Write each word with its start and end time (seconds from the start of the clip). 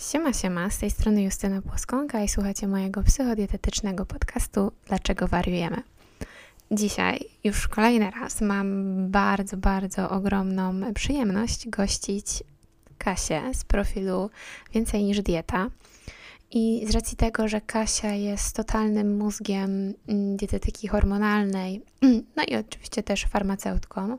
Siema, 0.00 0.32
siema, 0.32 0.70
z 0.70 0.78
tej 0.78 0.90
strony 0.90 1.22
Justyna 1.22 1.62
Płoskonka 1.62 2.22
i 2.22 2.28
słuchacie 2.28 2.68
mojego 2.68 3.02
psychodietetycznego 3.02 4.06
podcastu 4.06 4.72
Dlaczego 4.88 5.28
wariujemy? 5.28 5.82
Dzisiaj 6.70 7.20
już 7.44 7.68
kolejny 7.68 8.10
raz 8.10 8.40
mam 8.40 8.94
bardzo, 9.10 9.56
bardzo 9.56 10.10
ogromną 10.10 10.94
przyjemność 10.94 11.68
gościć 11.68 12.26
Kasię 12.98 13.42
z 13.54 13.64
profilu 13.64 14.30
Więcej 14.74 15.04
niż 15.04 15.22
Dieta. 15.22 15.70
I 16.50 16.86
z 16.88 16.90
racji 16.90 17.16
tego, 17.16 17.48
że 17.48 17.60
Kasia 17.60 18.12
jest 18.12 18.56
totalnym 18.56 19.16
mózgiem 19.16 19.94
mm, 20.08 20.36
dietetyki 20.36 20.88
hormonalnej, 20.88 21.82
no 22.36 22.42
i 22.48 22.56
oczywiście 22.56 23.02
też 23.02 23.24
farmaceutką, 23.24 24.18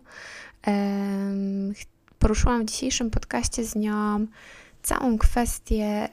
poruszyłam 2.19 2.61
w 2.61 2.69
dzisiejszym 2.69 3.09
podcaście 3.09 3.63
z 3.63 3.75
nią 3.75 4.27
całą 4.83 5.17
kwestię 5.17 6.09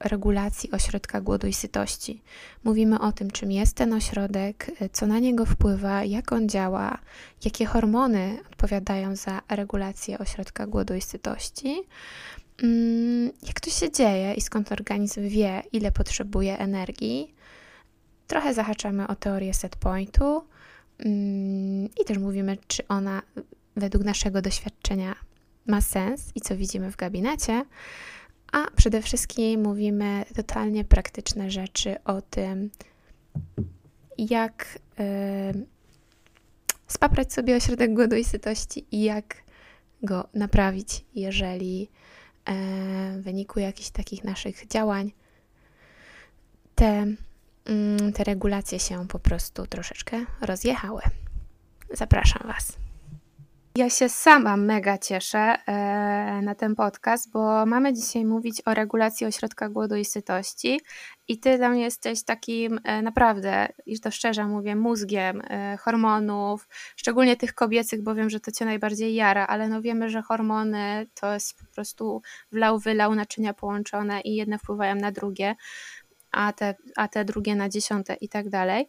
regulacji 0.00 0.70
ośrodka 0.70 1.20
głodu 1.20 1.46
i 1.46 1.52
sytości. 1.52 2.22
Mówimy 2.64 3.00
o 3.00 3.12
tym, 3.12 3.30
czym 3.30 3.52
jest 3.52 3.76
ten 3.76 3.92
ośrodek, 3.92 4.70
co 4.92 5.06
na 5.06 5.18
niego 5.18 5.46
wpływa, 5.46 6.04
jak 6.04 6.32
on 6.32 6.48
działa, 6.48 6.98
jakie 7.44 7.66
hormony 7.66 8.38
odpowiadają 8.50 9.16
za 9.16 9.42
regulację 9.48 10.18
ośrodka 10.18 10.66
głodu 10.66 10.94
i 10.94 11.00
sytości, 11.00 11.82
mm, 12.62 13.30
jak 13.46 13.60
to 13.60 13.70
się 13.70 13.92
dzieje 13.92 14.34
i 14.34 14.40
skąd 14.40 14.72
organizm 14.72 15.28
wie, 15.28 15.62
ile 15.72 15.92
potrzebuje 15.92 16.58
energii. 16.58 17.34
Trochę 18.26 18.54
zahaczamy 18.54 19.06
o 19.06 19.14
teorię 19.14 19.54
set 19.54 19.76
pointu 19.76 20.44
mm, 20.98 21.88
i 22.00 22.04
też 22.06 22.18
mówimy, 22.18 22.58
czy 22.66 22.88
ona 22.88 23.22
według 23.76 24.04
naszego 24.04 24.42
doświadczenia 24.42 25.14
ma 25.66 25.80
sens 25.80 26.32
i 26.34 26.40
co 26.40 26.56
widzimy 26.56 26.90
w 26.90 26.96
gabinecie, 26.96 27.64
a 28.52 28.66
przede 28.76 29.02
wszystkim 29.02 29.62
mówimy 29.62 30.24
totalnie 30.36 30.84
praktyczne 30.84 31.50
rzeczy 31.50 31.96
o 32.04 32.22
tym, 32.22 32.70
jak 34.18 34.78
yy, 34.98 35.66
spaprać 36.86 37.32
sobie 37.32 37.56
ośrodek 37.56 37.94
głodu 37.94 38.16
i 38.16 38.24
sytości 38.24 38.86
i 38.90 39.02
jak 39.02 39.36
go 40.02 40.28
naprawić, 40.34 41.04
jeżeli 41.14 41.80
yy, 41.80 41.88
w 43.18 43.22
wyniku 43.22 43.60
jakichś 43.60 43.90
takich 43.90 44.24
naszych 44.24 44.66
działań 44.66 45.12
te, 46.74 47.06
yy, 48.02 48.12
te 48.12 48.24
regulacje 48.24 48.78
się 48.78 49.08
po 49.08 49.18
prostu 49.18 49.66
troszeczkę 49.66 50.24
rozjechały. 50.40 51.02
Zapraszam 51.92 52.42
Was. 52.46 52.85
Ja 53.76 53.90
się 53.90 54.08
sama 54.08 54.56
mega 54.56 54.98
cieszę 54.98 55.38
e, 55.38 56.40
na 56.42 56.54
ten 56.54 56.74
podcast, 56.74 57.30
bo 57.30 57.66
mamy 57.66 57.92
dzisiaj 57.92 58.24
mówić 58.24 58.62
o 58.66 58.74
regulacji 58.74 59.26
ośrodka 59.26 59.68
głodu 59.68 59.96
i 59.96 60.04
sytości. 60.04 60.80
I 61.28 61.40
ty 61.40 61.68
mnie 61.68 61.82
jesteś 61.82 62.24
takim 62.24 62.80
e, 62.84 63.02
naprawdę, 63.02 63.68
i 63.86 64.00
to 64.00 64.10
szczerze 64.10 64.46
mówię, 64.46 64.76
mózgiem 64.76 65.42
e, 65.44 65.76
hormonów, 65.76 66.68
szczególnie 66.96 67.36
tych 67.36 67.54
kobiecych, 67.54 68.02
bo 68.02 68.14
wiem, 68.14 68.30
że 68.30 68.40
to 68.40 68.52
cię 68.52 68.64
najbardziej 68.64 69.14
jara, 69.14 69.46
ale 69.46 69.68
no 69.68 69.82
wiemy, 69.82 70.08
że 70.08 70.22
hormony 70.22 71.06
to 71.20 71.34
jest 71.34 71.58
po 71.58 71.74
prostu 71.74 72.22
wlał, 72.52 72.78
wylał, 72.78 73.14
naczynia 73.14 73.54
połączone 73.54 74.20
i 74.20 74.34
jedne 74.34 74.58
wpływają 74.58 74.94
na 74.94 75.12
drugie, 75.12 75.54
a 76.30 76.52
te, 76.52 76.74
a 76.96 77.08
te 77.08 77.24
drugie 77.24 77.56
na 77.56 77.68
dziesiąte 77.68 78.14
i 78.14 78.28
tak 78.28 78.48
dalej. 78.48 78.88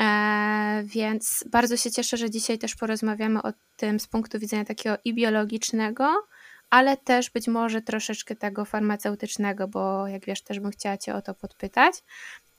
E, 0.00 0.82
więc 0.84 1.44
bardzo 1.50 1.76
się 1.76 1.90
cieszę, 1.90 2.16
że 2.16 2.30
dzisiaj 2.30 2.58
też 2.58 2.76
porozmawiamy 2.76 3.42
o 3.42 3.52
tym 3.76 4.00
z 4.00 4.06
punktu 4.06 4.38
widzenia 4.38 4.64
takiego 4.64 4.96
i 5.04 5.14
biologicznego, 5.14 6.26
ale 6.70 6.96
też 6.96 7.30
być 7.30 7.48
może 7.48 7.82
troszeczkę 7.82 8.36
tego 8.36 8.64
farmaceutycznego, 8.64 9.68
bo 9.68 10.08
jak 10.08 10.24
wiesz, 10.24 10.42
też 10.42 10.60
bym 10.60 10.70
chciała 10.70 10.96
Cię 10.96 11.14
o 11.14 11.22
to 11.22 11.34
podpytać 11.34 11.94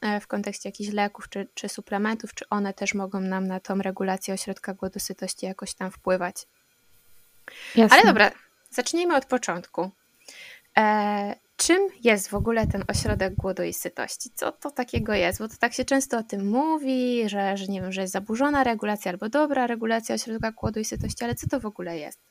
e, 0.01 0.19
w 0.19 0.27
kontekście 0.27 0.69
jakichś 0.69 0.93
leków 0.93 1.29
czy, 1.29 1.47
czy 1.53 1.69
suplementów, 1.69 2.33
czy 2.33 2.49
one 2.49 2.73
też 2.73 2.93
mogą 2.93 3.19
nam 3.19 3.47
na 3.47 3.59
tą 3.59 3.77
regulację 3.77 4.33
ośrodka 4.33 4.73
głodu 4.73 4.99
sytości 4.99 5.45
jakoś 5.45 5.73
tam 5.73 5.91
wpływać. 5.91 6.35
Jasne. 7.75 7.97
Ale 7.97 8.05
dobra, 8.05 8.31
zacznijmy 8.69 9.15
od 9.15 9.25
początku. 9.25 9.91
Czym 11.61 11.87
jest 12.03 12.29
w 12.29 12.33
ogóle 12.33 12.67
ten 12.67 12.83
ośrodek 12.87 13.35
głodu 13.35 13.63
i 13.63 13.73
sytości? 13.73 14.29
Co 14.35 14.51
to 14.51 14.71
takiego 14.71 15.13
jest? 15.13 15.39
Bo 15.39 15.47
to 15.47 15.55
tak 15.59 15.73
się 15.73 15.85
często 15.85 16.17
o 16.17 16.23
tym 16.23 16.47
mówi, 16.47 17.29
że, 17.29 17.57
że 17.57 17.65
nie 17.67 17.81
wiem, 17.81 17.91
że 17.91 18.01
jest 18.01 18.13
zaburzona 18.13 18.63
regulacja 18.63 19.11
albo 19.11 19.29
dobra 19.29 19.67
regulacja 19.67 20.15
ośrodka 20.15 20.51
głodu 20.51 20.79
i 20.79 20.85
sytości, 20.85 21.23
ale 21.23 21.35
co 21.35 21.47
to 21.47 21.59
w 21.59 21.65
ogóle 21.65 21.97
jest? 21.97 22.28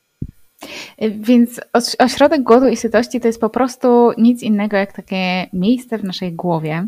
Więc 1.11 1.61
ośrodek 1.99 2.43
głodu 2.43 2.67
i 2.67 2.77
sytości 2.77 3.19
to 3.19 3.27
jest 3.27 3.41
po 3.41 3.49
prostu 3.49 4.11
nic 4.17 4.43
innego 4.43 4.77
jak 4.77 4.93
takie 4.93 5.47
miejsce 5.53 5.97
w 5.97 6.03
naszej 6.03 6.33
głowie, 6.33 6.87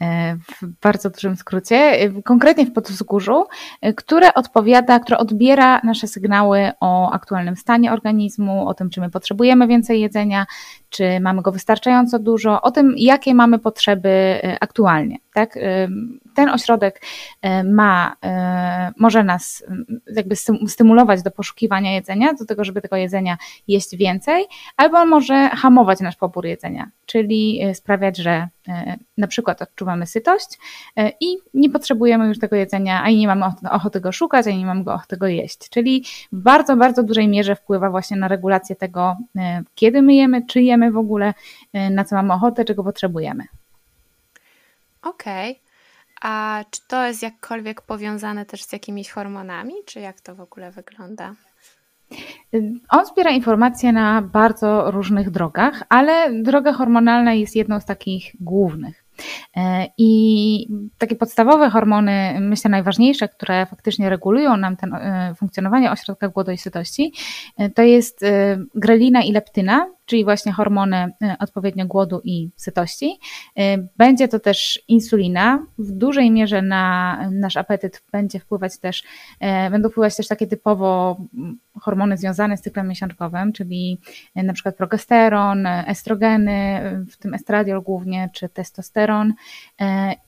e, 0.00 0.36
w 0.36 0.66
bardzo 0.82 1.10
dużym 1.10 1.36
skrócie, 1.36 1.76
e, 1.76 2.22
konkretnie 2.22 2.66
w 2.66 2.72
podzgórzu, 2.72 3.44
e, 3.80 3.92
które 3.92 4.34
odpowiada, 4.34 5.00
które 5.00 5.18
odbiera 5.18 5.80
nasze 5.84 6.06
sygnały 6.08 6.70
o 6.80 7.10
aktualnym 7.10 7.56
stanie 7.56 7.92
organizmu, 7.92 8.68
o 8.68 8.74
tym, 8.74 8.90
czy 8.90 9.00
my 9.00 9.10
potrzebujemy 9.10 9.66
więcej 9.66 10.00
jedzenia, 10.00 10.46
czy 10.90 11.20
mamy 11.20 11.42
go 11.42 11.52
wystarczająco 11.52 12.18
dużo, 12.18 12.62
o 12.62 12.70
tym, 12.70 12.94
jakie 12.96 13.34
mamy 13.34 13.58
potrzeby 13.58 14.40
aktualnie. 14.60 15.16
Tak? 15.34 15.58
Ten 16.34 16.48
ośrodek 16.48 17.02
ma, 17.64 18.16
może 18.98 19.24
nas 19.24 19.64
jakby 20.16 20.36
stymulować 20.68 21.22
do 21.22 21.30
poszukiwania 21.30 21.92
jedzenia, 21.92 22.34
do 22.34 22.46
tego, 22.46 22.64
żeby 22.64 22.80
tego 22.80 22.96
jedzenia 22.96 23.11
jeść 23.68 23.96
więcej, 23.96 24.44
albo 24.76 25.06
może 25.06 25.48
hamować 25.48 26.00
nasz 26.00 26.16
pobór 26.16 26.46
jedzenia, 26.46 26.90
czyli 27.06 27.62
e, 27.62 27.74
sprawiać, 27.74 28.16
że 28.16 28.48
e, 28.68 28.96
na 29.18 29.26
przykład 29.26 29.62
odczuwamy 29.62 30.06
sytość 30.06 30.58
e, 30.96 31.12
i 31.20 31.36
nie 31.54 31.70
potrzebujemy 31.70 32.28
już 32.28 32.38
tego 32.38 32.56
jedzenia, 32.56 33.02
ani 33.02 33.16
nie 33.16 33.26
mamy 33.26 33.44
ochoty 33.70 34.00
go 34.00 34.12
szukać, 34.12 34.46
ani 34.46 34.58
nie 34.58 34.66
mamy 34.66 34.92
ochoty 34.92 35.16
go 35.16 35.26
jeść. 35.26 35.70
Czyli 35.70 36.04
w 36.32 36.42
bardzo, 36.42 36.76
bardzo 36.76 37.02
dużej 37.02 37.28
mierze 37.28 37.56
wpływa 37.56 37.90
właśnie 37.90 38.16
na 38.16 38.28
regulację 38.28 38.76
tego, 38.76 39.16
kiedy 39.74 40.02
my 40.02 40.14
jemy, 40.14 40.46
czy 40.46 40.62
jemy 40.62 40.92
w 40.92 40.96
ogóle, 40.96 41.34
na 41.90 42.04
co 42.04 42.16
mamy 42.16 42.32
ochotę, 42.32 42.64
czego 42.64 42.84
potrzebujemy. 42.84 43.44
Okej. 45.02 45.50
Okay. 45.50 45.72
A 46.22 46.64
czy 46.70 46.80
to 46.88 47.06
jest 47.06 47.22
jakkolwiek 47.22 47.80
powiązane 47.80 48.46
też 48.46 48.62
z 48.64 48.72
jakimiś 48.72 49.10
hormonami, 49.10 49.74
czy 49.86 50.00
jak 50.00 50.20
to 50.20 50.34
w 50.34 50.40
ogóle 50.40 50.70
wygląda? 50.70 51.34
On 52.90 53.06
zbiera 53.06 53.30
informacje 53.30 53.92
na 53.92 54.22
bardzo 54.22 54.90
różnych 54.90 55.30
drogach, 55.30 55.82
ale 55.88 56.42
droga 56.42 56.72
hormonalna 56.72 57.34
jest 57.34 57.56
jedną 57.56 57.80
z 57.80 57.84
takich 57.84 58.32
głównych. 58.40 59.04
E, 59.56 59.86
I 59.98 60.66
takie 60.98 61.16
podstawowe 61.16 61.70
hormony, 61.70 62.40
myślę 62.40 62.70
najważniejsze, 62.70 63.28
które 63.28 63.66
faktycznie 63.66 64.10
regulują 64.10 64.56
nam 64.56 64.76
ten, 64.76 64.94
e, 64.94 65.34
funkcjonowanie 65.38 65.90
ośrodka 65.92 66.28
głodu 66.28 66.50
i 66.50 66.58
sytości, 66.58 67.12
e, 67.58 67.70
to 67.70 67.82
jest 67.82 68.24
grelina 68.74 69.22
i 69.22 69.32
leptyna, 69.32 69.86
czyli 70.06 70.24
właśnie 70.24 70.52
hormony 70.52 70.96
e, 70.96 71.36
odpowiednio 71.38 71.86
głodu 71.86 72.20
i 72.24 72.50
sytości. 72.56 73.18
E, 73.58 73.78
będzie 73.96 74.28
to 74.28 74.40
też 74.40 74.82
insulina. 74.88 75.66
W 75.78 75.92
dużej 75.92 76.30
mierze 76.30 76.62
na 76.62 77.18
nasz 77.30 77.56
apetyt 77.56 78.02
będzie 78.12 78.38
wpływać 78.38 78.78
też, 78.78 79.02
e, 79.40 79.70
będą 79.70 79.88
wpływać 79.88 80.16
też 80.16 80.28
takie 80.28 80.46
typowo 80.46 81.16
mm, 81.34 81.58
hormony 81.80 82.16
związane 82.16 82.56
z 82.56 82.60
cyklem 82.60 82.88
miesiączkowym, 82.88 83.52
czyli 83.52 83.98
na 84.34 84.52
przykład 84.52 84.76
progesteron, 84.76 85.66
estrogeny, 85.66 86.80
w 87.10 87.16
tym 87.16 87.34
estradiol 87.34 87.82
głównie, 87.82 88.30
czy 88.32 88.48
testosteron. 88.48 89.34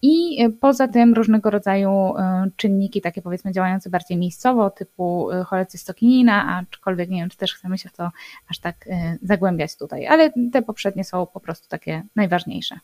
I 0.02 0.38
poza 0.60 0.88
tym 0.88 1.14
różnego 1.14 1.50
rodzaju 1.50 2.14
czynniki, 2.56 3.00
takie 3.00 3.22
powiedzmy 3.22 3.52
działające 3.52 3.91
bardziej 3.91 4.16
miejscowo, 4.18 4.70
typu 4.70 5.28
cholecystokinina, 5.46 6.56
aczkolwiek 6.56 7.10
nie 7.10 7.20
wiem, 7.20 7.28
czy 7.28 7.36
też 7.36 7.54
chcemy 7.54 7.78
się 7.78 7.88
w 7.88 7.92
to 7.92 8.10
aż 8.50 8.58
tak 8.58 8.88
zagłębiać 9.22 9.63
tutaj, 9.69 10.06
ale 10.06 10.32
te 10.52 10.62
poprzednie 10.62 11.04
są 11.04 11.26
po 11.26 11.41
prostu 11.41 11.69
takie 11.69 12.02
najważniejsze. 12.16 12.78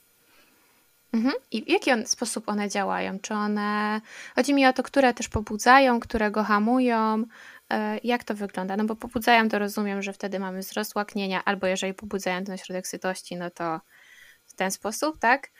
Mhm. 1.13 1.35
I 1.51 1.65
w 1.65 1.69
jaki 1.69 1.93
on, 1.93 2.07
sposób 2.07 2.49
one 2.49 2.69
działają? 2.69 3.19
Czy 3.19 3.35
one, 3.35 4.01
chodzi 4.35 4.55
mi 4.55 4.67
o 4.67 4.73
to, 4.73 4.83
które 4.83 5.15
też 5.15 5.29
pobudzają, 5.29 6.01
które 6.01 6.31
go 6.31 6.45
hamują, 6.45 7.25
e, 7.71 7.99
jak 8.05 8.25
to 8.25 8.35
wygląda? 8.35 8.77
No 8.77 8.85
bo 8.85 8.97
pobudzają 8.97 9.49
to 9.49 9.59
rozumiem, 9.59 10.03
że 10.03 10.13
wtedy 10.13 10.39
mamy 10.39 10.59
wzrost 10.59 10.95
łaknienia, 10.95 11.45
albo 11.45 11.67
jeżeli 11.67 11.95
pobudzają 11.95 12.45
ten 12.45 12.59
środek 12.59 12.87
sytości, 12.87 13.37
no 13.37 13.51
to 13.51 13.81
w 14.47 14.55
ten 14.55 14.71
sposób, 14.71 15.19
tak? 15.19 15.51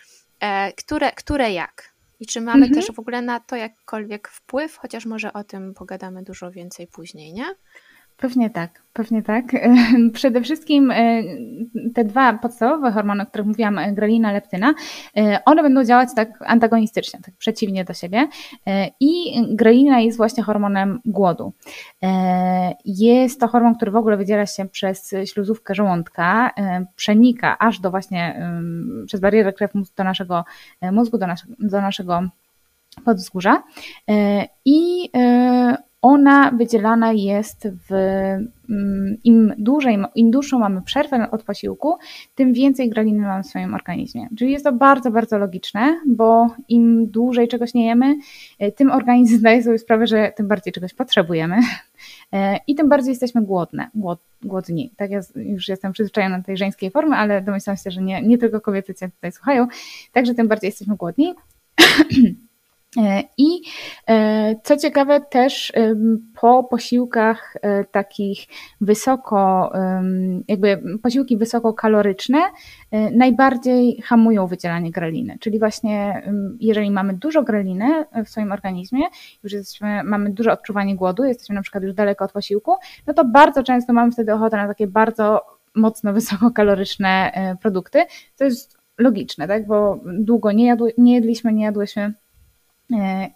E, 0.41 0.73
które, 0.73 1.13
które 1.13 1.53
jak? 1.53 1.95
I 2.21 2.27
czy 2.27 2.41
mamy 2.41 2.67
mhm. 2.67 2.75
też 2.75 2.95
w 2.95 2.99
ogóle 2.99 3.23
na 3.23 3.41
to 3.41 3.57
jakkolwiek 3.57 4.29
wpływ, 4.29 4.77
chociaż 4.77 5.07
może 5.07 5.33
o 5.33 5.45
tym 5.45 5.75
pogadamy 5.75 6.23
dużo 6.23 6.51
więcej 6.51 6.87
później, 6.87 7.33
nie? 7.33 7.55
Pewnie 8.21 8.51
tak, 8.51 8.83
pewnie 8.93 9.23
tak. 9.23 9.45
Przede 10.13 10.41
wszystkim 10.41 10.91
e, 10.91 11.23
te 11.95 12.05
dwa 12.05 12.33
podstawowe 12.33 12.93
hormony, 12.93 13.23
o 13.23 13.27
których 13.27 13.47
mówiłam, 13.47 13.79
e, 13.79 13.93
grelina, 13.93 14.33
leptyna, 14.33 14.75
e, 15.17 15.45
one 15.45 15.63
będą 15.63 15.85
działać 15.85 16.09
tak 16.17 16.29
antagonistycznie, 16.47 17.21
tak 17.25 17.35
przeciwnie 17.35 17.85
do 17.85 17.95
siebie. 17.95 18.29
I 19.01 19.43
grelina 19.49 20.01
jest 20.01 20.17
właśnie 20.17 20.43
hormonem 20.43 21.01
głodu. 21.05 21.53
Jest 22.85 23.41
to 23.41 23.49
hormon, 23.49 23.75
który 23.75 23.91
w 23.91 23.97
ogóle 23.97 24.17
wydziela 24.17 24.47
się 24.47 24.69
przez 24.69 25.15
śluzówkę 25.25 25.75
żołądka, 25.75 26.51
przenika 26.97 27.59
aż 27.59 27.81
do 27.81 27.91
właśnie 27.91 28.49
przez 29.07 29.21
barierę 29.21 29.53
krew 29.53 29.71
do 29.97 30.05
naszego 30.05 30.45
mózgu, 30.93 31.19
do, 31.19 31.27
nas, 31.27 31.47
do 31.59 31.81
naszego 31.81 32.23
podzgórza. 33.05 33.63
I 34.65 35.11
ona 36.03 36.51
wydzielana 36.51 37.13
jest 37.13 37.69
w 37.89 37.93
mm, 38.71 39.17
im 39.25 39.55
dłużej, 39.59 39.99
im 40.15 40.31
dłuższą 40.31 40.59
mamy 40.59 40.83
przerwę 40.83 41.31
od 41.31 41.43
posiłku, 41.43 41.97
tym 42.35 42.53
więcej 42.53 42.91
greliny 42.91 43.23
mamy 43.23 43.43
w 43.43 43.47
swoim 43.47 43.75
organizmie. 43.75 44.29
Czyli 44.39 44.53
jest 44.53 44.65
to 44.65 44.73
bardzo, 44.73 45.11
bardzo 45.11 45.39
logiczne, 45.39 46.01
bo 46.07 46.47
im 46.69 47.07
dłużej 47.11 47.49
czegoś 47.49 47.75
nie 47.75 47.87
jemy, 47.87 48.17
e, 48.59 48.73
tym 48.73 48.91
organizm 48.91 49.39
zdaje 49.39 49.63
sobie 49.63 49.79
sprawę, 49.79 50.07
że 50.07 50.33
tym 50.37 50.49
bardziej 50.49 50.73
czegoś 50.73 50.95
potrzebujemy 50.95 51.57
e, 52.33 52.59
i 52.67 52.75
tym 52.75 52.89
bardziej 52.89 53.11
jesteśmy 53.11 53.43
głodne, 53.43 53.91
głod, 53.95 54.21
głodni. 54.43 54.93
Tak 54.97 55.11
ja 55.11 55.21
już 55.37 55.69
jestem 55.69 55.93
przyzwyczajona 55.93 56.39
do 56.39 56.45
tej 56.45 56.57
żeńskiej 56.57 56.91
formy, 56.91 57.17
ale 57.17 57.43
domyślam 57.43 57.77
się, 57.77 57.91
że 57.91 58.03
nie, 58.03 58.23
nie 58.23 58.39
tylko 58.39 58.61
kobiety 58.61 58.95
cię 58.95 59.09
tutaj 59.09 59.33
słuchają, 59.33 59.67
także 60.13 60.35
tym 60.35 60.49
bardziej 60.49 60.69
jesteśmy 60.69 60.97
głodni. 60.97 61.35
E, 62.97 63.23
I 63.39 63.63
e, 64.09 64.57
co 64.63 64.77
ciekawe, 64.77 65.21
też 65.21 65.73
po 66.41 66.65
posiłkach 66.65 67.57
e, 67.63 67.85
takich 67.85 68.47
wysoko, 68.81 69.73
jakby 70.49 70.83
posiłki 71.03 71.37
wysokokaloryczne, 71.37 72.39
najbardziej 73.13 74.03
hamują 74.03 74.47
wydzielanie 74.47 74.91
greliny. 74.91 75.39
Czyli 75.41 75.59
właśnie, 75.59 76.23
jeżeli 76.61 76.91
mamy 76.91 77.15
dużo 77.15 77.43
greliny 77.43 78.05
w 78.25 78.29
swoim 78.29 78.53
organizmie, 78.53 79.03
już 79.43 79.53
jesteśmy, 79.53 80.05
mamy 80.05 80.31
duże 80.31 80.53
odczuwanie 80.53 80.97
głodu, 80.97 81.25
jesteśmy 81.25 81.55
na 81.55 81.63
przykład 81.63 81.85
już 81.85 81.95
daleko 81.95 82.25
od 82.25 82.33
posiłku, 82.33 82.77
no 83.07 83.15
to 83.15 83.25
bardzo 83.25 83.63
często 83.63 83.93
mamy 83.93 84.13
wtedy 84.13 84.35
ochotę 84.35 84.57
na 84.57 84.69
takie 84.69 84.87
bardzo 84.87 85.41
mocno 85.75 86.13
wysokokaloryczne 86.21 87.33
produkty. 87.63 88.05
To 88.37 88.45
jest 88.45 88.79
logiczne, 88.99 89.49
tak? 89.49 89.67
Bo 89.67 90.01
długo 90.05 90.53
nie, 90.53 90.67
jadły, 90.67 90.93
nie 90.99 91.15
jedliśmy, 91.15 91.53
nie 91.53 91.65
jadłyśmy 91.65 92.15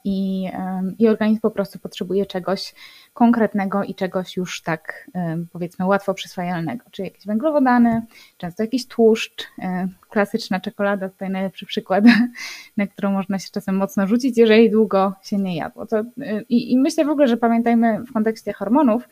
i, 0.05 0.51
i 0.99 1.09
organizm 1.09 1.41
po 1.41 1.51
prostu 1.51 1.79
potrzebuje 1.79 2.27
czegoś 2.27 2.75
konkretnego 3.13 3.85
i 3.85 3.95
czegoś 3.95 4.37
już 4.37 4.63
tak 4.63 5.11
powiedzmy 5.53 5.87
łatwo 5.87 6.15
przyswajalnego, 6.15 6.85
czyli 6.91 7.09
jakieś 7.09 7.27
węglowodany, 7.27 8.03
często 8.37 8.63
jakiś 8.63 8.87
tłuszcz, 8.87 9.45
e, 9.59 9.89
klasyczna 10.11 10.61
czekolada, 10.61 11.09
tutaj 11.09 11.31
najlepszy 11.31 11.67
przykład, 11.67 12.05
na 12.77 12.87
którą 12.87 13.13
można 13.13 13.39
się 13.39 13.49
czasem 13.53 13.77
mocno 13.77 14.07
rzucić, 14.07 14.39
jeżeli 14.39 14.71
długo 14.71 15.13
się 15.23 15.37
nie 15.37 15.57
jadło. 15.57 15.87
To, 15.87 15.99
e, 15.99 16.43
i, 16.49 16.73
I 16.73 16.79
myślę 16.79 17.05
w 17.05 17.09
ogóle, 17.09 17.29
że 17.29 17.37
pamiętajmy 17.37 18.05
w 18.05 18.13
kontekście 18.13 18.53
hormonów, 18.53 19.03
E, 19.03 19.09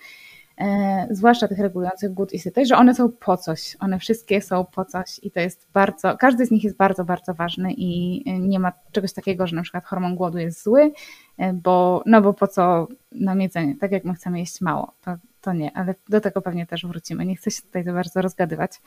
zwłaszcza 1.10 1.48
tych 1.48 1.58
regulujących 1.58 2.12
głód 2.12 2.32
i 2.32 2.38
sytość, 2.38 2.68
że 2.68 2.76
one 2.76 2.94
są 2.94 3.12
po 3.12 3.36
coś. 3.36 3.76
One 3.80 3.98
wszystkie 3.98 4.40
są 4.40 4.64
po 4.64 4.84
coś 4.84 5.20
i 5.22 5.30
to 5.30 5.40
jest 5.40 5.68
bardzo, 5.72 6.16
każdy 6.16 6.46
z 6.46 6.50
nich 6.50 6.64
jest 6.64 6.76
bardzo, 6.76 7.04
bardzo 7.04 7.34
ważny 7.34 7.72
i 7.72 8.22
nie 8.40 8.58
ma 8.58 8.72
czegoś 8.92 9.12
takiego, 9.12 9.46
że 9.46 9.56
na 9.56 9.62
przykład 9.62 9.84
hormon 9.84 10.16
głodu 10.16 10.38
jest 10.38 10.64
zły, 10.64 10.92
e, 11.38 11.52
bo, 11.52 12.02
no 12.06 12.22
bo 12.22 12.34
po 12.34 12.48
co 12.48 12.88
nam 13.12 13.40
jedzenie, 13.40 13.76
tak 13.76 13.92
jak 13.92 14.04
my 14.04 14.14
chcemy 14.14 14.38
jeść 14.38 14.60
mało, 14.60 14.92
to, 15.04 15.14
to 15.40 15.52
nie, 15.52 15.76
ale 15.76 15.94
do 16.08 16.20
tego 16.20 16.42
pewnie 16.42 16.66
też 16.66 16.86
wrócimy. 16.86 17.26
Nie 17.26 17.36
chcę 17.36 17.50
się 17.50 17.62
tutaj 17.62 17.84
za 17.84 17.92
bardzo 17.92 18.22
rozgadywać. 18.22 18.80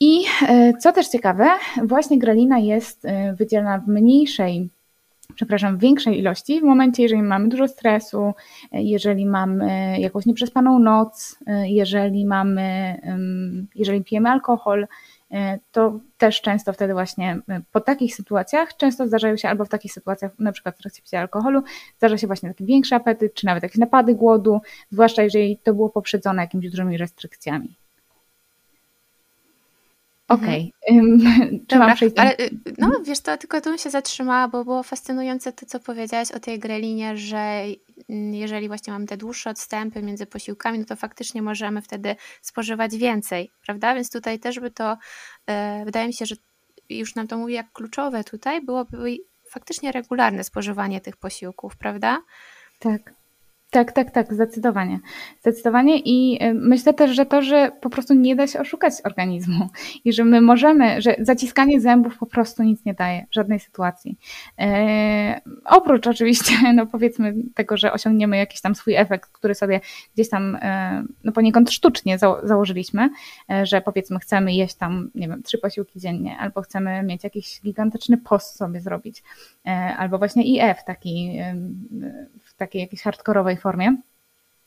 I 0.00 0.24
e, 0.48 0.72
co 0.80 0.92
też 0.92 1.08
ciekawe, 1.08 1.48
właśnie 1.84 2.18
grelina 2.18 2.58
jest 2.58 3.06
wydzielana 3.36 3.78
w 3.78 3.88
mniejszej 3.88 4.70
przepraszam, 5.34 5.76
w 5.76 5.80
większej 5.80 6.18
ilości 6.18 6.60
w 6.60 6.64
momencie, 6.64 7.02
jeżeli 7.02 7.22
mamy 7.22 7.48
dużo 7.48 7.68
stresu, 7.68 8.32
jeżeli 8.72 9.26
mamy 9.26 10.00
jakąś 10.00 10.26
nieprzespaną 10.26 10.78
noc, 10.78 11.38
jeżeli 11.64 12.26
mamy, 12.26 12.96
jeżeli 13.74 14.04
pijemy 14.04 14.28
alkohol, 14.30 14.86
to 15.72 16.00
też 16.18 16.40
często 16.40 16.72
wtedy 16.72 16.92
właśnie 16.92 17.40
po 17.72 17.80
takich 17.80 18.14
sytuacjach, 18.14 18.76
często 18.76 19.06
zdarzają 19.06 19.36
się 19.36 19.48
albo 19.48 19.64
w 19.64 19.68
takich 19.68 19.92
sytuacjach, 19.92 20.38
na 20.38 20.52
przykład 20.52 20.76
w 20.76 20.78
trakcie 20.78 21.02
picia 21.02 21.20
alkoholu, 21.20 21.62
zdarza 21.96 22.18
się 22.18 22.26
właśnie 22.26 22.48
taki 22.48 22.64
większy 22.64 22.94
apetyt, 22.94 23.34
czy 23.34 23.46
nawet 23.46 23.62
jakieś 23.62 23.78
napady 23.78 24.14
głodu, 24.14 24.60
zwłaszcza 24.90 25.22
jeżeli 25.22 25.58
to 25.58 25.74
było 25.74 25.90
poprzedzone 25.90 26.42
jakimiś 26.42 26.70
dużymi 26.70 26.96
restrykcjami. 26.96 27.76
Okej. 30.28 30.72
Okay. 30.88 31.60
Czy 31.66 31.78
mam 31.78 31.94
przejść? 31.94 32.18
Ale, 32.18 32.36
y, 32.38 32.50
no 32.78 32.90
wiesz 33.04 33.20
to 33.20 33.36
tylko 33.36 33.60
tu 33.60 33.78
się 33.78 33.90
zatrzymała, 33.90 34.48
bo 34.48 34.64
było 34.64 34.82
fascynujące 34.82 35.52
to, 35.52 35.66
co 35.66 35.80
powiedziałaś 35.80 36.30
o 36.30 36.40
tej 36.40 36.58
grelinie, 36.58 37.16
że 37.16 37.62
jeżeli 38.32 38.68
właśnie 38.68 38.92
mamy 38.92 39.06
te 39.06 39.16
dłuższe 39.16 39.50
odstępy 39.50 40.02
między 40.02 40.26
posiłkami, 40.26 40.78
no 40.78 40.84
to 40.84 40.96
faktycznie 40.96 41.42
możemy 41.42 41.82
wtedy 41.82 42.16
spożywać 42.42 42.96
więcej, 42.96 43.50
prawda? 43.66 43.94
Więc 43.94 44.10
tutaj 44.10 44.38
też 44.38 44.60
by 44.60 44.70
to, 44.70 44.96
e, 45.46 45.84
wydaje 45.84 46.06
mi 46.06 46.14
się, 46.14 46.26
że 46.26 46.36
już 46.88 47.14
nam 47.14 47.26
to 47.26 47.38
mówi 47.38 47.54
jak 47.54 47.72
kluczowe 47.72 48.24
tutaj, 48.24 48.60
byłoby 48.64 49.16
faktycznie 49.50 49.92
regularne 49.92 50.44
spożywanie 50.44 51.00
tych 51.00 51.16
posiłków, 51.16 51.76
prawda? 51.76 52.18
Tak. 52.78 53.15
Tak, 53.76 53.92
tak, 53.92 54.10
tak, 54.10 54.34
zdecydowanie. 54.34 55.00
Zdecydowanie 55.40 55.98
i 55.98 56.44
y, 56.44 56.54
myślę 56.54 56.94
też, 56.94 57.10
że 57.10 57.26
to, 57.26 57.42
że 57.42 57.72
po 57.80 57.90
prostu 57.90 58.14
nie 58.14 58.36
da 58.36 58.46
się 58.46 58.60
oszukać 58.60 58.92
organizmu 59.04 59.68
i 60.04 60.12
że 60.12 60.24
my 60.24 60.40
możemy, 60.40 61.02
że 61.02 61.16
zaciskanie 61.18 61.80
zębów 61.80 62.18
po 62.18 62.26
prostu 62.26 62.62
nic 62.62 62.84
nie 62.84 62.94
daje 62.94 63.26
w 63.30 63.34
żadnej 63.34 63.60
sytuacji. 63.60 64.18
E, 64.58 65.40
oprócz 65.64 66.06
oczywiście, 66.06 66.54
no 66.76 66.86
powiedzmy 66.86 67.34
tego, 67.54 67.76
że 67.76 67.92
osiągniemy 67.92 68.36
jakiś 68.36 68.60
tam 68.60 68.74
swój 68.74 68.94
efekt, 68.94 69.30
który 69.32 69.54
sobie 69.54 69.80
gdzieś 70.14 70.28
tam 70.28 70.58
e, 70.60 71.04
no 71.24 71.32
poniekąd 71.32 71.70
sztucznie 71.70 72.18
za, 72.18 72.40
założyliśmy, 72.42 73.10
e, 73.50 73.66
że 73.66 73.80
powiedzmy 73.80 74.18
chcemy 74.18 74.54
jeść 74.54 74.74
tam, 74.74 75.10
nie 75.14 75.28
wiem, 75.28 75.42
trzy 75.42 75.58
posiłki 75.58 76.00
dziennie, 76.00 76.36
albo 76.38 76.62
chcemy 76.62 77.02
mieć 77.02 77.24
jakiś 77.24 77.60
gigantyczny 77.64 78.18
post 78.18 78.56
sobie 78.56 78.80
zrobić, 78.80 79.22
e, 79.66 79.70
albo 79.98 80.18
właśnie 80.18 80.44
IF 80.44 80.84
taki 80.86 81.38
w 82.44 82.54
takiej 82.54 82.82
jakiejś 82.82 83.02
hardkorowej 83.02 83.56
formie. 83.56 83.65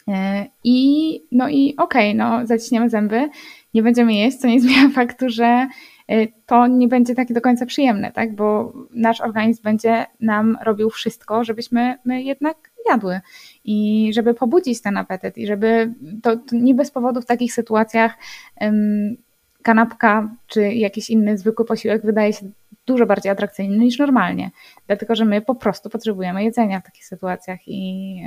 E, 0.08 0.46
I 0.64 1.22
no 1.32 1.50
i 1.50 1.76
okej, 1.78 2.12
okay, 2.12 2.16
no 2.16 2.48
zaciśniemy 2.48 2.90
zęby, 2.90 3.30
nie 3.74 3.84
będziemy 3.84 4.14
jeść, 4.14 4.38
co 4.38 4.48
nie 4.48 4.62
zmienia 4.62 4.90
faktu, 4.90 5.30
że 5.30 5.68
e, 6.08 6.28
to 6.46 6.68
nie 6.68 6.88
będzie 6.88 7.16
takie 7.16 7.34
do 7.34 7.42
końca 7.42 7.66
przyjemne, 7.66 8.12
tak? 8.12 8.36
Bo 8.36 8.74
nasz 8.94 9.22
organizm 9.22 9.64
będzie 9.64 10.06
nam 10.20 10.58
robił 10.64 10.90
wszystko, 10.90 11.44
żebyśmy 11.44 11.98
my 12.06 12.24
jednak 12.24 12.72
jadły. 12.90 13.20
I 13.64 14.10
żeby 14.14 14.34
pobudzić 14.34 14.82
ten 14.82 14.98
apetyt 14.98 15.38
i 15.38 15.48
żeby 15.48 15.94
to, 16.24 16.38
to 16.38 16.56
nie 16.56 16.76
bez 16.76 16.92
powodu 16.92 17.22
w 17.22 17.26
takich 17.26 17.54
sytuacjach 17.54 18.18
um, 18.62 19.18
kanapka 19.64 20.36
czy 20.48 20.74
jakiś 20.74 21.10
inny 21.10 21.38
zwykły 21.38 21.66
posiłek 21.66 22.06
wydaje 22.06 22.34
się 22.34 22.50
dużo 22.90 23.06
bardziej 23.06 23.32
atrakcyjny 23.32 23.78
niż 23.78 24.00
normalnie, 24.00 24.52
dlatego 24.88 25.16
że 25.16 25.26
my 25.26 25.42
po 25.42 25.56
prostu 25.56 25.90
potrzebujemy 25.90 26.44
jedzenia 26.44 26.80
w 26.80 26.84
takich 26.84 27.06
sytuacjach 27.06 27.60
i, 27.68 28.22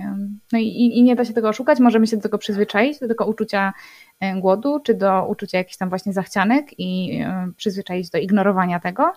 no 0.52 0.58
i, 0.58 0.98
i 0.98 1.02
nie 1.02 1.16
da 1.16 1.24
się 1.24 1.32
tego 1.32 1.48
oszukać, 1.48 1.80
możemy 1.80 2.06
się 2.06 2.16
do 2.16 2.22
tego 2.22 2.38
przyzwyczaić, 2.38 2.98
do 2.98 3.08
tego 3.08 3.26
uczucia 3.26 3.72
głodu, 4.36 4.80
czy 4.80 4.94
do 4.94 5.26
uczucia 5.26 5.58
jakichś 5.58 5.76
tam 5.76 5.88
właśnie 5.88 6.12
zachcianek 6.12 6.66
i 6.78 7.20
przyzwyczaić 7.56 8.10
do 8.10 8.18
ignorowania 8.18 8.80
tego, 8.80 9.12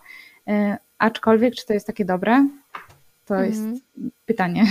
e, 0.48 0.78
aczkolwiek 0.98 1.56
czy 1.56 1.66
to 1.66 1.74
jest 1.74 1.88
takie 1.88 2.06
dobre, 2.06 2.48
to 3.25 3.36
jest 3.36 3.62
mhm. 3.62 3.82
pytanie. 4.25 4.66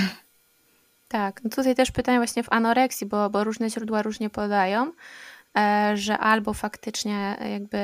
Tak, 1.08 1.44
no 1.44 1.50
tutaj 1.50 1.74
też 1.74 1.90
pytanie 1.90 2.18
właśnie 2.18 2.42
w 2.42 2.52
anoreksji, 2.52 3.06
bo, 3.06 3.30
bo 3.30 3.44
różne 3.44 3.70
źródła 3.70 4.02
różnie 4.02 4.30
podają. 4.30 4.92
E, 5.58 5.96
że 5.96 6.18
albo 6.18 6.54
faktycznie 6.54 7.36
jakby 7.52 7.78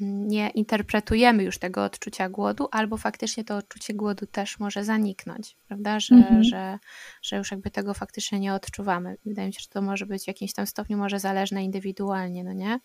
nie 0.00 0.50
interpretujemy 0.50 1.42
już 1.42 1.58
tego 1.58 1.84
odczucia 1.84 2.28
głodu, 2.28 2.68
albo 2.70 2.96
faktycznie 2.96 3.44
to 3.44 3.56
odczucie 3.56 3.94
głodu 3.94 4.26
też 4.26 4.58
może 4.58 4.84
zaniknąć, 4.84 5.56
prawda? 5.68 6.00
Że, 6.00 6.14
mhm. 6.14 6.44
że, 6.44 6.78
że 7.22 7.36
już 7.36 7.50
jakby 7.50 7.70
tego 7.70 7.94
faktycznie 7.94 8.40
nie 8.40 8.54
odczuwamy. 8.54 9.16
Wydaje 9.26 9.48
mi 9.48 9.54
się, 9.54 9.60
że 9.60 9.68
to 9.68 9.82
może 9.82 10.06
być 10.06 10.24
w 10.24 10.28
jakimś 10.28 10.52
tam 10.52 10.66
stopniu 10.66 10.98
może 10.98 11.20
zależne 11.20 11.64
indywidualnie, 11.64 12.44
no 12.44 12.52
nie? 12.52 12.80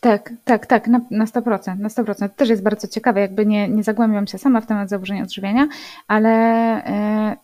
Tak, 0.00 0.32
tak, 0.44 0.66
tak, 0.66 0.88
na, 0.88 1.00
na 1.10 1.24
100%, 1.24 1.78
na 1.78 1.88
100%. 1.88 2.18
To 2.18 2.28
też 2.28 2.48
jest 2.48 2.62
bardzo 2.62 2.88
ciekawe, 2.88 3.20
jakby 3.20 3.46
nie, 3.46 3.68
nie 3.68 3.82
zagłębiam 3.82 4.26
się 4.26 4.38
sama 4.38 4.60
w 4.60 4.66
temat 4.66 4.88
zaburzeń 4.88 5.22
odżywiania, 5.22 5.68
ale 6.08 6.30
e, 6.84 7.36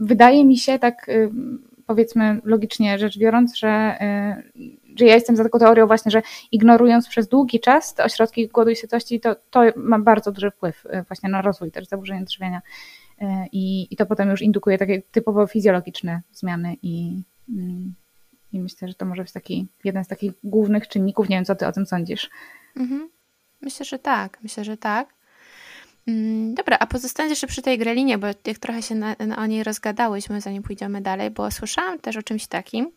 wydaje 0.00 0.44
mi 0.44 0.58
się 0.58 0.78
tak, 0.78 1.08
e, 1.08 1.30
powiedzmy 1.86 2.40
logicznie 2.44 2.98
rzecz 2.98 3.18
biorąc, 3.18 3.56
że 3.56 3.68
e, 3.68 4.42
że 4.96 5.04
ja 5.04 5.14
jestem 5.14 5.36
za 5.36 5.44
taką 5.44 5.58
teorią 5.58 5.86
właśnie, 5.86 6.10
że 6.10 6.22
ignorując 6.52 7.08
przez 7.08 7.28
długi 7.28 7.60
czas 7.60 7.94
te 7.94 8.04
ośrodki 8.04 8.48
głodu 8.48 8.70
i 8.70 8.76
sytości, 8.76 9.20
to, 9.20 9.36
to 9.50 9.62
ma 9.76 9.98
bardzo 9.98 10.32
duży 10.32 10.50
wpływ 10.50 10.86
y, 10.86 11.04
właśnie 11.08 11.28
na 11.30 11.42
rozwój 11.42 11.70
też 11.70 11.86
zaburzeń 11.86 12.22
odżywiania 12.22 12.62
y, 13.22 13.24
i, 13.52 13.86
i 13.90 13.96
to 13.96 14.06
potem 14.06 14.30
już 14.30 14.42
indukuje 14.42 14.78
takie 14.78 15.02
typowo 15.02 15.46
fizjologiczne 15.46 16.22
zmiany 16.32 16.76
i, 16.82 17.22
Mm, 17.48 17.94
I 18.52 18.60
myślę, 18.60 18.88
że 18.88 18.94
to 18.94 19.06
może 19.06 19.22
być 19.22 19.32
taki 19.32 19.66
jeden 19.84 20.04
z 20.04 20.08
takich 20.08 20.32
głównych 20.44 20.88
czynników. 20.88 21.28
Nie 21.28 21.36
wiem, 21.36 21.44
co 21.44 21.54
ty 21.54 21.66
o 21.66 21.72
tym 21.72 21.86
sądzisz. 21.86 22.30
Mhm. 22.76 23.10
Myślę, 23.60 23.86
że 23.86 23.98
tak. 23.98 24.38
Myślę, 24.42 24.64
że 24.64 24.76
tak. 24.76 25.14
Mm, 26.08 26.54
dobra, 26.54 26.76
a 26.80 26.86
pozostając 26.86 27.30
jeszcze 27.30 27.46
przy 27.46 27.62
tej 27.62 27.78
grelinie, 27.78 28.18
bo 28.18 28.26
jak 28.26 28.58
trochę 28.60 28.82
się 28.82 28.94
na, 28.94 29.16
na, 29.26 29.36
o 29.36 29.46
niej 29.46 29.64
rozgadałyśmy, 29.64 30.40
zanim 30.40 30.62
pójdziemy 30.62 31.00
dalej, 31.00 31.30
bo 31.30 31.50
słyszałam 31.50 31.98
też 31.98 32.16
o 32.16 32.22
czymś 32.22 32.46
takim 32.46 32.90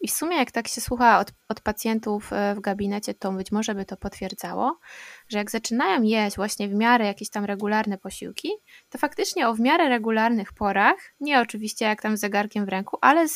i 0.00 0.08
w 0.08 0.12
sumie 0.12 0.36
jak 0.36 0.50
tak 0.50 0.68
się 0.68 0.80
słucha 0.80 1.18
od, 1.18 1.32
od 1.48 1.60
pacjentów 1.60 2.32
e, 2.32 2.54
w 2.54 2.60
gabinecie, 2.60 3.14
to 3.14 3.32
być 3.32 3.52
może 3.52 3.74
by 3.74 3.84
to 3.84 3.96
potwierdzało, 3.96 4.78
że 5.28 5.38
jak 5.38 5.50
zaczynają 5.50 6.02
jeść 6.02 6.36
właśnie 6.36 6.68
w 6.68 6.74
miarę 6.74 7.06
jakieś 7.06 7.30
tam 7.30 7.44
regularne 7.44 7.98
posiłki, 7.98 8.48
to 8.90 8.98
faktycznie 8.98 9.48
o 9.48 9.54
w 9.54 9.60
miarę 9.60 9.88
regularnych 9.88 10.52
porach, 10.52 11.14
nie 11.20 11.40
oczywiście 11.40 11.84
jak 11.84 12.02
tam 12.02 12.16
z 12.16 12.20
zegarkiem 12.20 12.66
w 12.66 12.68
ręku, 12.68 12.98
ale 13.00 13.26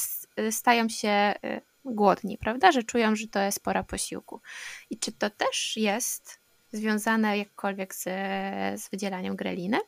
stają 0.50 0.88
się 0.88 1.08
e, 1.08 1.60
głodni, 1.84 2.38
prawda? 2.38 2.72
Że 2.72 2.82
czują, 2.82 3.16
że 3.16 3.28
to 3.28 3.40
jest 3.40 3.62
pora 3.62 3.82
posiłku. 3.82 4.40
I 4.90 4.98
czy 4.98 5.12
to 5.12 5.30
też 5.30 5.76
jest 5.76 6.40
związane 6.72 7.38
jakkolwiek 7.38 7.94
z, 7.94 8.02
z 8.82 8.90
wydzielaniem 8.90 9.36
greliny? 9.36 9.78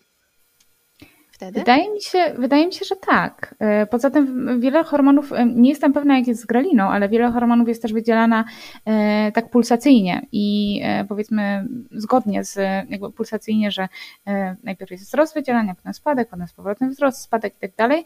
Wtedy? 1.41 1.61
Wydaje 1.61 1.91
mi, 1.91 2.01
się, 2.01 2.35
wydaje 2.39 2.67
mi 2.67 2.73
się, 2.73 2.85
że 2.85 2.97
tak. 2.97 3.55
E, 3.59 3.87
poza 3.87 4.11
tym 4.11 4.61
wiele 4.61 4.85
hormonów, 4.85 5.33
e, 5.33 5.47
nie 5.47 5.71
jestem 5.71 5.93
pewna 5.93 6.19
jak 6.19 6.27
jest 6.27 6.41
z 6.41 6.47
greliną, 6.47 6.85
ale 6.85 7.09
wiele 7.09 7.31
hormonów 7.31 7.69
jest 7.69 7.83
też 7.83 7.93
wydzielana 7.93 8.45
e, 8.85 9.33
tak 9.33 9.51
pulsacyjnie 9.51 10.27
i 10.33 10.83
powiedzmy 11.09 11.69
zgodnie 11.91 12.45
z 12.45 12.57
jakby 12.91 13.13
pulsacyjnie, 13.13 13.71
że 13.71 13.89
najpierw 14.63 14.91
jest 14.91 15.05
wzrost 15.05 15.35
wydzielania, 15.35 15.75
potem 15.75 15.95
spadek, 15.95 16.29
potem 16.29 16.47
z 16.47 16.53
powrotem 16.53 16.91
wzrost, 16.91 17.21
spadek 17.21 17.57
i 17.57 17.59
tak 17.59 17.77
dalej. 17.77 18.05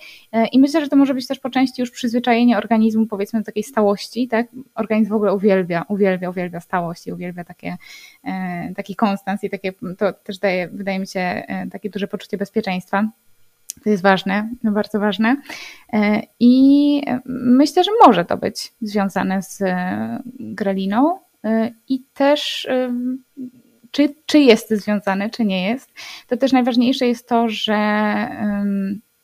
I 0.53 0.59
myślę, 0.59 0.81
że 0.81 0.89
to 0.89 0.97
może 0.97 1.15
być 1.15 1.27
też 1.27 1.39
po 1.39 1.51
części 1.51 1.83
już 1.83 1.91
przyzwyczajenie 1.91 2.59
organizmu 2.59 3.07
powiedzmy 3.07 3.41
do 3.41 3.47
takiej 3.47 3.63
stałości, 3.63 4.29
tak? 4.29 4.47
Organizm 4.75 5.11
w 5.11 5.15
ogóle 5.15 5.35
uwielbia, 5.35 5.85
uwielbia, 5.89 6.31
uwielbia 6.31 6.61
stałość 6.61 7.07
i 7.07 7.13
uwielbia 7.13 7.45
takie, 7.45 7.77
taki 8.77 8.97
konstans 8.97 9.45
i 9.45 9.51
takie, 9.51 9.73
to 9.99 10.13
też 10.13 10.39
daje, 10.39 10.69
wydaje 10.69 10.99
mi 10.99 11.07
się, 11.07 11.43
takie 11.73 11.91
duże 11.91 12.09
poczucie 12.09 12.39
bezpieczeństwa. 12.39 13.09
To 13.85 13.91
jest 13.91 14.03
ważne, 14.03 14.49
bardzo 14.63 15.01
ważne. 15.01 15.37
E, 15.93 16.23
I 16.41 17.03
myślę, 17.27 17.85
że 17.85 17.91
może 18.07 18.25
to 18.25 18.37
być 18.37 18.73
związane 18.81 19.43
z 19.43 19.63
e, 19.63 20.23
greliną 20.39 21.19
e, 21.45 21.71
i 21.89 22.05
też 22.15 22.69
czy, 23.91 24.15
czy 24.27 24.39
jest 24.39 24.71
związane, 24.71 25.31
czy 25.31 25.45
nie 25.45 25.69
jest. 25.69 25.93
To 26.29 26.37
też 26.37 26.53
najważniejsze 26.53 27.07
jest 27.07 27.29
to, 27.29 27.49
że, 27.49 28.29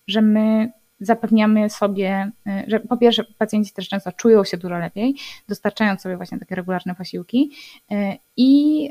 że 0.07 0.23
my 0.23 0.73
zapewniamy 1.01 1.71
sobie, 1.71 2.31
że 2.67 2.81
po 2.81 2.97
pierwsze 2.97 3.25
pacjenci 3.39 3.73
też 3.73 3.89
często 3.89 4.13
czują 4.13 4.45
się 4.45 4.57
dużo 4.57 4.79
lepiej, 4.79 5.15
dostarczając 5.49 6.01
sobie 6.01 6.17
właśnie 6.17 6.39
takie 6.39 6.55
regularne 6.55 6.95
posiłki 6.95 7.51
i, 8.37 8.91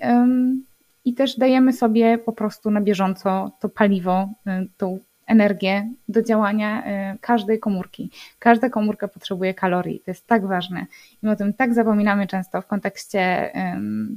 i 1.05 1.13
też 1.13 1.37
dajemy 1.37 1.73
sobie 1.73 2.17
po 2.17 2.33
prostu 2.33 2.71
na 2.71 2.81
bieżąco 2.81 3.51
to 3.59 3.69
paliwo, 3.69 4.29
tą 4.77 4.99
energię 5.29 5.89
do 6.07 6.21
działania 6.21 6.83
y, 7.13 7.17
każdej 7.21 7.59
komórki. 7.59 8.11
Każda 8.39 8.69
komórka 8.69 9.07
potrzebuje 9.07 9.53
kalorii, 9.53 9.99
to 9.99 10.11
jest 10.11 10.27
tak 10.27 10.47
ważne. 10.47 10.85
I 11.23 11.25
my 11.25 11.31
o 11.31 11.35
tym 11.35 11.53
tak 11.53 11.73
zapominamy 11.73 12.27
często 12.27 12.61
w 12.61 12.67
kontekście, 12.67 13.51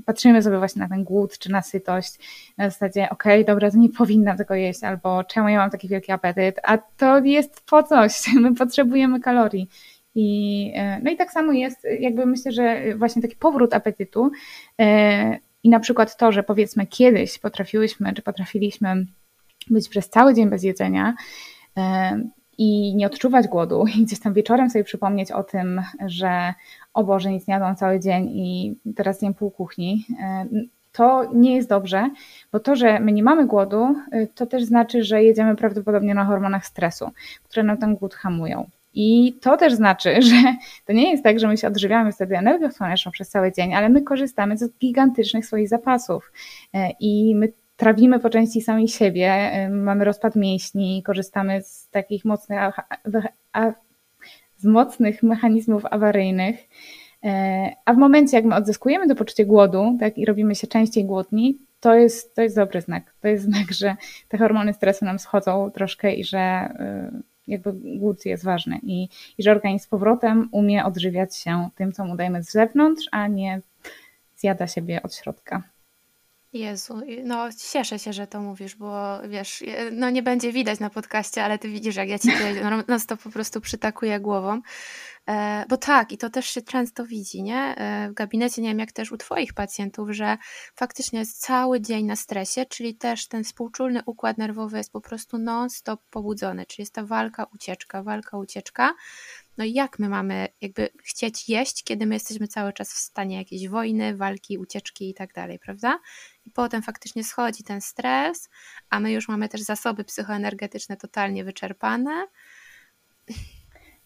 patrzymy 0.06 0.42
sobie 0.42 0.58
właśnie 0.58 0.82
na 0.82 0.88
ten 0.88 1.04
głód 1.04 1.38
czy 1.38 1.50
na 1.50 1.62
sytość, 1.62 2.18
na 2.58 2.70
zasadzie, 2.70 3.10
okej, 3.10 3.42
okay, 3.42 3.54
dobra, 3.54 3.70
to 3.70 3.78
nie 3.78 3.88
powinnam 3.88 4.36
tego 4.36 4.54
jeść, 4.54 4.84
albo 4.84 5.24
czemu 5.24 5.48
ja 5.48 5.58
mam 5.58 5.70
taki 5.70 5.88
wielki 5.88 6.12
apetyt, 6.12 6.60
a 6.62 6.78
to 6.78 7.18
jest 7.24 7.64
po 7.70 7.82
coś, 7.82 8.12
my 8.42 8.54
potrzebujemy 8.54 9.20
kalorii. 9.20 9.68
I, 10.14 10.72
y, 10.76 11.02
no 11.04 11.10
i 11.10 11.16
tak 11.16 11.32
samo 11.32 11.52
jest, 11.52 11.86
jakby 12.00 12.26
myślę, 12.26 12.52
że 12.52 12.94
właśnie 12.96 13.22
taki 13.22 13.36
powrót 13.36 13.74
apetytu 13.74 14.30
y, 14.80 14.84
i 15.62 15.68
na 15.68 15.80
przykład 15.80 16.16
to, 16.16 16.32
że 16.32 16.42
powiedzmy 16.42 16.86
kiedyś 16.86 17.38
potrafiłyśmy, 17.38 18.14
czy 18.14 18.22
potrafiliśmy 18.22 19.06
być 19.70 19.88
przez 19.88 20.10
cały 20.10 20.34
dzień 20.34 20.50
bez 20.50 20.62
jedzenia 20.62 21.14
i 22.58 22.96
nie 22.96 23.06
odczuwać 23.06 23.48
głodu 23.48 23.84
i 23.96 24.04
gdzieś 24.04 24.20
tam 24.20 24.34
wieczorem 24.34 24.70
sobie 24.70 24.84
przypomnieć 24.84 25.32
o 25.32 25.42
tym, 25.42 25.82
że 26.06 26.54
o 26.94 27.04
Boże, 27.04 27.30
nic 27.30 27.46
nie 27.46 27.54
jadłam 27.54 27.76
cały 27.76 28.00
dzień 28.00 28.28
i 28.30 28.76
teraz 28.96 29.22
jem 29.22 29.34
pół 29.34 29.50
kuchni, 29.50 30.06
to 30.92 31.30
nie 31.34 31.56
jest 31.56 31.68
dobrze, 31.68 32.10
bo 32.52 32.60
to, 32.60 32.76
że 32.76 33.00
my 33.00 33.12
nie 33.12 33.22
mamy 33.22 33.46
głodu, 33.46 33.94
y, 34.14 34.28
to 34.34 34.46
też 34.46 34.64
znaczy, 34.64 35.04
że 35.04 35.22
jedziemy 35.22 35.56
prawdopodobnie 35.56 36.14
na 36.14 36.24
hormonach 36.24 36.66
stresu, 36.66 37.10
które 37.44 37.62
nam 37.62 37.76
ten 37.76 37.94
głód 37.94 38.14
hamują. 38.14 38.70
I 38.94 39.32
to 39.40 39.56
też 39.56 39.74
znaczy, 39.74 40.22
że 40.30 40.56
to 40.86 40.92
nie 40.92 41.10
jest 41.10 41.24
tak, 41.24 41.40
że 41.40 41.48
my 41.48 41.56
się 41.56 41.68
odżywiamy 41.68 42.12
wtedy 42.12 42.36
energią 42.36 42.70
słoneczną 42.70 43.12
przez 43.12 43.28
cały 43.28 43.52
dzień, 43.52 43.74
ale 43.74 43.88
my 43.88 44.02
korzystamy 44.02 44.56
z 44.56 44.78
gigantycznych 44.78 45.46
swoich 45.46 45.68
zapasów 45.68 46.32
e, 46.74 46.90
i 47.00 47.34
my 47.34 47.52
trawimy 47.82 48.20
po 48.20 48.30
części 48.30 48.60
sami 48.60 48.88
siebie, 48.88 49.50
mamy 49.70 50.04
rozpad 50.04 50.36
mięśni, 50.36 51.02
korzystamy 51.02 51.62
z 51.62 51.88
takich 51.88 52.24
mocnych, 52.24 52.58
z 54.56 54.64
mocnych 54.64 55.22
mechanizmów 55.22 55.86
awaryjnych. 55.90 56.68
E, 57.24 57.72
a 57.84 57.94
w 57.94 57.96
momencie, 57.96 58.36
jak 58.36 58.46
my 58.46 58.54
odzyskujemy 58.54 59.08
to 59.08 59.14
poczucie 59.14 59.46
głodu 59.46 59.96
tak, 60.00 60.18
i 60.18 60.24
robimy 60.24 60.54
się 60.54 60.66
częściej 60.66 61.04
głodni, 61.04 61.58
to 61.80 61.94
jest, 61.94 62.34
to 62.34 62.42
jest 62.42 62.56
dobry 62.56 62.80
znak. 62.80 63.14
To 63.20 63.28
jest 63.28 63.44
znak, 63.44 63.72
że 63.72 63.96
te 64.28 64.38
hormony 64.38 64.72
stresu 64.74 65.04
nam 65.04 65.18
schodzą 65.18 65.70
troszkę 65.70 66.14
i 66.14 66.24
że 66.24 66.38
e, 66.38 67.10
jakby 67.48 67.72
głód 67.72 68.26
jest 68.26 68.44
ważny 68.44 68.78
i, 68.82 69.08
i 69.38 69.42
że 69.42 69.50
organizm 69.50 69.84
z 69.84 69.88
powrotem 69.88 70.48
umie 70.52 70.84
odżywiać 70.84 71.36
się 71.36 71.68
tym, 71.76 71.92
co 71.92 72.04
mu 72.04 72.16
dajemy 72.16 72.42
z 72.42 72.50
zewnątrz, 72.50 73.08
a 73.12 73.26
nie 73.26 73.60
zjada 74.36 74.66
siebie 74.66 75.02
od 75.02 75.14
środka. 75.14 75.71
Jezu, 76.52 77.00
no 77.24 77.48
cieszę 77.72 77.98
się, 77.98 78.12
że 78.12 78.26
to 78.26 78.40
mówisz, 78.40 78.76
bo 78.76 79.20
wiesz, 79.28 79.64
no 79.92 80.10
nie 80.10 80.22
będzie 80.22 80.52
widać 80.52 80.80
na 80.80 80.90
podcaście, 80.90 81.44
ale 81.44 81.58
ty 81.58 81.68
widzisz, 81.68 81.96
jak 81.96 82.08
ja 82.08 82.18
ci 82.18 82.28
no 82.88 82.96
to 83.08 83.16
po 83.16 83.30
prostu 83.30 83.60
przytakuję 83.60 84.20
głową. 84.20 84.60
E, 85.28 85.64
bo 85.68 85.76
tak, 85.76 86.12
i 86.12 86.18
to 86.18 86.30
też 86.30 86.46
się 86.46 86.62
często 86.62 87.06
widzi, 87.06 87.42
nie? 87.42 87.74
E, 87.76 88.08
w 88.10 88.14
gabinecie, 88.14 88.62
nie 88.62 88.68
wiem, 88.68 88.78
jak 88.78 88.92
też 88.92 89.12
u 89.12 89.16
Twoich 89.16 89.54
pacjentów, 89.54 90.10
że 90.10 90.38
faktycznie 90.74 91.18
jest 91.18 91.40
cały 91.40 91.80
dzień 91.80 92.06
na 92.06 92.16
stresie, 92.16 92.66
czyli 92.66 92.94
też 92.94 93.28
ten 93.28 93.44
współczulny 93.44 94.02
układ 94.06 94.38
nerwowy 94.38 94.76
jest 94.78 94.92
po 94.92 95.00
prostu 95.00 95.38
non-stop 95.38 96.00
pobudzony, 96.10 96.66
czyli 96.66 96.82
jest 96.82 96.94
ta 96.94 97.04
walka, 97.04 97.46
ucieczka, 97.54 98.02
walka, 98.02 98.38
ucieczka. 98.38 98.94
No 99.58 99.64
i 99.64 99.72
jak 99.72 99.98
my 99.98 100.08
mamy 100.08 100.48
jakby 100.60 100.88
chcieć 101.04 101.48
jeść, 101.48 101.84
kiedy 101.84 102.06
my 102.06 102.14
jesteśmy 102.14 102.48
cały 102.48 102.72
czas 102.72 102.92
w 102.92 102.98
stanie 102.98 103.36
jakiejś 103.36 103.68
wojny, 103.68 104.16
walki, 104.16 104.58
ucieczki 104.58 105.10
i 105.10 105.14
tak 105.14 105.32
dalej, 105.32 105.58
prawda? 105.58 105.98
I 106.46 106.50
potem 106.50 106.82
faktycznie 106.82 107.24
schodzi 107.24 107.64
ten 107.64 107.80
stres, 107.80 108.50
a 108.90 109.00
my 109.00 109.12
już 109.12 109.28
mamy 109.28 109.48
też 109.48 109.60
zasoby 109.60 110.04
psychoenergetyczne 110.04 110.96
totalnie 110.96 111.44
wyczerpane. 111.44 112.26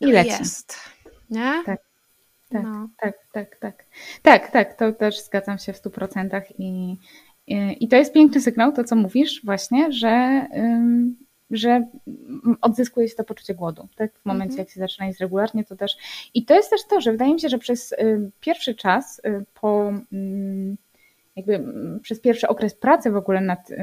I 0.00 0.06
leci. 0.06 0.30
Jest. 0.30 0.80
Nie? 1.30 1.62
Tak. 1.66 1.86
Tak, 2.48 2.62
no. 2.62 2.88
tak, 3.00 3.14
tak, 3.32 3.56
tak. 3.56 3.84
Tak, 4.22 4.50
tak, 4.50 4.74
to 4.74 4.92
też 4.92 5.24
zgadzam 5.24 5.58
się 5.58 5.72
w 5.72 5.76
stu 5.76 5.90
procentach 5.90 6.60
i, 6.60 6.96
i, 7.46 7.76
i 7.80 7.88
to 7.88 7.96
jest 7.96 8.12
piękny 8.12 8.40
sygnał, 8.40 8.72
to 8.72 8.84
co 8.84 8.96
mówisz 8.96 9.44
właśnie, 9.44 9.92
że 9.92 10.46
że 11.50 11.86
odzyskuje 12.60 13.08
się 13.08 13.14
to 13.14 13.24
poczucie 13.24 13.54
głodu. 13.54 13.88
Tak? 13.96 14.18
W 14.18 14.24
momencie, 14.24 14.52
mhm. 14.52 14.58
jak 14.58 14.70
się 14.70 14.80
zaczyna 14.80 15.06
jeść 15.06 15.20
regularnie, 15.20 15.64
to 15.64 15.76
też. 15.76 15.96
I 16.34 16.44
to 16.44 16.54
jest 16.54 16.70
też 16.70 16.80
to, 16.90 17.00
że 17.00 17.12
wydaje 17.12 17.34
mi 17.34 17.40
się, 17.40 17.48
że 17.48 17.58
przez 17.58 17.92
y, 17.92 18.30
pierwszy 18.40 18.74
czas 18.74 19.18
y, 19.18 19.44
po. 19.60 19.92
Y, 20.12 20.76
jakby 21.36 21.54
mm, 21.54 22.00
przez 22.00 22.20
pierwszy 22.20 22.48
okres 22.48 22.74
pracy 22.74 23.10
w 23.10 23.16
ogóle 23.16 23.40
nad 23.40 23.70
y, 23.70 23.76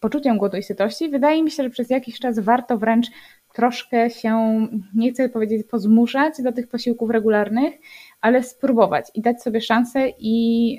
poczuciem 0.00 0.38
głodu 0.38 0.56
i 0.56 0.62
sytości, 0.62 1.08
wydaje 1.08 1.42
mi 1.42 1.50
się, 1.50 1.62
że 1.62 1.70
przez 1.70 1.90
jakiś 1.90 2.18
czas 2.18 2.38
warto 2.38 2.78
wręcz 2.78 3.06
troszkę 3.52 4.10
się, 4.10 4.66
nie 4.94 5.12
chcę 5.12 5.28
powiedzieć 5.28 5.66
pozmuszać 5.66 6.42
do 6.42 6.52
tych 6.52 6.68
posiłków 6.68 7.10
regularnych, 7.10 7.74
ale 8.20 8.42
spróbować 8.42 9.10
i 9.14 9.20
dać 9.20 9.42
sobie 9.42 9.60
szansę 9.60 10.08
i 10.18 10.78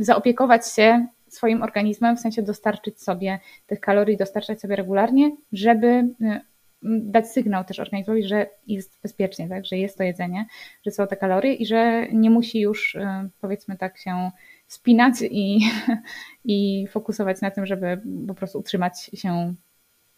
zaopiekować 0.00 0.72
się 0.72 1.06
swoim 1.28 1.62
organizmem, 1.62 2.16
w 2.16 2.20
sensie 2.20 2.42
dostarczyć 2.42 3.02
sobie 3.02 3.40
tych 3.66 3.80
kalorii, 3.80 4.16
dostarczać 4.16 4.60
sobie 4.60 4.76
regularnie, 4.76 5.36
żeby 5.52 5.86
y, 5.86 6.40
dać 6.82 7.28
sygnał 7.28 7.64
też 7.64 7.80
organizmowi, 7.80 8.24
że 8.28 8.46
jest 8.66 8.98
bezpiecznie, 9.02 9.48
tak, 9.48 9.64
że 9.64 9.76
jest 9.76 9.98
to 9.98 10.04
jedzenie, 10.04 10.46
że 10.86 10.90
są 10.90 11.06
te 11.06 11.16
kalorie 11.16 11.54
i 11.54 11.66
że 11.66 12.08
nie 12.12 12.30
musi 12.30 12.60
już 12.60 12.94
y, 12.94 13.08
powiedzmy 13.40 13.76
tak 13.76 13.98
się 13.98 14.30
spinać 14.66 15.14
i, 15.30 15.70
i 16.44 16.86
fokusować 16.90 17.40
na 17.40 17.50
tym, 17.50 17.66
żeby 17.66 18.00
po 18.28 18.34
prostu 18.34 18.58
utrzymać 18.58 19.10
się 19.14 19.54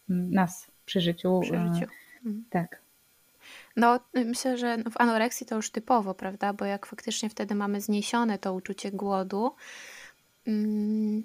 nas 0.08 0.70
przy 0.84 1.00
życiu. 1.00 1.40
Przy 1.42 1.52
życiu. 1.52 1.92
Mhm. 2.16 2.44
Tak. 2.50 2.80
No, 3.76 4.00
myślę, 4.14 4.58
że 4.58 4.76
w 4.90 5.00
anoreksji 5.00 5.46
to 5.46 5.56
już 5.56 5.70
typowo, 5.70 6.14
prawda? 6.14 6.52
Bo 6.52 6.64
jak 6.64 6.86
faktycznie 6.86 7.30
wtedy 7.30 7.54
mamy 7.54 7.80
zniesione 7.80 8.38
to 8.38 8.54
uczucie 8.54 8.90
głodu, 8.90 9.54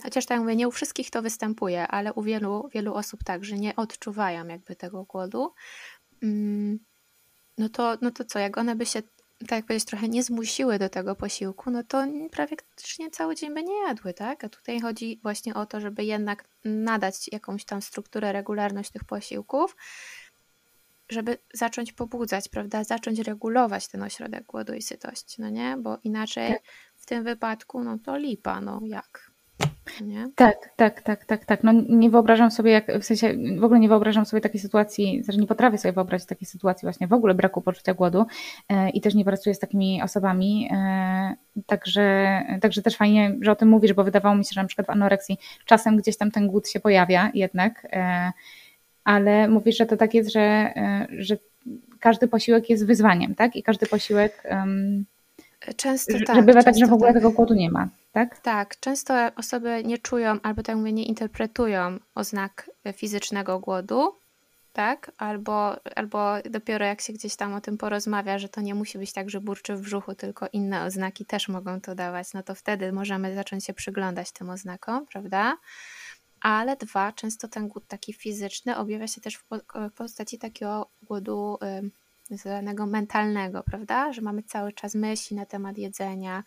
chociaż 0.04 0.26
tak 0.26 0.40
mówię, 0.40 0.56
nie 0.56 0.68
u 0.68 0.72
wszystkich 0.72 1.10
to 1.10 1.22
występuje, 1.22 1.88
ale 1.88 2.14
u 2.14 2.22
wielu, 2.22 2.70
wielu 2.74 2.94
osób 2.94 3.24
tak, 3.24 3.46
że 3.46 3.58
nie 3.58 3.76
odczuwają 3.76 4.48
jakby 4.48 4.76
tego 4.76 5.04
głodu. 5.04 5.54
Mm, 6.24 6.80
no 7.58 7.70
to, 7.70 7.98
no 8.02 8.12
to 8.12 8.26
co, 8.26 8.40
jak 8.40 8.58
one 8.58 8.76
by 8.76 8.86
się, 8.86 9.02
tak 9.40 9.52
jak 9.52 9.66
powiedzieć, 9.66 9.88
trochę 9.88 10.10
nie 10.10 10.24
zmusiły 10.24 10.80
do 10.80 10.90
tego 10.90 11.16
posiłku, 11.16 11.72
no 11.72 11.84
to 11.84 12.04
praktycznie 12.32 13.12
cały 13.12 13.36
dzień 13.36 13.54
by 13.54 13.64
nie 13.64 13.82
jadły, 13.88 14.14
tak? 14.14 14.44
A 14.44 14.50
tutaj 14.50 14.82
chodzi 14.82 15.20
właśnie 15.24 15.54
o 15.54 15.66
to, 15.66 15.82
żeby 15.82 16.04
jednak 16.04 16.44
nadać 16.66 17.30
jakąś 17.32 17.66
tam 17.66 17.82
strukturę, 17.82 18.34
regularność 18.34 18.92
tych 18.92 19.04
posiłków, 19.04 19.76
żeby 21.10 21.38
zacząć 21.54 21.94
pobudzać, 21.94 22.50
prawda? 22.50 22.84
Zacząć 22.84 23.20
regulować 23.20 23.88
ten 23.88 24.04
ośrodek 24.04 24.44
głodu 24.44 24.74
i 24.74 24.82
sytości, 24.82 25.42
no 25.42 25.50
nie? 25.50 25.78
Bo 25.80 25.98
inaczej 26.04 26.54
tak. 26.54 26.62
W 27.04 27.06
tym 27.06 27.24
wypadku, 27.24 27.84
no 27.84 27.98
to 28.06 28.18
lipa, 28.18 28.62
no 28.62 28.80
jak? 28.86 29.32
Nie? 30.02 30.28
Tak, 30.36 30.70
tak, 30.76 31.02
tak, 31.02 31.26
tak, 31.26 31.46
tak. 31.46 31.64
No 31.64 31.72
nie 31.90 32.10
wyobrażam 32.10 32.52
sobie, 32.52 32.72
jak 32.72 33.00
w 33.00 33.04
sensie 33.04 33.34
w 33.60 33.64
ogóle 33.64 33.80
nie 33.80 33.88
wyobrażam 33.88 34.26
sobie 34.26 34.42
takiej 34.42 34.60
sytuacji, 34.60 35.24
znaczy 35.24 35.40
nie 35.40 35.48
potrafię 35.48 35.78
sobie 35.78 35.92
wyobrazić 35.92 36.28
takiej 36.28 36.48
sytuacji 36.48 36.86
właśnie 36.86 37.08
w 37.08 37.14
ogóle 37.14 37.34
braku 37.34 37.62
poczucia 37.62 37.94
głodu 37.94 38.26
e, 38.70 38.90
i 38.90 39.02
też 39.02 39.16
nie 39.16 39.26
pracuję 39.26 39.56
z 39.56 39.60
takimi 39.60 40.02
osobami. 40.02 40.70
E, 40.72 41.36
także, 41.66 42.42
także 42.62 42.82
też 42.82 42.98
fajnie, 42.98 43.36
że 43.42 43.52
o 43.52 43.56
tym 43.56 43.70
mówisz, 43.70 43.94
bo 43.94 44.04
wydawało 44.04 44.36
mi 44.36 44.46
się, 44.46 44.54
że 44.54 44.62
na 44.62 44.68
przykład 44.68 44.88
w 44.88 44.90
anoreksji 44.90 45.38
czasem 45.66 45.98
gdzieś 45.98 46.18
tam 46.18 46.32
ten 46.32 46.48
głód 46.48 46.70
się 46.70 46.80
pojawia 46.80 47.32
jednak, 47.34 47.88
e, 47.92 48.32
ale 49.04 49.48
mówisz, 49.48 49.78
że 49.78 49.86
to 49.86 49.98
tak 49.98 50.14
jest, 50.14 50.32
że, 50.32 50.74
że 51.18 51.38
każdy 52.00 52.28
posiłek 52.28 52.70
jest 52.70 52.86
wyzwaniem, 52.86 53.36
tak? 53.36 53.56
I 53.56 53.64
każdy 53.64 53.86
posiłek. 53.86 54.44
Często 55.76 56.14
tak. 56.28 56.36
Że 56.36 56.44
bywa 56.44 56.64
tak, 56.64 56.78
że 56.78 56.88
w 56.88 56.94
ogóle 56.94 57.14
tak. 57.14 57.22
tego 57.22 57.32
głodu 57.32 57.54
nie 57.54 57.72
ma 57.72 57.90
tak? 58.14 58.40
Tak, 58.40 58.80
często 58.80 59.14
osoby 59.36 59.84
nie 59.86 59.98
czują 59.98 60.42
albo 60.44 60.64
tak 60.64 60.76
mówię, 60.76 60.94
nie 60.94 61.06
interpretują 61.06 62.00
oznak 62.16 62.70
fizycznego 62.94 63.60
głodu, 63.60 64.16
tak? 64.74 65.12
Albo, 65.18 65.76
albo 65.96 66.36
dopiero 66.50 66.86
jak 66.86 67.02
się 67.02 67.14
gdzieś 67.14 67.36
tam 67.36 67.54
o 67.54 67.62
tym 67.62 67.78
porozmawia, 67.78 68.40
że 68.40 68.50
to 68.50 68.62
nie 68.62 68.76
musi 68.76 68.98
być 68.98 69.14
tak, 69.14 69.30
że 69.30 69.42
burczy 69.42 69.76
w 69.76 69.82
brzuchu, 69.82 70.16
tylko 70.16 70.48
inne 70.54 70.84
oznaki 70.84 71.26
też 71.26 71.50
mogą 71.50 71.82
to 71.82 71.96
dawać, 71.96 72.34
no 72.34 72.44
to 72.44 72.56
wtedy 72.56 72.92
możemy 72.92 73.36
zacząć 73.36 73.66
się 73.66 73.74
przyglądać 73.74 74.32
tym 74.32 74.50
oznakom, 74.50 75.06
prawda? 75.06 75.58
Ale 76.42 76.76
dwa, 76.76 77.12
często 77.12 77.48
ten 77.48 77.68
głód 77.68 77.88
taki 77.88 78.14
fizyczny 78.14 78.78
objawia 78.78 79.08
się 79.08 79.22
też 79.22 79.38
w 79.38 79.92
postaci 79.96 80.38
takiego 80.38 80.90
głodu 81.02 81.58
zwanego 82.30 82.86
mentalnego, 82.86 83.64
prawda? 83.64 84.14
Że 84.14 84.22
mamy 84.22 84.44
cały 84.44 84.74
czas 84.74 84.96
myśli 84.96 85.36
na 85.36 85.46
temat 85.46 85.78
jedzenia, 85.78 86.44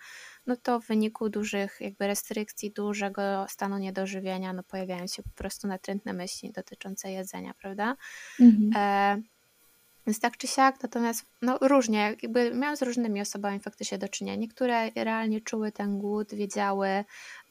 no 0.46 0.56
to 0.56 0.80
w 0.80 0.86
wyniku 0.86 1.28
dużych 1.28 1.76
jakby 1.80 2.06
restrykcji, 2.06 2.70
dużego 2.70 3.46
stanu 3.48 3.78
niedożywienia, 3.78 4.52
no 4.52 4.62
pojawiają 4.62 5.06
się 5.06 5.22
po 5.22 5.30
prostu 5.30 5.68
natrętne 5.68 6.12
myśli 6.12 6.52
dotyczące 6.52 7.10
jedzenia, 7.10 7.54
prawda? 7.54 7.96
Mhm. 8.40 8.70
E, 8.76 9.22
więc 10.06 10.20
tak 10.20 10.36
czy 10.36 10.46
siak, 10.46 10.82
natomiast 10.82 11.26
no 11.42 11.58
różnie, 11.60 12.16
jakby 12.22 12.54
miałam 12.54 12.76
z 12.76 12.82
różnymi 12.82 13.20
osobami 13.20 13.60
faktycznie 13.60 13.98
do 13.98 14.08
czynienia. 14.08 14.36
Niektóre 14.36 14.90
realnie 14.90 15.40
czuły 15.40 15.72
ten 15.72 15.98
głód, 15.98 16.34
wiedziały, 16.34 17.04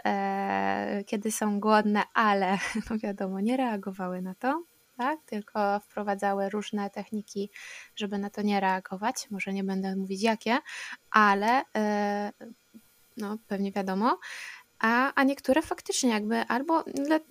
e, 0.06 1.04
kiedy 1.08 1.32
są 1.32 1.60
głodne, 1.60 2.04
ale 2.14 2.58
no 2.90 2.98
wiadomo, 2.98 3.40
nie 3.40 3.58
reagowały 3.58 4.22
na 4.22 4.36
to 4.36 4.64
tak? 4.98 5.20
tylko 5.26 5.80
wprowadzały 5.80 6.50
różne 6.50 6.90
techniki, 6.90 7.50
żeby 7.96 8.18
na 8.18 8.30
to 8.30 8.42
nie 8.42 8.60
reagować. 8.60 9.28
Może 9.32 9.54
nie 9.54 9.64
będę 9.64 9.96
mówić 9.96 10.24
jakie, 10.24 10.58
ale 11.12 11.64
e, 11.76 12.32
no, 13.18 13.38
pewnie 13.48 13.72
wiadomo. 13.72 14.20
A, 14.80 15.14
a 15.14 15.24
niektóre 15.24 15.62
faktycznie 15.62 16.10
jakby 16.10 16.42
albo 16.42 16.84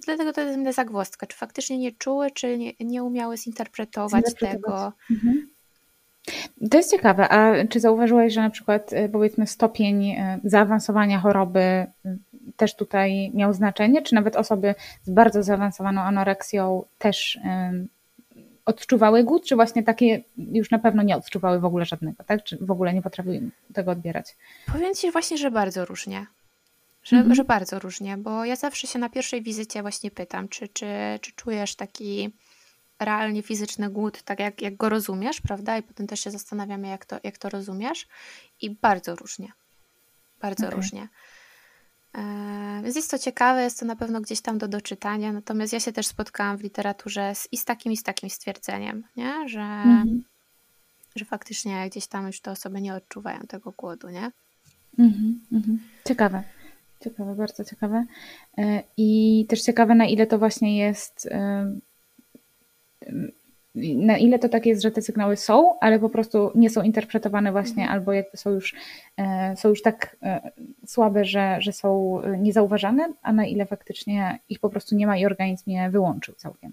dlatego 0.07 0.33
to 0.33 0.41
jest 0.41 0.77
zagwozdka, 0.77 1.27
czy 1.27 1.37
faktycznie 1.37 1.79
nie 1.79 1.93
czuły, 1.93 2.31
czy 2.31 2.59
nie, 2.59 2.73
nie 2.81 3.03
umiały 3.03 3.39
zinterpretować, 3.39 4.25
tego. 4.41 4.93
Mhm. 5.11 5.54
To 6.71 6.77
jest 6.77 6.91
ciekawe. 6.91 7.29
A 7.29 7.67
czy 7.67 7.81
zauważyłeś, 7.81 8.33
że 8.33 8.41
na 8.41 8.51
przykład 8.51 8.93
e, 8.93 9.09
powiedzmy 9.09 9.47
stopień 9.47 10.11
e, 10.11 10.41
zaawansowania 10.45 11.21
choroby 11.21 11.87
też 12.57 12.77
tutaj 12.77 13.31
miał 13.35 13.53
znaczenie, 13.53 14.03
czy 14.03 14.15
nawet 14.15 14.37
osoby 14.37 14.75
z 15.03 15.11
bardzo 15.11 15.43
zaawansowaną 15.43 16.01
anoreksją 16.01 16.85
też 16.99 17.39
odczuwały 18.65 19.25
głód, 19.25 19.47
czy 19.47 19.57
właśnie 19.57 19.83
takie 19.83 20.23
już 20.37 20.71
na 20.71 20.79
pewno 20.79 21.03
nie 21.03 21.17
odczuwały 21.17 21.61
w 21.61 21.65
ogóle 21.65 21.85
żadnego, 21.85 22.25
tak? 22.25 22.45
Czy 22.45 22.59
w 22.61 22.71
ogóle 22.71 22.95
nie 22.95 23.03
potrafiły 23.03 23.51
tego 23.75 23.91
odbierać? 23.91 24.37
Powiem 24.73 24.95
Ci 24.95 25.11
właśnie, 25.11 25.39
że 25.39 25.51
bardzo 25.51 25.85
różnie. 25.85 26.27
Że, 27.03 27.17
mhm. 27.17 27.35
że 27.35 27.45
bardzo 27.45 27.79
różnie, 27.79 28.17
bo 28.17 28.45
ja 28.45 28.57
zawsze 28.57 28.87
się 28.87 28.99
na 28.99 29.09
pierwszej 29.09 29.43
wizycie 29.43 29.83
właśnie 29.83 30.11
pytam, 30.11 30.49
czy, 30.49 30.69
czy, 30.69 30.87
czy 31.21 31.33
czujesz 31.33 31.77
taki 31.77 32.31
realnie 33.01 33.43
fizyczny 33.43 33.91
głód, 33.91 34.23
tak 34.23 34.41
jak, 34.41 34.63
jak 34.63 34.77
go 34.77 34.89
rozumiesz, 34.89 35.41
prawda? 35.41 35.79
I 35.79 35.83
potem 35.83 36.07
też 36.07 36.21
się 36.21 36.31
zastanawiamy, 36.31 36.89
jak 36.89 37.07
to, 37.07 37.17
jak 37.23 37.39
to 37.39 37.49
rozumiesz. 37.49 38.09
I 38.61 38.71
bardzo 38.71 39.17
różnie. 39.17 39.53
Bardzo 40.41 40.67
okay. 40.67 40.77
różnie. 40.77 41.09
E, 42.15 42.81
więc 42.85 42.97
jest 42.97 43.11
to 43.11 43.19
ciekawe, 43.19 43.63
jest 43.63 43.81
to 43.81 43.87
na 43.87 43.97
pewno 43.97 44.21
gdzieś 44.21 44.41
tam 44.41 44.59
do 44.59 44.69
doczytania, 44.69 45.33
natomiast 45.33 45.73
ja 45.73 45.81
się 45.81 45.93
też 45.93 46.07
spotkałam 46.07 46.57
w 46.57 46.63
literaturze 46.63 47.35
z, 47.35 47.49
i 47.53 47.57
z 47.57 47.65
takim, 47.65 47.93
i 47.93 47.97
z 47.97 48.03
takim 48.03 48.31
stwierdzeniem, 48.31 49.05
nie? 49.17 49.49
Że, 49.49 49.61
mhm. 49.61 50.25
że 51.17 51.25
faktycznie 51.25 51.91
gdzieś 51.91 52.07
tam 52.07 52.27
już 52.27 52.41
te 52.41 52.51
osoby 52.51 52.81
nie 52.81 52.95
odczuwają 52.95 53.41
tego 53.41 53.73
głodu, 53.77 54.09
nie? 54.09 54.31
Mhm, 54.99 55.41
mhm. 55.53 55.79
Ciekawe. 56.09 56.43
Ciekawe, 57.05 57.35
bardzo 57.35 57.65
ciekawe. 57.65 58.07
E, 58.59 58.83
I 58.97 59.47
też 59.49 59.63
ciekawe, 59.63 59.95
na 59.95 60.07
ile 60.07 60.27
to 60.27 60.39
właśnie 60.39 60.79
jest 60.79 61.29
na 63.75 64.19
ile 64.19 64.39
to 64.39 64.49
tak 64.49 64.67
jest, 64.67 64.83
że 64.83 64.91
te 64.91 65.03
sygnały 65.03 65.37
są, 65.37 65.79
ale 65.81 65.99
po 65.99 66.09
prostu 66.09 66.51
nie 66.55 66.71
są 66.71 66.83
interpretowane 66.83 67.53
właśnie, 67.53 67.83
mhm. 67.83 67.99
albo 67.99 68.13
jakby 68.13 68.37
są 68.37 68.51
już, 68.51 68.75
e, 69.17 69.55
są 69.57 69.69
już 69.69 69.83
tak 69.83 70.17
e, 70.23 70.51
słabe, 70.87 71.25
że, 71.25 71.57
że 71.61 71.73
są 71.73 72.21
niezauważane, 72.39 73.13
a 73.23 73.33
na 73.33 73.47
ile 73.47 73.67
faktycznie 73.67 74.39
ich 74.49 74.61
po 74.61 74.71
prostu 74.71 74.97
nie 74.97 75.07
ma 75.07 75.17
i 75.17 75.27
organizm 75.27 75.71
je 75.71 75.91
wyłączył 75.91 76.35
całkiem. 76.35 76.73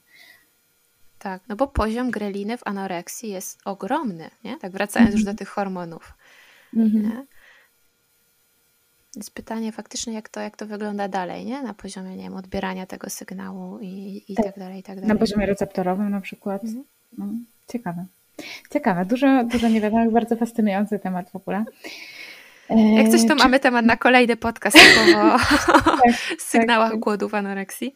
Tak, 1.20 1.42
no 1.48 1.56
bo 1.56 1.68
poziom 1.68 2.12
greliny 2.12 2.58
w 2.58 2.68
anoreksji 2.68 3.30
jest 3.32 3.60
ogromny, 3.66 4.30
nie? 4.44 4.58
Tak 4.58 4.72
wracając 4.72 5.10
mhm. 5.10 5.20
już 5.20 5.26
do 5.26 5.38
tych 5.38 5.48
hormonów. 5.48 6.14
Mhm. 6.76 7.26
Więc 9.16 9.30
pytanie 9.30 9.72
faktycznie, 9.72 10.14
jak 10.14 10.30
to, 10.30 10.40
jak 10.40 10.58
to 10.58 10.66
wygląda 10.66 11.08
dalej, 11.08 11.46
nie? 11.46 11.62
Na 11.62 11.74
poziomie, 11.74 12.16
nie 12.16 12.24
wiem, 12.24 12.36
odbierania 12.36 12.86
tego 12.86 13.10
sygnału 13.10 13.80
i, 13.80 14.24
i 14.28 14.36
tak. 14.36 14.46
tak 14.46 14.60
dalej, 14.60 14.80
i 14.80 14.84
tak 14.84 14.96
dalej. 14.96 15.10
Na 15.10 15.16
poziomie 15.16 15.46
receptorowym 15.46 16.10
na 16.10 16.22
przykład. 16.22 16.64
Mhm. 16.64 16.84
No, 17.18 17.26
ciekawe. 17.68 18.06
Ciekawe. 18.72 19.06
Dużo, 19.06 19.44
dużo 19.44 19.70
niewiadomych, 19.70 20.12
bardzo 20.12 20.36
fascynujący 20.36 21.00
temat 21.00 21.30
w 21.30 21.36
ogóle. 21.36 21.66
Jak 22.70 23.10
coś, 23.10 23.22
to 23.22 23.36
Czy... 23.36 23.44
mamy 23.44 23.60
temat 23.60 23.86
na 23.86 23.98
kolejny 23.98 24.38
podcast 24.38 24.78
o 24.78 25.38
tak, 25.84 26.16
sygnałach 26.40 26.92
tak, 26.92 27.00
głodu 27.00 27.30
w 27.30 27.36
anoreksji. 27.36 27.94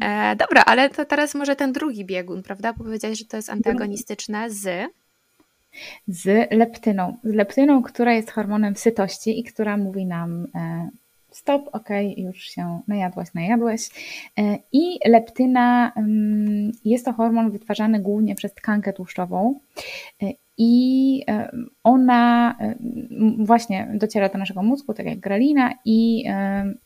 E, 0.00 0.36
dobra, 0.36 0.62
ale 0.66 0.90
to 0.90 1.04
teraz 1.04 1.34
może 1.34 1.56
ten 1.56 1.72
drugi 1.72 2.04
biegun, 2.04 2.42
prawda? 2.42 2.72
Bo 2.72 2.84
powiedziałeś, 2.84 3.18
że 3.18 3.24
to 3.24 3.36
jest 3.36 3.50
antagonistyczne 3.50 4.50
z 4.50 4.90
z 6.08 6.52
leptyną. 6.52 7.16
Z 7.24 7.34
leptyną, 7.34 7.82
która 7.82 8.12
jest 8.12 8.30
hormonem 8.30 8.76
sytości 8.76 9.40
i 9.40 9.44
która 9.44 9.76
mówi 9.76 10.06
nam 10.06 10.46
e, 10.54 10.88
stop, 11.30 11.68
ok, 11.72 11.88
już 12.16 12.42
się 12.42 12.80
najadłaś, 12.88 13.28
najadłeś. 13.34 13.88
E, 14.38 14.58
I 14.72 14.98
leptyna 15.08 15.92
mm, 15.96 16.72
jest 16.84 17.04
to 17.04 17.12
hormon 17.12 17.50
wytwarzany 17.50 18.00
głównie 18.00 18.34
przez 18.34 18.54
tkankę 18.54 18.92
tłuszczową 18.92 19.60
e, 20.22 20.26
i 20.58 21.24
ona 21.84 22.56
właśnie 23.38 23.88
dociera 23.94 24.28
do 24.28 24.38
naszego 24.38 24.62
mózgu, 24.62 24.94
tak 24.94 25.06
jak 25.06 25.20
grelina 25.20 25.72
i 25.84 26.24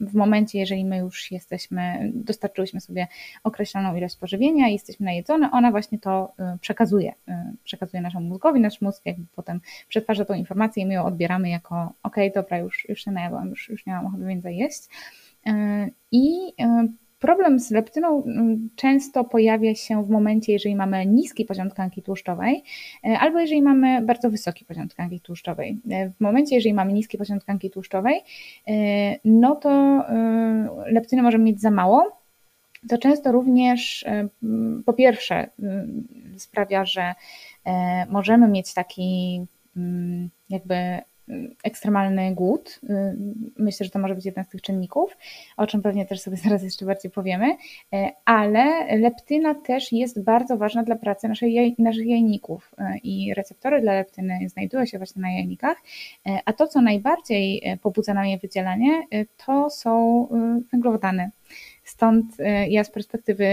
w 0.00 0.14
momencie, 0.14 0.59
jeżeli 0.59 0.85
my 0.85 0.98
już 0.98 1.31
jesteśmy, 1.31 2.12
dostarczyłyśmy 2.14 2.81
sobie 2.81 3.07
określoną 3.44 3.96
ilość 3.96 4.16
pożywienia 4.16 4.68
i 4.68 4.72
jesteśmy 4.72 5.07
najedzone, 5.07 5.50
ona 5.50 5.70
właśnie 5.70 5.98
to 5.98 6.33
przekazuje, 6.61 7.12
przekazuje 7.64 8.00
naszemu 8.00 8.28
mózgowi, 8.28 8.61
nasz 8.61 8.81
mózg 8.81 9.02
jakby 9.07 9.24
potem 9.37 9.61
przetwarza 9.88 10.24
tą 10.24 10.35
informację 10.35 10.83
i 10.83 10.87
my 10.87 10.94
ją 10.94 11.04
odbieramy 11.04 11.48
jako 11.48 11.92
ok, 12.02 12.16
dobra, 12.35 12.59
już, 12.59 12.88
już 12.88 13.04
się 13.04 13.11
najadłam, 13.11 13.48
już, 13.48 13.68
już 13.68 13.87
nie 13.87 13.92
mam 13.92 14.07
ochoty 14.07 14.24
więcej 14.24 14.57
jeść. 14.57 14.83
I 16.12 16.52
Problem 17.18 17.61
z 17.61 17.70
leptyną 17.70 18.24
mm, 18.24 18.68
często 18.76 19.24
pojawia 19.24 19.74
się 19.74 20.04
w 20.04 20.11
momencie, 20.11 20.52
jeżeli 20.52 20.76
mamy 20.76 21.07
niski 21.07 21.44
poziom 21.44 21.70
tkanki 21.70 22.02
tłuszczowej, 22.02 22.62
e, 23.04 23.18
albo 23.18 23.40
jeżeli 23.40 23.62
mamy 23.62 24.02
bardzo 24.02 24.31
wysoki 24.31 24.64
poziom 24.64 24.88
tkanki 24.88 25.20
tłuszczowej. 25.20 25.78
E, 25.90 26.11
w 26.11 26.20
momencie, 26.20 26.54
jeżeli 26.54 26.74
mamy 26.74 26.92
niski 26.92 27.18
poziom 27.18 27.40
tkanki 27.40 27.70
tłuszczowej, 27.70 28.20
e, 28.68 28.72
no 29.24 29.57
to 29.57 30.04
leptyny 30.87 31.22
możemy 31.22 31.44
mieć 31.44 31.61
za 31.61 31.70
mało. 31.70 32.18
To 32.88 32.98
często 32.98 33.33
również 33.33 34.04
po 34.87 34.92
pierwsze 34.92 35.50
sprawia, 36.37 36.85
że 36.85 37.14
możemy 38.09 38.48
mieć 38.48 38.74
taki 38.74 39.40
jakby 40.50 40.74
ekstremalny 41.64 42.34
głód. 42.34 42.80
Myślę, 43.58 43.84
że 43.84 43.90
to 43.90 43.98
może 43.98 44.14
być 44.14 44.26
jeden 44.26 44.44
z 44.44 44.48
tych 44.48 44.62
czynników, 44.62 45.16
o 45.56 45.66
czym 45.66 45.82
pewnie 45.82 46.06
też 46.06 46.20
sobie 46.20 46.36
zaraz 46.44 46.62
jeszcze 46.62 46.86
bardziej 46.86 47.10
powiemy, 47.10 47.56
ale 48.24 48.96
leptyna 48.98 49.54
też 49.54 49.92
jest 49.92 50.22
bardzo 50.22 50.56
ważna 50.56 50.82
dla 50.82 50.96
pracy 50.96 51.28
naszej, 51.28 51.74
naszych 51.78 52.06
jajników 52.06 52.74
i 53.02 53.34
receptory 53.34 53.80
dla 53.80 53.92
leptyny 53.92 54.48
znajdują 54.48 54.86
się 54.86 54.98
właśnie 54.98 55.22
na 55.22 55.30
jajnikach, 55.30 55.82
a 56.44 56.52
to, 56.52 56.66
co 56.66 56.80
najbardziej 56.80 57.62
pobudza 57.82 58.14
nam 58.14 58.26
je 58.26 58.38
wydzielanie, 58.38 59.02
to 59.46 59.70
są 59.70 60.26
węglowodany. 60.72 61.30
Stąd 61.84 62.36
ja 62.68 62.84
z 62.84 62.90
perspektywy 62.90 63.46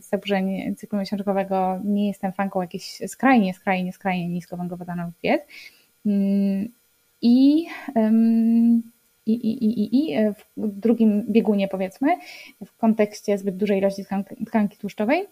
zaburzeń 0.00 0.76
cyklu 0.76 0.98
miesiączkowego 0.98 1.80
nie 1.84 2.08
jestem 2.08 2.32
fanką 2.32 2.60
jakichś 2.62 3.02
skrajnie, 3.06 3.54
skrajnie, 3.54 3.92
skrajnie 3.92 4.28
niskowęglowodanowych 4.28 5.14
diet. 5.22 5.46
I, 7.22 7.66
i, 9.26 9.32
i, 9.32 9.64
i, 9.64 10.12
I 10.12 10.16
w 10.56 10.78
drugim 10.80 11.26
biegunie, 11.28 11.68
powiedzmy, 11.68 12.16
w 12.66 12.76
kontekście 12.76 13.38
zbyt 13.38 13.56
dużej 13.56 13.78
ilości 13.78 14.04
tkanki 14.46 14.78
tłuszczowej, 14.78 15.26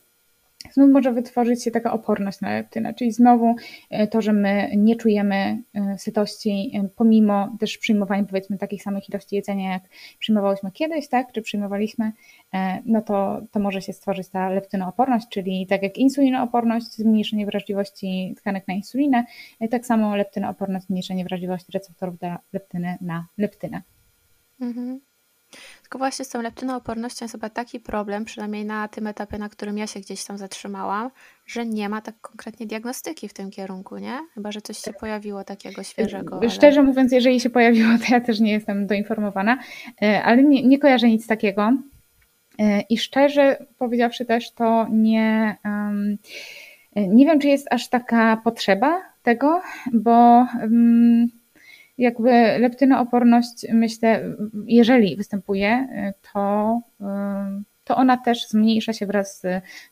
znów 0.73 0.91
może 0.91 1.13
wytworzyć 1.13 1.65
się 1.65 1.71
taka 1.71 1.93
oporność 1.93 2.41
na 2.41 2.55
leptynę, 2.55 2.95
czyli 2.95 3.13
znowu 3.13 3.55
e, 3.91 4.07
to, 4.07 4.23
że 4.23 4.33
my 4.33 4.71
nie 4.77 4.97
czujemy 4.97 5.63
e, 5.75 5.99
sytości 5.99 6.71
e, 6.75 6.89
pomimo 6.97 7.57
też 7.61 7.79
przyjmowania 7.79 8.25
powiedzmy 8.25 8.59
takich 8.59 8.83
samych 8.83 9.09
ilości 9.09 9.37
jedzenia, 9.37 9.73
jak 9.73 9.83
przyjmowałyśmy 10.19 10.71
kiedyś, 10.73 11.09
tak, 11.09 11.33
czy 11.33 11.43
przyjmowaliśmy, 11.43 12.13
no 12.87 13.03
to, 13.03 13.41
to 13.51 13.61
może 13.61 13.83
się 13.83 13.93
stworzyć 13.93 14.29
ta 14.29 14.49
leptynooporność, 14.49 15.29
czyli 15.29 15.67
tak 15.67 15.83
jak 15.83 15.99
insulinooporność, 15.99 16.87
zmniejszenie 16.87 17.47
wrażliwości 17.47 18.35
tkanek 18.37 18.69
na 18.69 18.75
insulinę, 18.75 19.25
tak 19.71 19.87
samo 19.87 20.17
leptynooporność, 20.17 20.87
zmniejszenie 20.87 21.25
wrażliwości 21.25 21.73
receptorów 21.73 22.19
dla 22.19 22.39
leptyny 22.53 22.99
na 23.01 23.27
leptynę. 23.39 23.83
Mhm. 24.61 25.01
Tylko 25.83 25.99
właśnie 25.99 26.25
z 26.25 26.29
tą 26.29 26.43
leptynoopornością 26.43 27.25
jest 27.25 27.33
chyba 27.33 27.51
taki 27.51 27.81
problem, 27.81 28.25
przynajmniej 28.25 28.65
na 28.65 28.89
tym 28.89 29.07
etapie, 29.07 29.39
na 29.39 29.49
którym 29.49 29.79
ja 29.79 29.87
się 29.87 30.01
gdzieś 30.01 30.25
tam 30.25 30.39
zatrzymałam, 30.39 31.11
że 31.47 31.67
nie 31.67 31.89
ma 31.89 32.01
tak 32.01 32.21
konkretnie 32.21 32.67
diagnostyki 32.67 33.29
w 33.29 33.33
tym 33.33 33.51
kierunku, 33.51 33.99
nie? 33.99 34.19
Chyba, 34.35 34.53
że 34.53 34.61
coś 34.61 34.79
się 34.79 34.93
pojawiło 34.93 35.45
takiego 35.45 35.83
świeżego. 35.83 36.39
Ale... 36.41 36.51
Szczerze 36.51 36.83
mówiąc, 36.83 37.13
jeżeli 37.13 37.41
się 37.41 37.51
pojawiło, 37.51 37.89
to 37.99 38.15
ja 38.15 38.21
też 38.21 38.41
nie 38.41 38.53
jestem 38.53 38.87
doinformowana, 38.87 39.59
e, 40.03 40.23
ale 40.23 40.43
nie, 40.43 40.63
nie 40.63 40.79
kojarzę 40.79 41.09
nic 41.09 41.27
takiego. 41.27 41.73
E, 42.59 42.81
I 42.81 42.99
szczerze 42.99 43.67
powiedziawszy 43.79 44.25
też, 44.25 44.53
to 44.53 44.87
nie, 44.91 45.57
nie 46.97 47.27
wiem, 47.27 47.41
czy 47.41 47.49
jest 47.49 47.67
aż 47.71 47.89
taka 47.89 48.37
potrzeba 48.37 49.03
tego, 49.23 49.63
bo 49.93 50.47
jakby 51.99 52.31
leptynooporność, 52.59 53.67
myślę, 53.73 54.37
jeżeli 54.67 55.17
występuje, 55.17 55.89
to, 56.33 56.81
to 57.85 57.97
ona 57.97 58.17
też 58.17 58.49
zmniejsza 58.49 58.93
się 58.93 59.07
wraz 59.07 59.43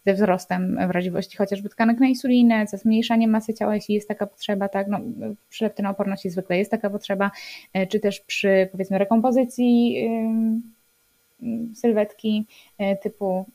ze 0.06 0.14
wzrostem 0.14 0.78
wrażliwości 0.88 1.36
chociażby 1.36 1.68
tkanek 1.68 2.00
na 2.00 2.06
insulinę, 2.06 2.66
ze 2.66 2.78
zmniejszaniem 2.78 3.30
masy 3.30 3.54
ciała, 3.54 3.74
jeśli 3.74 3.94
jest 3.94 4.08
taka 4.08 4.26
potrzeba, 4.26 4.68
tak, 4.68 4.88
no, 4.88 5.00
przy 5.48 5.64
leptynooporności 5.64 6.30
zwykle 6.30 6.58
jest 6.58 6.70
taka 6.70 6.90
potrzeba, 6.90 7.30
czy 7.88 8.00
też 8.00 8.20
przy 8.20 8.68
powiedzmy 8.72 8.98
rekompozycji 8.98 9.96
sylwetki 11.74 12.46
typu 13.02 13.46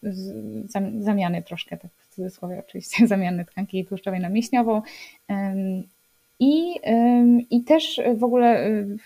zamiany 0.99 1.43
troszkę, 1.43 1.77
tak 1.77 1.91
w 1.97 2.15
cudzysłowie 2.15 2.59
oczywiście, 2.59 3.07
zamiany 3.07 3.45
tkanki 3.45 3.85
tłuszczowej 3.85 4.19
na 4.19 4.29
mięśniową, 4.29 4.81
i, 6.39 6.79
I 7.49 7.63
też 7.63 8.01
w 8.15 8.23
ogóle 8.23 8.67
y, 8.67 8.97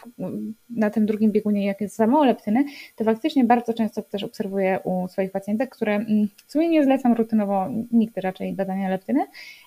na 0.70 0.90
tym 0.90 1.06
drugim 1.06 1.32
biegunie, 1.32 1.66
jak 1.66 1.82
jest 1.82 1.96
za 1.96 2.08
mało 2.08 2.26
leptyny, 2.26 2.66
to 2.96 3.04
faktycznie 3.04 3.44
bardzo 3.44 3.74
często 3.74 4.02
też 4.02 4.24
obserwuję 4.24 4.80
u 4.84 5.08
swoich 5.08 5.32
pacjentek, 5.32 5.70
które 5.70 5.96
mm, 5.96 6.28
w 6.48 6.52
sumie 6.52 6.70
nie 6.70 6.84
zlecam 6.84 7.14
rutynowo 7.14 7.68
nigdy 7.92 8.22
raczej 8.22 8.54
badania 8.54 8.90
leptyny, 8.90 9.26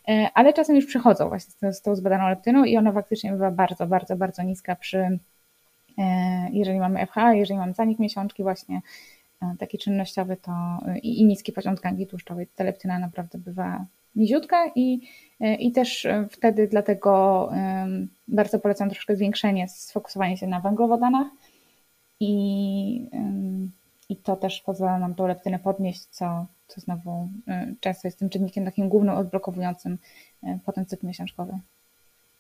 e, 0.09 0.29
ale 0.35 0.53
czasem 0.53 0.77
już 0.77 0.87
przychodzą 0.87 1.29
właśnie 1.29 1.73
z, 1.73 1.83
tą 1.83 1.97
zbadaną 1.97 2.29
leptyną 2.29 2.65
i 2.65 2.77
ona 2.77 2.93
faktycznie 2.93 3.33
bywa 3.33 3.51
bardzo, 3.51 3.87
bardzo, 3.87 4.17
bardzo 4.17 4.43
niska 4.43 4.77
przy, 4.77 5.19
e, 5.99 6.49
jeżeli 6.53 6.79
mamy 6.79 7.07
FH, 7.07 7.17
jeżeli 7.35 7.59
mamy 7.59 7.75
zanik 7.75 7.99
miesiączki 7.99 8.43
właśnie, 8.43 8.81
taki 9.59 9.79
czynnościowy, 9.79 10.37
to 10.37 10.53
i, 11.03 11.21
i 11.21 11.25
niski 11.25 11.53
poziom 11.53 11.77
tkanki 11.77 12.07
tłuszczowej, 12.07 12.47
ta 12.57 12.65
leptyna 12.65 12.99
naprawdę 12.99 13.39
bywa 13.39 13.85
niziutka 14.17 14.71
i, 14.75 15.01
i 15.41 15.73
też 15.73 16.05
e, 16.05 16.29
wtedy 16.31 16.69
dlatego 16.69 17.51
bardzo 18.29 18.59
polecam 18.59 18.91
troszkę 18.91 19.17
zwiększenie, 19.17 19.69
sfokusowanie 19.69 20.37
się 20.37 20.47
na 20.47 20.61
węglowodanach 20.61 21.27
i, 22.21 23.11
i 24.09 24.17
to 24.17 24.37
też 24.37 24.61
pozwala 24.61 24.99
nam 24.99 25.15
tą 25.15 25.27
leptynę 25.27 25.59
podnieść, 25.59 26.05
co, 26.05 26.47
co 26.69 26.81
znowu 26.81 27.29
e, 27.49 27.75
często 27.81 28.09
jest 28.09 28.19
tym 28.19 28.31
czynnikiem 28.31 28.65
takim 28.65 28.89
głównym 28.89 29.15
odblokowującym 29.15 29.99
potem 30.65 30.87
cykl 30.87 31.07
miesiączkowy. 31.07 31.59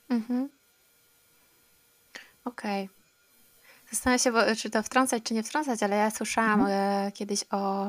Mhm. 0.09 0.49
Okej. 2.45 2.85
Okay. 2.85 2.97
Zastanawiam 3.91 4.19
się, 4.19 4.33
bo, 4.33 4.57
czy 4.57 4.71
to 4.71 4.83
wtrącać, 4.83 5.23
czy 5.23 5.35
nie 5.35 5.43
wtrącać, 5.43 5.83
ale 5.83 5.97
ja 5.97 6.11
słyszałam 6.11 6.61
mhm. 6.61 7.13
kiedyś 7.13 7.45
o. 7.51 7.89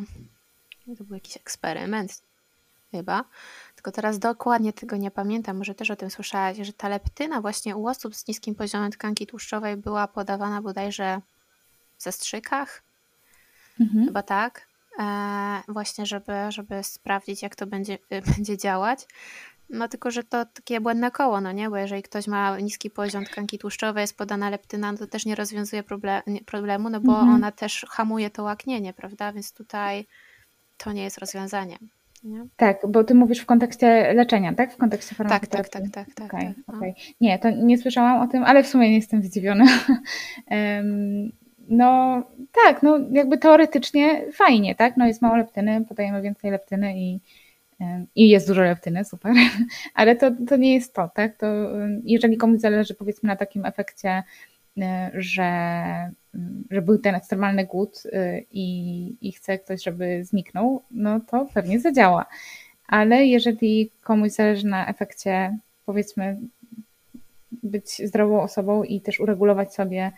To 0.97 1.03
był 1.03 1.13
jakiś 1.13 1.37
eksperyment, 1.37 2.21
chyba, 2.91 3.23
tylko 3.87 3.95
teraz 3.95 4.19
dokładnie 4.19 4.73
tego 4.73 4.97
nie 4.97 5.11
pamiętam, 5.11 5.57
może 5.57 5.75
też 5.75 5.91
o 5.91 5.95
tym 5.95 6.09
słyszałaś, 6.09 6.57
że 6.57 6.73
ta 6.73 6.89
leptyna 6.89 7.41
właśnie 7.41 7.75
u 7.75 7.87
osób 7.87 8.15
z 8.15 8.27
niskim 8.27 8.55
poziomem 8.55 8.91
tkanki 8.91 9.27
tłuszczowej 9.27 9.77
była 9.77 10.07
podawana 10.07 10.61
bodajże 10.61 11.21
w 11.97 12.03
zastrzykach, 12.03 12.83
mhm. 13.79 14.05
chyba 14.05 14.23
tak, 14.23 14.67
e, 14.99 15.61
właśnie 15.67 16.05
żeby, 16.05 16.33
żeby 16.49 16.83
sprawdzić 16.83 17.41
jak 17.41 17.55
to 17.55 17.67
będzie, 17.67 17.97
będzie 18.35 18.57
działać. 18.57 19.07
No 19.69 19.87
tylko, 19.87 20.11
że 20.11 20.23
to 20.23 20.45
takie 20.45 20.81
błędne 20.81 21.11
koło, 21.11 21.41
no 21.41 21.51
nie? 21.51 21.69
Bo 21.69 21.77
jeżeli 21.77 22.03
ktoś 22.03 22.27
ma 22.27 22.59
niski 22.59 22.89
poziom 22.89 23.25
tkanki 23.25 23.59
tłuszczowej, 23.59 24.01
jest 24.01 24.17
podana 24.17 24.49
leptyna, 24.49 24.91
no 24.91 24.97
to 24.97 25.07
też 25.07 25.25
nie 25.25 25.35
rozwiązuje 25.35 25.83
problem, 25.83 26.21
problemu, 26.45 26.89
no 26.89 26.99
bo 26.99 27.13
mhm. 27.13 27.35
ona 27.35 27.51
też 27.51 27.85
hamuje 27.89 28.29
to 28.29 28.43
łaknienie, 28.43 28.93
prawda? 28.93 29.33
Więc 29.33 29.53
tutaj 29.53 30.07
to 30.77 30.91
nie 30.91 31.03
jest 31.03 31.17
rozwiązaniem. 31.17 31.96
Nie? 32.23 32.45
Tak, 32.55 32.77
bo 32.87 33.03
ty 33.03 33.15
mówisz 33.15 33.39
w 33.39 33.45
kontekście 33.45 34.13
leczenia, 34.13 34.53
tak? 34.53 34.73
W 34.73 34.77
kontekście 34.77 35.15
farmakoterapii. 35.15 35.71
Tak, 35.71 35.81
tak, 35.81 36.05
tak, 36.05 36.15
tak. 36.15 36.33
Okay, 36.33 36.53
tak, 36.65 36.75
okay. 36.75 36.93
No. 36.97 37.03
Nie, 37.21 37.39
to 37.39 37.49
nie 37.49 37.77
słyszałam 37.77 38.21
o 38.21 38.27
tym, 38.27 38.43
ale 38.43 38.63
w 38.63 38.67
sumie 38.67 38.89
nie 38.89 38.95
jestem 38.95 39.23
zdziwiona. 39.23 39.65
no 41.69 42.23
tak, 42.65 42.83
no 42.83 42.99
jakby 43.11 43.37
teoretycznie 43.37 44.31
fajnie, 44.31 44.75
tak? 44.75 44.97
No 44.97 45.07
jest 45.07 45.21
mało 45.21 45.35
leptyny, 45.35 45.85
podajemy 45.85 46.21
więcej 46.21 46.51
leptyny 46.51 46.99
i, 46.99 47.19
i 48.15 48.29
jest 48.29 48.47
dużo 48.47 48.61
leptyny, 48.61 49.05
super, 49.05 49.33
ale 49.93 50.15
to, 50.15 50.31
to 50.47 50.57
nie 50.57 50.73
jest 50.73 50.93
to, 50.93 51.09
tak? 51.15 51.37
To 51.37 51.47
jeżeli 52.03 52.37
komuś 52.37 52.59
zależy 52.59 52.93
powiedzmy 52.93 53.27
na 53.27 53.35
takim 53.35 53.65
efekcie, 53.65 54.23
że 55.13 56.11
że 56.71 56.81
był 56.81 56.97
ten 56.97 57.15
ekstremalny 57.15 57.65
głód 57.65 58.03
y, 58.05 58.45
i, 58.51 59.15
i 59.21 59.31
chce 59.31 59.59
ktoś, 59.59 59.83
żeby 59.83 60.25
zniknął, 60.25 60.81
no 60.91 61.19
to 61.19 61.47
pewnie 61.53 61.79
zadziała. 61.79 62.25
Ale 62.87 63.25
jeżeli 63.25 63.91
komuś 64.03 64.31
zależy 64.31 64.67
na 64.67 64.87
efekcie, 64.87 65.57
powiedzmy, 65.85 66.37
być 67.63 68.07
zdrową 68.07 68.41
osobą 68.41 68.83
i 68.83 69.01
też 69.01 69.19
uregulować 69.19 69.73
sobie 69.73 70.11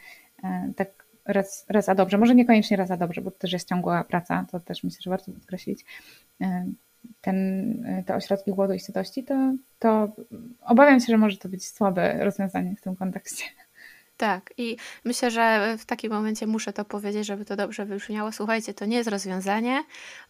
e, 0.44 0.72
tak 0.76 1.06
raz, 1.26 1.66
raz 1.70 1.90
a 1.90 1.96
dobrze, 1.96 2.18
może 2.18 2.36
niekoniecznie 2.36 2.78
raz 2.78 2.92
a 2.92 2.98
dobrze, 2.98 3.22
bo 3.22 3.32
to 3.32 3.38
też 3.38 3.54
jest 3.54 3.70
ciągła 3.70 4.04
praca, 4.04 4.46
to 4.52 4.60
też 4.60 4.84
myślę, 4.84 5.00
że 5.02 5.10
warto 5.10 5.32
podkreślić, 5.32 5.86
e, 6.42 6.66
ten, 7.22 7.36
e, 7.86 8.04
te 8.04 8.16
ośrodki 8.16 8.52
głodu 8.52 8.74
i 8.74 8.80
sytości, 8.80 9.24
to, 9.24 9.54
to 9.80 10.12
obawiam 10.62 11.00
się, 11.00 11.06
że 11.06 11.18
może 11.18 11.38
to 11.38 11.50
być 11.50 11.68
słabe 11.68 12.24
rozwiązanie 12.24 12.76
w 12.76 12.82
tym 12.82 12.96
kontekście. 12.96 13.46
Tak, 14.20 14.54
i 14.58 14.78
myślę, 15.06 15.32
że 15.32 15.76
w 15.78 15.86
takim 15.86 16.12
momencie 16.12 16.48
muszę 16.48 16.74
to 16.74 16.86
powiedzieć, 16.86 17.26
żeby 17.26 17.46
to 17.46 17.56
dobrze 17.56 17.86
wybrzmiało. 17.86 18.32
Słuchajcie, 18.32 18.74
to 18.74 18.86
nie 18.86 18.98
jest 18.98 19.10
rozwiązanie. 19.10 19.84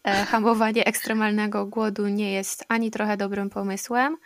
E, 0.03 0.13
hamowanie 0.31 0.85
ekstremalnego 0.85 1.65
głodu 1.65 2.07
nie 2.07 2.31
jest 2.31 2.65
ani 2.67 2.91
trochę 2.91 3.17
dobrym 3.17 3.49
pomysłem 3.49 4.17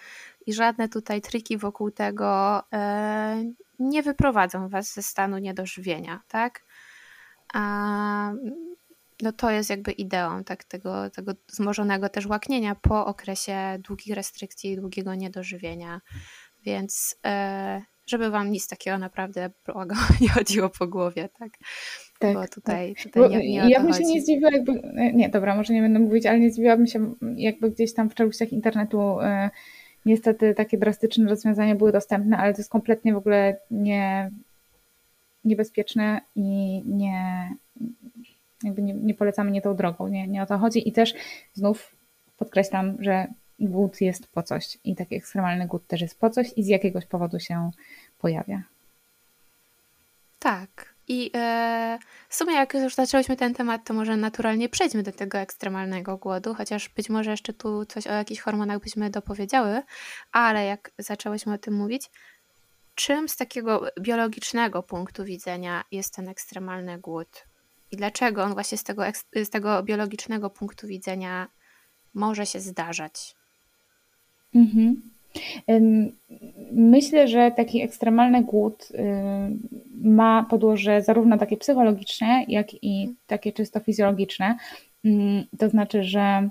i 0.45 0.53
żadne 0.53 0.89
tutaj 0.89 1.21
triki 1.21 1.57
wokół 1.57 1.91
tego 1.91 2.63
e, 2.73 3.43
nie 3.79 4.03
wyprowadzą 4.03 4.69
Was 4.69 4.93
ze 4.93 5.03
stanu 5.03 5.37
niedożywienia, 5.37 6.21
tak? 6.27 6.63
A, 7.53 8.31
no 9.21 9.31
to 9.31 9.51
jest 9.51 9.69
jakby 9.69 9.91
ideą 9.91 10.43
tak, 10.43 10.63
tego, 10.63 11.09
tego 11.09 11.31
wzmożonego 11.47 12.09
też 12.09 12.25
łaknienia 12.25 12.75
po 12.75 13.05
okresie 13.05 13.77
długich 13.79 14.15
restrykcji 14.15 14.75
długiego 14.75 15.15
niedożywienia. 15.15 16.01
Więc 16.65 17.15
e, 17.25 17.81
żeby 18.13 18.29
wam 18.29 18.51
nic 18.51 18.67
takiego 18.67 18.97
naprawdę 18.97 19.49
nie 20.21 20.29
chodziło 20.29 20.69
po 20.69 20.87
głowie, 20.87 21.29
tak? 21.39 21.51
Tak, 22.19 22.33
Bo 22.33 22.47
tutaj, 22.47 22.95
tak. 22.95 23.03
tutaj 23.03 23.29
nie, 23.29 23.37
nie 23.37 23.69
Ja 23.69 23.83
bym 23.83 23.93
się 23.93 24.03
nie 24.03 24.21
zdziwiła, 24.21 24.51
jakby, 24.51 24.71
e, 24.71 25.13
nie, 25.13 25.29
dobra, 25.29 25.55
może 25.55 25.73
nie 25.73 25.81
będę 25.81 25.99
mówić, 25.99 26.25
ale 26.25 26.39
nie 26.39 26.51
zdziwiłabym 26.51 26.87
się, 26.87 27.13
jakby 27.35 27.71
gdzieś 27.71 27.93
tam 27.93 28.09
w 28.09 28.15
czeluściach 28.15 28.53
internetu 28.53 29.19
e, 29.21 29.49
niestety 30.05 30.53
takie 30.53 30.77
drastyczne 30.77 31.29
rozwiązania 31.29 31.75
były 31.75 31.91
dostępne, 31.91 32.37
ale 32.37 32.53
to 32.53 32.59
jest 32.59 32.71
kompletnie 32.71 33.13
w 33.13 33.17
ogóle 33.17 33.57
nie, 33.71 34.31
niebezpieczne 35.45 36.21
i 36.35 36.81
nie, 36.85 37.49
jakby 38.63 38.81
nie, 38.81 38.93
nie 38.93 39.13
polecamy 39.13 39.51
nie 39.51 39.61
tą 39.61 39.75
drogą, 39.75 40.07
nie, 40.07 40.27
nie 40.27 40.43
o 40.43 40.45
to 40.45 40.57
chodzi. 40.57 40.89
I 40.89 40.91
też 40.91 41.13
znów 41.53 41.95
podkreślam, 42.37 42.97
że 42.99 43.27
głód 43.59 44.01
jest 44.01 44.27
po 44.27 44.43
coś 44.43 44.77
i 44.83 44.95
taki 44.95 45.15
ekstremalny 45.15 45.67
głód 45.67 45.87
też 45.87 46.01
jest 46.01 46.19
po 46.19 46.29
coś 46.29 46.53
i 46.55 46.63
z 46.63 46.67
jakiegoś 46.67 47.05
powodu 47.05 47.39
się 47.39 47.71
pojawia. 48.23 48.63
Tak. 50.39 50.93
I 51.07 51.31
e, 51.35 51.99
w 52.29 52.35
sumie, 52.35 52.53
jak 52.53 52.73
już 52.73 52.95
zaczęłyśmy 52.95 53.35
ten 53.35 53.53
temat, 53.53 53.83
to 53.85 53.93
może 53.93 54.17
naturalnie 54.17 54.69
przejdźmy 54.69 55.03
do 55.03 55.11
tego 55.11 55.37
ekstremalnego 55.37 56.17
głodu, 56.17 56.53
chociaż 56.53 56.89
być 56.89 57.09
może 57.09 57.31
jeszcze 57.31 57.53
tu 57.53 57.85
coś 57.85 58.07
o 58.07 58.13
jakichś 58.13 58.41
hormonach 58.41 58.79
byśmy 58.79 59.09
dopowiedziały, 59.09 59.81
ale 60.31 60.65
jak 60.65 60.91
zaczęłyśmy 60.97 61.53
o 61.53 61.57
tym 61.57 61.73
mówić, 61.73 62.09
czym 62.95 63.29
z 63.29 63.35
takiego 63.35 63.85
biologicznego 63.99 64.83
punktu 64.83 65.23
widzenia 65.23 65.83
jest 65.91 66.15
ten 66.15 66.29
ekstremalny 66.29 66.99
głód? 66.99 67.45
I 67.91 67.97
dlaczego 67.97 68.43
on 68.43 68.53
właśnie 68.53 68.77
z 68.77 68.83
tego, 68.83 69.03
z 69.35 69.49
tego 69.49 69.83
biologicznego 69.83 70.49
punktu 70.49 70.87
widzenia 70.87 71.47
może 72.13 72.45
się 72.45 72.59
zdarzać? 72.59 73.35
Mhm. 74.55 75.13
Myślę, 76.71 77.27
że 77.27 77.51
taki 77.51 77.81
ekstremalny 77.81 78.43
głód 78.43 78.89
ma 80.01 80.45
podłoże 80.49 81.01
zarówno 81.01 81.37
takie 81.37 81.57
psychologiczne, 81.57 82.45
jak 82.47 82.83
i 82.83 83.15
takie 83.27 83.51
czysto 83.51 83.79
fizjologiczne. 83.79 84.57
To 85.59 85.69
znaczy, 85.69 86.03
że 86.03 86.49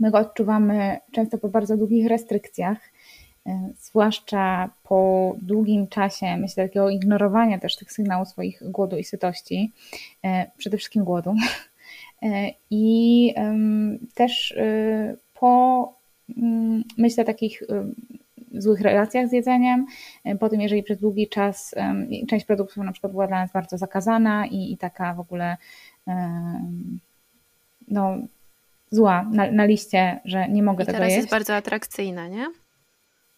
my 0.00 0.10
go 0.10 0.18
odczuwamy 0.18 0.98
często 1.12 1.38
po 1.38 1.48
bardzo 1.48 1.76
długich 1.76 2.06
restrykcjach, 2.06 2.78
zwłaszcza 3.78 4.70
po 4.82 5.34
długim 5.42 5.86
czasie, 5.88 6.36
myślę, 6.36 6.68
takiego 6.68 6.90
ignorowania 6.90 7.58
też 7.58 7.76
tych 7.76 7.92
sygnałów 7.92 8.28
swoich 8.28 8.62
głodu 8.70 8.96
i 8.96 9.04
sytości, 9.04 9.72
przede 10.56 10.76
wszystkim 10.76 11.04
głodu. 11.04 11.34
I 12.70 13.34
też 14.14 14.54
po 15.34 15.84
Mm, 15.88 15.97
myślę 16.96 17.22
o 17.22 17.26
takich 17.26 17.62
złych 18.52 18.80
relacjach 18.80 19.28
z 19.28 19.32
jedzeniem. 19.32 19.86
Po 20.40 20.48
tym, 20.48 20.60
jeżeli 20.60 20.82
przez 20.82 20.98
długi 21.00 21.28
czas 21.28 21.74
część 22.28 22.46
produktów 22.46 22.84
na 22.84 22.92
przykład 22.92 23.12
była 23.12 23.26
dla 23.26 23.40
nas 23.40 23.52
bardzo 23.52 23.78
zakazana 23.78 24.46
i, 24.46 24.72
i 24.72 24.78
taka 24.78 25.14
w 25.14 25.20
ogóle 25.20 25.56
no, 27.88 28.18
zła 28.90 29.26
na, 29.32 29.50
na 29.50 29.64
liście, 29.64 30.20
że 30.24 30.48
nie 30.48 30.62
mogę 30.62 30.84
I 30.84 30.86
tego 30.86 30.98
teraz 30.98 31.08
jeść. 31.08 31.16
jest 31.16 31.30
bardzo 31.30 31.54
atrakcyjna, 31.54 32.28
nie? 32.28 32.46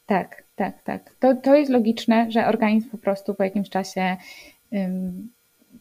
Tak, 0.07 0.45
tak, 0.57 0.83
tak. 0.83 1.15
To, 1.21 1.37
to 1.37 1.55
jest 1.55 1.71
logiczne, 1.71 2.31
że 2.31 2.47
organizm 2.47 2.91
po 2.91 2.99
prostu 2.99 3.35
po 3.35 3.45
jakimś 3.45 3.71
czasie 3.71 4.17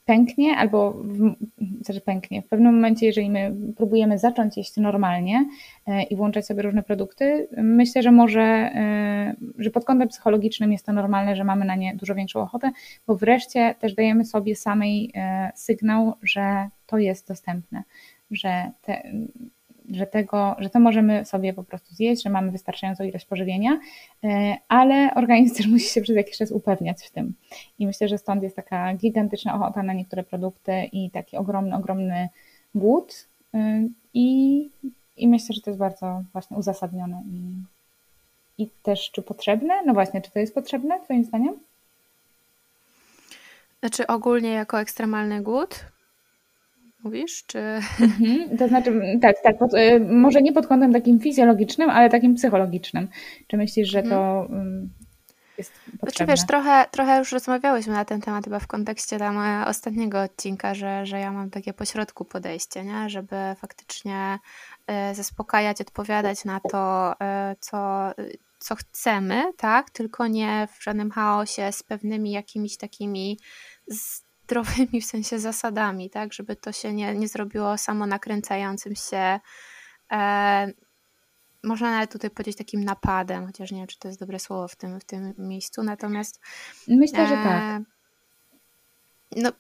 pęknie 0.10 0.58
albo 0.58 0.92
w, 0.92 1.36
znaczy 1.82 2.02
pęknie. 2.02 2.42
W 2.42 2.48
pewnym 2.48 2.76
momencie, 2.76 3.06
jeżeli 3.06 3.30
my 3.30 3.56
próbujemy 3.78 4.18
zacząć 4.18 4.58
jeść 4.58 4.78
normalnie 4.78 5.46
e, 5.88 6.04
i 6.04 6.16
włączać 6.16 6.46
sobie 6.46 6.62
różne 6.62 6.84
produkty, 6.84 7.48
myślę, 7.58 8.02
że 8.02 8.12
może, 8.12 8.42
e, 8.42 9.36
że 9.58 9.70
pod 9.70 9.86
kątem 9.86 10.08
psychologicznym 10.08 10.72
jest 10.72 10.86
to 10.86 10.94
normalne, 10.94 11.36
że 11.36 11.44
mamy 11.44 11.66
na 11.66 11.76
nie 11.76 11.96
dużo 11.96 12.16
większą 12.16 12.42
ochotę, 12.42 12.72
bo 13.08 13.16
wreszcie 13.16 13.76
też 13.80 13.94
dajemy 13.94 14.26
sobie 14.26 14.56
samej 14.56 15.12
e, 15.16 15.52
sygnał, 15.56 16.14
że 16.22 16.70
to 16.86 16.98
jest 16.98 17.28
dostępne, 17.28 17.84
że 18.32 18.72
te, 18.82 19.12
że, 19.94 20.08
tego, 20.08 20.56
że 20.60 20.70
to 20.70 20.80
możemy 20.80 21.26
sobie 21.26 21.54
po 21.54 21.64
prostu 21.64 21.96
zjeść, 21.96 22.24
że 22.24 22.30
mamy 22.30 22.52
wystarczającą 22.52 23.04
ilość 23.04 23.26
pożywienia, 23.26 23.80
e, 24.24 24.58
ale 24.68 25.14
organizm 25.16 25.56
też 25.56 25.68
musi 25.68 25.86
się 25.86 26.02
przez 26.02 26.16
jakiś 26.16 26.38
czas 26.38 26.52
upewniać 26.52 27.04
w 27.04 27.12
tym. 27.12 27.34
I 27.80 27.88
myślę, 27.88 28.08
że 28.08 28.18
stąd 28.18 28.44
jest 28.44 28.56
taka 28.56 28.94
gigantyczna 28.94 29.56
ochota 29.56 29.84
na 29.84 29.94
niektóre 29.94 30.24
produkty 30.24 30.90
i 30.92 31.10
taki 31.10 31.38
ogromny, 31.38 31.76
ogromny 31.76 32.30
głód. 32.76 33.28
E, 33.54 33.88
I, 34.14 34.70
i 35.18 35.28
myślę, 35.28 35.56
że 35.56 35.62
to 35.62 35.70
jest 35.70 35.80
bardzo 35.80 36.24
właśnie 36.34 36.58
uzasadnione 36.58 37.24
i, 37.28 38.64
i 38.64 38.70
też 38.84 39.12
czy 39.12 39.22
potrzebne? 39.22 39.74
No 39.86 39.94
właśnie, 39.94 40.22
czy 40.22 40.32
to 40.32 40.40
jest 40.40 40.54
potrzebne 40.54 41.00
Twoim 41.00 41.24
zdaniem? 41.24 41.60
Znaczy 43.80 44.08
ogólnie 44.08 44.50
jako 44.50 44.80
ekstremalny 44.80 45.42
głód? 45.42 45.86
Mówisz, 47.04 47.44
czy... 47.48 47.60
Mhm, 47.60 48.58
to 48.58 48.68
znaczy, 48.68 49.02
tak, 49.22 49.36
tak, 49.44 49.58
pod, 49.58 49.74
y, 49.74 50.00
może 50.00 50.42
nie 50.42 50.54
pod 50.54 50.68
kątem 50.68 50.94
takim 50.94 51.20
fizjologicznym, 51.20 51.90
ale 51.90 52.10
takim 52.10 52.36
psychologicznym. 52.36 53.08
Czy 53.48 53.58
myślisz, 53.58 53.90
że 53.90 54.04
to 54.04 54.42
mhm. 54.42 54.90
jest 55.58 55.72
potrzebne? 55.72 56.12
Znaczy, 56.12 56.26
wiesz, 56.26 56.48
trochę, 56.48 56.86
trochę 56.92 57.20
już 57.20 57.32
rozmawiałyśmy 57.32 57.94
na 57.94 58.06
ten 58.06 58.22
temat 58.22 58.44
chyba 58.44 58.60
w 58.60 58.68
kontekście 58.68 59.20
tam 59.20 59.38
e, 59.40 59.66
ostatniego 59.68 60.22
odcinka, 60.22 60.76
że, 60.76 61.06
że 61.06 61.20
ja 61.20 61.32
mam 61.32 61.50
takie 61.50 61.74
pośrodku 61.74 62.26
podejście, 62.26 62.84
nie? 62.84 63.10
żeby 63.10 63.36
faktycznie 63.58 64.40
e, 64.88 65.16
zaspokajać, 65.16 65.82
odpowiadać 65.82 66.46
na 66.46 66.60
to, 66.72 67.14
e, 67.22 67.56
co, 67.60 68.12
co 68.60 68.76
chcemy, 68.76 69.44
tak? 69.58 69.90
Tylko 69.90 70.28
nie 70.28 70.68
w 70.78 70.84
żadnym 70.84 71.12
chaosie 71.12 71.72
z 71.72 71.84
pewnymi 71.84 72.32
jakimiś 72.32 72.78
takimi 72.78 73.38
zdrowymi 74.50 75.02
w 75.02 75.06
sensie 75.06 75.40
zasadami, 75.40 76.10
tak, 76.10 76.34
żeby 76.34 76.56
to 76.56 76.72
się 76.72 76.94
nie, 76.94 77.16
nie 77.16 77.28
zrobiło 77.28 77.78
samo 77.78 78.06
nakręcającym 78.06 78.96
się 78.96 79.40
e, 80.12 80.72
można 81.64 81.92
nawet 81.92 82.12
tutaj 82.12 82.30
powiedzieć 82.30 82.58
takim 82.58 82.84
napadem, 82.84 83.46
chociaż 83.46 83.72
nie 83.72 83.78
wiem, 83.78 83.88
czy 83.88 84.00
to 84.00 84.08
jest 84.08 84.20
dobre 84.20 84.40
słowo 84.40 84.68
w 84.68 84.76
tym, 84.76 85.00
w 85.00 85.06
tym 85.06 85.34
miejscu, 85.38 85.84
natomiast 85.84 86.40
myślę, 86.88 87.28
że 87.28 87.34
tak. 87.34 87.64
E, 87.64 87.84
no, 89.36 89.52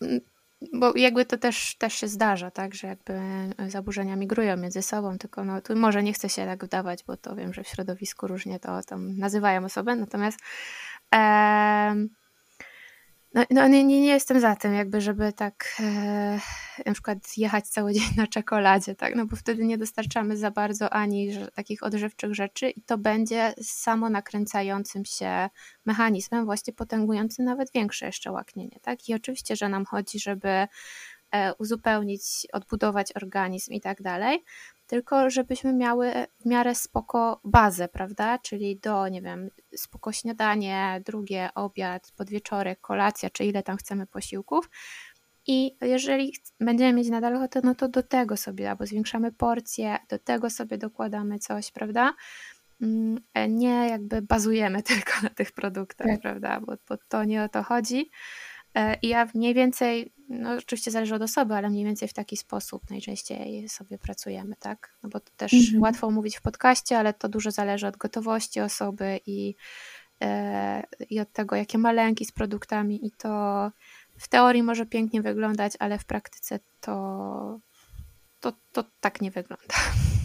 bo 0.73 0.97
jakby 0.97 1.25
to 1.25 1.37
też, 1.37 1.75
też 1.75 1.93
się 1.93 2.07
zdarza, 2.07 2.51
tak, 2.51 2.75
że 2.75 2.87
jakby 2.87 3.21
zaburzenia 3.67 4.15
migrują 4.15 4.57
między 4.57 4.81
sobą, 4.81 5.17
tylko 5.17 5.43
no, 5.43 5.61
tu 5.61 5.75
może 5.75 6.03
nie 6.03 6.13
chcę 6.13 6.29
się 6.29 6.45
tak 6.45 6.65
wdawać, 6.65 7.03
bo 7.03 7.17
to 7.17 7.35
wiem, 7.35 7.53
że 7.53 7.63
w 7.63 7.67
środowisku 7.67 8.27
różnie 8.27 8.59
to 8.59 8.83
tam 8.83 9.17
nazywają 9.17 9.65
osobę, 9.65 9.95
natomiast 9.95 10.39
e, 11.15 11.95
no, 13.33 13.43
no 13.49 13.67
nie, 13.67 13.83
nie, 13.83 14.05
jestem 14.05 14.39
za 14.39 14.55
tym, 14.55 14.73
jakby, 14.73 15.01
żeby 15.01 15.33
tak 15.33 15.75
e, 15.79 16.39
na 16.85 16.93
przykład 16.93 17.17
jechać 17.37 17.67
cały 17.67 17.93
dzień 17.93 18.09
na 18.17 18.27
czekoladzie, 18.27 18.95
tak? 18.95 19.15
No 19.15 19.25
bo 19.25 19.35
wtedy 19.35 19.65
nie 19.65 19.77
dostarczamy 19.77 20.37
za 20.37 20.51
bardzo 20.51 20.93
ani 20.93 21.29
takich 21.55 21.83
odżywczych 21.83 22.35
rzeczy 22.35 22.69
i 22.69 22.81
to 22.81 22.97
będzie 22.97 23.53
samo 23.61 24.09
nakręcającym 24.09 25.05
się 25.05 25.49
mechanizmem, 25.85 26.45
właśnie 26.45 26.73
potęgującym 26.73 27.45
nawet 27.45 27.71
większe 27.71 28.05
jeszcze 28.05 28.31
łaknienie, 28.31 28.79
tak? 28.81 29.09
I 29.09 29.13
oczywiście, 29.13 29.55
że 29.55 29.69
nam 29.69 29.85
chodzi, 29.85 30.19
żeby 30.19 30.67
e, 31.31 31.53
uzupełnić, 31.53 32.23
odbudować 32.53 33.15
organizm 33.15 33.73
i 33.73 33.81
tak 33.81 34.01
dalej, 34.01 34.43
tylko 34.89 35.29
żebyśmy 35.29 35.73
miały 35.73 36.11
w 36.39 36.45
miarę 36.45 36.75
spoko 36.75 37.41
bazę, 37.43 37.87
prawda? 37.87 38.37
Czyli 38.37 38.79
do, 38.79 39.07
nie 39.07 39.21
wiem, 39.21 39.49
spoko 39.75 40.11
śniadanie, 40.11 41.01
drugie 41.05 41.49
obiad, 41.55 42.11
podwieczorek, 42.15 42.81
kolacja, 42.81 43.29
czy 43.29 43.45
ile 43.45 43.63
tam 43.63 43.77
chcemy 43.77 44.07
posiłków. 44.07 44.69
I 45.47 45.77
jeżeli 45.81 46.33
będziemy 46.59 46.93
mieć 46.93 47.09
nadal 47.09 47.35
ochotę, 47.35 47.61
no 47.63 47.75
to 47.75 47.87
do 47.87 48.03
tego 48.03 48.37
sobie 48.37 48.69
albo 48.69 48.85
zwiększamy 48.85 49.31
porcje, 49.31 49.97
do 50.09 50.19
tego 50.19 50.49
sobie 50.49 50.77
dokładamy 50.77 51.39
coś, 51.39 51.71
prawda? 51.71 52.13
Mm, 52.81 53.21
e, 53.33 53.49
nie 53.49 53.87
jakby 53.89 54.21
bazujemy 54.21 54.83
tylko 54.93 55.11
na 55.23 55.29
tych 55.29 55.51
produktach, 55.51 56.07
tak. 56.07 56.21
prawda? 56.21 56.59
Bo, 56.59 56.73
bo 56.89 56.97
to 57.07 57.23
nie 57.23 57.43
o 57.43 57.49
to 57.49 57.63
chodzi. 57.63 58.09
E, 58.75 58.95
I 59.01 59.07
ja 59.07 59.27
mniej 59.35 59.53
więcej, 59.53 60.13
no 60.29 60.53
oczywiście 60.53 60.91
zależy 60.91 61.15
od 61.15 61.21
osoby, 61.21 61.53
ale 61.53 61.69
mniej 61.69 61.85
więcej 61.85 62.07
w 62.07 62.13
taki 62.13 62.37
sposób 62.37 62.89
najczęściej 62.89 63.69
sobie 63.69 63.97
pracujemy, 63.97 64.55
tak? 64.59 64.97
No 65.03 65.09
bo 65.09 65.19
to 65.19 65.31
też 65.37 65.53
mhm. 65.53 65.81
łatwo 65.81 66.11
mówić 66.11 66.37
w 66.37 66.41
podcaście, 66.41 66.97
ale 66.99 67.13
to 67.13 67.29
dużo 67.29 67.51
zależy 67.51 67.87
od 67.87 67.97
gotowości 67.97 68.61
osoby 68.61 69.19
i, 69.25 69.55
e, 70.21 70.83
i 71.09 71.19
od 71.19 71.31
tego, 71.31 71.55
jakie 71.55 71.77
ma 71.77 71.91
lęki 71.91 72.25
z 72.25 72.31
produktami 72.31 73.07
i 73.07 73.11
to 73.11 73.71
w 74.17 74.27
teorii 74.27 74.63
może 74.63 74.85
pięknie 74.85 75.21
wyglądać, 75.21 75.73
ale 75.79 75.97
w 75.97 76.05
praktyce 76.05 76.59
to, 76.81 77.59
to, 78.39 78.53
to 78.71 78.83
tak 78.99 79.21
nie 79.21 79.31
wygląda. 79.31 79.75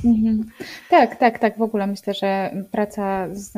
Mhm. 0.04 0.50
Tak, 0.90 1.16
tak, 1.16 1.38
tak. 1.38 1.58
W 1.58 1.62
ogóle 1.62 1.86
myślę, 1.86 2.14
że 2.14 2.50
praca 2.70 3.28
z, 3.32 3.52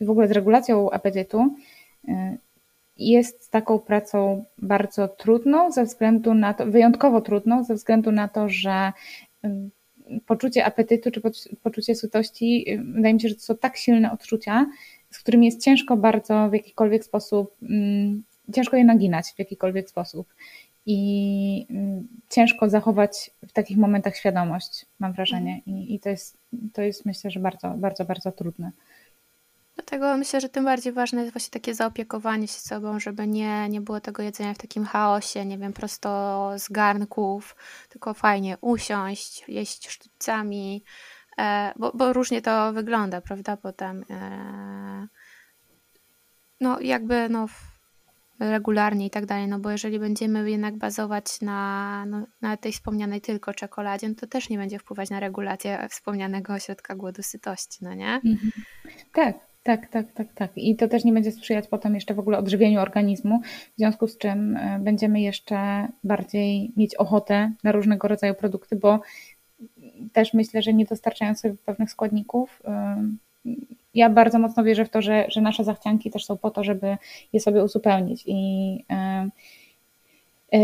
w 0.00 0.10
ogóle 0.10 0.28
z 0.28 0.30
regulacją 0.30 0.90
apetytu 0.90 1.56
y, 2.08 2.38
jest 2.98 3.50
taką 3.50 3.78
pracą 3.78 4.44
bardzo 4.58 5.08
trudną, 5.08 5.72
ze 5.72 5.84
względu 5.84 6.34
na 6.34 6.54
to, 6.54 6.66
wyjątkowo 6.66 7.20
trudną, 7.20 7.64
ze 7.64 7.74
względu 7.74 8.12
na 8.12 8.28
to, 8.28 8.48
że 8.48 8.92
poczucie 10.26 10.64
apetytu 10.64 11.10
czy 11.10 11.20
poczucie 11.62 11.94
sytości, 11.94 12.78
wydaje 12.84 13.14
mi 13.14 13.20
się, 13.20 13.28
że 13.28 13.34
to 13.34 13.40
są 13.40 13.56
tak 13.56 13.76
silne 13.76 14.12
odczucia, 14.12 14.66
z 15.10 15.18
którymi 15.18 15.46
jest 15.46 15.64
ciężko 15.64 15.96
bardzo 15.96 16.48
w 16.48 16.52
jakikolwiek 16.52 17.04
sposób, 17.04 17.56
ciężko 18.54 18.76
je 18.76 18.84
naginać 18.84 19.26
w 19.36 19.38
jakikolwiek 19.38 19.90
sposób. 19.90 20.34
I 20.88 21.66
ciężko 22.28 22.68
zachować 22.68 23.30
w 23.48 23.52
takich 23.52 23.76
momentach 23.76 24.16
świadomość, 24.16 24.86
mam 24.98 25.12
wrażenie. 25.12 25.60
I, 25.66 25.94
i 25.94 26.00
to, 26.00 26.08
jest, 26.08 26.38
to 26.72 26.82
jest 26.82 27.06
myślę, 27.06 27.30
że 27.30 27.40
bardzo, 27.40 27.70
bardzo, 27.70 28.04
bardzo 28.04 28.32
trudne. 28.32 28.70
Dlatego 29.76 30.16
myślę, 30.16 30.40
że 30.40 30.48
tym 30.48 30.64
bardziej 30.64 30.92
ważne 30.92 31.20
jest 31.20 31.32
właśnie 31.32 31.50
takie 31.50 31.74
zaopiekowanie 31.74 32.48
się 32.48 32.60
sobą, 32.60 33.00
żeby 33.00 33.26
nie, 33.26 33.68
nie 33.68 33.80
było 33.80 34.00
tego 34.00 34.22
jedzenia 34.22 34.54
w 34.54 34.58
takim 34.58 34.84
chaosie, 34.84 35.44
nie 35.44 35.58
wiem, 35.58 35.72
prosto 35.72 36.50
z 36.58 36.68
garnków, 36.68 37.56
tylko 37.88 38.14
fajnie 38.14 38.58
usiąść, 38.60 39.44
jeść 39.48 39.88
sztućcami, 39.90 40.84
e, 41.38 41.72
bo, 41.76 41.92
bo 41.94 42.12
różnie 42.12 42.42
to 42.42 42.72
wygląda, 42.72 43.20
prawda, 43.20 43.56
potem. 43.56 44.04
E, 44.10 45.08
no 46.60 46.80
jakby 46.80 47.28
no 47.28 47.46
regularnie 48.40 49.06
i 49.06 49.10
tak 49.10 49.26
dalej, 49.26 49.48
no 49.48 49.58
bo 49.58 49.70
jeżeli 49.70 49.98
będziemy 49.98 50.50
jednak 50.50 50.76
bazować 50.76 51.40
na, 51.40 52.04
no, 52.06 52.26
na 52.40 52.56
tej 52.56 52.72
wspomnianej 52.72 53.20
tylko 53.20 53.54
czekoladzie, 53.54 54.08
no 54.08 54.14
to 54.14 54.26
też 54.26 54.48
nie 54.48 54.58
będzie 54.58 54.78
wpływać 54.78 55.10
na 55.10 55.20
regulację 55.20 55.88
wspomnianego 55.90 56.52
ośrodka 56.52 56.94
głodu 56.94 57.22
sytości, 57.22 57.78
no 57.82 57.94
nie? 57.94 58.14
Mhm. 58.14 58.52
Tak, 59.12 59.36
tak, 59.66 59.86
tak, 59.88 60.12
tak, 60.12 60.32
tak. 60.34 60.50
I 60.56 60.76
to 60.76 60.88
też 60.88 61.04
nie 61.04 61.12
będzie 61.12 61.32
sprzyjać 61.32 61.68
potem 61.68 61.94
jeszcze 61.94 62.14
w 62.14 62.18
ogóle 62.18 62.38
odżywieniu 62.38 62.80
organizmu, 62.80 63.40
w 63.74 63.78
związku 63.78 64.08
z 64.08 64.18
czym 64.18 64.56
e, 64.56 64.78
będziemy 64.78 65.20
jeszcze 65.20 65.88
bardziej 66.04 66.72
mieć 66.76 66.94
ochotę 66.94 67.52
na 67.64 67.72
różnego 67.72 68.08
rodzaju 68.08 68.34
produkty, 68.34 68.76
bo 68.76 69.00
też 70.12 70.34
myślę, 70.34 70.62
że 70.62 70.72
nie 70.72 70.84
dostarczając 70.84 71.40
sobie 71.40 71.54
pewnych 71.64 71.90
składników, 71.90 72.62
ja 73.94 74.10
bardzo 74.10 74.38
mocno 74.38 74.64
wierzę 74.64 74.84
w 74.84 74.90
to, 74.90 75.02
że, 75.02 75.26
że 75.28 75.40
nasze 75.40 75.64
zachcianki 75.64 76.10
też 76.10 76.24
są 76.24 76.36
po 76.36 76.50
to, 76.50 76.64
żeby 76.64 76.96
je 77.32 77.40
sobie 77.40 77.64
uzupełnić. 77.64 78.22
I 78.26 78.72
yy, 78.74 79.30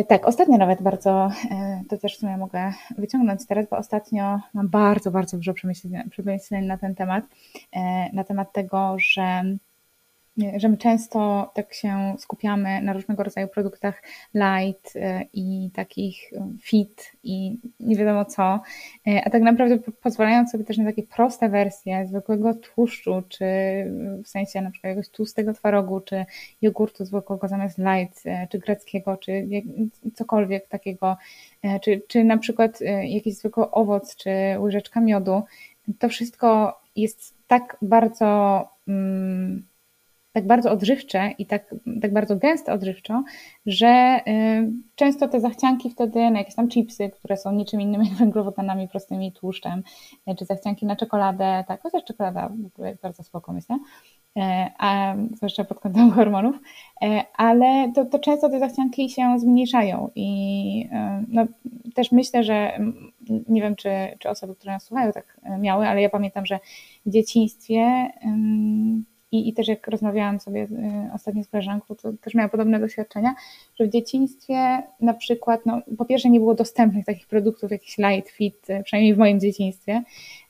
tak, 0.08 0.26
ostatnio 0.26 0.58
nawet 0.58 0.82
bardzo, 0.82 1.30
yy, 1.50 1.88
to 1.88 1.98
też 1.98 2.16
w 2.16 2.20
sumie 2.20 2.36
mogę 2.36 2.72
wyciągnąć 2.98 3.46
teraz, 3.46 3.66
bo 3.70 3.76
ostatnio 3.76 4.40
mam 4.54 4.68
bardzo, 4.68 5.10
bardzo 5.10 5.36
dużo 5.36 5.54
przemyśleń, 5.54 6.10
przemyśleń 6.10 6.66
na 6.66 6.78
ten 6.78 6.94
temat, 6.94 7.24
yy, 7.54 7.80
na 8.12 8.24
temat 8.24 8.52
tego, 8.52 8.96
że 8.98 9.42
że 10.56 10.68
my 10.68 10.76
często 10.76 11.50
tak 11.54 11.74
się 11.74 12.14
skupiamy 12.18 12.82
na 12.82 12.92
różnego 12.92 13.22
rodzaju 13.22 13.48
produktach 13.48 14.02
light 14.34 14.96
e, 14.96 15.24
i 15.32 15.70
takich 15.74 16.32
e, 16.32 16.48
fit 16.60 17.12
i 17.24 17.58
nie 17.80 17.96
wiadomo 17.96 18.24
co, 18.24 18.60
e, 19.06 19.24
a 19.24 19.30
tak 19.30 19.42
naprawdę 19.42 19.78
pozwalając 20.02 20.50
sobie 20.50 20.64
też 20.64 20.78
na 20.78 20.84
takie 20.84 21.02
proste 21.02 21.48
wersje 21.48 22.06
zwykłego 22.06 22.54
tłuszczu, 22.54 23.22
czy 23.28 23.44
w 24.24 24.28
sensie 24.28 24.60
na 24.60 24.70
przykład 24.70 24.88
jakiegoś 24.88 25.08
tłustego 25.08 25.52
twarogu, 25.52 26.00
czy 26.00 26.24
jogurtu 26.62 27.04
zwykłego 27.04 27.48
zamiast 27.48 27.78
light, 27.78 28.22
czy 28.50 28.58
greckiego, 28.58 29.16
czy 29.16 29.48
cokolwiek 30.14 30.68
takiego, 30.68 31.16
czy, 31.82 32.02
czy 32.08 32.24
na 32.24 32.38
przykład 32.38 32.80
jakiś 33.04 33.36
zwykły 33.36 33.70
owoc, 33.70 34.16
czy 34.16 34.30
łyżeczka 34.58 35.00
miodu, 35.00 35.42
to 35.98 36.08
wszystko 36.08 36.80
jest 36.96 37.34
tak 37.46 37.76
bardzo 37.82 38.68
mm, 38.88 39.64
tak 40.32 40.46
bardzo 40.46 40.70
odżywcze 40.70 41.30
i 41.38 41.46
tak, 41.46 41.74
tak 42.02 42.12
bardzo 42.12 42.36
gęste 42.36 42.72
odżywczo, 42.72 43.24
że 43.66 44.20
y, 44.26 44.72
często 44.94 45.28
te 45.28 45.40
zachcianki 45.40 45.90
wtedy 45.90 46.30
na 46.30 46.38
jakieś 46.38 46.54
tam 46.54 46.68
chipsy, 46.68 47.10
które 47.10 47.36
są 47.36 47.52
niczym 47.52 47.80
innym 47.80 48.04
jak 48.04 48.12
węglowodanami 48.12 48.88
prostymi 48.88 49.32
tłuszczem, 49.32 49.82
y, 50.30 50.34
czy 50.34 50.44
zachcianki 50.44 50.86
na 50.86 50.96
czekoladę, 50.96 51.64
tak, 51.68 51.82
chociaż 51.82 52.04
czekolada 52.04 52.48
w 52.48 52.66
ogóle 52.66 52.88
jest 52.88 53.02
bardzo 53.02 53.22
spoko, 53.22 53.52
myślę, 53.52 53.76
y, 53.76 54.40
a 54.78 55.14
zwłaszcza 55.36 55.64
pod 55.64 55.80
kątem 55.80 56.10
hormonów, 56.16 56.56
ale 57.36 57.92
to, 57.94 58.04
to 58.04 58.18
często 58.18 58.48
te 58.48 58.58
zachcianki 58.58 59.10
się 59.10 59.38
zmniejszają 59.38 60.10
i 60.14 60.88
no, 61.28 61.46
też 61.94 62.12
myślę, 62.12 62.44
że 62.44 62.78
nie 63.48 63.62
wiem, 63.62 63.76
czy, 63.76 63.90
czy 64.18 64.28
osoby, 64.28 64.54
które 64.54 64.72
nas 64.72 64.84
słuchają 64.84 65.12
tak 65.12 65.40
miały, 65.58 65.88
ale 65.88 66.02
ja 66.02 66.10
pamiętam, 66.10 66.46
że 66.46 66.58
w 67.06 67.10
dzieciństwie 67.10 68.10
i, 69.32 69.48
I 69.48 69.52
też 69.52 69.68
jak 69.68 69.88
rozmawiałam 69.88 70.40
sobie 70.40 70.62
y, 70.62 70.68
ostatnio 71.14 71.44
z 71.44 71.48
koleżanką, 71.48 71.94
to 71.94 72.12
też 72.12 72.34
miałam 72.34 72.50
podobne 72.50 72.80
doświadczenia, 72.80 73.34
że 73.74 73.86
w 73.86 73.90
dzieciństwie 73.90 74.82
na 75.00 75.14
przykład, 75.14 75.66
no, 75.66 75.80
po 75.98 76.04
pierwsze 76.04 76.30
nie 76.30 76.40
było 76.40 76.54
dostępnych 76.54 77.04
takich 77.04 77.26
produktów, 77.26 77.70
jakiś 77.70 77.98
light, 77.98 78.30
fit, 78.30 78.70
y, 78.70 78.82
przynajmniej 78.84 79.14
w 79.14 79.18
moim 79.18 79.40
dzieciństwie, 79.40 80.02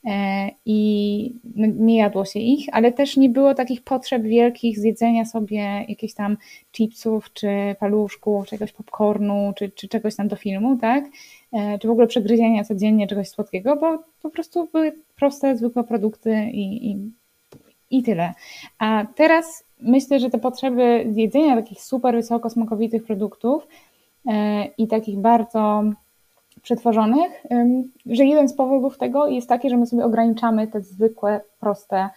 e, 0.06 0.50
i 0.66 1.34
no, 1.56 1.66
nie 1.76 1.96
jadło 1.96 2.24
się 2.24 2.40
ich, 2.40 2.66
ale 2.72 2.92
też 2.92 3.16
nie 3.16 3.28
było 3.28 3.54
takich 3.54 3.82
potrzeb 3.82 4.22
wielkich 4.22 4.78
zjedzenia 4.78 5.24
sobie 5.24 5.84
jakichś 5.88 6.14
tam 6.14 6.36
chipsów, 6.72 7.32
czy 7.32 7.48
paluszków, 7.80 8.46
czy 8.46 8.54
jakiegoś 8.54 8.72
popcornu, 8.72 9.52
czy, 9.56 9.70
czy 9.70 9.88
czegoś 9.88 10.16
tam 10.16 10.28
do 10.28 10.36
filmu, 10.36 10.76
tak? 10.76 11.04
E, 11.52 11.78
czy 11.78 11.88
w 11.88 11.90
ogóle 11.90 12.06
przegryzienia 12.06 12.64
codziennie 12.64 13.06
czegoś 13.06 13.28
słodkiego, 13.28 13.76
bo 13.76 13.98
po 14.22 14.30
prostu 14.30 14.68
były 14.72 14.92
proste, 15.16 15.56
zwykłe 15.56 15.84
produkty 15.84 16.50
i, 16.52 16.90
i 16.90 17.12
i 17.92 18.02
tyle. 18.02 18.34
A 18.78 19.04
teraz 19.14 19.64
myślę, 19.80 20.20
że 20.20 20.30
te 20.30 20.38
potrzeby 20.38 21.06
jedzenia 21.14 21.56
takich 21.56 21.82
super 21.82 22.14
wysoko 22.14 22.50
smakowitych 22.50 23.04
produktów 23.04 23.66
e, 24.26 24.64
i 24.64 24.88
takich 24.88 25.18
bardzo 25.18 25.82
przetworzonych, 26.62 27.46
że 28.06 28.24
jeden 28.24 28.48
z 28.48 28.54
powodów 28.54 28.98
tego 28.98 29.26
jest 29.26 29.48
taki, 29.48 29.70
że 29.70 29.76
my 29.76 29.86
sobie 29.86 30.04
ograniczamy 30.04 30.66
te 30.66 30.80
zwykłe, 30.80 31.40
proste 31.60 32.08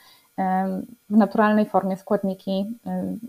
w 1.09 1.17
naturalnej 1.17 1.65
formie 1.65 1.97
składniki, 1.97 2.65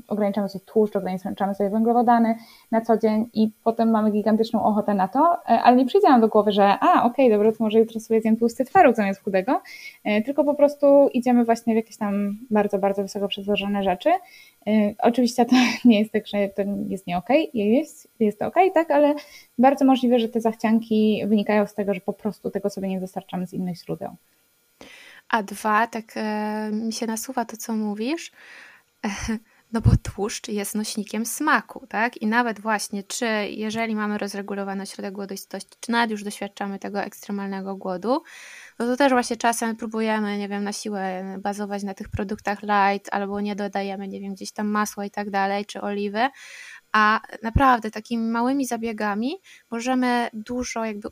ograniczamy 0.08 0.48
sobie 0.48 0.64
tłuszcz, 0.64 0.96
ograniczamy 0.96 1.54
sobie 1.54 1.70
węglowodany 1.70 2.34
na 2.70 2.80
co 2.80 2.98
dzień 2.98 3.30
i 3.34 3.50
potem 3.64 3.90
mamy 3.90 4.10
gigantyczną 4.10 4.64
ochotę 4.64 4.94
na 4.94 5.08
to, 5.08 5.36
e, 5.48 5.62
ale 5.62 5.76
nie 5.76 5.86
przyjdzie 5.86 6.08
nam 6.08 6.20
do 6.20 6.28
głowy, 6.28 6.52
że 6.52 6.64
a, 6.80 7.04
okej, 7.04 7.26
okay, 7.26 7.30
dobra, 7.30 7.52
to 7.52 7.64
może 7.64 7.78
jutro 7.78 8.00
sobie 8.00 8.20
zjem 8.20 8.36
tłusty 8.36 8.64
twaróg 8.64 8.96
zamiast 8.96 9.22
chudego, 9.24 9.62
e, 10.04 10.22
tylko 10.22 10.44
po 10.44 10.54
prostu 10.54 11.08
idziemy 11.12 11.44
właśnie 11.44 11.72
w 11.74 11.76
jakieś 11.76 11.96
tam 11.96 12.38
bardzo, 12.50 12.78
bardzo 12.78 13.02
wysoko 13.02 13.28
przetworzone 13.28 13.82
rzeczy. 13.82 14.10
E, 14.66 14.94
oczywiście 14.98 15.44
to 15.44 15.56
nie 15.84 15.98
jest 15.98 16.12
tak, 16.12 16.26
że 16.26 16.48
to 16.48 16.62
jest 16.88 17.06
nie 17.06 17.18
okej, 17.18 17.48
okay. 17.48 17.62
jest, 17.62 18.08
jest 18.20 18.38
to 18.38 18.46
okej, 18.46 18.70
okay, 18.70 18.84
tak, 18.84 18.90
ale 18.90 19.14
bardzo 19.58 19.84
możliwe, 19.84 20.18
że 20.18 20.28
te 20.28 20.40
zachcianki 20.40 21.22
wynikają 21.26 21.66
z 21.66 21.74
tego, 21.74 21.94
że 21.94 22.00
po 22.00 22.12
prostu 22.12 22.50
tego 22.50 22.70
sobie 22.70 22.88
nie 22.88 23.00
dostarczamy 23.00 23.46
z 23.46 23.52
innych 23.52 23.76
źródeł. 23.76 24.10
A 25.28 25.42
dwa, 25.42 25.86
tak 25.86 26.04
e, 26.16 26.70
mi 26.72 26.92
się 26.92 27.06
nasuwa 27.06 27.44
to, 27.44 27.56
co 27.56 27.72
mówisz, 27.72 28.32
no 29.72 29.80
bo 29.80 29.90
tłuszcz 30.02 30.48
jest 30.48 30.74
nośnikiem 30.74 31.26
smaku, 31.26 31.86
tak? 31.88 32.16
I 32.16 32.26
nawet 32.26 32.60
właśnie, 32.60 33.02
czy 33.02 33.26
jeżeli 33.50 33.96
mamy 33.96 34.18
rozregulowany 34.18 34.82
ośrodek 34.82 35.12
głodoistości, 35.12 35.76
czy 35.80 35.92
nawet 35.92 36.10
już 36.10 36.24
doświadczamy 36.24 36.78
tego 36.78 37.00
ekstremalnego 37.00 37.76
głodu, 37.76 38.22
no 38.78 38.86
to 38.86 38.96
też 38.96 39.12
właśnie 39.12 39.36
czasem 39.36 39.76
próbujemy, 39.76 40.38
nie 40.38 40.48
wiem, 40.48 40.64
na 40.64 40.72
siłę 40.72 41.24
bazować 41.38 41.82
na 41.82 41.94
tych 41.94 42.08
produktach 42.08 42.58
light, 42.62 43.14
albo 43.14 43.40
nie 43.40 43.56
dodajemy, 43.56 44.08
nie 44.08 44.20
wiem, 44.20 44.34
gdzieś 44.34 44.52
tam 44.52 44.66
masła 44.68 45.04
i 45.04 45.10
tak 45.10 45.30
dalej, 45.30 45.66
czy 45.66 45.80
oliwy, 45.80 46.28
a 46.96 47.20
naprawdę 47.42 47.90
takimi 47.90 48.30
małymi 48.30 48.66
zabiegami 48.66 49.36
możemy 49.70 50.30
dużo 50.32 50.84
jakby 50.84 51.08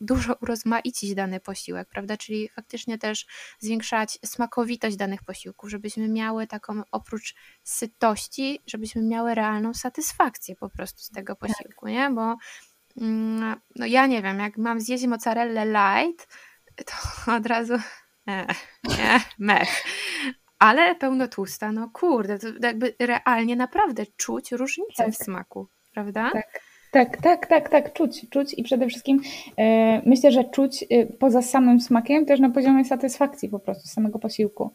dużo 0.00 0.34
urozmaicić 0.34 1.14
dany 1.14 1.40
posiłek, 1.40 1.88
prawda? 1.88 2.16
Czyli 2.16 2.48
faktycznie 2.48 2.98
też 2.98 3.26
zwiększać 3.58 4.18
smakowitość 4.24 4.96
danych 4.96 5.22
posiłków, 5.22 5.70
żebyśmy 5.70 6.08
miały 6.08 6.46
taką 6.46 6.82
oprócz 6.92 7.34
sytości, 7.62 8.60
żebyśmy 8.66 9.02
miały 9.02 9.34
realną 9.34 9.74
satysfakcję 9.74 10.56
po 10.56 10.70
prostu 10.70 11.00
z 11.00 11.10
tego 11.10 11.36
tak. 11.36 11.50
posiłku, 11.50 11.88
nie? 11.88 12.10
Bo 12.10 12.36
mm, 13.00 13.60
no 13.76 13.86
ja 13.86 14.06
nie 14.06 14.22
wiem, 14.22 14.38
jak 14.38 14.56
mam 14.56 14.80
zjeść 14.80 15.06
mozzarellę 15.06 15.66
light, 15.66 16.28
to 16.86 17.32
od 17.36 17.46
razu 17.46 17.74
nie, 18.26 18.46
nie, 18.84 19.20
mech 19.38 19.84
ale 20.58 20.94
pełnotłusta, 20.94 21.72
no 21.72 21.90
kurde, 21.92 22.38
to 22.38 22.46
jakby 22.62 22.94
realnie 22.98 23.56
naprawdę 23.56 24.06
czuć 24.16 24.52
różnicę 24.52 25.04
tak. 25.04 25.12
w 25.12 25.16
smaku, 25.16 25.66
prawda? 25.94 26.30
Tak. 26.32 26.60
Tak, 26.92 27.16
tak, 27.16 27.46
tak, 27.46 27.68
tak, 27.68 27.92
czuć, 27.92 28.26
czuć 28.30 28.54
i 28.54 28.62
przede 28.62 28.86
wszystkim 28.86 29.20
e, 29.58 30.02
myślę, 30.06 30.32
że 30.32 30.44
czuć 30.44 30.84
e, 30.90 31.06
poza 31.06 31.42
samym 31.42 31.80
smakiem 31.80 32.26
też 32.26 32.40
na 32.40 32.50
poziomie 32.50 32.84
satysfakcji 32.84 33.48
po 33.48 33.58
prostu 33.58 33.88
samego 33.88 34.18
posiłku. 34.18 34.70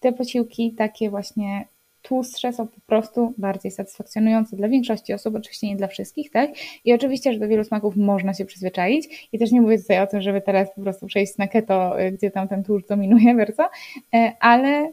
Te 0.00 0.12
posiłki 0.12 0.72
takie 0.72 1.10
właśnie 1.10 1.68
tłustsze 2.02 2.52
są 2.52 2.66
po 2.66 2.80
prostu 2.86 3.34
bardziej 3.38 3.70
satysfakcjonujące 3.70 4.56
dla 4.56 4.68
większości 4.68 5.12
osób, 5.12 5.34
oczywiście 5.34 5.66
nie 5.66 5.76
dla 5.76 5.86
wszystkich, 5.86 6.30
tak? 6.30 6.50
I 6.84 6.92
oczywiście, 6.92 7.32
że 7.32 7.38
do 7.38 7.48
wielu 7.48 7.64
smaków 7.64 7.96
można 7.96 8.34
się 8.34 8.44
przyzwyczaić 8.44 9.28
i 9.32 9.38
też 9.38 9.52
nie 9.52 9.60
mówię 9.60 9.78
tutaj 9.78 10.00
o 10.00 10.06
tym, 10.06 10.20
żeby 10.20 10.40
teraz 10.40 10.74
po 10.74 10.80
prostu 10.80 11.06
przejść 11.06 11.38
na 11.38 11.48
keto, 11.48 12.00
e, 12.00 12.12
gdzie 12.12 12.30
tam 12.30 12.48
ten 12.48 12.64
tłuszcz 12.64 12.88
dominuje 12.88 13.34
bardzo, 13.34 13.68
ale 14.40 14.92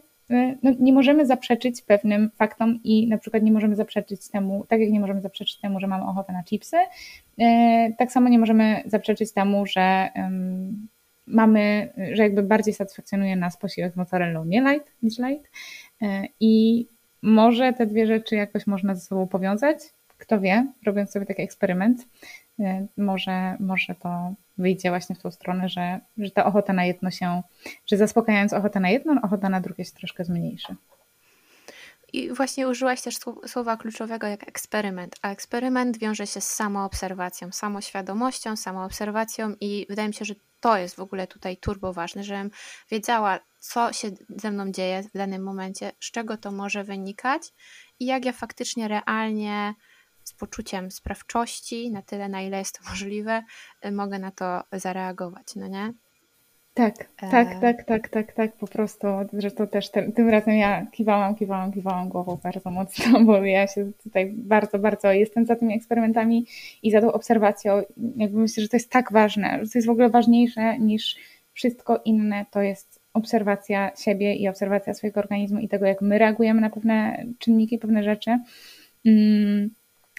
no, 0.62 0.72
nie 0.80 0.92
możemy 0.92 1.26
zaprzeczyć 1.26 1.82
pewnym 1.82 2.30
faktom 2.36 2.80
i 2.84 3.08
na 3.08 3.18
przykład 3.18 3.42
nie 3.42 3.52
możemy 3.52 3.76
zaprzeczyć 3.76 4.28
temu, 4.28 4.66
tak 4.68 4.80
jak 4.80 4.90
nie 4.90 5.00
możemy 5.00 5.20
zaprzeczyć 5.20 5.60
temu, 5.60 5.80
że 5.80 5.86
mamy 5.86 6.04
ochotę 6.04 6.32
na 6.32 6.42
chipsy, 6.42 6.76
y, 6.76 7.44
tak 7.98 8.12
samo 8.12 8.28
nie 8.28 8.38
możemy 8.38 8.82
zaprzeczyć 8.86 9.32
temu, 9.32 9.66
że 9.66 10.08
mamy, 11.26 11.92
że 12.12 12.22
jakby 12.22 12.42
bardziej 12.42 12.74
satysfakcjonuje 12.74 13.36
nas 13.36 13.56
posiłek 13.56 13.92
z 13.92 13.96
mozzarellą 13.96 14.44
nie 14.44 14.62
light 14.62 14.92
niż 15.02 15.18
light. 15.18 15.50
Y, 16.02 16.06
i 16.40 16.86
może 17.22 17.72
te 17.72 17.86
dwie 17.86 18.06
rzeczy 18.06 18.36
jakoś 18.36 18.66
można 18.66 18.94
ze 18.94 19.00
sobą 19.00 19.28
powiązać, 19.28 19.78
kto 20.18 20.40
wie, 20.40 20.66
robiąc 20.86 21.10
sobie 21.10 21.26
taki 21.26 21.42
eksperyment, 21.42 22.08
może, 22.96 23.56
może 23.60 23.94
to 23.94 24.34
wyjdzie 24.58 24.90
właśnie 24.90 25.16
w 25.16 25.22
tą 25.22 25.30
stronę, 25.30 25.68
że, 25.68 26.00
że 26.18 26.30
ta 26.30 26.44
ochota 26.44 26.72
na 26.72 26.84
jedno 26.84 27.10
się, 27.10 27.42
że 27.86 27.96
zaspokajając 27.96 28.52
ochotę 28.52 28.80
na 28.80 28.90
jedno, 28.90 29.20
ochota 29.22 29.48
na 29.48 29.60
drugie 29.60 29.84
się 29.84 29.92
troszkę 29.92 30.24
zmniejszy. 30.24 30.76
i 32.12 32.32
właśnie 32.32 32.68
użyłaś 32.68 33.02
też 33.02 33.18
słowa 33.46 33.76
kluczowego 33.76 34.26
jak 34.26 34.48
eksperyment, 34.48 35.16
a 35.22 35.30
eksperyment 35.30 35.98
wiąże 35.98 36.26
się 36.26 36.40
z 36.40 36.50
samoobserwacją, 36.50 37.52
samoświadomością, 37.52 38.56
samoobserwacją 38.56 39.54
i 39.60 39.86
wydaje 39.88 40.08
mi 40.08 40.14
się, 40.14 40.24
że 40.24 40.34
to 40.60 40.76
jest 40.76 40.96
w 40.96 41.00
ogóle 41.00 41.26
tutaj 41.26 41.56
turbo 41.56 41.92
ważne, 41.92 42.24
żebym 42.24 42.50
wiedziała, 42.90 43.40
co 43.60 43.92
się 43.92 44.10
ze 44.36 44.50
mną 44.50 44.72
dzieje 44.72 45.02
w 45.02 45.18
danym 45.18 45.42
momencie, 45.42 45.92
z 46.00 46.10
czego 46.10 46.36
to 46.36 46.52
może 46.52 46.84
wynikać 46.84 47.42
i 48.00 48.06
jak 48.06 48.24
ja 48.24 48.32
faktycznie 48.32 48.88
realnie 48.88 49.74
z 50.24 50.32
poczuciem 50.32 50.90
sprawczości, 50.90 51.90
na 51.90 52.02
tyle, 52.02 52.28
na 52.28 52.42
ile 52.42 52.58
jest 52.58 52.78
to 52.78 52.90
możliwe, 52.90 53.42
mogę 53.92 54.18
na 54.18 54.30
to 54.30 54.62
zareagować, 54.72 55.56
no 55.56 55.68
nie? 55.68 55.92
Tak, 56.74 56.94
tak, 57.16 57.48
e. 57.48 57.60
tak, 57.60 57.84
tak, 57.84 58.08
tak, 58.08 58.32
tak, 58.32 58.56
po 58.56 58.66
prostu. 58.66 59.06
Zresztą 59.32 59.66
też 59.66 59.90
te, 59.90 60.12
tym 60.12 60.28
razem 60.28 60.54
ja 60.54 60.86
kiwałam, 60.86 61.34
kiwałam, 61.34 61.72
kiwałam 61.72 62.08
głową 62.08 62.38
bardzo 62.42 62.70
mocno, 62.70 63.20
bo 63.26 63.44
ja 63.44 63.66
się 63.66 63.92
tutaj 64.02 64.32
bardzo, 64.36 64.78
bardzo 64.78 65.12
jestem 65.12 65.46
za 65.46 65.56
tymi 65.56 65.74
eksperymentami 65.74 66.46
i 66.82 66.90
za 66.90 67.00
tą 67.00 67.12
obserwacją. 67.12 67.82
Jakby 68.16 68.38
myślę, 68.38 68.62
że 68.62 68.68
to 68.68 68.76
jest 68.76 68.90
tak 68.90 69.12
ważne, 69.12 69.58
że 69.62 69.70
to 69.70 69.78
jest 69.78 69.88
w 69.88 69.90
ogóle 69.90 70.08
ważniejsze 70.08 70.78
niż 70.78 71.16
wszystko 71.52 72.00
inne, 72.04 72.46
to 72.50 72.62
jest 72.62 73.00
obserwacja 73.12 73.90
siebie 73.96 74.34
i 74.34 74.48
obserwacja 74.48 74.94
swojego 74.94 75.20
organizmu 75.20 75.58
i 75.58 75.68
tego, 75.68 75.86
jak 75.86 76.00
my 76.00 76.18
reagujemy 76.18 76.60
na 76.60 76.70
pewne 76.70 77.24
czynniki, 77.38 77.78
pewne 77.78 78.04
rzeczy. 78.04 78.38
Mm 79.04 79.70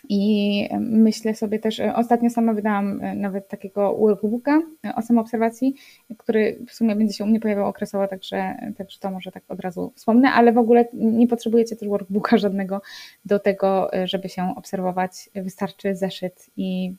i 0.09 0.69
myślę 0.79 1.35
sobie 1.35 1.59
też, 1.59 1.79
e, 1.79 1.95
ostatnio 1.95 2.29
sama 2.29 2.53
wydałam 2.53 3.03
e, 3.03 3.15
nawet 3.15 3.47
takiego 3.47 3.97
workbooka 3.97 4.61
e, 4.85 4.95
o 4.95 5.01
samoobserwacji, 5.01 5.75
który 6.17 6.59
w 6.67 6.73
sumie 6.73 6.95
będzie 6.95 7.13
się 7.13 7.23
u 7.23 7.27
mnie 7.27 7.39
pojawiał 7.39 7.67
okresowo, 7.67 8.07
także, 8.07 8.55
także 8.77 8.99
to 8.99 9.11
może 9.11 9.31
tak 9.31 9.43
od 9.47 9.59
razu 9.59 9.91
wspomnę, 9.95 10.31
ale 10.31 10.51
w 10.51 10.57
ogóle 10.57 10.85
nie 10.93 11.27
potrzebujecie 11.27 11.75
też 11.75 11.89
workbooka 11.89 12.37
żadnego 12.45 12.81
do 13.25 13.39
tego, 13.39 13.89
żeby 14.03 14.29
się 14.29 14.53
obserwować. 14.55 15.29
Wystarczy 15.35 15.95
zeszyt 15.95 16.49
i 16.57 16.95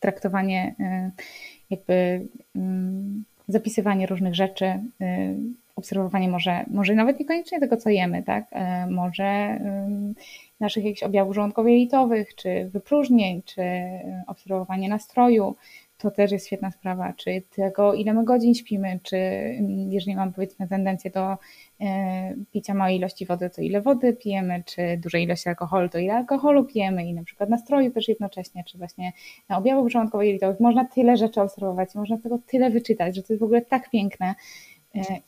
traktowanie, 0.00 0.74
jakby 1.70 2.26
mm, 2.56 3.24
zapisywanie 3.48 4.06
różnych 4.06 4.34
rzeczy, 4.34 4.80
obserwowanie 5.78 6.28
może, 6.28 6.64
może 6.70 6.94
nawet 6.94 7.20
niekoniecznie 7.20 7.60
tego, 7.60 7.76
co 7.76 7.90
jemy, 7.90 8.22
tak? 8.22 8.50
Może 8.90 9.58
naszych 10.60 10.84
jakichś 10.84 11.02
objawów 11.02 11.36
żołądkowo-jelitowych, 11.36 12.34
czy 12.34 12.70
wypróżnień, 12.72 13.42
czy 13.42 13.62
e, 13.62 14.24
obserwowanie 14.26 14.88
nastroju, 14.88 15.56
to 15.98 16.10
też 16.10 16.32
jest 16.32 16.46
świetna 16.46 16.70
sprawa, 16.70 17.12
czy 17.12 17.42
tego, 17.56 17.94
ile 17.94 18.14
my 18.14 18.24
godzin 18.24 18.54
śpimy, 18.54 19.00
czy 19.02 19.16
mm, 19.16 19.92
jeżeli 19.92 20.16
mamy 20.16 20.32
powiedzmy 20.32 20.68
tendencję 20.68 21.10
do 21.10 21.36
e, 21.80 22.34
picia 22.52 22.74
małej 22.74 22.96
ilości 22.96 23.26
wody, 23.26 23.50
to 23.50 23.62
ile 23.62 23.80
wody 23.80 24.12
pijemy, 24.12 24.62
czy 24.66 24.98
dużej 25.02 25.24
ilości 25.24 25.48
alkoholu, 25.48 25.88
to 25.88 25.98
ile 25.98 26.14
alkoholu 26.14 26.64
pijemy 26.64 27.06
i 27.06 27.14
na 27.14 27.24
przykład 27.24 27.50
nastroju 27.50 27.90
też 27.90 28.08
jednocześnie, 28.08 28.64
czy 28.64 28.78
właśnie 28.78 29.12
na 29.48 29.58
objawów 29.58 29.92
żołądkowo-jelitowych. 29.92 30.60
Można 30.60 30.84
tyle 30.84 31.16
rzeczy 31.16 31.40
obserwować, 31.40 31.94
można 31.94 32.16
z 32.16 32.22
tego 32.22 32.38
tyle 32.46 32.70
wyczytać, 32.70 33.16
że 33.16 33.22
to 33.22 33.32
jest 33.32 33.40
w 33.40 33.44
ogóle 33.44 33.60
tak 33.62 33.90
piękne 33.90 34.26
e, 34.28 34.34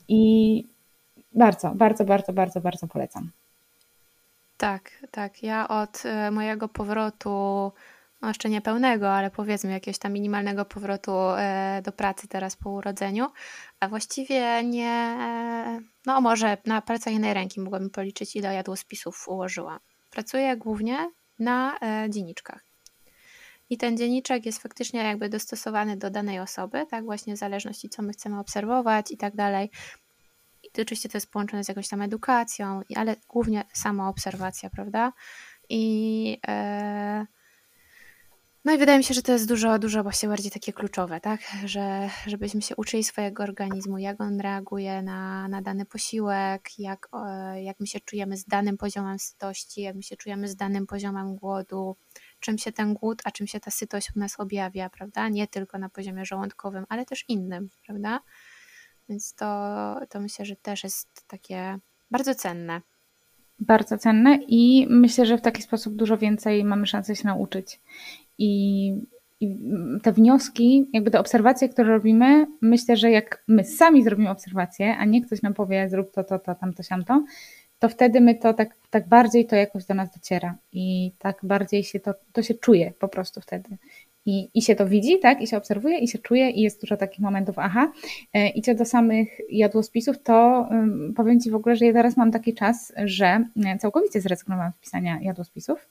i 0.09 0.65
bardzo, 1.33 1.71
bardzo, 1.75 2.05
bardzo, 2.05 2.33
bardzo, 2.33 2.61
bardzo 2.61 2.89
polecam. 2.89 3.31
Tak, 4.57 4.91
tak. 5.11 5.43
Ja 5.43 5.69
od 5.69 6.03
e, 6.05 6.31
mojego 6.31 6.69
powrotu, 6.69 7.29
no 8.21 8.29
jeszcze 8.29 8.51
nie 8.51 8.61
pełnego, 8.61 9.13
ale 9.13 9.31
powiedzmy 9.31 9.71
jakiegoś 9.71 9.99
tam 9.99 10.13
minimalnego 10.13 10.65
powrotu 10.65 11.13
e, 11.13 11.83
do 11.85 11.93
pracy 11.93 12.29
teraz 12.29 12.57
po 12.57 12.71
urodzeniu, 12.71 13.27
a 13.81 13.89
właściwie 13.89 14.65
nie, 14.65 15.17
e, 15.21 15.81
no 16.07 16.21
może 16.21 16.57
na 16.67 16.83
palcach 16.83 17.13
jednej 17.13 17.35
ręki 17.35 17.61
mogłabym 17.61 17.91
policzyć, 17.91 18.37
ile 18.37 18.55
jadłospisów 18.55 19.29
ułożyłam. 19.29 19.79
Pracuję 20.11 20.57
głównie 20.57 21.11
na 21.39 21.79
dzienniczkach. 22.09 22.70
I 23.71 23.79
ten 23.79 23.97
dzienniczek 23.97 24.47
jest 24.47 24.63
faktycznie 24.63 25.01
jakby 25.01 25.29
dostosowany 25.29 25.97
do 25.97 26.11
danej 26.11 26.41
osoby, 26.41 26.87
tak, 26.91 27.05
właśnie 27.05 27.35
w 27.35 27.39
zależności 27.39 27.89
co 27.89 28.03
my 28.03 28.13
chcemy 28.13 28.39
obserwować 28.39 29.11
i 29.11 29.17
tak 29.17 29.37
dalej. 29.37 29.71
I 30.63 30.83
oczywiście 30.83 31.09
to 31.09 31.17
jest 31.17 31.31
połączone 31.31 31.65
z 31.65 31.69
jakąś 31.69 31.89
tam 31.89 32.03
edukacją, 32.03 32.81
ale 32.97 33.17
głównie 33.29 33.65
samoobserwacja, 33.73 34.71
prawda? 34.71 35.13
I 35.69 36.39
e, 36.49 37.27
no 38.65 38.73
i 38.73 38.79
wydaje 38.79 38.99
mi 38.99 39.05
się, 39.05 39.15
że 39.15 39.23
to 39.23 39.33
jest 39.33 39.49
dużo, 39.49 39.79
dużo 39.79 40.03
właśnie 40.03 40.29
bardziej 40.29 40.51
takie 40.51 40.73
kluczowe, 40.73 41.21
tak? 41.21 41.41
Że, 41.65 42.11
żebyśmy 42.27 42.63
się 42.63 42.77
uczyli 42.77 43.05
swojego 43.05 43.43
organizmu, 43.43 43.99
jak 43.99 44.21
on 44.21 44.41
reaguje 44.41 45.03
na, 45.03 45.49
na 45.49 45.63
dany 45.63 45.87
posiłek, 45.87 46.79
jak, 46.79 47.09
jak 47.63 47.81
my 47.81 47.87
się 47.87 48.01
czujemy 48.01 48.37
z 48.37 48.45
danym 48.45 48.77
poziomem 48.77 49.19
sytości, 49.19 49.83
jak 49.83 49.97
my 49.97 50.03
się 50.03 50.17
czujemy 50.17 50.49
z 50.49 50.57
danym 50.57 50.87
poziomem 50.87 51.37
głodu, 51.37 51.97
czym 52.41 52.59
się 52.59 52.73
ten 52.73 52.95
głód, 52.95 53.23
a 53.25 53.31
czym 53.31 53.47
się 53.47 53.61
ta 53.61 53.71
sytość 53.71 54.09
u 54.17 54.19
nas 54.19 54.41
objawia, 54.41 54.91
prawda? 54.91 55.29
Nie 55.29 55.49
tylko 55.49 55.79
na 55.79 55.89
poziomie 55.89 56.25
żołądkowym, 56.25 56.85
ale 56.89 57.05
też 57.05 57.25
innym, 57.29 57.69
prawda? 57.87 58.21
Więc 59.09 59.35
to, 59.35 59.47
to 60.09 60.21
myślę, 60.21 60.45
że 60.45 60.57
też 60.57 60.85
jest 60.85 61.09
takie 61.27 61.79
bardzo 62.11 62.35
cenne. 62.35 62.81
Bardzo 63.61 63.99
cenne 63.99 64.39
i 64.49 64.87
myślę, 64.91 65.27
że 65.27 65.39
w 65.39 65.41
taki 65.41 65.63
sposób 65.63 65.97
dużo 65.97 66.19
więcej 66.19 66.65
mamy 66.65 66.87
szansę 66.87 67.17
się 67.17 67.29
nauczyć. 67.29 67.81
I, 68.39 68.93
i 69.41 69.59
te 70.03 70.13
wnioski, 70.13 70.91
jakby 70.93 71.11
te 71.11 71.21
obserwacje, 71.21 71.69
które 71.69 71.89
robimy, 71.89 72.47
myślę, 72.61 72.97
że 72.97 73.11
jak 73.11 73.45
my 73.49 73.65
sami 73.65 74.05
zrobimy 74.05 74.31
obserwacje, 74.31 74.97
a 74.97 75.05
nie 75.05 75.23
ktoś 75.23 75.43
nam 75.43 75.55
powie, 75.55 75.89
zrób 75.89 76.13
to, 76.13 76.25
to, 76.25 76.39
to, 76.39 76.55
tamto, 76.55 76.83
siamto, 76.83 77.25
to 77.81 77.89
wtedy 77.89 78.21
my 78.21 78.35
to 78.35 78.55
tak, 78.55 78.77
tak 78.91 79.09
bardziej 79.09 79.47
to 79.47 79.57
jakoś 79.57 79.85
do 79.85 79.95
nas 79.95 80.11
dociera 80.11 80.55
i 80.73 81.13
tak 81.19 81.39
bardziej 81.43 81.85
się 81.85 82.01
to, 82.01 82.15
to 82.33 82.43
się 82.43 82.55
czuje 82.55 82.93
po 82.99 83.09
prostu 83.09 83.41
wtedy 83.41 83.77
i, 84.27 84.49
i 84.55 84.63
się 84.63 84.75
to 84.77 84.87
widzi, 84.87 85.19
tak, 85.19 85.43
i 85.43 85.47
się 85.47 85.57
obserwuje, 85.57 85.99
i 85.99 86.09
się 86.09 86.19
czuje, 86.19 86.51
i 86.51 86.61
jest 86.61 86.81
dużo 86.81 86.97
takich 86.97 87.21
momentów, 87.21 87.59
aha. 87.59 87.93
E, 88.35 88.49
I 88.49 88.63
co 88.63 88.75
do 88.75 88.85
samych 88.85 89.29
jadłospisów, 89.51 90.23
to 90.23 90.69
powiem 91.17 91.41
Ci 91.41 91.51
w 91.51 91.55
ogóle, 91.55 91.77
że 91.77 91.87
ja 91.87 91.93
teraz 91.93 92.17
mam 92.17 92.31
taki 92.31 92.55
czas, 92.55 92.93
że 93.05 93.45
e, 93.67 93.79
całkowicie 93.79 94.21
zrezygnowałam 94.21 94.73
z 94.73 94.81
pisania 94.81 95.19
jadłospisów 95.23 95.89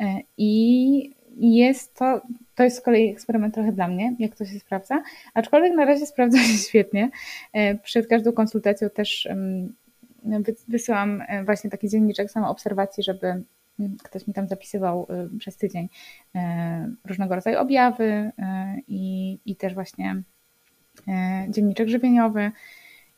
e, 0.00 0.18
i 0.38 1.14
jest 1.40 1.94
to, 1.94 2.20
to 2.54 2.64
jest 2.64 2.76
z 2.76 2.80
kolei 2.80 3.10
eksperyment 3.10 3.54
trochę 3.54 3.72
dla 3.72 3.88
mnie, 3.88 4.14
jak 4.18 4.36
to 4.36 4.44
się 4.44 4.58
sprawdza, 4.60 5.02
aczkolwiek 5.34 5.72
na 5.76 5.84
razie 5.84 6.06
sprawdza 6.06 6.38
się 6.38 6.58
świetnie. 6.68 7.10
Przed 7.82 8.06
każdą 8.06 8.32
konsultacją 8.32 8.90
też 8.90 9.28
wysyłam 10.68 11.22
właśnie 11.44 11.70
taki 11.70 11.88
dzienniczek 11.88 12.30
samoobserwacji, 12.30 13.02
żeby 13.02 13.44
ktoś 14.02 14.26
mi 14.26 14.34
tam 14.34 14.48
zapisywał 14.48 15.06
y, 15.34 15.38
przez 15.38 15.56
tydzień 15.56 15.88
y, 16.34 16.38
różnego 17.04 17.34
rodzaju 17.34 17.58
objawy 17.58 18.04
y, 18.04 18.32
i, 18.88 19.38
i 19.46 19.56
też 19.56 19.74
właśnie 19.74 20.22
dzienniczek 21.48 21.88
żywieniowy 21.88 22.52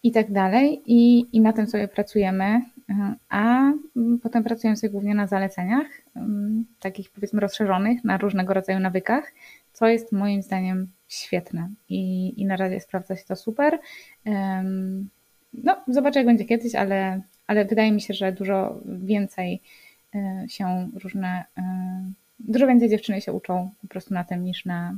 i 0.02 0.12
tak 0.12 0.32
dalej. 0.32 0.82
I, 0.86 1.26
I 1.36 1.40
na 1.40 1.52
tym 1.52 1.66
sobie 1.66 1.88
pracujemy, 1.88 2.62
a 3.28 3.72
potem 4.22 4.44
pracujemy 4.44 4.76
sobie 4.76 4.90
głównie 4.90 5.14
na 5.14 5.26
zaleceniach, 5.26 5.86
takich 6.80 7.10
powiedzmy 7.10 7.40
rozszerzonych, 7.40 8.04
na 8.04 8.18
różnego 8.18 8.54
rodzaju 8.54 8.80
nawykach, 8.80 9.32
co 9.72 9.88
jest 9.88 10.12
moim 10.12 10.42
zdaniem 10.42 10.92
świetne 11.08 11.70
i, 11.88 12.32
i 12.40 12.46
na 12.46 12.56
razie 12.56 12.80
sprawdza 12.80 13.16
się 13.16 13.24
to 13.24 13.36
super. 13.36 13.78
No, 15.64 15.76
zobaczę 15.88 16.18
jak 16.18 16.26
będzie 16.26 16.44
kiedyś, 16.44 16.74
ale, 16.74 17.20
ale 17.46 17.64
wydaje 17.64 17.92
mi 17.92 18.00
się, 18.00 18.14
że 18.14 18.32
dużo 18.32 18.80
więcej 18.84 19.60
E, 20.16 20.48
się 20.48 20.90
różne, 21.02 21.44
e, 21.58 21.62
dużo 22.38 22.66
więcej 22.66 22.88
dziewczyny 22.88 23.20
się 23.20 23.32
uczą 23.32 23.70
po 23.82 23.88
prostu 23.88 24.14
na 24.14 24.24
tym 24.24 24.44
niż 24.44 24.64
na, 24.64 24.96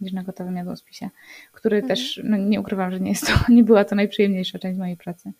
niż 0.00 0.12
na 0.12 0.22
gotowym 0.22 0.56
jadłospisie, 0.56 1.08
który 1.52 1.76
mhm. 1.76 1.88
też, 1.88 2.20
no 2.24 2.36
nie 2.36 2.60
ukrywam, 2.60 2.90
że 2.90 3.00
nie 3.00 3.10
jest 3.10 3.26
to, 3.26 3.32
nie 3.52 3.64
była 3.64 3.84
to 3.84 3.94
najprzyjemniejsza 3.94 4.58
część 4.58 4.78
mojej 4.78 4.96
pracy. 4.96 5.32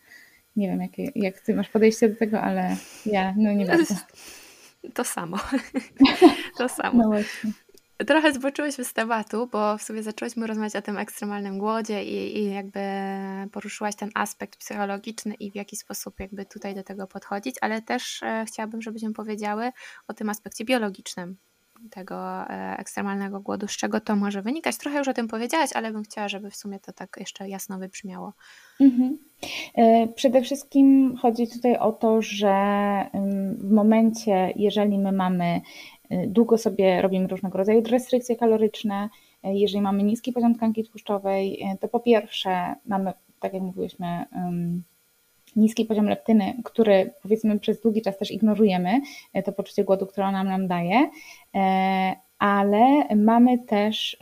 Nie 0.55 0.67
wiem, 0.67 0.81
jakie, 0.81 1.11
jak 1.15 1.39
ty 1.39 1.55
masz 1.55 1.69
podejście 1.69 2.09
do 2.09 2.15
tego, 2.15 2.41
ale 2.41 2.75
ja 3.05 3.33
no 3.37 3.53
nie 3.53 3.65
bardzo. 3.65 3.95
To 4.93 5.03
samo. 5.03 5.37
To 6.57 6.69
samo. 6.69 7.03
No 7.03 7.09
właśnie. 7.09 7.51
Trochę 7.97 8.33
zboczyłyśmy 8.33 8.85
z 8.85 8.93
tematu, 8.93 9.47
bo 9.51 9.77
w 9.77 9.83
sumie 9.83 10.03
zaczęłyśmy 10.03 10.47
rozmawiać 10.47 10.75
o 10.75 10.81
tym 10.81 10.97
ekstremalnym 10.97 11.57
głodzie 11.59 12.03
i, 12.03 12.37
i, 12.37 12.53
jakby 12.53 12.79
poruszyłaś 13.51 13.95
ten 13.95 14.09
aspekt 14.13 14.59
psychologiczny 14.59 15.33
i 15.33 15.51
w 15.51 15.55
jaki 15.55 15.75
sposób 15.75 16.19
jakby 16.19 16.45
tutaj 16.45 16.75
do 16.75 16.83
tego 16.83 17.07
podchodzić, 17.07 17.55
ale 17.61 17.81
też 17.81 18.23
e, 18.23 18.45
chciałabym, 18.47 18.81
żebyśmy 18.81 19.13
powiedziały 19.13 19.71
o 20.07 20.13
tym 20.13 20.29
aspekcie 20.29 20.65
biologicznym 20.65 21.37
tego 21.91 22.15
e, 22.49 22.77
ekstremalnego 22.77 23.39
głodu, 23.39 23.67
z 23.67 23.77
czego 23.77 23.99
to 23.99 24.15
może 24.15 24.41
wynikać. 24.41 24.77
Trochę 24.77 24.97
już 24.97 25.07
o 25.07 25.13
tym 25.13 25.27
powiedziałaś, 25.27 25.69
ale 25.73 25.91
bym 25.91 26.03
chciała, 26.03 26.27
żeby 26.27 26.49
w 26.49 26.55
sumie 26.55 26.79
to 26.79 26.93
tak 26.93 27.17
jeszcze 27.19 27.49
jasno 27.49 27.79
wybrzmiało. 27.79 28.33
Mhm. 28.79 29.17
E, 29.75 30.07
przede 30.07 30.41
wszystkim 30.41 31.17
chodzi 31.21 31.47
tutaj 31.47 31.77
o 31.77 31.91
to, 31.91 32.21
że 32.21 32.55
w 33.57 33.71
momencie, 33.71 34.53
jeżeli 34.55 34.97
my 34.97 35.11
mamy 35.11 35.61
długo 36.27 36.57
sobie 36.57 37.01
robimy 37.01 37.27
różnego 37.27 37.57
rodzaju 37.57 37.83
restrykcje 37.91 38.35
kaloryczne. 38.35 39.09
Y, 39.45 39.53
jeżeli 39.53 39.81
mamy 39.81 40.03
niski 40.03 40.31
poziom 40.31 40.55
tkanki 40.55 40.83
tłuszczowej, 40.83 41.63
y, 41.73 41.77
to 41.77 41.87
po 41.87 41.99
pierwsze 41.99 42.75
mamy, 42.85 43.13
tak 43.39 43.53
jak 43.53 43.63
mówiłyśmy, 43.63 44.25
niski 45.55 45.85
poziom 45.85 46.05
leptyny, 46.05 46.57
który 46.63 47.13
powiedzmy 47.21 47.59
przez 47.59 47.81
długi 47.81 48.01
czas 48.01 48.17
też 48.17 48.31
ignorujemy, 48.31 49.01
to 49.45 49.51
poczucie 49.51 49.83
głodu, 49.83 50.05
które 50.05 50.27
ona 50.27 50.43
nam 50.43 50.67
daje, 50.67 51.09
ale 52.39 53.15
mamy 53.15 53.57
też, 53.59 54.17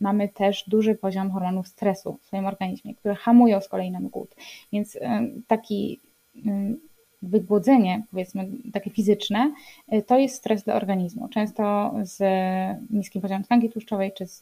mamy 0.00 0.28
też 0.28 0.64
duży 0.68 0.94
poziom 0.94 1.30
hormonów 1.30 1.68
stresu 1.68 2.18
w 2.22 2.26
swoim 2.26 2.46
organizmie, 2.46 2.94
które 2.94 3.14
hamują 3.14 3.60
z 3.60 3.68
kolei 3.68 3.90
nam 3.90 4.08
głód. 4.08 4.34
Więc 4.72 4.98
taki 5.46 6.00
wygłodzenie, 7.26 8.02
powiedzmy 8.10 8.48
takie 8.72 8.90
fizyczne, 8.90 9.52
y, 9.92 10.02
to 10.02 10.18
jest 10.18 10.36
stres 10.36 10.64
dla 10.64 10.74
organizmu. 10.74 11.28
Często 11.28 11.94
z 12.02 12.22
niskim 12.90 13.22
poziomem 13.22 13.44
tkanki 13.44 13.70
tłuszczowej 13.70 14.12
czy 14.12 14.26
z 14.26 14.40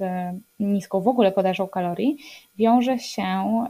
niską 0.60 1.00
w 1.00 1.08
ogóle 1.08 1.32
podażą 1.32 1.68
kalorii 1.68 2.18
wiąże 2.56 2.98
się, 2.98 3.66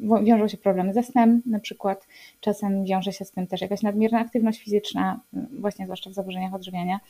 y, 0.00 0.24
wiążą 0.24 0.48
się 0.48 0.56
problemy 0.56 0.94
ze 0.94 1.02
snem 1.02 1.42
na 1.46 1.60
przykład, 1.60 2.06
czasem 2.40 2.84
wiąże 2.84 3.12
się 3.12 3.24
z 3.24 3.30
tym 3.30 3.46
też 3.46 3.60
jakaś 3.60 3.82
nadmierna 3.82 4.18
aktywność 4.18 4.62
fizyczna, 4.62 5.20
y, 5.34 5.60
właśnie 5.60 5.84
zwłaszcza 5.84 6.10
w 6.10 6.14
zaburzeniach 6.14 6.54
odżywiania 6.54 7.00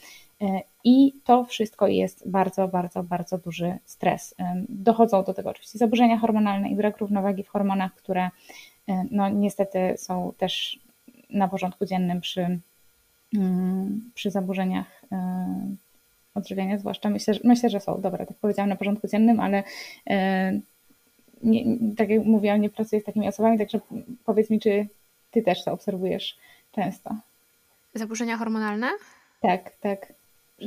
i 0.85 1.13
to 1.25 1.45
wszystko 1.45 1.87
jest 1.87 2.31
bardzo, 2.31 2.69
bardzo, 2.69 3.03
bardzo 3.03 3.39
duży 3.39 3.79
stres. 3.85 4.35
Dochodzą 4.69 5.25
do 5.25 5.35
tego 5.35 5.51
oczywiście 5.51 5.79
zaburzenia 5.79 6.19
hormonalne 6.19 6.71
i 6.71 6.77
brak 6.77 6.99
równowagi 6.99 7.43
w 7.43 7.49
hormonach, 7.49 7.95
które 7.95 8.31
no 9.11 9.29
niestety 9.29 9.95
są 9.97 10.33
też 10.39 10.81
na 11.31 11.49
porządku 11.49 11.87
dziennym 11.87 12.21
przy, 12.21 12.59
mm, 13.35 14.11
przy 14.15 14.31
zaburzeniach 14.31 15.03
e, 15.13 15.77
odżywiania, 16.35 16.79
zwłaszcza 16.79 17.11
myślę, 17.11 17.35
że, 17.35 17.41
myślę, 17.45 17.71
że 17.71 17.81
są, 17.81 18.01
dobra, 18.01 18.27
tak 18.27 18.37
powiedziałam 18.37 18.69
na 18.69 18.77
porządku 18.77 19.09
dziennym, 19.09 19.41
ale 19.41 19.63
e, 20.11 20.61
nie, 21.43 21.65
tak 21.97 22.09
jak 22.09 22.25
mówiłam, 22.25 22.61
nie 22.61 22.71
pracuję 22.71 23.03
z 23.03 23.05
takimi 23.05 23.29
osobami, 23.29 23.59
także 23.59 23.81
powiedz 24.25 24.51
mi, 24.51 24.61
czy 24.61 24.87
ty 25.31 25.43
też 25.43 25.65
to 25.65 25.73
obserwujesz 25.73 26.37
często? 26.73 27.17
Zaburzenia 27.95 28.37
hormonalne? 28.37 28.89
Tak, 29.41 29.71
tak. 29.81 30.13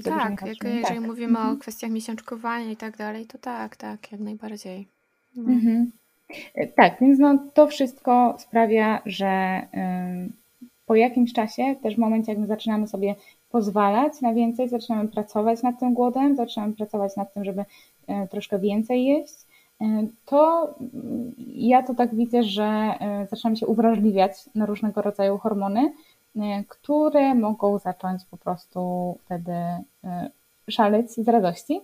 Tak, 0.04 0.42
jak, 0.42 0.64
jeżeli 0.64 0.84
tak. 0.84 1.00
mówimy 1.00 1.40
mhm. 1.40 1.56
o 1.56 1.60
kwestiach 1.60 1.92
miesiączkowania 1.92 2.72
i 2.72 2.76
tak 2.76 2.98
dalej, 2.98 3.26
to 3.26 3.38
tak, 3.38 3.76
tak, 3.76 4.12
jak 4.12 4.22
najbardziej. 4.22 4.88
No. 5.36 5.54
Mhm. 5.54 5.92
E, 6.56 6.68
tak, 6.68 6.98
więc 7.02 7.20
no, 7.20 7.38
to 7.54 7.68
wszystko 7.68 8.36
sprawia, 8.40 9.02
że 9.06 9.62
po 10.90 10.96
jakimś 10.96 11.34
czasie, 11.34 11.76
też 11.84 11.96
w 11.96 11.98
momencie, 11.98 12.32
jak 12.32 12.42
my 12.42 12.48
zaczynamy 12.48 12.88
sobie 12.88 13.16
pozwalać 13.50 14.22
na 14.22 14.34
więcej, 14.34 14.70
zaczynamy 14.70 15.10
pracować 15.10 15.64
nad 15.64 15.80
tym 15.80 15.94
głodem, 15.94 16.36
zaczynamy 16.36 16.74
pracować 16.74 17.16
nad 17.16 17.34
tym, 17.34 17.46
żeby 17.46 17.66
e, 18.08 18.28
troszkę 18.28 18.60
więcej 18.60 19.06
jeść, 19.06 19.34
e, 19.82 20.08
to 20.26 20.74
ja 21.48 21.84
to 21.84 21.94
tak 21.94 22.16
widzę, 22.16 22.44
że 22.44 22.64
e, 22.64 23.28
zaczynamy 23.30 23.58
się 23.58 23.68
uwrażliwiać 23.68 24.32
na 24.56 24.66
różnego 24.66 25.02
rodzaju 25.02 25.38
hormony, 25.38 25.94
które 26.68 27.36
mogą 27.36 27.80
zacząć 27.80 28.26
po 28.32 28.38
prostu 28.38 29.18
wtedy 29.26 29.54
szaleć 30.70 31.12
z 31.12 31.28
radości. 31.28 31.82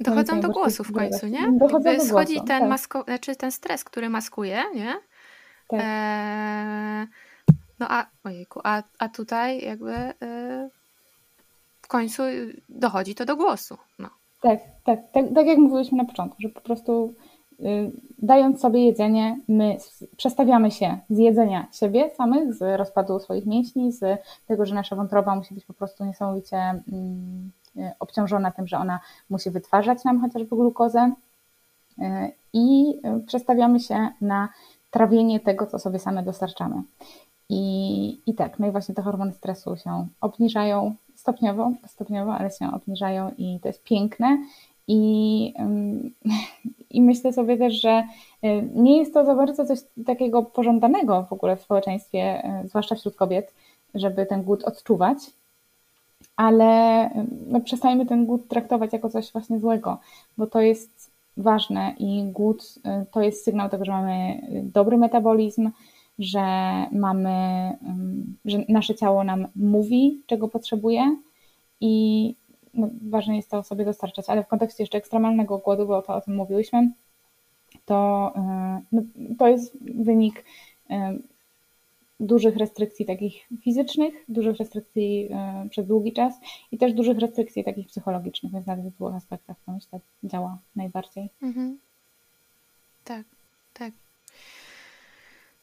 Dochodzą 0.00 0.40
do 0.40 0.48
głosu 0.48 0.84
w 0.84 0.92
końcu, 0.92 1.26
nie? 1.26 1.52
Dochodzą 1.52 1.96
do 1.96 2.04
schodzi 2.04 2.34
głosu, 2.34 2.46
ten, 2.46 2.60
tak. 2.60 2.68
masko, 2.68 3.02
znaczy 3.02 3.36
ten 3.36 3.52
stres, 3.52 3.84
który 3.84 4.08
maskuje, 4.08 4.62
nie? 4.74 4.94
Tak. 5.68 5.80
No 7.80 7.86
a, 7.88 8.06
ojejku, 8.24 8.60
a, 8.64 8.82
a 8.98 9.08
tutaj 9.08 9.64
jakby 9.64 9.92
yy, 9.92 10.70
w 11.82 11.88
końcu 11.88 12.22
dochodzi 12.68 13.14
to 13.14 13.24
do 13.24 13.36
głosu. 13.36 13.76
No. 13.98 14.08
Tak, 14.40 14.58
tak, 14.84 14.98
tak, 15.12 15.24
tak 15.34 15.46
jak 15.46 15.58
mówiliśmy 15.58 15.98
na 15.98 16.04
początku, 16.04 16.36
że 16.42 16.48
po 16.48 16.60
prostu 16.60 17.14
yy, 17.58 17.90
dając 18.18 18.60
sobie 18.60 18.86
jedzenie, 18.86 19.40
my 19.48 19.76
przestawiamy 20.16 20.70
się 20.70 20.98
z 21.10 21.18
jedzenia 21.18 21.66
siebie 21.72 22.10
samych, 22.10 22.54
z 22.54 22.78
rozpadu 22.78 23.20
swoich 23.20 23.46
mięśni, 23.46 23.92
z 23.92 24.22
tego, 24.46 24.66
że 24.66 24.74
nasza 24.74 24.96
wątroba 24.96 25.34
musi 25.34 25.54
być 25.54 25.64
po 25.64 25.74
prostu 25.74 26.04
niesamowicie 26.04 26.82
yy, 26.86 27.90
obciążona 28.00 28.50
tym, 28.50 28.66
że 28.66 28.78
ona 28.78 29.00
musi 29.30 29.50
wytwarzać 29.50 30.04
nam 30.04 30.20
chociażby 30.20 30.56
glukozę 30.56 31.12
y, 31.98 32.02
i 32.52 32.94
y, 33.06 33.26
przestawiamy 33.26 33.80
się 33.80 34.08
na 34.20 34.48
trawienie 34.90 35.40
tego, 35.40 35.66
co 35.66 35.78
sobie 35.78 35.98
same 35.98 36.22
dostarczamy. 36.22 36.82
I, 37.50 38.18
I 38.26 38.34
tak, 38.34 38.58
no 38.58 38.66
i 38.66 38.70
właśnie 38.70 38.94
te 38.94 39.02
hormony 39.02 39.32
stresu 39.32 39.76
się 39.76 40.06
obniżają 40.20 40.94
stopniowo, 41.14 41.72
stopniowo, 41.86 42.34
ale 42.34 42.50
się 42.50 42.72
obniżają 42.72 43.30
i 43.38 43.58
to 43.62 43.68
jest 43.68 43.84
piękne. 43.84 44.38
I, 44.88 45.54
I 46.90 47.02
myślę 47.02 47.32
sobie 47.32 47.56
też, 47.56 47.80
że 47.80 48.02
y, 48.44 48.68
nie 48.74 48.98
jest 48.98 49.14
to 49.14 49.24
za 49.24 49.34
bardzo 49.34 49.64
coś 49.66 49.78
takiego 50.06 50.42
pożądanego 50.42 51.22
w 51.22 51.32
ogóle 51.32 51.56
w 51.56 51.62
społeczeństwie, 51.62 52.42
y, 52.64 52.68
zwłaszcza 52.68 52.94
wśród 52.94 53.16
kobiet, 53.16 53.54
żeby 53.94 54.26
ten 54.26 54.42
głód 54.42 54.64
odczuwać, 54.64 55.18
ale 56.36 57.06
y, 57.06 57.10
no, 57.46 57.60
ten 58.08 58.26
głód 58.26 58.48
traktować 58.48 58.92
jako 58.92 59.10
coś 59.10 59.32
właśnie 59.32 59.60
złego, 59.60 59.98
bo 60.38 60.46
to 60.46 60.60
jest 60.60 61.10
ważne 61.36 61.94
i 61.98 62.24
głód 62.24 62.74
to 63.10 63.22
jest 63.22 63.44
sygnał 63.44 63.68
tego, 63.68 63.84
że 63.84 63.92
mamy 63.92 64.40
dobry 64.62 64.96
metabolizm, 64.96 65.70
że 66.20 66.40
mamy, 66.92 67.38
że 68.44 68.64
nasze 68.68 68.94
ciało 68.94 69.24
nam 69.24 69.46
mówi, 69.56 70.22
czego 70.26 70.48
potrzebuje 70.48 71.16
i 71.80 72.34
no, 72.74 72.88
ważne 73.08 73.36
jest 73.36 73.50
to 73.50 73.62
sobie 73.62 73.84
dostarczać, 73.84 74.24
ale 74.28 74.44
w 74.44 74.48
kontekście 74.48 74.82
jeszcze 74.82 74.98
ekstremalnego 74.98 75.58
głodu, 75.58 75.86
bo 75.86 76.02
to 76.02 76.14
o 76.14 76.20
tym 76.20 76.36
mówiłyśmy, 76.36 76.90
to, 77.84 78.32
e, 78.36 78.80
no, 78.92 79.02
to 79.38 79.48
jest 79.48 79.76
wynik 79.82 80.44
e, 80.90 81.18
dużych 82.20 82.56
restrykcji 82.56 83.06
takich 83.06 83.48
fizycznych, 83.62 84.14
dużych 84.28 84.56
restrykcji 84.56 85.28
e, 85.32 85.66
przez 85.70 85.86
długi 85.86 86.12
czas 86.12 86.34
i 86.72 86.78
też 86.78 86.92
dużych 86.92 87.18
restrykcji 87.18 87.64
takich 87.64 87.86
psychologicznych, 87.86 88.52
więc 88.52 88.66
na 88.66 88.76
tych 88.76 88.90
dwóch 88.90 89.14
aspektach 89.14 89.56
to 89.66 89.72
myślę 89.72 90.00
działa 90.24 90.58
najbardziej. 90.76 91.30
Mhm. 91.42 91.78
Tak, 93.04 93.24
tak. 93.24 93.39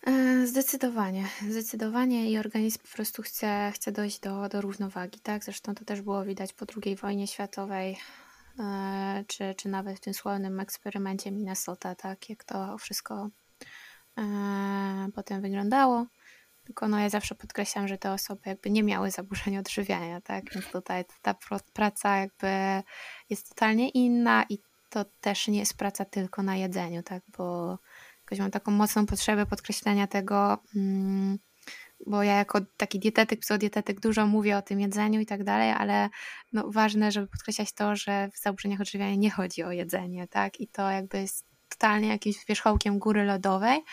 E, 0.07 0.47
zdecydowanie, 0.47 1.25
zdecydowanie 1.49 2.31
i 2.31 2.37
organizm 2.37 2.79
po 2.79 2.87
prostu 2.87 3.21
chce, 3.21 3.71
chce 3.75 3.91
dojść 3.91 4.19
do, 4.19 4.49
do 4.49 4.61
równowagi, 4.61 5.19
tak? 5.19 5.43
Zresztą 5.43 5.75
to 5.75 5.85
też 5.85 6.01
było 6.01 6.25
widać 6.25 6.53
po 6.53 6.65
II 6.85 6.95
wojnie 6.95 7.27
światowej, 7.27 7.97
e, 8.59 9.23
czy, 9.27 9.55
czy 9.57 9.69
nawet 9.69 9.97
w 9.97 9.99
tym 9.99 10.13
sławnym 10.13 10.59
eksperymencie 10.59 11.31
Minnesota, 11.31 11.95
tak? 11.95 12.29
Jak 12.29 12.43
to 12.43 12.77
wszystko 12.77 13.29
e, 14.17 15.09
potem 15.15 15.41
wyglądało. 15.41 16.05
Tylko 16.63 16.87
no 16.87 16.99
ja 16.99 17.09
zawsze 17.09 17.35
podkreślam, 17.35 17.87
że 17.87 17.97
te 17.97 18.11
osoby 18.11 18.41
jakby 18.45 18.69
nie 18.69 18.83
miały 18.83 19.11
zaburzeń 19.11 19.57
odżywiania, 19.57 20.21
tak? 20.21 20.53
Więc 20.53 20.65
tutaj 20.65 21.05
ta 21.21 21.35
praca 21.73 22.17
jakby 22.17 22.47
jest 23.29 23.49
totalnie 23.49 23.89
inna 23.89 24.45
i 24.49 24.59
to 24.89 25.05
też 25.21 25.47
nie 25.47 25.59
jest 25.59 25.77
praca 25.77 26.05
tylko 26.05 26.43
na 26.43 26.55
jedzeniu, 26.55 27.03
tak? 27.03 27.23
Bo 27.37 27.77
jakoś 28.27 28.39
mam 28.39 28.51
taką 28.51 28.71
mocną 28.71 29.05
potrzebę 29.05 29.45
podkreślenia 29.45 30.07
tego, 30.07 30.57
mm, 30.75 31.39
bo 32.05 32.23
ja 32.23 32.33
jako 32.33 32.59
taki 32.77 32.99
dietetyk, 32.99 33.39
psychodietetyk 33.39 33.99
dużo 33.99 34.27
mówię 34.27 34.57
o 34.57 34.61
tym 34.61 34.79
jedzeniu 34.79 35.19
i 35.19 35.25
tak 35.25 35.43
dalej, 35.43 35.71
ale 35.71 36.09
no 36.53 36.71
ważne, 36.71 37.11
żeby 37.11 37.27
podkreślać 37.27 37.73
to, 37.73 37.95
że 37.95 38.29
w 38.33 38.39
zaburzeniach 38.39 38.81
odżywiania 38.81 39.15
nie 39.15 39.31
chodzi 39.31 39.63
o 39.63 39.71
jedzenie, 39.71 40.27
tak? 40.27 40.59
I 40.59 40.67
to 40.67 40.89
jakby 40.89 41.17
jest 41.17 41.45
totalnie 41.69 42.07
jakimś 42.07 42.45
wierzchołkiem 42.45 42.99
góry 42.99 43.23
lodowej. 43.23 43.83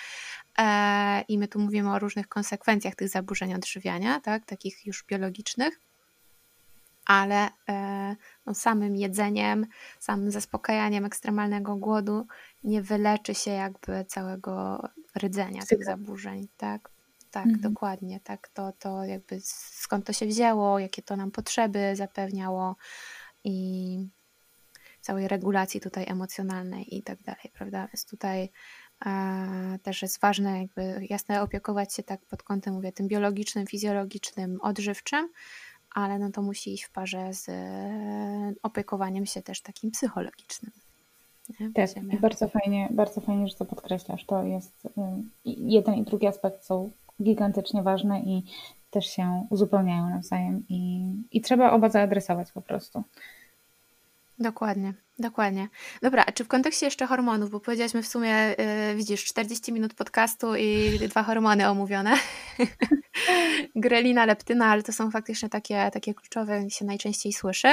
E, 0.59 1.25
I 1.29 1.39
my 1.39 1.49
tu 1.49 1.59
mówimy 1.59 1.93
o 1.93 1.99
różnych 1.99 2.29
konsekwencjach 2.29 2.95
tych 2.95 3.09
zaburzeń 3.09 3.55
odżywiania, 3.55 4.21
tak? 4.21 4.47
Takich 4.47 4.87
już 4.87 5.05
biologicznych 5.09 5.81
ale 7.07 7.49
e, 7.69 8.17
no, 8.47 8.55
samym 8.55 8.97
jedzeniem, 8.97 9.67
samym 10.01 10.31
zaspokajaniem 10.31 11.05
ekstremalnego 11.05 11.77
głodu 11.77 12.27
nie 12.65 12.83
wyleczy 12.83 13.35
się 13.35 13.51
jakby 13.51 14.05
całego 14.05 14.83
rdzenia 15.19 15.63
tych 15.67 15.85
zaburzeń, 15.85 16.49
tak? 16.57 16.95
Tak, 17.31 17.47
mhm. 17.47 17.61
dokładnie, 17.61 18.21
tak, 18.21 18.49
to, 18.49 18.73
to 18.79 19.05
jakby 19.05 19.41
skąd 19.45 20.07
to 20.07 20.13
się 20.13 20.27
wzięło, 20.27 20.79
jakie 20.79 21.03
to 21.03 21.17
nam 21.17 21.31
potrzeby 21.31 21.97
zapewniało 21.97 22.77
i 23.45 24.09
całej 25.01 25.29
regulacji 25.29 25.81
tutaj 25.81 26.05
emocjonalnej 26.09 26.97
i 26.97 27.03
tak 27.03 27.23
dalej, 27.23 27.51
prawda, 27.53 27.87
więc 27.87 28.07
tutaj 28.07 28.51
e, 29.07 29.79
też 29.83 30.03
jest 30.03 30.21
ważne 30.21 30.61
jakby 30.61 31.07
jasne 31.11 31.43
opiekować 31.43 31.95
się 31.95 32.03
tak 32.03 32.21
pod 32.27 32.43
kątem, 32.43 32.75
mówię, 32.75 32.93
tym 32.93 33.09
biologicznym, 33.09 33.67
fizjologicznym, 33.67 34.61
odżywczym, 34.61 35.29
ale 35.95 36.19
no 36.19 36.31
to 36.31 36.43
musi 36.43 36.75
iść 36.75 36.85
w 36.85 36.91
parze 36.91 37.35
z 37.35 37.49
e, 37.49 38.55
opiekowaniem 38.63 39.27
się 39.27 39.43
też 39.43 39.61
takim 39.61 39.91
psychologicznym. 39.91 40.73
Nie? 41.61 41.71
Tak, 41.73 42.21
bardzo 42.21 42.49
fajnie, 42.49 42.89
bardzo 42.91 43.21
fajnie, 43.21 43.49
że 43.49 43.55
to 43.55 43.65
podkreślasz. 43.65 44.25
To 44.25 44.43
jest 44.43 44.89
jeden 45.45 45.95
i 45.95 46.05
drugi 46.05 46.27
aspekt 46.27 46.65
są 46.65 46.91
gigantycznie 47.23 47.83
ważne 47.83 48.21
i 48.21 48.43
też 48.91 49.07
się 49.07 49.47
uzupełniają 49.51 50.09
nawzajem 50.11 50.65
i, 50.69 51.13
i 51.33 51.41
trzeba 51.41 51.73
oba 51.73 51.89
zaadresować 51.89 52.53
po 52.53 52.63
prostu. 52.63 53.03
Dokładnie, 54.39 54.95
dokładnie. 55.19 55.69
Dobra, 56.03 56.25
a 56.27 56.33
czy 56.33 56.45
w 56.45 56.49
kontekście 56.49 56.87
jeszcze 56.87 57.07
hormonów, 57.07 57.51
bo 57.51 57.61
powiedzieliśmy 57.61 58.03
w 58.03 58.07
sumie, 58.07 58.55
yy, 58.89 58.95
widzisz, 58.97 59.25
40 59.25 59.73
minut 59.73 59.95
podcastu 59.95 60.57
i 60.57 60.99
dwa 61.09 61.23
hormony 61.23 61.69
omówione. 61.69 62.15
Grelina, 63.77 64.25
leptyna, 64.25 64.67
ale 64.67 64.83
to 64.83 64.93
są 64.93 65.11
faktycznie 65.11 65.49
takie, 65.49 65.91
takie 65.93 66.15
kluczowe, 66.15 66.71
się 66.71 66.85
najczęściej 66.85 67.33
słyszy. 67.33 67.69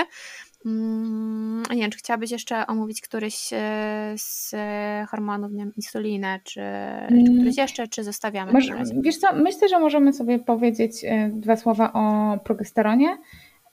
Mm, 0.65 1.63
nie 1.71 1.81
wiem, 1.81 1.91
czy 1.91 1.97
chciałabyś 1.97 2.31
jeszcze 2.31 2.67
omówić 2.67 3.01
któryś 3.01 3.53
e, 3.53 4.13
z 4.17 4.55
hormonów, 5.09 5.51
nie 5.51 5.63
wiem, 5.63 5.73
insulinę, 5.77 6.39
czy, 6.43 6.53
czy 7.09 7.13
mm. 7.13 7.37
któryś 7.37 7.57
jeszcze, 7.57 7.87
czy 7.87 8.03
zostawiamy? 8.03 8.51
Może, 8.51 8.83
wiesz 9.01 9.17
co, 9.17 9.35
myślę, 9.35 9.69
że 9.69 9.79
możemy 9.79 10.13
sobie 10.13 10.39
powiedzieć 10.39 11.05
e, 11.05 11.29
dwa 11.33 11.55
słowa 11.55 11.93
o 11.93 12.37
progesteronie 12.39 13.17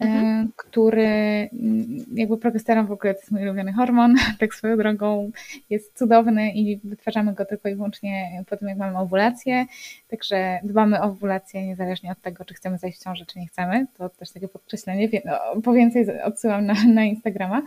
mhm. 0.00 0.24
E, 0.24 0.48
który 0.56 1.06
mm, 1.52 2.04
jakby 2.14 2.38
progesteron 2.38 2.86
w 2.86 2.92
ogóle 2.92 3.14
to 3.14 3.20
jest 3.20 3.30
mój 3.30 3.42
ulubiony 3.42 3.72
hormon, 3.72 4.14
tak 4.40 4.54
swoją 4.54 4.76
drogą 4.76 5.30
jest 5.70 5.98
cudowny 5.98 6.52
i 6.52 6.80
wytwarzamy 6.84 7.32
go 7.34 7.44
tylko 7.44 7.68
i 7.68 7.74
wyłącznie 7.74 8.44
po 8.50 8.56
tym, 8.56 8.68
jak 8.68 8.78
mamy 8.78 8.98
owulację, 8.98 9.66
także 10.08 10.60
dbamy 10.64 11.00
o 11.00 11.04
owulację 11.04 11.66
niezależnie 11.66 12.12
od 12.12 12.20
tego, 12.20 12.44
czy 12.44 12.54
chcemy 12.54 12.78
zajść 12.78 13.00
w 13.00 13.04
ciążę, 13.04 13.26
czy 13.26 13.38
nie 13.38 13.46
chcemy, 13.46 13.86
to 13.98 14.08
też 14.08 14.32
takie 14.32 14.48
podkreślenie, 14.48 15.08
no, 15.24 15.62
po 15.62 15.72
więcej 15.72 16.22
odsyłam 16.22 16.66
na, 16.66 16.74
na 16.94 17.04
Instagrama. 17.04 17.62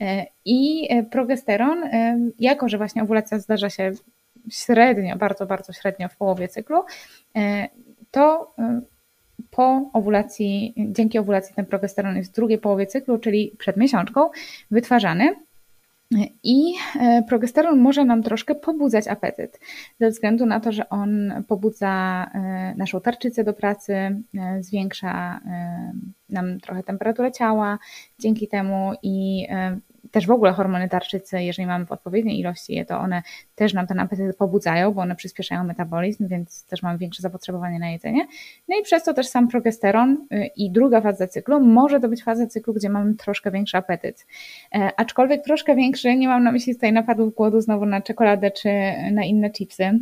E, 0.00 0.26
i 0.44 0.88
e, 0.90 1.02
progesteron, 1.02 1.84
jako 2.38 2.68
że 2.68 2.78
właśnie 2.78 3.02
owulacja 3.02 3.38
zdarza 3.38 3.70
się 3.70 3.92
średnio, 4.50 5.16
bardzo, 5.16 5.46
bardzo 5.46 5.72
średnio 5.72 6.08
w 6.08 6.16
połowie 6.16 6.48
cyklu, 6.48 6.84
to 8.10 8.54
po 9.50 9.90
owulacji, 9.92 10.74
dzięki 10.76 11.18
owulacji 11.18 11.54
ten 11.54 11.66
progesteron 11.66 12.16
jest 12.16 12.32
w 12.32 12.34
drugiej 12.34 12.58
połowie 12.58 12.86
cyklu, 12.86 13.18
czyli 13.18 13.54
przed 13.58 13.76
miesiączką, 13.76 14.30
wytwarzany. 14.70 15.34
I 16.42 16.74
e, 17.00 17.22
progesteron 17.22 17.80
może 17.80 18.04
nam 18.04 18.22
troszkę 18.22 18.54
pobudzać 18.54 19.08
apetyt, 19.08 19.60
ze 20.00 20.10
względu 20.10 20.46
na 20.46 20.60
to, 20.60 20.72
że 20.72 20.88
on 20.88 21.32
pobudza 21.48 22.24
e, 22.34 22.74
naszą 22.76 23.00
tarczycę 23.00 23.44
do 23.44 23.52
pracy, 23.52 23.94
e, 23.94 24.22
zwiększa 24.62 25.40
nam 26.28 26.60
trochę 26.60 26.82
temperaturę 26.82 27.32
ciała 27.32 27.78
dzięki 28.18 28.48
temu 28.48 28.92
i 29.02 29.46
też 30.10 30.26
w 30.26 30.30
ogóle 30.30 30.52
hormony 30.52 30.88
tarczycy, 30.88 31.42
jeżeli 31.42 31.66
mamy 31.66 31.86
w 31.86 31.92
odpowiedniej 31.92 32.40
ilości 32.40 32.74
je, 32.74 32.84
to 32.84 32.98
one 32.98 33.22
też 33.54 33.74
nam 33.74 33.86
ten 33.86 34.00
apetyt 34.00 34.36
pobudzają, 34.36 34.92
bo 34.92 35.02
one 35.02 35.16
przyspieszają 35.16 35.64
metabolizm, 35.64 36.28
więc 36.28 36.64
też 36.64 36.82
mamy 36.82 36.98
większe 36.98 37.22
zapotrzebowanie 37.22 37.78
na 37.78 37.90
jedzenie. 37.90 38.26
No 38.68 38.78
i 38.80 38.82
przez 38.82 39.04
to 39.04 39.14
też 39.14 39.28
sam 39.28 39.48
progesteron 39.48 40.26
y, 40.32 40.50
i 40.56 40.70
druga 40.70 41.00
faza 41.00 41.26
cyklu 41.26 41.60
może 41.60 42.00
to 42.00 42.08
być 42.08 42.24
faza 42.24 42.46
cyklu, 42.46 42.74
gdzie 42.74 42.88
mamy 42.88 43.14
troszkę 43.14 43.50
większy 43.50 43.76
apetyt. 43.76 44.26
E, 44.74 44.90
aczkolwiek 44.96 45.44
troszkę 45.44 45.76
większy, 45.76 46.16
nie 46.16 46.28
mam 46.28 46.44
na 46.44 46.52
myśli 46.52 46.74
tutaj 46.74 46.92
napadów 46.92 47.34
głodu 47.34 47.60
znowu 47.60 47.86
na 47.86 48.00
czekoladę 48.00 48.50
czy 48.50 48.68
na 49.12 49.24
inne 49.24 49.50
chipsy, 49.50 49.84
e, 49.84 50.00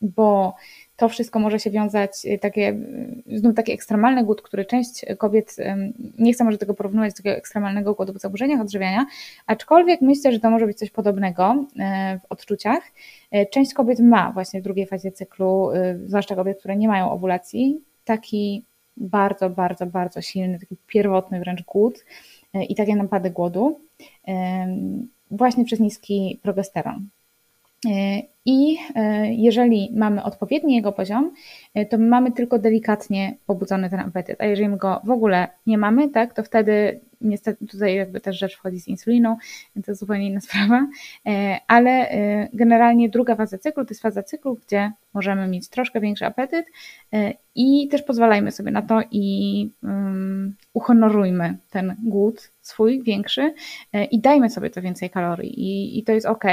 bo 0.00 0.54
to 0.98 1.08
wszystko 1.08 1.38
może 1.38 1.60
się 1.60 1.70
wiązać, 1.70 2.10
y, 2.24 2.38
takie, 2.38 2.68
y, 3.32 3.38
znów 3.38 3.54
taki 3.54 3.72
ekstremalny 3.72 4.24
głód, 4.24 4.42
który 4.42 4.64
część 4.64 5.04
kobiet, 5.18 5.56
nie 6.18 6.32
chcę 6.32 6.44
może 6.44 6.58
tego 6.58 6.74
porównywać 6.74 7.12
do 7.12 7.16
takiego 7.16 7.36
ekstremalnego 7.36 7.94
głodu 7.94 8.12
w 8.12 8.18
zaburzeniach 8.18 8.60
odżywiania, 8.60 9.06
aczkolwiek 9.46 10.00
myślę, 10.00 10.32
że 10.32 10.40
to 10.40 10.50
może 10.50 10.66
być 10.66 10.78
coś 10.78 10.90
podobnego 10.90 11.64
e, 11.78 12.18
w 12.18 12.32
odczuciach. 12.32 12.82
Część 13.50 13.74
kobiet 13.74 14.00
ma 14.00 14.32
właśnie 14.32 14.60
w 14.60 14.64
drugiej 14.64 14.86
fazie 14.86 15.12
cyklu, 15.12 15.70
y, 15.70 16.08
zwłaszcza 16.08 16.36
kobiet, 16.36 16.58
które 16.58 16.76
nie 16.76 16.88
mają 16.88 17.10
owulacji, 17.10 17.80
taki 18.04 18.64
bardzo, 18.96 19.50
bardzo, 19.50 19.86
bardzo 19.86 20.20
silny, 20.20 20.58
taki 20.58 20.76
pierwotny 20.86 21.40
wręcz 21.40 21.62
głód 21.62 22.04
i 22.68 22.74
takie 22.74 22.96
napady 22.96 23.30
głodu 23.30 23.80
właśnie 25.30 25.64
przez 25.64 25.80
niski 25.80 26.40
progesteron. 26.42 27.08
E, 28.48 28.50
I 28.50 28.78
e, 28.94 29.34
jeżeli 29.34 29.92
mamy 29.94 30.22
odpowiedni 30.22 30.74
jego 30.74 30.92
poziom, 30.92 31.32
e, 31.74 31.86
to 31.86 31.98
mamy 31.98 32.32
tylko 32.32 32.58
delikatnie 32.58 33.34
pobudzony 33.46 33.90
ten 33.90 34.00
apetyt. 34.00 34.40
A 34.40 34.44
jeżeli 34.44 34.76
go 34.76 35.00
w 35.04 35.10
ogóle 35.10 35.48
nie 35.66 35.78
mamy, 35.78 36.08
tak, 36.08 36.34
to 36.34 36.42
wtedy 36.42 37.00
niestety 37.20 37.66
tutaj 37.66 37.94
jakby 37.94 38.20
też 38.20 38.38
rzecz 38.38 38.56
wchodzi 38.56 38.80
z 38.80 38.88
insuliną, 38.88 39.36
to 39.86 39.94
zupełnie 39.94 40.26
inna 40.26 40.40
sprawa. 40.50 40.86
Ale 41.66 42.08
generalnie 42.52 43.08
druga 43.08 43.36
faza 43.36 43.58
cyklu 43.58 43.84
to 43.84 43.90
jest 43.90 44.02
faza 44.02 44.22
cyklu, 44.22 44.58
gdzie 44.66 44.92
możemy 45.14 45.48
mieć 45.48 45.68
troszkę 45.68 46.00
większy 46.00 46.26
apetyt 46.26 46.66
i 47.54 47.88
też 47.88 48.02
pozwalajmy 48.02 48.52
sobie 48.52 48.70
na 48.70 48.82
to 48.82 49.00
i 49.10 49.70
um, 49.82 50.56
uhonorujmy 50.72 51.56
ten 51.70 51.96
głód 52.04 52.50
swój 52.60 53.02
większy 53.02 53.54
i 54.10 54.20
dajmy 54.20 54.50
sobie 54.50 54.70
to 54.70 54.82
więcej 54.82 55.10
kalorii 55.10 55.60
i, 55.60 55.98
i 55.98 56.04
to 56.04 56.12
jest 56.12 56.26
ok. 56.26 56.44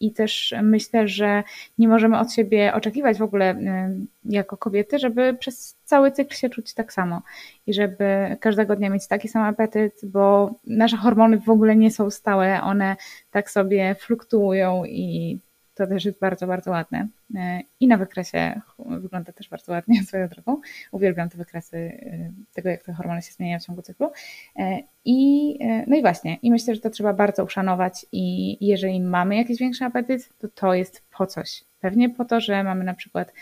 I 0.00 0.12
też 0.12 0.54
myślę, 0.62 1.08
że 1.08 1.42
nie 1.78 1.88
możemy 1.88 2.18
od 2.18 2.32
siebie 2.32 2.74
oczekiwać 2.74 3.18
w 3.18 3.22
ogóle 3.22 3.54
y, 3.54 4.06
jako 4.24 4.56
kobiety, 4.56 4.98
żeby 4.98 5.34
przez 5.34 5.76
cały 5.84 6.10
cykl 6.10 6.34
się 6.34 6.50
czuć 6.50 6.74
tak 6.74 6.92
samo 6.92 7.22
i 7.66 7.74
żeby 7.74 8.36
każdego 8.40 8.76
dnia 8.76 8.90
mieć 8.90 9.08
taki 9.08 9.28
sam 9.28 9.42
apetyt, 9.42 10.00
bo 10.04 10.54
nasze 10.66 10.96
hormony 10.96 11.40
w 11.40 11.48
ogóle 11.48 11.76
nie 11.76 11.90
są 11.90 12.10
stałe, 12.10 12.62
one 12.62 12.96
tak 13.30 13.50
sobie 13.50 13.94
fluktuują 13.94 14.84
i 14.84 15.38
to 15.76 15.86
też 15.86 16.04
jest 16.04 16.20
bardzo, 16.20 16.46
bardzo 16.46 16.70
ładne. 16.70 17.08
E, 17.36 17.60
I 17.80 17.86
na 17.88 17.96
wykresie 17.96 18.60
wygląda 18.78 19.32
też 19.32 19.48
bardzo 19.48 19.72
ładnie 19.72 20.02
swoją 20.08 20.28
drogą. 20.28 20.60
Uwielbiam 20.92 21.28
te 21.28 21.38
wykresy 21.38 21.76
e, 21.76 22.30
tego, 22.54 22.68
jak 22.68 22.82
te 22.82 22.92
hormony 22.92 23.22
się 23.22 23.32
zmieniają 23.32 23.60
w 23.60 23.64
ciągu 23.64 23.82
cyklu. 23.82 24.10
E, 24.56 24.78
I, 25.04 25.58
no 25.86 25.96
i 25.96 26.00
właśnie, 26.00 26.36
i 26.42 26.50
myślę, 26.50 26.74
że 26.74 26.80
to 26.80 26.90
trzeba 26.90 27.12
bardzo 27.12 27.44
uszanować 27.44 28.06
i 28.12 28.56
jeżeli 28.66 29.00
mamy 29.00 29.36
jakiś 29.36 29.58
większy 29.58 29.84
apetyt, 29.84 30.28
to 30.38 30.48
to 30.48 30.74
jest 30.74 31.02
po 31.18 31.26
coś. 31.26 31.64
Pewnie 31.80 32.10
po 32.10 32.24
to, 32.24 32.40
że 32.40 32.64
mamy 32.64 32.84
na 32.84 32.94
przykład, 32.94 33.32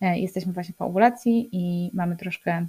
jesteśmy 0.00 0.52
właśnie 0.52 0.74
po 0.78 0.86
ovulacji 0.86 1.48
i 1.52 1.90
mamy 1.94 2.16
troszkę 2.16 2.66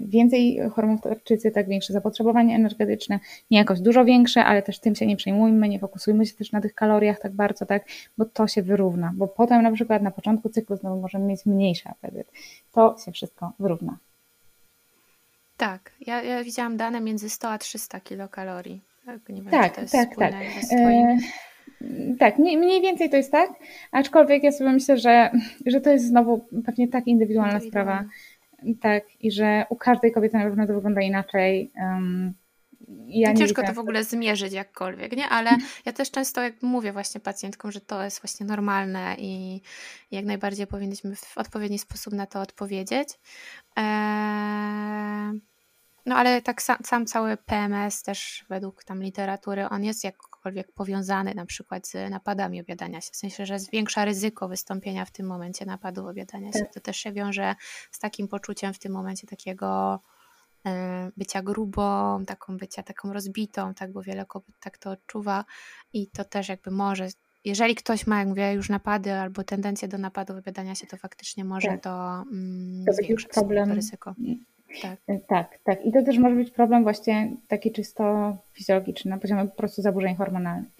więcej 0.00 0.60
hormonów 0.74 1.02
tarczycy, 1.02 1.50
tak 1.50 1.68
większe 1.68 1.92
zapotrzebowanie 1.92 2.54
energetyczne, 2.54 3.20
nie 3.50 3.58
jakoś 3.58 3.80
dużo 3.80 4.04
większe, 4.04 4.44
ale 4.44 4.62
też 4.62 4.78
tym 4.80 4.94
się 4.94 5.06
nie 5.06 5.16
przejmujmy, 5.16 5.68
nie 5.68 5.78
fokusujmy 5.78 6.26
się 6.26 6.34
też 6.34 6.52
na 6.52 6.60
tych 6.60 6.74
kaloriach 6.74 7.20
tak 7.20 7.32
bardzo, 7.32 7.66
tak, 7.66 7.84
bo 8.18 8.24
to 8.24 8.46
się 8.46 8.62
wyrówna, 8.62 9.12
bo 9.16 9.28
potem 9.28 9.62
na 9.62 9.72
przykład 9.72 10.02
na 10.02 10.10
początku 10.10 10.48
cyklu 10.48 10.76
znowu 10.76 11.00
możemy 11.00 11.24
mieć 11.24 11.46
mniejszy 11.46 11.88
apetyt. 11.88 12.32
To 12.72 12.96
się 13.04 13.12
wszystko 13.12 13.52
wyrówna. 13.58 13.96
Tak, 15.56 15.92
ja, 16.06 16.22
ja 16.22 16.44
widziałam 16.44 16.76
dane 16.76 17.00
między 17.00 17.30
100 17.30 17.50
a 17.50 17.58
300 17.58 18.00
kilokalorii. 18.00 18.80
Tak, 19.06 19.28
nie 19.28 19.42
wiem, 19.42 19.50
tak, 19.50 19.74
tak. 19.90 20.16
tak. 20.16 20.34
E, 20.72 21.18
tak, 22.18 22.38
mniej, 22.38 22.58
mniej, 22.58 22.82
więcej 22.82 23.10
to 23.10 23.16
jest 23.16 23.32
tak, 23.32 23.50
aczkolwiek 23.92 24.42
ja 24.42 24.52
sobie 24.52 24.72
myślę, 24.72 24.98
że, 24.98 25.30
że 25.66 25.80
to 25.80 25.90
jest 25.90 26.06
znowu 26.06 26.46
pewnie 26.64 26.88
tak 26.88 27.06
indywidualna, 27.06 27.52
indywidualna. 27.52 27.92
sprawa 27.92 28.10
tak, 28.80 29.04
i 29.20 29.32
że 29.32 29.64
u 29.70 29.76
każdej 29.76 30.12
kobiety 30.12 30.36
na 30.36 30.44
pewno 30.44 30.66
to 30.66 30.74
wygląda 30.74 31.00
inaczej. 31.00 31.72
Um, 31.76 32.34
ja 33.08 33.34
Ciężko 33.34 33.62
to 33.62 33.72
w 33.72 33.78
ogóle 33.78 34.04
zmierzyć 34.04 34.52
jakkolwiek, 34.52 35.16
nie? 35.16 35.28
Ale 35.28 35.50
ja 35.86 35.92
też 35.92 36.10
często 36.10 36.42
jak 36.42 36.62
mówię 36.62 36.92
właśnie 36.92 37.20
pacjentkom, 37.20 37.72
że 37.72 37.80
to 37.80 38.04
jest 38.04 38.22
właśnie 38.22 38.46
normalne 38.46 39.16
i 39.18 39.60
jak 40.10 40.24
najbardziej 40.24 40.66
powinniśmy 40.66 41.16
w 41.16 41.38
odpowiedni 41.38 41.78
sposób 41.78 42.12
na 42.12 42.26
to 42.26 42.40
odpowiedzieć. 42.40 43.08
Eee, 43.76 45.40
no 46.06 46.16
ale 46.16 46.42
tak 46.42 46.62
sam, 46.62 46.76
sam, 46.84 47.06
cały 47.06 47.36
PMS 47.36 48.02
też 48.02 48.44
według 48.48 48.84
tam 48.84 49.02
literatury, 49.02 49.68
on 49.68 49.84
jest 49.84 50.04
jakkolwiek 50.46 50.72
powiązany 50.72 51.34
na 51.34 51.46
przykład 51.46 51.88
z 51.88 52.10
napadami 52.10 52.60
obiadania 52.60 53.00
się, 53.00 53.10
w 53.12 53.16
sensie, 53.16 53.46
że 53.46 53.58
zwiększa 53.58 54.04
ryzyko 54.04 54.48
wystąpienia 54.48 55.04
w 55.04 55.10
tym 55.10 55.26
momencie 55.26 55.66
napadu 55.66 56.08
obiadania 56.08 56.52
się. 56.52 56.60
Tak. 56.60 56.74
To 56.74 56.80
też 56.80 56.96
się 56.96 57.12
wiąże 57.12 57.54
z 57.90 57.98
takim 57.98 58.28
poczuciem 58.28 58.74
w 58.74 58.78
tym 58.78 58.92
momencie 58.92 59.26
takiego 59.26 60.00
e, 60.66 61.10
bycia 61.16 61.42
grubą, 61.42 62.24
taką 62.26 62.56
bycia 62.56 62.82
taką 62.82 63.12
rozbitą, 63.12 63.74
tak, 63.74 63.92
bo 63.92 64.02
wiele 64.02 64.26
kobiet 64.26 64.56
tak 64.60 64.78
to 64.78 64.90
odczuwa 64.90 65.44
i 65.92 66.06
to 66.06 66.24
też 66.24 66.48
jakby 66.48 66.70
może 66.70 67.08
jeżeli 67.44 67.74
ktoś 67.74 68.06
ma, 68.06 68.18
jak 68.18 68.28
mówię, 68.28 68.52
już 68.52 68.68
napady 68.68 69.12
albo 69.12 69.44
tendencję 69.44 69.88
do 69.88 69.98
napadu 69.98 70.36
obiadania 70.36 70.74
się, 70.74 70.86
to 70.86 70.96
faktycznie 70.96 71.44
może 71.44 71.68
tak. 71.68 71.82
to, 71.82 72.24
mm, 72.32 72.84
to 72.84 72.92
zwiększyć 72.92 73.28
problem, 73.28 73.72
ryzyko. 73.72 74.14
Tak. 74.82 74.98
E, 75.08 75.18
tak, 75.18 75.58
tak. 75.64 75.86
I 75.86 75.92
to 75.92 76.02
też 76.02 76.18
może 76.18 76.36
być 76.36 76.50
problem 76.50 76.82
właśnie 76.82 77.32
taki 77.48 77.72
czysto 77.72 78.36
fizjologiczny, 78.52 79.10
na 79.10 79.18
poziomie 79.18 79.44
po 79.44 79.56
prostu 79.56 79.82
zaburzeń 79.82 80.16
hormonalnych. 80.16 80.70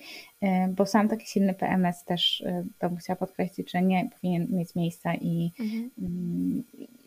E, 0.40 0.68
bo 0.68 0.86
sam 0.86 1.08
taki 1.08 1.26
silny 1.26 1.54
PMS 1.54 2.04
też, 2.04 2.40
e, 2.40 2.64
to 2.78 2.88
bym 2.88 2.98
chciała 2.98 3.16
podkreślić, 3.16 3.70
że 3.70 3.82
nie 3.82 4.08
powinien 4.14 4.46
mieć 4.50 4.74
miejsca 4.74 5.14
i 5.14 5.52
mhm. 5.60 5.90
Mm, 5.98 6.64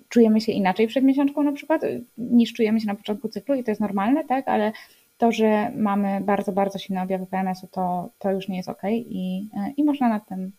czujemy 0.10 0.42
się 0.42 0.52
inaczej 0.52 0.88
przed 0.88 1.04
miesiączką 1.04 1.44
na 1.44 1.52
przykład, 1.52 1.82
niż 2.18 2.54
czujemy 2.54 2.80
się 2.80 2.88
na 2.88 2.96
początku 2.96 3.30
cyklu 3.30 3.56
i 3.56 3.64
to 3.64 3.72
jest 3.72 3.82
normalne, 3.82 4.24
tak, 4.24 4.48
ale 4.48 4.72
to, 5.18 5.32
że 5.32 5.72
mamy 5.76 6.22
bardzo, 6.22 6.52
bardzo 6.52 6.80
silne 6.80 7.04
objawy 7.04 7.26
PMS-u, 7.26 7.68
to, 7.68 8.10
to 8.20 8.32
już 8.32 8.48
nie 8.48 8.58
jest 8.58 8.70
ok 8.70 8.82
i, 8.92 9.50
i 9.78 9.84
można 9.84 10.10
nad 10.10 10.28
tym 10.28 10.52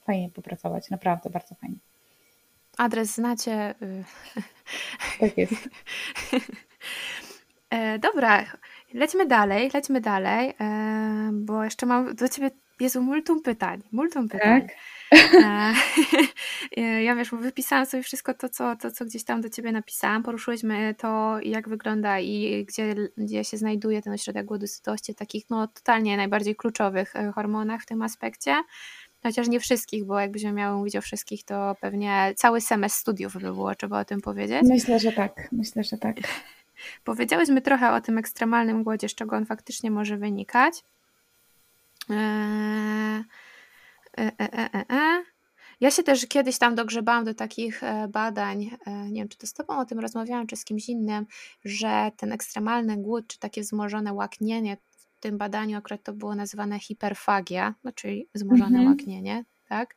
fajnie 0.00 0.30
popracować, 0.30 0.90
naprawdę 0.90 1.30
bardzo 1.30 1.54
fajnie. 1.54 1.76
Adres 2.78 3.14
znacie. 3.14 3.74
Tak 5.20 5.38
jest. 5.38 5.68
E, 7.70 7.98
dobra, 7.98 8.44
lecimy 8.94 9.26
dalej, 9.26 9.70
lecimy 9.74 10.00
dalej, 10.00 10.54
e, 10.60 11.30
bo 11.32 11.64
jeszcze 11.64 11.86
mam 11.86 12.14
do 12.14 12.28
ciebie, 12.28 12.50
Jezu, 12.80 13.02
multum 13.02 13.42
pytań, 13.42 13.82
multum 13.92 14.28
pytań. 14.28 14.62
Tak. 14.62 14.76
E, 16.76 17.02
ja 17.06 17.14
wiesz, 17.14 17.30
wypisałam 17.30 17.86
sobie 17.86 18.02
wszystko 18.02 18.34
to 18.34 18.48
co, 18.48 18.76
to, 18.76 18.90
co 18.90 19.04
gdzieś 19.04 19.24
tam 19.24 19.40
do 19.40 19.50
ciebie 19.50 19.72
napisałam. 19.72 20.22
Poruszyłyśmy 20.22 20.94
to, 20.98 21.38
jak 21.42 21.68
wygląda 21.68 22.20
i 22.20 22.64
gdzie, 22.68 22.94
gdzie 23.16 23.44
się 23.44 23.56
znajduje 23.56 24.02
ten 24.02 24.12
ośrodek 24.12 24.46
głodu 24.46 24.66
sytości, 24.66 25.14
takich 25.14 25.50
no 25.50 25.68
totalnie 25.68 26.16
najbardziej 26.16 26.56
kluczowych 26.56 27.14
hormonach 27.34 27.82
w 27.82 27.86
tym 27.86 28.02
aspekcie. 28.02 28.54
Chociaż 29.26 29.48
nie 29.48 29.60
wszystkich, 29.60 30.04
bo 30.04 30.20
jakbyśmy 30.20 30.52
miały 30.52 30.78
mówić 30.78 30.96
o 30.96 31.00
wszystkich, 31.00 31.44
to 31.44 31.76
pewnie 31.80 32.32
cały 32.36 32.60
semestr 32.60 33.00
studiów 33.00 33.32
by 33.32 33.40
było, 33.40 33.74
trzeba 33.74 34.00
o 34.00 34.04
tym 34.04 34.20
powiedzieć. 34.20 34.62
Myślę, 34.62 34.98
że 34.98 35.12
tak. 35.12 35.48
Myślę, 35.52 35.84
że 35.84 35.98
tak. 35.98 36.16
Powiedziałyśmy 37.04 37.62
trochę 37.62 37.92
o 37.92 38.00
tym 38.00 38.18
ekstremalnym 38.18 38.82
głodzie, 38.82 39.08
z 39.08 39.14
czego 39.14 39.36
on 39.36 39.46
faktycznie 39.46 39.90
może 39.90 40.16
wynikać. 40.16 40.84
Eee, 42.10 43.24
e, 44.18 44.32
e, 44.40 44.74
e, 44.74 44.84
e. 44.90 45.24
Ja 45.80 45.90
się 45.90 46.02
też 46.02 46.26
kiedyś 46.26 46.58
tam 46.58 46.74
dogrzebałam 46.74 47.24
do 47.24 47.34
takich 47.34 47.82
e, 47.82 48.08
badań, 48.08 48.70
e, 48.86 48.92
nie 49.10 49.20
wiem 49.20 49.28
czy 49.28 49.38
to 49.38 49.46
z 49.46 49.52
Tobą 49.52 49.78
o 49.78 49.84
tym 49.84 50.00
rozmawiałam, 50.00 50.46
czy 50.46 50.56
z 50.56 50.64
kimś 50.64 50.88
innym, 50.88 51.26
że 51.64 52.10
ten 52.16 52.32
ekstremalny 52.32 52.96
głód, 52.96 53.26
czy 53.26 53.38
takie 53.38 53.62
wzmożone 53.62 54.12
łaknienie, 54.12 54.76
w 55.16 55.20
tym 55.20 55.38
badaniu 55.38 55.78
akurat 55.78 56.02
to 56.02 56.12
było 56.12 56.34
nazywane 56.34 56.80
hiperfagia, 56.80 57.74
no 57.84 57.92
czyli 57.92 58.28
wzmożone 58.34 58.78
mhm. 58.78 58.86
łaknienie, 58.86 59.44
tak? 59.68 59.96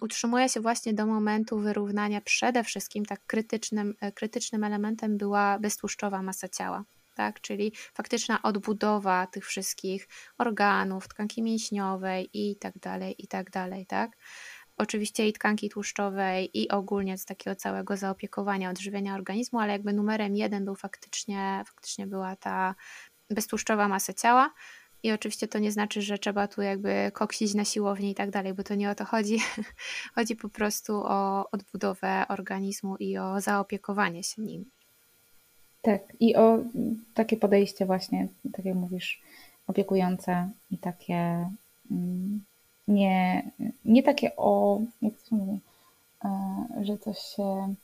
utrzymuje 0.00 0.48
się 0.48 0.60
właśnie 0.60 0.94
do 0.94 1.06
momentu 1.06 1.58
wyrównania 1.58 2.20
przede 2.20 2.64
wszystkim 2.64 3.04
tak 3.04 3.26
krytycznym, 3.26 3.94
krytycznym 4.14 4.64
elementem 4.64 5.18
była 5.18 5.58
beztłuszczowa 5.58 6.22
masa 6.22 6.48
ciała 6.48 6.84
tak? 7.14 7.40
czyli 7.40 7.72
faktyczna 7.94 8.42
odbudowa 8.42 9.26
tych 9.26 9.46
wszystkich 9.46 10.08
organów, 10.38 11.08
tkanki 11.08 11.42
mięśniowej 11.42 12.30
i 12.32 12.56
tak 12.56 12.78
dalej, 12.78 13.14
i 13.18 13.28
tak 13.28 13.50
dalej, 13.50 13.86
tak? 13.86 14.16
Oczywiście 14.76 15.28
i 15.28 15.32
tkanki 15.32 15.68
tłuszczowej 15.68 16.58
i 16.58 16.68
ogólnie 16.68 17.18
z 17.18 17.24
takiego 17.24 17.56
całego 17.56 17.96
zaopiekowania, 17.96 18.70
odżywienia 18.70 19.14
organizmu, 19.14 19.58
ale 19.58 19.72
jakby 19.72 19.92
numerem 19.92 20.36
jeden 20.36 20.64
był 20.64 20.74
faktycznie, 20.74 21.62
faktycznie 21.66 22.06
była 22.06 22.36
ta 22.36 22.74
beztłuszczowa 23.32 23.88
masa 23.88 24.12
ciała, 24.12 24.50
i 25.02 25.12
oczywiście 25.12 25.48
to 25.48 25.58
nie 25.58 25.72
znaczy, 25.72 26.02
że 26.02 26.18
trzeba 26.18 26.48
tu 26.48 26.62
jakby 26.62 27.10
koksić 27.14 27.54
na 27.54 27.64
siłowni 27.64 28.10
i 28.10 28.14
tak 28.14 28.30
dalej, 28.30 28.54
bo 28.54 28.62
to 28.62 28.74
nie 28.74 28.90
o 28.90 28.94
to 28.94 29.04
chodzi. 29.04 29.38
chodzi 30.14 30.36
po 30.36 30.48
prostu 30.48 30.92
o 31.04 31.50
odbudowę 31.50 32.24
organizmu 32.28 32.96
i 32.96 33.18
o 33.18 33.40
zaopiekowanie 33.40 34.22
się 34.22 34.42
nim. 34.42 34.64
Tak, 35.82 36.00
i 36.20 36.36
o 36.36 36.58
takie 37.14 37.36
podejście 37.36 37.86
właśnie, 37.86 38.28
tak 38.52 38.64
jak 38.64 38.74
mówisz, 38.74 39.22
opiekujące 39.66 40.50
i 40.70 40.78
takie 40.78 41.48
mm, 41.90 42.44
nie, 42.88 43.42
nie 43.84 44.02
takie 44.02 44.36
o, 44.36 44.80
jak 45.02 45.12
to 45.28 45.36
mówi, 45.36 45.58
e, 46.24 46.66
że 46.80 46.98
coś 46.98 47.18
się 47.18 47.74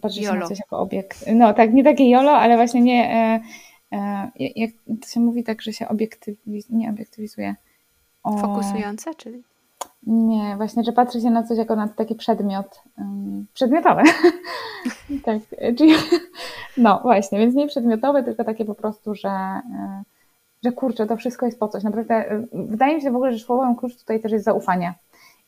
patrzy 0.00 0.22
się 0.22 0.32
na 0.32 0.48
coś 0.48 0.58
jako 0.58 0.78
obiekt. 0.78 1.24
No 1.34 1.54
tak, 1.54 1.72
nie 1.72 1.84
takie 1.84 2.10
jolo, 2.10 2.32
ale 2.32 2.56
właśnie 2.56 2.80
nie, 2.80 3.14
e, 3.14 3.40
jak 4.38 4.70
to 5.00 5.08
się 5.08 5.20
mówi 5.20 5.44
tak, 5.44 5.62
że 5.62 5.72
się 5.72 5.88
obiektywizuje, 5.88 6.78
nie 6.78 6.90
obiektywizuje. 6.90 7.54
O... 8.22 8.38
Fokusujące, 8.38 9.14
czyli? 9.14 9.42
Nie, 10.06 10.56
właśnie, 10.56 10.84
że 10.84 10.92
patrzy 10.92 11.20
się 11.20 11.30
na 11.30 11.42
coś 11.42 11.58
jako 11.58 11.76
na 11.76 11.88
taki 11.88 12.14
przedmiot, 12.14 12.82
um, 12.98 13.46
przedmiotowe. 13.54 14.02
tak, 15.24 15.38
czyli, 15.76 15.94
no 16.76 17.00
właśnie, 17.02 17.38
więc 17.38 17.54
nie 17.54 17.66
przedmiotowe, 17.66 18.22
tylko 18.22 18.44
takie 18.44 18.64
po 18.64 18.74
prostu, 18.74 19.14
że, 19.14 19.28
e, 19.28 20.02
że 20.64 20.72
kurczę, 20.72 21.06
to 21.06 21.16
wszystko 21.16 21.46
jest 21.46 21.60
po 21.60 21.68
coś. 21.68 21.82
Naprawdę, 21.82 22.14
e, 22.14 22.46
wydaje 22.52 22.94
mi 22.94 23.02
się 23.02 23.10
w 23.10 23.16
ogóle, 23.16 23.32
że 23.32 23.44
słowem 23.44 23.76
klucz 23.76 23.96
tutaj 23.96 24.20
też 24.20 24.32
jest 24.32 24.44
zaufanie. 24.44 24.94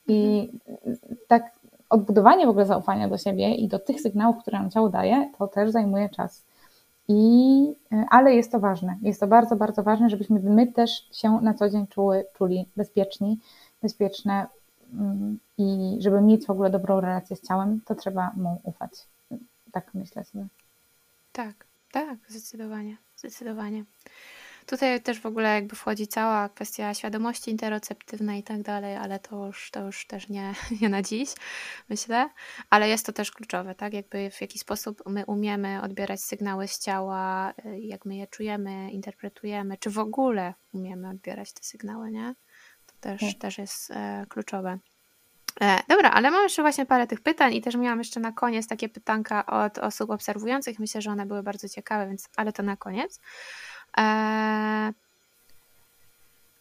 I 0.08 0.50
tak 1.28 1.50
odbudowanie 1.90 2.46
w 2.46 2.50
ogóle 2.50 2.66
zaufania 2.66 3.08
do 3.08 3.18
siebie 3.18 3.54
i 3.54 3.68
do 3.68 3.78
tych 3.78 4.00
sygnałów, 4.00 4.36
które 4.38 4.58
nam 4.58 4.70
ciało 4.70 4.88
daje, 4.88 5.30
to 5.38 5.48
też 5.48 5.70
zajmuje 5.70 6.08
czas. 6.08 6.44
I, 7.08 7.74
e, 7.92 8.04
ale 8.10 8.34
jest 8.34 8.52
to 8.52 8.60
ważne. 8.60 8.98
Jest 9.02 9.20
to 9.20 9.26
bardzo, 9.26 9.56
bardzo 9.56 9.82
ważne, 9.82 10.10
żebyśmy 10.10 10.40
my 10.40 10.72
też 10.72 11.08
się 11.12 11.30
na 11.30 11.54
co 11.54 11.70
dzień 11.70 11.86
czuły, 11.86 12.24
czuli 12.34 12.68
bezpieczni, 12.76 13.38
bezpieczne 13.82 14.46
mm, 14.94 15.38
i 15.58 15.96
żeby 16.00 16.20
mieć 16.20 16.46
w 16.46 16.50
ogóle 16.50 16.70
dobrą 16.70 17.00
relację 17.00 17.36
z 17.36 17.48
ciałem, 17.48 17.80
to 17.84 17.94
trzeba 17.94 18.32
mu 18.36 18.60
ufać. 18.62 18.90
Tak 19.72 19.94
myślę 19.94 20.24
sobie. 20.24 20.46
Tak, 21.32 21.66
tak, 21.92 22.18
zdecydowanie, 22.28 22.96
zdecydowanie. 23.16 23.84
Tutaj 24.66 25.02
też 25.02 25.20
w 25.20 25.26
ogóle 25.26 25.54
jakby 25.54 25.76
wchodzi 25.76 26.06
cała 26.06 26.48
kwestia 26.48 26.94
świadomości 26.94 27.50
interoceptywnej 27.50 28.40
i 28.40 28.42
tak 28.42 28.62
dalej, 28.62 28.96
ale 28.96 29.18
to 29.18 29.46
już, 29.46 29.70
to 29.70 29.86
już 29.86 30.06
też 30.06 30.28
nie, 30.28 30.54
nie 30.80 30.88
na 30.88 31.02
dziś, 31.02 31.30
myślę. 31.88 32.30
Ale 32.70 32.88
jest 32.88 33.06
to 33.06 33.12
też 33.12 33.30
kluczowe, 33.30 33.74
tak? 33.74 33.92
Jakby 33.92 34.30
w 34.30 34.40
jaki 34.40 34.58
sposób 34.58 35.02
my 35.06 35.26
umiemy 35.26 35.82
odbierać 35.82 36.20
sygnały 36.20 36.68
z 36.68 36.78
ciała, 36.78 37.54
jak 37.78 38.04
my 38.04 38.16
je 38.16 38.26
czujemy, 38.26 38.90
interpretujemy, 38.90 39.76
czy 39.78 39.90
w 39.90 39.98
ogóle 39.98 40.54
umiemy 40.72 41.08
odbierać 41.08 41.52
te 41.52 41.62
sygnały, 41.62 42.10
nie? 42.10 42.34
też, 43.02 43.20
tak. 43.20 43.40
też 43.40 43.58
jest 43.58 43.90
e, 43.90 44.26
kluczowe. 44.28 44.78
E, 45.60 45.82
dobra, 45.88 46.10
ale 46.10 46.30
mam 46.30 46.42
jeszcze 46.42 46.62
właśnie 46.62 46.86
parę 46.86 47.06
tych 47.06 47.20
pytań 47.20 47.54
i 47.54 47.62
też 47.62 47.76
miałam 47.76 47.98
jeszcze 47.98 48.20
na 48.20 48.32
koniec 48.32 48.66
takie 48.66 48.88
pytanka 48.88 49.46
od 49.46 49.78
osób 49.78 50.10
obserwujących. 50.10 50.78
Myślę, 50.78 51.02
że 51.02 51.10
one 51.10 51.26
były 51.26 51.42
bardzo 51.42 51.68
ciekawe, 51.68 52.06
więc 52.06 52.28
ale 52.36 52.52
to 52.52 52.62
na 52.62 52.76
koniec. 52.76 53.20
E, 53.98 54.92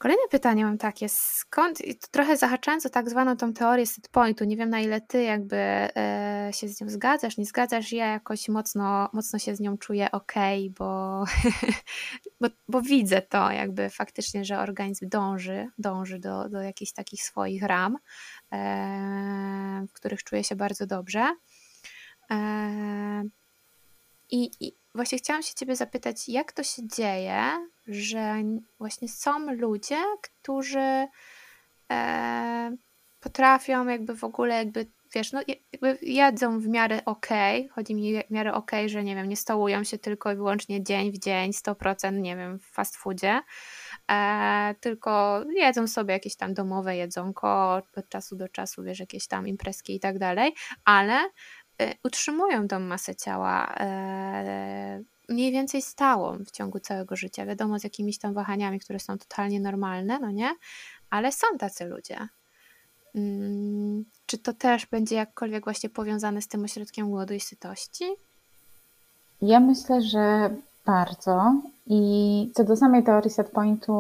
Kolejne 0.02 0.24
pytanie 0.32 0.66
mam 0.66 0.78
takie, 0.78 1.10
skąd, 1.10 1.80
trochę 2.12 2.38
zahaczając 2.38 2.86
o 2.86 2.90
tak 2.90 3.10
zwaną 3.10 3.38
tą 3.38 3.54
teorię 3.54 3.86
setpointu, 3.88 4.44
nie 4.44 4.58
wiem 4.58 4.70
na 4.70 4.80
ile 4.80 5.02
ty 5.02 5.24
jakby 5.24 5.56
e, 5.56 6.50
się 6.54 6.68
z 6.68 6.82
nią 6.82 6.90
zgadzasz, 6.90 7.38
nie 7.38 7.46
zgadzasz, 7.46 7.92
ja 7.92 8.08
jakoś 8.08 8.50
mocno, 8.50 9.10
mocno 9.14 9.40
się 9.40 9.56
z 9.56 9.60
nią 9.60 9.78
czuję 9.78 10.12
ok, 10.12 10.34
bo, 10.78 11.24
bo, 12.42 12.48
bo 12.68 12.82
widzę 12.82 13.22
to 13.22 13.52
jakby 13.52 13.90
faktycznie, 13.90 14.46
że 14.46 14.60
organizm 14.60 15.10
dąży, 15.10 15.68
dąży 15.78 16.20
do, 16.20 16.50
do 16.50 16.62
jakichś 16.62 16.92
takich 16.92 17.24
swoich 17.24 17.64
ram, 17.64 17.98
e, 18.52 19.86
w 19.90 19.94
których 19.94 20.24
czuje 20.24 20.44
się 20.44 20.56
bardzo 20.56 20.88
dobrze. 20.88 21.36
I, 24.32 24.52
I 24.60 24.76
właśnie 24.96 25.18
chciałam 25.18 25.44
się 25.44 25.54
ciebie 25.54 25.76
zapytać, 25.76 26.30
jak 26.30 26.52
to 26.52 26.64
się 26.64 26.88
dzieje, 26.88 27.68
że 27.88 28.36
właśnie 28.80 29.10
są 29.10 29.52
ludzie, 29.54 29.98
którzy 30.22 31.08
e, 31.92 32.78
potrafią 33.20 33.88
jakby 33.88 34.16
w 34.16 34.24
ogóle 34.24 34.56
jakby 34.56 34.86
wiesz, 35.16 35.32
no 35.32 35.42
jakby 35.72 35.98
jedzą 36.02 36.60
w 36.60 36.68
miarę 36.68 37.02
okej, 37.06 37.62
okay. 37.62 37.70
chodzi 37.70 37.96
mi 37.96 38.24
w 38.24 38.32
miarę 38.32 38.54
okej, 38.54 38.80
okay, 38.80 38.90
że 38.90 39.04
nie 39.04 39.16
wiem, 39.16 39.30
nie 39.30 39.36
stołują 39.36 39.84
się 39.84 39.98
tylko 39.98 40.32
i 40.32 40.36
wyłącznie 40.36 40.84
dzień 40.84 41.12
w 41.12 41.20
dzień, 41.20 41.52
100% 41.52 42.14
nie 42.14 42.36
wiem, 42.36 42.60
w 42.60 42.66
fast 42.66 42.98
foodzie, 42.98 43.42
e, 44.12 44.76
tylko 44.80 45.44
jedzą 45.56 45.88
sobie 45.88 46.14
jakieś 46.14 46.36
tam 46.36 46.54
domowe 46.54 46.96
jedzonko 46.96 47.74
od 47.96 48.10
czasu 48.10 48.36
do 48.36 48.50
czasu, 48.50 48.84
wiesz, 48.84 49.00
jakieś 49.00 49.28
tam 49.28 49.48
imprezki 49.48 49.96
i 49.96 50.00
tak 50.00 50.20
dalej, 50.20 50.54
ale 50.86 51.20
utrzymują 52.04 52.68
tą 52.68 52.80
masę 52.80 53.16
ciała 53.16 53.76
e, 53.80 55.02
mniej 55.30 55.52
więcej 55.52 55.82
stałą 55.82 56.38
w 56.46 56.52
ciągu 56.52 56.80
całego 56.80 57.16
życia. 57.16 57.46
Wiadomo, 57.46 57.80
z 57.80 57.84
jakimiś 57.84 58.18
tam 58.18 58.34
wahaniami, 58.34 58.80
które 58.80 59.00
są 59.00 59.18
totalnie 59.18 59.60
normalne, 59.60 60.20
no 60.20 60.32
nie? 60.32 60.56
Ale 61.10 61.32
są 61.32 61.48
tacy 61.60 61.86
ludzie. 61.86 62.28
Hmm, 63.14 64.06
czy 64.26 64.38
to 64.38 64.54
też 64.54 64.86
będzie 64.86 65.16
jakkolwiek 65.16 65.64
właśnie 65.64 65.90
powiązane 65.90 66.42
z 66.42 66.48
tym 66.48 66.64
ośrodkiem 66.64 67.10
głodu 67.10 67.34
i 67.34 67.40
sytości? 67.40 68.06
Ja 69.42 69.60
myślę, 69.60 70.02
że 70.02 70.50
bardzo. 70.86 71.62
I 71.88 72.52
co 72.56 72.64
do 72.64 72.76
samej 72.76 73.04
teorii 73.04 73.32
setpointu, 73.32 73.94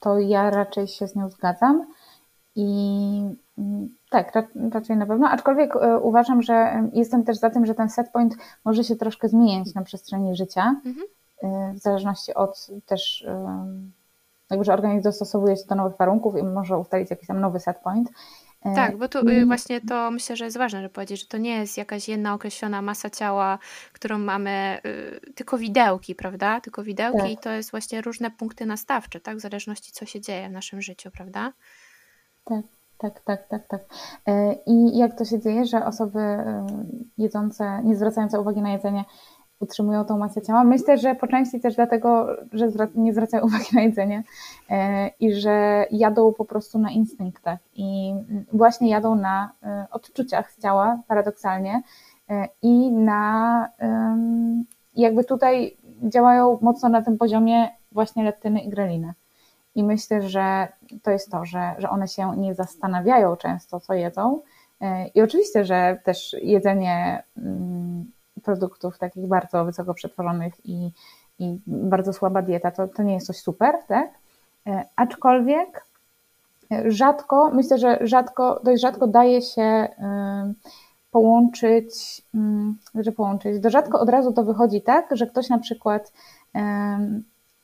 to 0.00 0.18
ja 0.18 0.50
raczej 0.50 0.88
się 0.88 1.08
z 1.08 1.16
nią 1.16 1.30
zgadzam. 1.30 1.86
I 2.56 2.66
mm, 3.58 3.95
tak, 4.10 4.32
raczej 4.72 4.96
na 4.96 5.06
pewno, 5.06 5.28
aczkolwiek 5.28 5.76
e, 5.76 5.98
uważam, 5.98 6.42
że 6.42 6.88
jestem 6.92 7.24
też 7.24 7.36
za 7.36 7.50
tym, 7.50 7.66
że 7.66 7.74
ten 7.74 7.90
set 7.90 8.10
point 8.10 8.34
może 8.64 8.84
się 8.84 8.96
troszkę 8.96 9.28
zmieniać 9.28 9.74
na 9.74 9.82
przestrzeni 9.82 10.36
życia, 10.36 10.74
mhm. 10.84 11.06
E, 11.42 11.72
w 11.74 11.78
zależności 11.78 12.34
od 12.34 12.66
też, 12.86 13.24
e, 13.28 13.66
jakby, 14.50 14.64
że 14.64 14.72
organizm 14.72 15.02
dostosowuje 15.02 15.56
się 15.56 15.66
do 15.68 15.74
nowych 15.74 15.96
warunków 15.96 16.36
i 16.36 16.42
może 16.42 16.78
ustalić 16.78 17.10
jakiś 17.10 17.26
tam 17.26 17.40
nowy 17.40 17.60
set 17.60 17.76
point. 17.78 18.10
Tak, 18.74 18.96
bo 18.96 19.08
tu 19.08 19.28
y, 19.28 19.46
właśnie 19.46 19.80
to 19.80 20.10
myślę, 20.10 20.36
że 20.36 20.44
jest 20.44 20.58
ważne, 20.58 20.82
żeby 20.82 20.94
powiedzieć, 20.94 21.20
że 21.20 21.26
to 21.26 21.38
nie 21.38 21.58
jest 21.58 21.76
jakaś 21.76 22.08
jedna 22.08 22.34
określona 22.34 22.82
masa 22.82 23.10
ciała, 23.10 23.58
którą 23.92 24.18
mamy, 24.18 24.80
y, 24.86 25.32
tylko 25.34 25.58
widełki, 25.58 26.14
prawda? 26.14 26.60
Tylko 26.60 26.82
widełki 26.82 27.20
tak. 27.20 27.30
i 27.30 27.36
to 27.36 27.50
jest 27.50 27.70
właśnie 27.70 28.00
różne 28.00 28.30
punkty 28.30 28.66
nastawcze, 28.66 29.20
tak? 29.20 29.36
W 29.36 29.40
zależności 29.40 29.92
co 29.92 30.06
się 30.06 30.20
dzieje 30.20 30.48
w 30.48 30.52
naszym 30.52 30.82
życiu, 30.82 31.10
prawda? 31.10 31.52
Tak. 32.44 32.60
Tak, 32.98 33.20
tak, 33.20 33.48
tak, 33.48 33.66
tak. 33.68 33.80
E, 34.28 34.52
I 34.66 34.98
jak 34.98 35.18
to 35.18 35.24
się 35.24 35.40
dzieje, 35.40 35.64
że 35.64 35.84
osoby 35.86 36.18
e, 36.18 36.66
jedzące, 37.18 37.82
nie 37.84 37.96
zwracające 37.96 38.40
uwagi 38.40 38.62
na 38.62 38.70
jedzenie, 38.70 39.04
utrzymują 39.60 40.04
tą 40.04 40.18
masę 40.18 40.42
ciała. 40.42 40.64
Myślę, 40.64 40.98
że 40.98 41.14
po 41.14 41.26
części 41.26 41.60
też 41.60 41.74
dlatego, 41.74 42.26
że 42.52 42.68
nie 42.94 43.12
zwracają 43.12 43.44
uwagi 43.46 43.66
na 43.74 43.82
jedzenie 43.82 44.22
e, 44.70 45.08
i 45.20 45.34
że 45.34 45.86
jadą 45.90 46.32
po 46.32 46.44
prostu 46.44 46.78
na 46.78 46.90
instynktach 46.90 47.58
i 47.74 48.14
właśnie 48.52 48.90
jadą 48.90 49.14
na 49.14 49.52
odczuciach 49.90 50.56
ciała, 50.56 50.98
paradoksalnie, 51.08 51.82
i 52.62 52.92
na 52.92 53.68
jakby 54.94 55.24
tutaj 55.24 55.76
działają 56.02 56.58
mocno 56.62 56.88
na 56.88 57.02
tym 57.02 57.18
poziomie 57.18 57.68
właśnie 57.92 58.24
leptyny 58.24 58.60
i 58.60 58.68
greliny. 58.68 59.14
I 59.76 59.84
myślę, 59.84 60.22
że 60.22 60.68
to 61.02 61.10
jest 61.10 61.30
to, 61.30 61.44
że, 61.44 61.74
że 61.78 61.90
one 61.90 62.08
się 62.08 62.36
nie 62.36 62.54
zastanawiają 62.54 63.36
często, 63.36 63.80
co 63.80 63.94
jedzą. 63.94 64.40
I 65.14 65.22
oczywiście, 65.22 65.64
że 65.64 65.98
też 66.04 66.36
jedzenie 66.42 67.22
mm, 67.36 68.12
produktów 68.42 68.98
takich 68.98 69.26
bardzo 69.26 69.64
wysoko 69.64 69.94
przetworzonych 69.94 70.54
i, 70.64 70.90
i 71.38 71.58
bardzo 71.66 72.12
słaba 72.12 72.42
dieta, 72.42 72.70
to, 72.70 72.88
to 72.88 73.02
nie 73.02 73.14
jest 73.14 73.26
coś 73.26 73.36
super, 73.36 73.74
tak? 73.88 74.10
E, 74.66 74.84
aczkolwiek 74.96 75.86
e, 76.72 76.90
rzadko, 76.90 77.50
myślę, 77.54 77.78
że 77.78 77.98
rzadko, 78.00 78.60
dość 78.64 78.82
rzadko 78.82 79.06
daje 79.06 79.42
się 79.42 79.62
e, 79.62 79.88
połączyć, 81.10 82.22
mm, 82.34 82.78
że 82.94 83.12
połączyć, 83.12 83.60
do 83.60 83.70
rzadko 83.70 84.00
od 84.00 84.08
razu 84.08 84.32
to 84.32 84.44
wychodzi 84.44 84.82
tak, 84.82 85.08
że 85.10 85.26
ktoś 85.26 85.48
na 85.48 85.58
przykład 85.58 86.12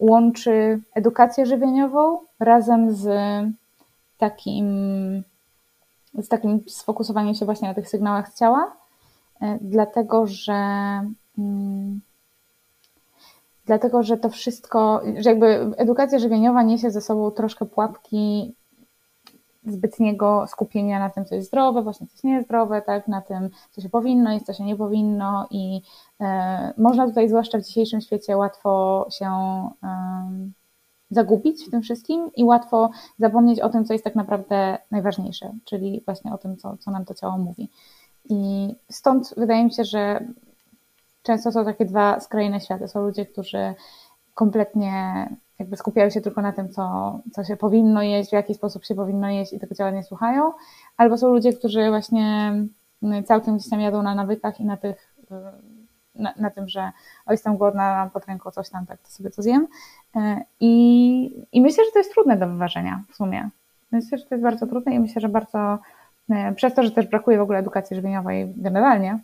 łączy 0.03 0.81
edukację 0.95 1.47
żywieniową 1.47 2.19
razem 2.41 2.95
z 2.95 3.09
takim, 4.19 4.67
z 6.15 6.29
takim 6.29 6.61
sfokusowaniem 6.69 7.35
się 7.35 7.45
właśnie 7.45 7.69
na 7.69 7.75
tych 7.75 7.89
sygnałach 7.89 8.35
ciała 8.35 8.83
E, 9.43 9.59
dlatego 9.61 10.27
że 10.27 10.53
mm, 11.39 12.01
dlatego, 13.67 14.03
że 14.03 14.17
to 14.17 14.31
wszystko, 14.31 15.03
że 15.19 15.31
jakby 15.31 15.47
edukacja 15.77 16.19
żywieniowa 16.19 16.63
niesie 16.63 16.91
ze 16.91 17.01
sobą 17.01 17.31
troszkę 17.31 17.67
pułapki 17.67 18.55
zbytniego 19.67 20.47
skupienia 20.47 20.99
na 20.99 21.11
tym, 21.11 21.25
co 21.25 21.35
jest 21.35 21.49
zdrowe, 21.49 21.83
właśnie 21.83 22.07
co 22.07 22.13
jest 22.13 22.25
niezdrowe, 22.25 22.83
tak, 22.83 23.09
na 23.09 23.21
tym, 23.21 23.51
co 23.71 23.81
się 23.81 23.89
powinno 23.89 24.33
i 24.33 24.41
co 24.41 24.53
się 24.53 24.65
nie 24.65 24.77
powinno 24.77 25.47
i 25.51 25.83
e, 26.21 26.73
można 26.79 27.07
tutaj, 27.07 27.29
zwłaszcza 27.29 27.59
w 27.59 27.63
dzisiejszym 27.63 28.01
świecie, 28.01 28.37
łatwo 28.37 29.07
się 29.11 29.27
e, 29.83 30.51
zagubić 31.11 31.65
w 31.65 31.71
tym 31.71 31.83
wszystkim 31.83 32.31
i 32.37 32.45
łatwo 32.45 32.91
zapomnieć 33.19 33.61
o 33.61 33.69
tym, 33.69 33.85
co 33.85 33.93
jest 33.93 34.05
tak 34.05 34.15
naprawdę 34.15 34.79
najważniejsze, 34.91 35.53
czyli 35.65 36.03
właśnie 36.05 36.33
o 36.33 36.39
tym, 36.39 36.57
co, 36.57 36.77
co 36.77 36.91
nam 36.91 37.05
to 37.05 37.15
ciało 37.15 37.39
mówi. 37.39 37.71
I 38.31 38.69
stąd 38.91 39.35
wydaje 39.37 39.65
mi 39.65 39.73
się, 39.73 39.85
że 39.85 40.25
często 41.23 41.53
są 41.53 41.65
takie 41.65 41.85
dwa 41.85 42.21
skrajne 42.21 42.61
światy. 42.61 42.89
Są 42.89 43.03
ludzie, 43.03 43.27
którzy 43.27 43.75
kompletnie 44.35 45.29
jakby 45.63 45.77
skupiają 45.77 46.11
się 46.11 46.21
tylko 46.21 46.43
na 46.43 46.53
tym, 46.53 46.69
co, 46.69 47.19
co 47.33 47.45
się 47.45 47.57
powinno 47.57 48.03
jeść, 48.03 48.31
w 48.31 48.33
jaki 48.33 48.55
sposób 48.55 48.85
się 48.85 48.95
powinno 48.95 49.31
jeść 49.31 49.53
i 49.53 49.61
tego 49.61 49.75
ciała 49.75 49.91
nie 49.91 50.03
słuchają, 50.03 50.53
albo 50.97 51.19
są 51.19 51.29
ludzie, 51.29 51.53
którzy 51.53 51.89
właśnie 51.89 52.55
całkiem 53.27 53.57
gdzieś 53.57 53.71
tam 53.71 53.81
jadą 53.81 54.03
na 54.03 54.15
nawykach 54.15 54.61
i 54.61 54.65
na 54.65 54.77
tych, 54.77 55.15
na, 56.15 56.35
na 56.37 56.51
tym, 56.51 56.69
że 56.69 56.93
o 57.27 57.33
jestem 57.33 57.57
głodna, 57.57 57.95
mam 57.95 58.11
pod 58.11 58.27
ręką 58.27 58.51
coś 58.51 58.71
tam, 58.71 58.87
tak 58.87 58.99
to 59.03 59.11
sobie 59.11 59.31
to 59.31 59.43
zjem. 59.43 59.67
I, 60.61 61.45
I 61.53 61.61
myślę, 61.61 61.85
że 61.85 61.91
to 61.93 61.99
jest 61.99 62.13
trudne 62.13 62.37
do 62.37 62.49
wyważenia 62.49 63.03
w 63.13 63.17
sumie. 63.17 63.51
Myślę, 63.93 64.19
że 64.19 64.25
to 64.25 64.35
jest 64.35 64.43
bardzo 64.43 64.67
trudne 64.67 64.95
i 64.95 65.01
myślę, 65.01 65.21
że 65.21 65.29
bardzo 65.29 65.79
E, 66.31 66.53
przez 66.53 66.75
to, 66.75 66.83
że 66.83 66.91
też 66.91 67.07
brakuje 67.07 67.39
w 67.39 67.41
ogóle 67.41 67.59
edukacji 67.59 67.97
żywieniowej 67.97 68.53
generalnie, 68.57 69.19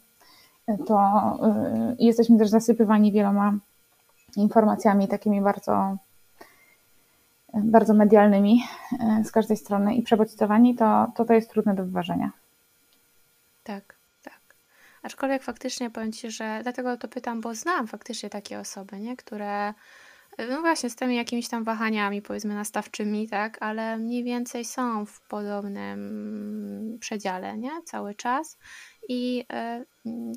to 0.87 0.99
jesteśmy 1.99 2.39
też 2.39 2.49
zasypywani 2.49 3.13
wieloma 3.13 3.55
informacjami 4.37 5.09
takimi 5.09 5.41
bardzo, 5.41 5.97
bardzo 7.55 7.95
medialnymi 7.95 8.65
e, 9.01 9.25
z 9.25 9.33
każdej 9.33 9.57
strony 9.57 9.95
i 9.95 10.03
przebodźcowani, 10.03 10.75
to, 10.75 11.13
to 11.17 11.25
to 11.25 11.35
jest 11.35 11.51
trudne 11.51 11.75
do 11.75 11.85
wyważenia. 11.85 12.31
Tak, 13.63 13.97
tak. 14.23 14.41
Aczkolwiek 15.03 15.43
faktycznie 15.43 15.91
powiem 15.91 16.13
Ci, 16.13 16.31
że 16.31 16.61
dlatego 16.63 16.97
to 16.97 17.09
pytam, 17.09 17.41
bo 17.41 17.55
znam 17.55 17.87
faktycznie 17.87 18.31
takie 18.31 18.59
osoby, 18.59 19.01
nie? 19.01 19.17
które 19.17 19.75
no 20.51 20.61
właśnie, 20.61 20.91
z 20.91 20.97
tymi 20.97 21.17
jakimiś 21.17 21.49
tam 21.49 21.65
wahaniami, 21.65 22.23
powiedzmy, 22.23 22.55
nastawczymi, 22.55 23.29
tak, 23.29 23.59
ale 23.61 23.99
mniej 23.99 24.25
więcej 24.25 24.65
są 24.65 25.07
w 25.07 25.21
podobnym 25.21 26.99
przedziale, 27.01 27.59
nie? 27.59 27.71
Cały 27.85 28.15
czas. 28.15 28.59
I 29.09 29.45
e, 29.53 29.85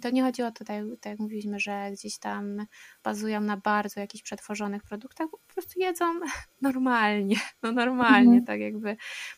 to 0.01 0.09
nie 0.09 0.23
chodzi 0.23 0.43
o 0.43 0.51
to, 0.51 0.65
tak, 0.65 0.83
tak 1.01 1.11
jak 1.11 1.19
mówiliśmy, 1.19 1.59
że 1.59 1.91
gdzieś 1.91 2.17
tam 2.17 2.65
bazują 3.03 3.41
na 3.41 3.57
bardzo 3.57 3.99
jakichś 3.99 4.23
przetworzonych 4.23 4.83
produktach, 4.83 5.27
po 5.29 5.53
prostu 5.53 5.79
jedzą 5.79 6.05
normalnie, 6.61 7.35
no 7.63 7.71
normalnie, 7.71 8.37
mhm. 8.37 8.45
tak 8.45 8.59
jakby 8.59 8.97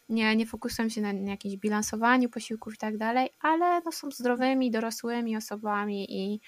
nie, 0.09 0.35
nie 0.35 0.45
fokusują 0.45 0.89
się 0.89 1.01
na, 1.01 1.13
na 1.13 1.31
jakimś 1.31 1.57
bilansowaniu 1.57 2.29
posiłków 2.29 2.73
i 2.73 2.77
tak 2.77 2.97
dalej, 2.97 3.29
ale 3.39 3.81
no 3.85 3.91
są 3.91 4.11
zdrowymi, 4.11 4.71
dorosłymi 4.71 5.37
osobami 5.37 6.13
i, 6.13 6.41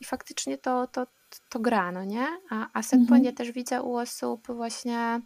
i 0.00 0.04
faktycznie 0.04 0.58
to, 0.58 0.86
to, 0.86 1.06
to 1.48 1.60
gra, 1.60 1.92
no 1.92 2.04
nie? 2.04 2.26
A, 2.50 2.68
a 2.72 2.82
setpoint 2.82 3.10
mhm. 3.10 3.24
ja 3.24 3.32
też 3.32 3.52
widzę 3.52 3.82
u 3.82 3.96
osób 3.96 4.46
właśnie 4.46 4.98
mm, 4.98 5.22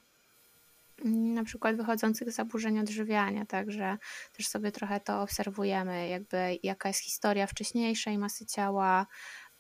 na 1.05 1.45
przykład 1.45 1.77
wychodzących 1.77 2.33
z 2.33 2.35
zaburzeń 2.35 2.79
odżywiania, 2.79 3.47
także 3.47 3.99
też 4.33 4.49
sobie 4.49 4.73
trochę 4.73 5.01
to 5.01 5.23
obserwujemy, 5.23 6.09
jakby 6.09 6.59
jaka 6.63 6.89
jest 6.89 7.01
historia 7.01 7.47
wcześniejszej 7.47 8.19
masy 8.19 8.47
ciała, 8.47 9.07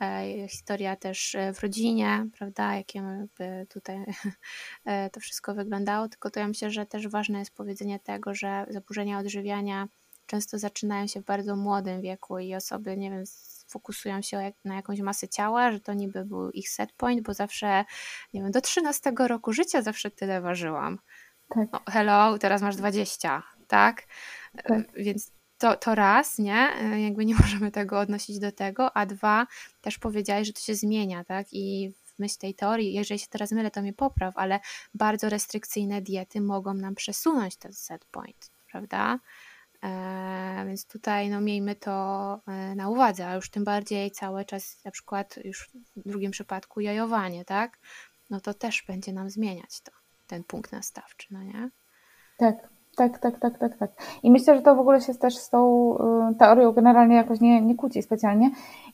e, 0.03 0.49
historia 0.49 0.97
też 0.97 1.34
e, 1.34 1.53
w 1.55 1.62
rodzinie, 1.62 2.26
prawda, 2.39 2.76
jakie 2.76 3.26
tutaj 3.68 3.97
e, 4.84 5.11
to 5.11 5.20
wszystko 5.20 5.55
wyglądało, 5.55 6.09
tylko 6.09 6.30
to 6.30 6.41
ja 6.41 6.49
myślę, 6.49 6.70
że 6.70 6.86
też 6.86 7.09
ważne 7.09 7.39
jest 7.39 7.55
powiedzenie 7.55 7.99
tego, 7.99 8.34
że 8.34 8.66
zaburzenia 8.70 9.18
odżywiania 9.18 9.89
często 10.28 10.59
zaczynają 10.59 11.07
się 11.07 11.20
w 11.20 11.24
bardzo 11.24 11.57
młodym 11.57 12.01
wieku 12.01 12.39
i 12.39 12.55
osoby, 12.55 12.97
nie 12.97 13.11
wiem, 13.11 13.24
fokusują 13.68 14.22
się 14.22 14.53
na 14.64 14.74
jakąś 14.74 15.01
masę 15.01 15.28
ciała, 15.28 15.72
że 15.72 15.80
to 15.80 15.95
niby 15.95 16.24
był 16.24 16.51
ich 16.51 16.68
set 16.68 16.93
point, 16.93 17.22
bo 17.22 17.34
zawsze, 17.34 17.84
nie 18.34 18.43
wiem, 18.43 18.51
do 18.51 18.61
13 18.61 19.12
roku 19.18 19.53
życia 19.53 19.82
zawsze 19.82 20.11
tyle 20.11 20.41
ważyłam. 20.41 20.99
Tak. 21.49 21.68
No, 21.72 21.80
hello, 21.88 22.38
teraz 22.38 22.62
masz 22.62 22.76
20, 22.76 23.42
tak? 23.68 24.03
tak. 24.68 24.92
Więc 24.96 25.32
to, 25.59 25.76
to 25.76 25.94
raz, 25.94 26.38
nie? 26.38 26.68
Jakby 27.03 27.24
nie 27.24 27.34
możemy 27.42 27.70
tego 27.70 27.99
odnosić 27.99 28.38
do 28.38 28.53
tego, 28.53 28.96
a 28.96 29.07
dwa, 29.07 29.46
też 29.80 29.99
powiedziałeś, 29.99 30.46
że 30.46 30.53
to 30.53 30.61
się 30.61 30.74
zmienia, 30.74 31.24
tak? 31.24 31.46
I 31.53 31.92
w 32.05 32.18
myśl 32.18 32.38
tej 32.38 32.55
teorii, 32.55 32.92
jeżeli 32.92 33.18
się 33.18 33.26
teraz 33.30 33.53
mylę, 33.53 33.70
to 33.70 33.82
mnie 33.82 33.92
popraw, 33.92 34.36
ale 34.36 34.61
bardzo 34.94 35.28
restrykcyjne 35.28 36.03
diety 36.03 36.40
mogą 36.40 36.74
nam 36.74 36.94
przesunąć 36.94 37.57
ten 37.57 37.72
set 37.72 38.05
point, 38.05 38.51
prawda? 38.70 39.18
E, 39.82 40.64
więc 40.66 40.86
tutaj 40.86 41.30
no, 41.30 41.40
miejmy 41.40 41.74
to 41.74 41.92
e, 42.46 42.74
na 42.74 42.88
uwadze, 42.88 43.28
a 43.28 43.34
już 43.34 43.51
tym 43.51 43.64
bardziej 43.64 44.11
cały 44.11 44.44
czas 44.44 44.84
na 44.84 44.90
przykład 44.90 45.36
już 45.44 45.70
w 45.96 46.09
drugim 46.09 46.30
przypadku 46.30 46.80
jajowanie, 46.80 47.44
tak? 47.44 47.78
No 48.30 48.40
to 48.40 48.55
też 48.55 48.84
będzie 48.86 49.12
nam 49.12 49.30
zmieniać 49.30 49.80
to, 49.80 49.92
ten 50.28 50.44
punkt 50.44 50.72
nastawczy, 50.72 51.28
no 51.30 51.42
nie? 51.42 51.70
Tak, 52.38 52.68
tak, 52.96 53.18
tak, 53.18 53.38
tak, 53.38 53.58
tak, 53.58 53.76
tak. 53.76 53.90
I 54.22 54.30
myślę, 54.30 54.56
że 54.56 54.62
to 54.62 54.74
w 54.74 54.80
ogóle 54.80 55.00
się 55.00 55.14
też 55.14 55.36
z 55.36 55.50
tą 55.50 55.94
y, 56.30 56.34
teorią 56.34 56.72
generalnie 56.72 57.16
jakoś 57.16 57.40
nie, 57.40 57.62
nie 57.62 57.74
kłóci 57.74 58.02
specjalnie. 58.02 58.50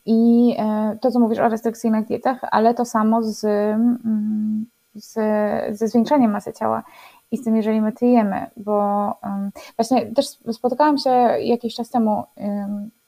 I 0.06 0.54
e, 0.58 0.98
to, 1.00 1.10
co 1.10 1.20
mówisz 1.20 1.38
o 1.38 1.48
restrykcyjnych 1.48 2.06
dietach, 2.06 2.38
ale 2.50 2.74
to 2.74 2.84
samo 2.84 3.22
z, 3.22 3.44
mm, 3.44 4.66
z, 4.94 5.12
ze 5.78 5.88
zwiększaniem 5.88 6.30
masy 6.30 6.52
ciała 6.52 6.82
i 7.30 7.36
z 7.36 7.44
tym, 7.44 7.56
jeżeli 7.56 7.80
my 7.80 7.92
tyjemy, 7.92 8.46
bo 8.56 9.12
właśnie 9.76 10.06
też 10.06 10.26
spotykałam 10.52 10.98
się 10.98 11.10
jakiś 11.40 11.74
czas 11.74 11.90
temu 11.90 12.24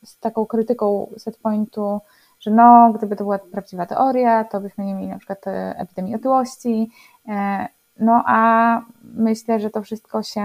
z 0.05 0.19
taką 0.19 0.47
krytyką 0.47 1.11
setpointu, 1.19 2.01
że 2.41 2.51
no, 2.51 2.93
gdyby 2.93 3.17
to 3.17 3.25
była 3.25 3.39
prawdziwa 3.39 3.87
teoria, 3.87 4.45
to 4.45 4.61
byśmy 4.61 4.85
nie 4.85 4.95
mieli 4.95 5.09
na 5.09 5.19
przykład 5.19 5.47
e, 5.47 5.75
epidemii 5.79 6.15
otyłości, 6.15 6.91
e, 7.29 7.69
no 8.01 8.23
a 8.27 8.81
myślę, 9.15 9.61
że 9.61 9.71
to 9.71 9.83
wszystko 9.83 10.23
się 10.23 10.43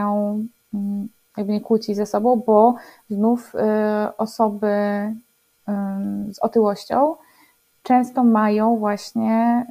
um, 0.73 1.07
jakby 1.37 1.53
nie 1.53 1.61
kłóci 1.61 1.95
ze 1.95 2.05
sobą, 2.05 2.35
bo 2.45 2.75
znów 3.09 3.55
e, 3.55 4.11
osoby 4.17 4.71
z 6.31 6.39
otyłością 6.39 7.15
często 7.83 8.23
mają 8.23 8.77
właśnie 8.77 9.65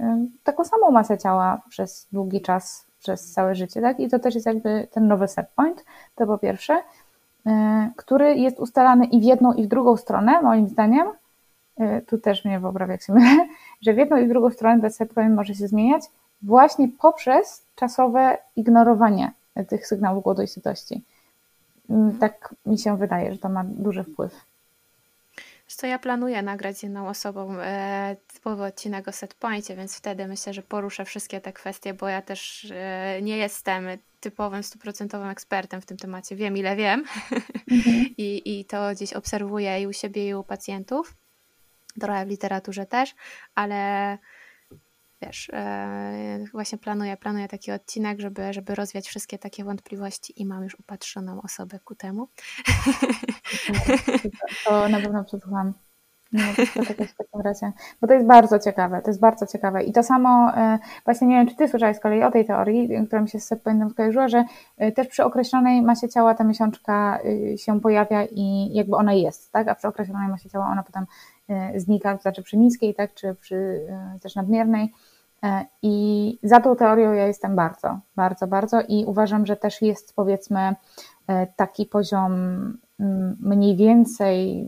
taką 0.44 0.64
samą 0.64 0.90
masę 0.90 1.18
ciała 1.18 1.60
przez 1.68 2.08
długi 2.12 2.40
czas 2.40 2.86
przez 2.98 3.32
całe 3.32 3.54
życie, 3.54 3.80
tak? 3.80 4.00
I 4.00 4.08
to 4.08 4.18
też 4.18 4.34
jest 4.34 4.46
jakby 4.46 4.88
ten 4.92 5.08
nowy 5.08 5.28
set 5.28 5.48
point, 5.56 5.84
to 6.14 6.26
po 6.26 6.38
pierwsze, 6.38 6.82
który 7.96 8.34
jest 8.34 8.60
ustalany 8.60 9.04
i 9.04 9.20
w 9.20 9.22
jedną, 9.22 9.52
i 9.52 9.64
w 9.64 9.68
drugą 9.68 9.96
stronę, 9.96 10.42
moim 10.42 10.68
zdaniem. 10.68 11.06
Tu 12.06 12.18
też 12.18 12.44
mnie 12.44 12.60
poprawia, 12.60 12.92
jak 12.92 13.02
się 13.02 13.12
mylę, 13.12 13.46
że 13.82 13.94
w 13.94 13.96
jedną 13.96 14.16
i 14.16 14.26
w 14.26 14.28
drugą 14.28 14.50
stronę 14.50 14.80
ten 14.80 14.90
set 14.90 15.14
point 15.14 15.34
może 15.34 15.54
się 15.54 15.68
zmieniać 15.68 16.02
właśnie 16.42 16.88
poprzez 16.88 17.62
czasowe 17.74 18.38
ignorowanie 18.56 19.32
tych 19.68 19.86
sygnałów 19.86 20.24
głodu 20.24 20.42
i 20.42 20.46
sytości. 20.46 21.02
Mm, 21.90 22.18
tak 22.18 22.54
mi 22.66 22.78
się 22.78 22.98
wydaje, 22.98 23.32
że 23.32 23.38
to 23.38 23.48
ma 23.48 23.64
duży 23.64 24.04
wpływ. 24.04 24.32
co 25.66 25.86
ja 25.86 25.98
planuję 25.98 26.42
nagrać 26.42 26.78
z 26.78 26.82
jedną 26.82 27.08
osobą 27.08 27.54
e, 27.60 28.16
typowy 28.34 28.64
odcinek 28.64 29.08
o 29.08 29.12
setpoincie, 29.12 29.76
więc 29.76 29.96
wtedy 29.96 30.26
myślę, 30.26 30.52
że 30.54 30.62
poruszę 30.62 31.04
wszystkie 31.04 31.40
te 31.40 31.52
kwestie, 31.52 31.94
bo 31.94 32.08
ja 32.08 32.22
też 32.22 32.72
e, 32.74 33.22
nie 33.22 33.36
jestem 33.36 33.84
typowym, 34.20 34.62
stuprocentowym 34.62 35.28
ekspertem 35.28 35.80
w 35.80 35.86
tym 35.86 35.96
temacie. 35.96 36.36
Wiem, 36.36 36.56
ile 36.56 36.76
wiem 36.76 37.04
mhm. 37.70 38.06
I, 38.18 38.60
i 38.60 38.64
to 38.64 38.90
gdzieś 38.92 39.12
obserwuję 39.12 39.82
i 39.82 39.86
u 39.86 39.92
siebie, 39.92 40.28
i 40.28 40.34
u 40.34 40.44
pacjentów. 40.44 41.14
Trochę 42.00 42.26
w 42.26 42.28
literaturze 42.28 42.86
też, 42.86 43.14
ale 43.54 44.18
wiesz, 45.22 45.50
e, 45.52 46.44
właśnie 46.52 46.78
planuję, 46.78 47.16
planuję 47.16 47.48
taki 47.48 47.72
odcinek, 47.72 48.20
żeby, 48.20 48.52
żeby 48.52 48.74
rozwiać 48.74 49.08
wszystkie 49.08 49.38
takie 49.38 49.64
wątpliwości 49.64 50.42
i 50.42 50.46
mam 50.46 50.62
już 50.62 50.80
upatrzoną 50.80 51.42
osobę 51.42 51.78
ku 51.84 51.94
temu. 51.94 52.28
To 54.64 54.88
na 54.88 55.00
pewno 55.00 55.24
przesłucham. 55.24 55.72
Nie 56.32 56.42
w 57.06 57.16
takim 57.16 57.40
razie, 57.44 57.72
bo 58.00 58.06
to 58.06 58.14
jest 58.14 58.26
bardzo 58.26 58.58
ciekawe, 58.58 59.02
to 59.02 59.10
jest 59.10 59.20
bardzo 59.20 59.46
ciekawe. 59.46 59.82
I 59.82 59.92
to 59.92 60.02
samo, 60.02 60.56
e, 60.56 60.78
właśnie 61.04 61.26
nie 61.26 61.36
wiem, 61.36 61.48
czy 61.48 61.56
Ty 61.56 61.68
słyszałeś 61.68 61.96
z 61.96 62.00
kolei 62.00 62.22
o 62.22 62.30
tej 62.30 62.44
teorii, 62.44 63.06
która 63.06 63.22
mi 63.22 63.28
się 63.28 63.40
z 63.40 63.46
setpointem 63.46 63.90
skojarzyła, 63.90 64.28
że 64.28 64.44
e, 64.76 64.92
też 64.92 65.08
przy 65.08 65.24
określonej 65.24 65.82
masie 65.82 66.08
ciała 66.08 66.34
ta 66.34 66.44
miesiączka 66.44 67.18
się 67.56 67.80
pojawia 67.80 68.24
i 68.24 68.74
jakby 68.74 68.96
ona 68.96 69.12
jest, 69.12 69.52
tak? 69.52 69.68
A 69.68 69.74
przy 69.74 69.88
określonej 69.88 70.28
masie 70.28 70.50
ciała 70.50 70.66
ona 70.66 70.82
potem 70.82 71.06
znika, 71.76 72.16
to 72.16 72.22
znaczy 72.22 72.42
przy 72.42 72.56
niskiej, 72.56 72.94
tak? 72.94 73.14
Czy 73.14 73.34
przy 73.34 73.80
też 74.22 74.34
nadmiernej 74.34 74.92
I 75.82 76.38
za 76.42 76.60
tą 76.60 76.76
teorią 76.76 77.12
ja 77.12 77.26
jestem 77.26 77.56
bardzo, 77.56 77.98
bardzo, 78.16 78.46
bardzo 78.46 78.80
i 78.88 79.04
uważam, 79.04 79.46
że 79.46 79.56
też 79.56 79.82
jest 79.82 80.16
powiedzmy 80.16 80.74
e, 81.26 81.46
taki 81.46 81.86
poziom 81.86 82.32
mm, 83.00 83.36
mniej 83.40 83.76
więcej 83.76 84.66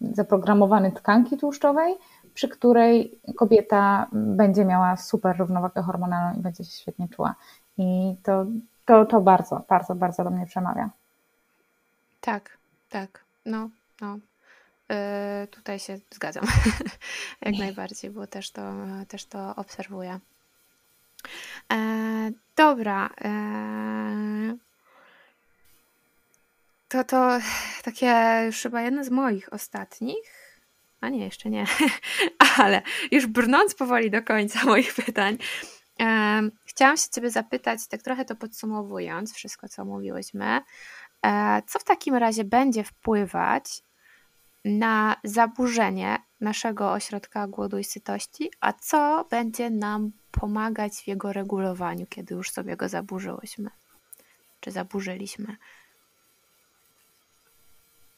zaprogramowany 0.00 0.92
tkanki 0.92 1.36
tłuszczowej, 1.36 1.94
przy 2.34 2.48
której 2.48 3.18
kobieta 3.36 4.06
będzie 4.12 4.64
miała 4.64 4.96
super 4.96 5.38
równowagę 5.38 5.82
hormonalną 5.82 6.38
i 6.38 6.42
będzie 6.42 6.64
się 6.64 6.70
świetnie 6.70 7.08
czuła. 7.08 7.34
I 7.78 8.16
to, 8.22 8.46
to, 8.84 9.06
to 9.06 9.20
bardzo, 9.20 9.62
bardzo, 9.68 9.94
bardzo 9.94 10.24
do 10.24 10.30
mnie 10.30 10.46
przemawia. 10.46 10.90
Tak, 12.20 12.58
tak. 12.90 13.24
No, 13.46 13.68
no. 14.00 14.16
Yy, 14.92 15.46
tutaj 15.46 15.78
się 15.78 15.98
zgadzam. 16.10 16.44
Jak 17.42 17.54
najbardziej, 17.58 18.10
bo 18.10 18.26
też 18.26 18.50
to, 18.50 18.72
też 19.08 19.24
to 19.26 19.56
obserwuję. 19.56 20.20
E, 21.72 22.30
dobra. 22.56 23.10
E, 23.24 24.56
to 26.88 27.04
to 27.04 27.38
takie 27.84 28.42
już 28.46 28.62
chyba 28.62 28.80
jedno 28.80 29.04
z 29.04 29.10
moich 29.10 29.52
ostatnich. 29.52 30.52
A 31.00 31.08
nie, 31.08 31.24
jeszcze 31.24 31.50
nie. 31.50 31.66
Ale 32.58 32.82
już 33.10 33.26
brnąc 33.26 33.74
powoli 33.74 34.10
do 34.10 34.22
końca 34.22 34.64
moich 34.72 34.94
pytań, 34.94 35.38
e, 36.00 36.42
chciałam 36.64 36.96
się 36.96 37.08
Ciebie 37.14 37.30
zapytać, 37.30 37.86
tak 37.86 38.02
trochę 38.02 38.24
to 38.24 38.36
podsumowując, 38.36 39.34
wszystko 39.34 39.68
co 39.68 39.84
mówiłyśmy, 39.84 40.60
e, 41.26 41.62
co 41.66 41.78
w 41.78 41.84
takim 41.84 42.14
razie 42.14 42.44
będzie 42.44 42.84
wpływać 42.84 43.82
na 44.64 45.16
zaburzenie 45.24 46.18
naszego 46.40 46.92
ośrodka 46.92 47.46
głodu 47.46 47.78
i 47.78 47.84
sytości, 47.84 48.50
a 48.60 48.72
co 48.72 49.26
będzie 49.30 49.70
nam 49.70 50.10
pomagać 50.30 50.92
w 50.92 51.06
jego 51.06 51.32
regulowaniu, 51.32 52.06
kiedy 52.06 52.34
już 52.34 52.50
sobie 52.50 52.76
go 52.76 52.88
zaburzyłyśmy, 52.88 53.70
czy 54.60 54.70
zaburzyliśmy. 54.70 55.56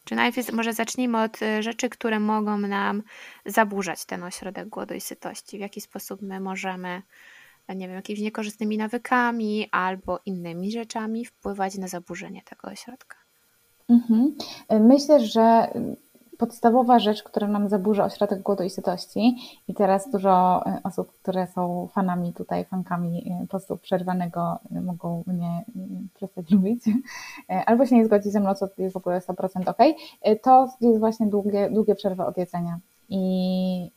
Czy 0.04 0.14
najpierw 0.14 0.52
może 0.52 0.72
zacznijmy 0.72 1.22
od 1.22 1.42
y, 1.42 1.62
rzeczy, 1.62 1.88
które 1.88 2.20
mogą 2.20 2.58
nam 2.58 3.02
zaburzać 3.46 4.04
ten 4.04 4.22
ośrodek 4.22 4.68
głodu 4.68 4.94
i 4.94 5.00
sytości. 5.00 5.56
W 5.56 5.60
jaki 5.60 5.80
sposób 5.80 6.22
my 6.22 6.40
możemy, 6.40 7.02
nie 7.68 7.88
wiem, 7.88 7.96
jakimiś 7.96 8.20
niekorzystnymi 8.20 8.78
nawykami 8.78 9.68
albo 9.70 10.20
innymi 10.26 10.72
rzeczami 10.72 11.24
wpływać 11.24 11.78
na 11.78 11.88
zaburzenie 11.88 12.42
tego 12.42 12.68
ośrodka. 12.68 13.16
Mhm. 13.88 14.34
Myślę, 14.70 15.26
że 15.26 15.68
podstawowa 16.46 16.98
rzecz, 16.98 17.22
która 17.22 17.48
nam 17.48 17.68
zaburza 17.68 18.04
ośrodek 18.04 18.42
głodu 18.42 18.62
i 18.62 18.70
sytości. 18.70 19.36
I 19.68 19.74
teraz 19.74 20.10
dużo 20.10 20.62
e, 20.66 20.80
osób, 20.84 21.12
które 21.22 21.46
są 21.46 21.88
fanami 21.92 22.32
tutaj, 22.32 22.64
fankami 22.64 23.32
e, 23.42 23.46
postu 23.46 23.76
przerwanego 23.76 24.58
e, 24.76 24.80
mogą 24.80 25.22
mnie 25.26 25.64
przestać 26.14 26.50
lubić. 26.50 26.84
Albo 27.66 27.86
się 27.86 27.96
nie 27.96 28.04
zgodzić 28.04 28.32
ze 28.32 28.40
mną, 28.40 28.54
co 28.54 28.68
jest 28.78 28.94
w 28.94 28.96
ogóle 28.96 29.20
100% 29.20 29.70
ok, 29.70 29.78
to 30.42 30.68
jest 30.80 30.98
właśnie 30.98 31.26
długie, 31.26 31.70
długie 31.70 31.94
przerwy 31.94 32.24
od 32.24 32.36
jedzenia 32.36 32.78
i 33.08 33.90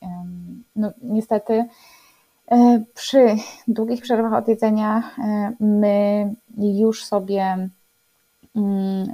no, 0.76 0.92
niestety 1.02 1.64
przy 2.94 3.36
długich 3.68 4.02
przerwach 4.02 4.32
od 4.32 4.48
jedzenia 4.48 5.02
my 5.60 6.34
już 6.58 7.04
sobie 7.04 7.68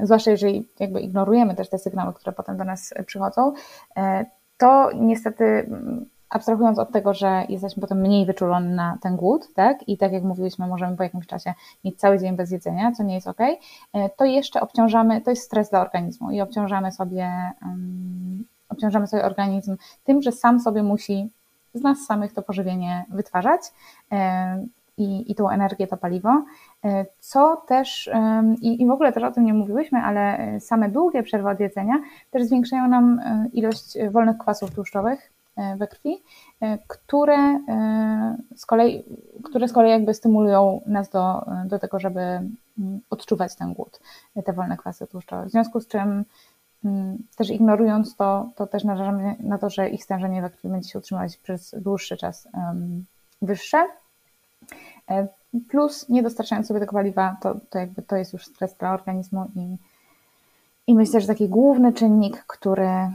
zwłaszcza 0.02 0.30
jeżeli 0.30 0.68
jakby 0.80 1.00
ignorujemy 1.00 1.54
też 1.54 1.68
te 1.68 1.78
sygnały, 1.78 2.12
które 2.12 2.32
potem 2.32 2.56
do 2.56 2.64
nas 2.64 2.94
przychodzą, 3.06 3.52
e, 3.96 4.26
to 4.58 4.90
niestety 4.94 5.44
mm, 5.44 6.06
abstrahując 6.28 6.78
od 6.78 6.92
tego, 6.92 7.14
że 7.14 7.44
jesteśmy 7.48 7.80
potem 7.80 8.00
mniej 8.00 8.26
wyczuleni 8.26 8.74
na 8.74 8.98
ten 9.02 9.16
głód, 9.16 9.54
tak, 9.54 9.88
i 9.88 9.98
tak 9.98 10.12
jak 10.12 10.22
mówiliśmy, 10.22 10.66
możemy 10.66 10.96
po 10.96 11.02
jakimś 11.02 11.26
czasie 11.26 11.54
mieć 11.84 11.98
cały 12.00 12.18
dzień 12.18 12.36
bez 12.36 12.50
jedzenia, 12.50 12.92
co 12.92 13.02
nie 13.02 13.14
jest 13.14 13.28
ok, 13.28 13.40
e, 13.40 14.08
to 14.08 14.24
jeszcze 14.24 14.60
obciążamy, 14.60 15.20
to 15.20 15.30
jest 15.30 15.42
stres 15.42 15.70
dla 15.70 15.80
organizmu 15.80 16.30
i 16.30 16.40
obciążamy 16.40 16.92
sobie, 16.92 17.30
um, 17.62 18.44
obciążamy 18.68 19.06
sobie 19.06 19.24
organizm 19.24 19.76
tym, 20.04 20.22
że 20.22 20.32
sam 20.32 20.60
sobie 20.60 20.82
musi 20.82 21.30
z 21.74 21.82
nas 21.82 21.98
samych 22.06 22.32
to 22.32 22.42
pożywienie 22.42 23.04
wytwarzać. 23.08 23.60
I, 24.96 25.32
i 25.32 25.34
tą 25.34 25.50
energię, 25.50 25.86
to 25.86 25.96
paliwo, 25.96 26.44
e, 26.84 27.06
co 27.18 27.56
też, 27.56 28.10
i, 28.60 28.82
i 28.82 28.86
w 28.86 28.90
ogóle 28.90 29.12
też 29.12 29.22
o 29.22 29.32
tym 29.32 29.44
nie 29.44 29.54
mówiłyśmy, 29.54 29.98
ale 29.98 30.38
e, 30.38 30.60
same 30.60 30.88
długie 30.88 31.22
przerwy 31.22 31.48
od 31.48 31.60
jedzenia 31.60 31.94
też 32.30 32.44
zwiększają 32.44 32.88
nam 32.88 33.18
e, 33.18 33.48
ilość 33.52 33.98
wolnych 34.10 34.38
kwasów 34.38 34.74
tłuszczowych 34.74 35.30
we 35.76 35.86
krwi, 35.86 36.22
które 36.86 37.60
z 38.56 38.66
kolei, 38.66 39.04
które 39.44 39.68
z 39.68 39.72
kolei 39.72 39.90
jakby 39.90 40.14
stymulują 40.14 40.80
nas 40.86 41.10
do, 41.10 41.46
do 41.66 41.78
tego, 41.78 41.98
żeby 42.00 42.20
mm, 42.20 43.00
odczuwać 43.10 43.56
ten 43.56 43.72
głód, 43.72 44.00
te 44.44 44.52
wolne 44.52 44.76
kwasy 44.76 45.06
tłuszczowe. 45.06 45.46
W 45.46 45.50
związku 45.50 45.80
z 45.80 45.86
czym 45.86 46.24
mm, 46.84 47.18
też 47.36 47.50
ignorując 47.50 48.16
to, 48.16 48.50
to 48.56 48.66
też 48.66 48.84
narażamy 48.84 49.36
na 49.40 49.58
to, 49.58 49.70
że 49.70 49.88
ich 49.88 50.04
stężenie 50.04 50.42
we 50.42 50.50
krwi 50.50 50.68
będzie 50.68 50.88
się 50.88 50.98
utrzymywać 50.98 51.36
przez 51.36 51.74
dłuższy 51.78 52.16
czas 52.16 52.48
wyższe. 53.42 53.86
E, 55.10 55.28
plus 55.68 56.08
nie 56.08 56.22
dostarczając 56.22 56.66
sobie 56.66 56.80
tego 56.80 56.92
paliwa, 56.92 57.36
to, 57.42 57.56
to 57.70 57.78
jakby 57.78 58.02
to 58.02 58.16
jest 58.16 58.32
już 58.32 58.46
stres 58.46 58.74
dla 58.74 58.94
organizmu 58.94 59.50
i, 59.56 59.76
i 60.86 60.94
myślę, 60.94 61.20
że 61.20 61.26
taki 61.26 61.48
główny 61.48 61.92
czynnik, 61.92 62.44
który 62.46 62.86
mm, 62.86 63.14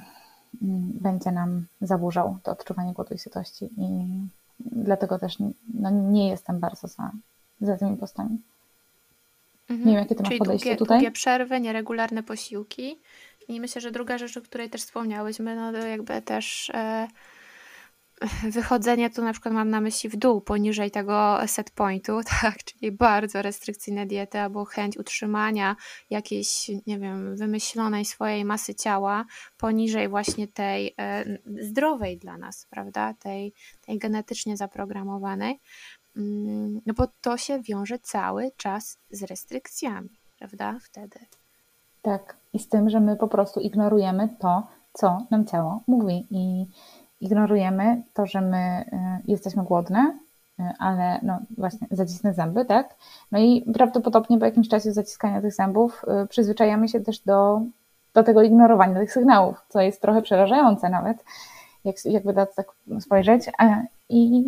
będzie 1.02 1.32
nam 1.32 1.66
zaburzał 1.82 2.38
to 2.44 2.52
odczuwanie 2.52 2.94
głodu 2.94 3.14
i 3.14 3.20
sytości 3.20 3.66
i 3.66 4.06
dlatego 4.60 5.20
też 5.20 5.38
no, 5.74 5.90
nie 5.90 6.30
jestem 6.30 6.60
bardzo 6.60 6.88
za, 6.88 7.12
za 7.62 7.78
tymi 7.78 7.98
postami. 7.98 8.38
Mhm. 9.70 9.90
Nie 9.90 9.96
wiem, 9.96 10.04
jakie 10.04 10.16
masz 10.16 10.28
Czyli 10.28 10.40
podejście 10.40 10.66
długie, 10.66 10.78
tutaj? 10.78 10.98
długie 10.98 11.12
przerwy, 11.12 11.62
nieregularne 11.62 12.24
posiłki 12.24 13.00
i 13.48 13.62
myślę, 13.62 13.82
że 13.82 13.92
druga 13.92 14.18
rzecz, 14.18 14.38
o 14.38 14.42
której 14.42 14.70
też 14.70 14.82
wspomniałyśmy, 14.82 15.56
no 15.56 15.72
to 15.72 15.78
jakby 15.78 16.22
też... 16.22 16.72
E, 16.74 17.08
wychodzenie 18.50 19.10
tu 19.10 19.24
na 19.24 19.32
przykład 19.34 19.54
mam 19.54 19.70
na 19.70 19.82
myśli 19.82 20.10
w 20.10 20.16
dół, 20.16 20.42
poniżej 20.42 20.92
tego 20.92 21.38
set 21.48 21.72
pointu, 21.72 22.20
tak, 22.42 22.64
czyli 22.64 22.92
bardzo 22.92 23.42
restrykcyjne 23.42 24.06
diety 24.06 24.40
albo 24.40 24.66
chęć 24.66 24.98
utrzymania 24.98 25.76
jakiejś, 26.10 26.72
nie 26.88 27.00
wiem, 27.00 27.36
wymyślonej 27.36 28.06
swojej 28.06 28.46
masy 28.46 28.76
ciała 28.76 29.26
poniżej 29.58 30.10
właśnie 30.10 30.48
tej 30.48 30.96
e, 31.00 31.26
zdrowej 31.62 32.18
dla 32.18 32.38
nas, 32.38 32.68
prawda, 32.70 33.14
tej, 33.14 33.54
tej 33.86 33.98
genetycznie 33.98 34.58
zaprogramowanej, 34.58 35.60
mm, 36.18 36.82
no 36.86 36.94
bo 36.94 37.08
to 37.22 37.38
się 37.38 37.62
wiąże 37.62 38.00
cały 38.00 38.52
czas 38.58 38.98
z 39.10 39.24
restrykcjami, 39.24 40.10
prawda, 40.40 40.78
wtedy. 40.82 41.20
Tak, 42.02 42.38
i 42.54 42.60
z 42.60 42.70
tym, 42.70 42.90
że 42.90 43.00
my 43.00 43.16
po 43.16 43.28
prostu 43.28 43.60
ignorujemy 43.60 44.30
to, 44.40 44.68
co 44.94 45.28
nam 45.32 45.46
ciało 45.46 45.84
mówi 45.88 46.28
i 46.30 46.66
ignorujemy 47.22 48.04
to, 48.14 48.26
że 48.26 48.42
my 48.42 48.86
y, 49.28 49.32
jesteśmy 49.32 49.64
głodne, 49.64 50.18
y, 50.60 50.64
ale 50.80 51.20
no 51.24 51.40
właśnie 51.58 51.88
zacisnę 51.92 52.34
zęby, 52.34 52.66
tak? 52.66 52.96
No 53.32 53.40
i 53.40 53.72
prawdopodobnie 53.74 54.40
po 54.40 54.46
jakimś 54.46 54.70
czasie 54.70 54.92
zaciskania 54.92 55.42
tych 55.42 55.54
zębów 55.54 56.06
y, 56.24 56.28
przyzwyczajamy 56.28 56.88
się 56.88 57.00
też 57.00 57.20
do, 57.20 57.62
do 58.14 58.24
tego 58.24 58.42
ignorowania 58.42 59.00
tych 59.00 59.14
sygnałów, 59.14 59.66
co 59.70 59.82
jest 59.82 60.02
trochę 60.02 60.22
przerażające 60.22 60.90
nawet, 60.90 61.24
jak, 61.86 61.96
jakby 62.06 62.34
da 62.34 62.46
tak 62.46 62.72
spojrzeć. 63.00 63.52
I, 64.10 64.44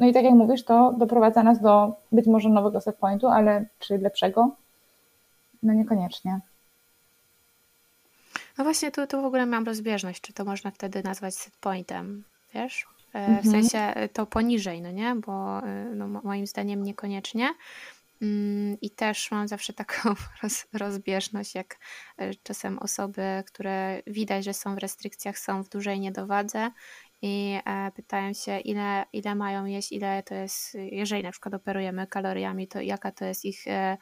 no 0.00 0.06
i 0.06 0.12
tak 0.12 0.24
jak 0.24 0.34
mówisz, 0.34 0.64
to 0.64 0.92
doprowadza 0.98 1.42
nas 1.42 1.60
do 1.60 1.92
być 2.12 2.26
może 2.26 2.48
nowego 2.48 2.80
set 2.80 2.96
pointu, 2.96 3.28
ale 3.28 3.64
czy 3.78 3.98
lepszego? 3.98 4.50
No 5.62 5.72
niekoniecznie. 5.72 6.40
No 8.58 8.64
właśnie 8.64 8.90
tu, 8.90 9.06
tu 9.06 9.22
w 9.22 9.24
ogóle 9.24 9.46
mam 9.46 9.64
rozbieżność, 9.64 10.20
czy 10.20 10.32
to 10.32 10.44
można 10.44 10.70
wtedy 10.70 11.02
nazwać 11.02 11.34
set 11.34 11.56
pointem, 11.56 12.24
wiesz? 12.54 12.86
Mhm. 13.12 13.42
W 13.42 13.50
sensie 13.50 14.08
to 14.12 14.26
poniżej, 14.26 14.82
no 14.82 14.90
nie? 14.90 15.14
Bo 15.14 15.60
no, 15.94 16.08
moim 16.08 16.46
zdaniem 16.46 16.82
niekoniecznie. 16.82 17.54
Mm, 18.22 18.80
I 18.80 18.90
też 18.90 19.30
mam 19.30 19.48
zawsze 19.48 19.72
taką 19.72 20.14
roz, 20.42 20.66
rozbieżność, 20.72 21.54
jak 21.54 21.78
e, 22.16 22.34
czasem 22.34 22.78
osoby, 22.78 23.42
które 23.46 24.02
widać, 24.06 24.44
że 24.44 24.54
są 24.54 24.74
w 24.74 24.78
restrykcjach, 24.78 25.38
są 25.38 25.62
w 25.62 25.68
dużej 25.68 26.00
niedowadze 26.00 26.70
i 27.22 27.58
e, 27.64 27.90
pytają 27.96 28.32
się, 28.32 28.60
ile, 28.60 29.04
ile 29.12 29.34
mają 29.34 29.64
jeść, 29.64 29.92
ile 29.92 30.22
to 30.22 30.34
jest, 30.34 30.74
jeżeli 30.74 31.22
na 31.22 31.30
przykład 31.30 31.54
operujemy 31.54 32.06
kaloriami, 32.06 32.68
to 32.68 32.80
jaka 32.80 33.12
to 33.12 33.24
jest 33.24 33.44
ich 33.44 33.66
e, 33.66 33.96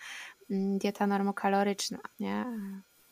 dieta 0.51 1.07
normokaloryczna, 1.07 1.99
nie? 2.21 2.45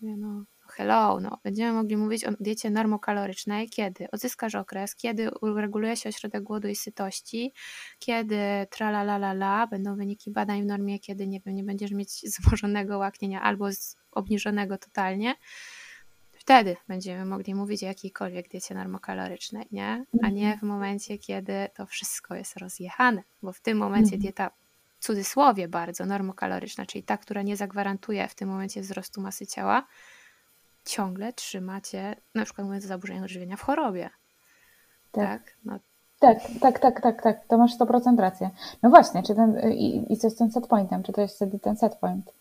No, 0.01 0.45
hello, 0.71 1.21
no, 1.21 1.39
będziemy 1.45 1.73
mogli 1.73 1.97
mówić 1.97 2.25
o 2.25 2.33
diecie 2.41 2.71
normokalorycznej, 2.71 3.68
kiedy 3.68 4.11
odzyskasz 4.11 4.55
okres, 4.55 4.97
kiedy 4.97 5.31
ureguluje 5.41 5.97
się 5.97 6.09
ośrodek 6.09 6.43
głodu 6.43 6.68
i 6.68 6.77
sytości, 6.77 7.53
kiedy 7.99 8.66
la, 9.35 9.66
będą 9.66 9.97
wyniki 9.97 10.31
badań 10.31 10.62
w 10.62 10.66
normie, 10.66 10.99
kiedy 10.99 11.27
nie 11.27 11.41
wiem, 11.41 11.55
nie 11.55 11.64
będziesz 11.64 11.91
mieć 11.91 12.21
złożonego 12.37 12.99
łaknienia 12.99 13.43
albo 13.43 13.68
obniżonego 14.12 14.79
totalnie, 14.79 15.35
wtedy 16.33 16.77
będziemy 16.89 17.25
mogli 17.25 17.55
mówić 17.55 17.83
o 17.83 17.87
jakiejkolwiek 17.87 18.49
diecie 18.49 18.75
normokalorycznej, 18.75 19.66
nie? 19.73 20.05
A 20.23 20.29
nie 20.29 20.53
mhm. 20.53 20.59
w 20.59 20.62
momencie, 20.62 21.18
kiedy 21.18 21.68
to 21.75 21.87
wszystko 21.87 22.35
jest 22.35 22.57
rozjechane, 22.57 23.23
bo 23.43 23.53
w 23.53 23.61
tym 23.61 23.79
momencie 23.79 24.14
mhm. 24.14 24.21
dieta 24.21 24.51
w 24.99 25.05
cudzysłowie 25.05 25.68
bardzo 25.68 26.07
normokaloryczna, 26.07 26.87
czyli 26.87 27.05
ta, 27.05 27.16
która 27.16 27.43
nie 27.43 27.57
zagwarantuje 27.57 28.29
w 28.29 28.35
tym 28.35 28.49
momencie 28.49 28.81
wzrostu 28.81 29.21
masy 29.21 29.47
ciała, 29.47 29.87
ciągle 30.91 31.32
trzymacie, 31.32 32.16
na 32.34 32.45
przykład 32.45 32.66
mówiąc 32.66 32.84
o 32.84 32.88
zaburzeniach 32.88 33.24
odżywienia 33.24 33.57
w 33.57 33.62
chorobie. 33.62 34.11
Tak. 35.12 35.28
Tak? 35.28 35.55
No. 35.64 35.78
tak, 36.18 36.38
tak, 36.61 36.78
tak, 36.78 37.01
tak, 37.01 37.22
tak, 37.22 37.47
to 37.47 37.59
masz 37.59 37.78
100% 37.78 38.18
rację. 38.18 38.51
No 38.82 38.91
właśnie, 38.91 39.22
czy 39.22 39.34
ten, 39.34 39.72
i, 39.72 40.12
i 40.12 40.16
co 40.16 40.30
z 40.30 40.36
tym 40.36 40.51
set 40.51 40.66
pointem, 40.66 41.03
czy 41.03 41.12
to 41.12 41.20
jest 41.20 41.36
wtedy 41.36 41.59
ten 41.59 41.76
set 41.76 41.95
point? 41.97 42.32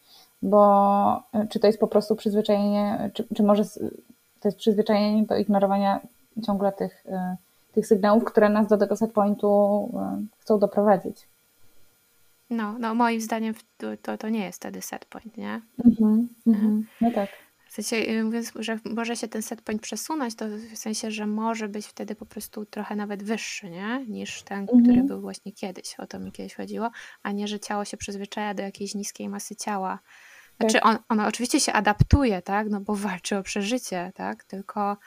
Bo 0.41 1.23
czy 1.49 1.59
to 1.59 1.67
jest 1.67 1.79
po 1.79 1.87
prostu 1.87 2.15
przyzwyczajenie, 2.15 3.11
czy, 3.13 3.27
czy 3.35 3.43
może 3.43 3.63
to 4.39 4.47
jest 4.47 4.57
przyzwyczajenie 4.57 5.23
do 5.23 5.37
ignorowania 5.37 5.99
ciągle 6.45 6.71
tych, 6.71 7.05
y, 7.05 7.11
tych 7.73 7.87
sygnałów, 7.87 8.23
które 8.23 8.49
nas 8.49 8.67
do 8.67 8.77
tego 8.77 8.95
set 8.95 9.11
pointu 9.11 9.89
y, 10.23 10.39
chcą 10.39 10.59
doprowadzić? 10.59 11.27
No, 12.49 12.75
no 12.79 12.95
moim 12.95 13.21
zdaniem 13.21 13.53
to, 14.01 14.17
to 14.17 14.29
nie 14.29 14.43
jest 14.43 14.59
wtedy 14.59 14.81
set 14.81 15.05
point, 15.05 15.37
nie? 15.37 15.61
Mhm, 15.85 16.27
mhm. 16.47 16.87
No 17.01 17.11
tak. 17.11 17.29
W 17.69 17.73
sensie, 17.73 17.95
y, 17.95 18.23
mówiąc, 18.23 18.51
że 18.55 18.79
może 18.85 19.15
się 19.15 19.27
ten 19.27 19.41
set 19.41 19.61
point 19.61 19.81
przesunąć, 19.81 20.35
to 20.35 20.45
w 20.73 20.77
sensie, 20.77 21.11
że 21.11 21.27
może 21.27 21.67
być 21.67 21.87
wtedy 21.87 22.15
po 22.15 22.25
prostu 22.25 22.65
trochę 22.65 22.95
nawet 22.95 23.23
wyższy, 23.23 23.69
nie? 23.69 24.05
Niż 24.07 24.43
ten, 24.43 24.59
mhm. 24.59 24.83
który 24.83 25.03
był 25.03 25.21
właśnie 25.21 25.51
kiedyś. 25.51 25.95
O 25.99 26.07
to 26.07 26.19
mi 26.19 26.31
kiedyś 26.31 26.55
chodziło. 26.55 26.91
A 27.23 27.31
nie, 27.31 27.47
że 27.47 27.59
ciało 27.59 27.85
się 27.85 27.97
przyzwyczaja 27.97 28.53
do 28.53 28.63
jakiejś 28.63 28.95
niskiej 28.95 29.29
masy 29.29 29.55
ciała. 29.55 29.99
Znaczy, 30.59 30.73
tak. 30.73 30.85
on, 30.85 30.97
ono 31.09 31.27
oczywiście 31.27 31.59
się 31.59 31.73
adaptuje, 31.73 32.41
tak? 32.41 32.69
No 32.69 32.81
bo 32.81 32.95
walczy 32.95 33.37
o 33.37 33.43
przeżycie, 33.43 34.11
tak? 34.15 34.43
Tylko 34.43 34.97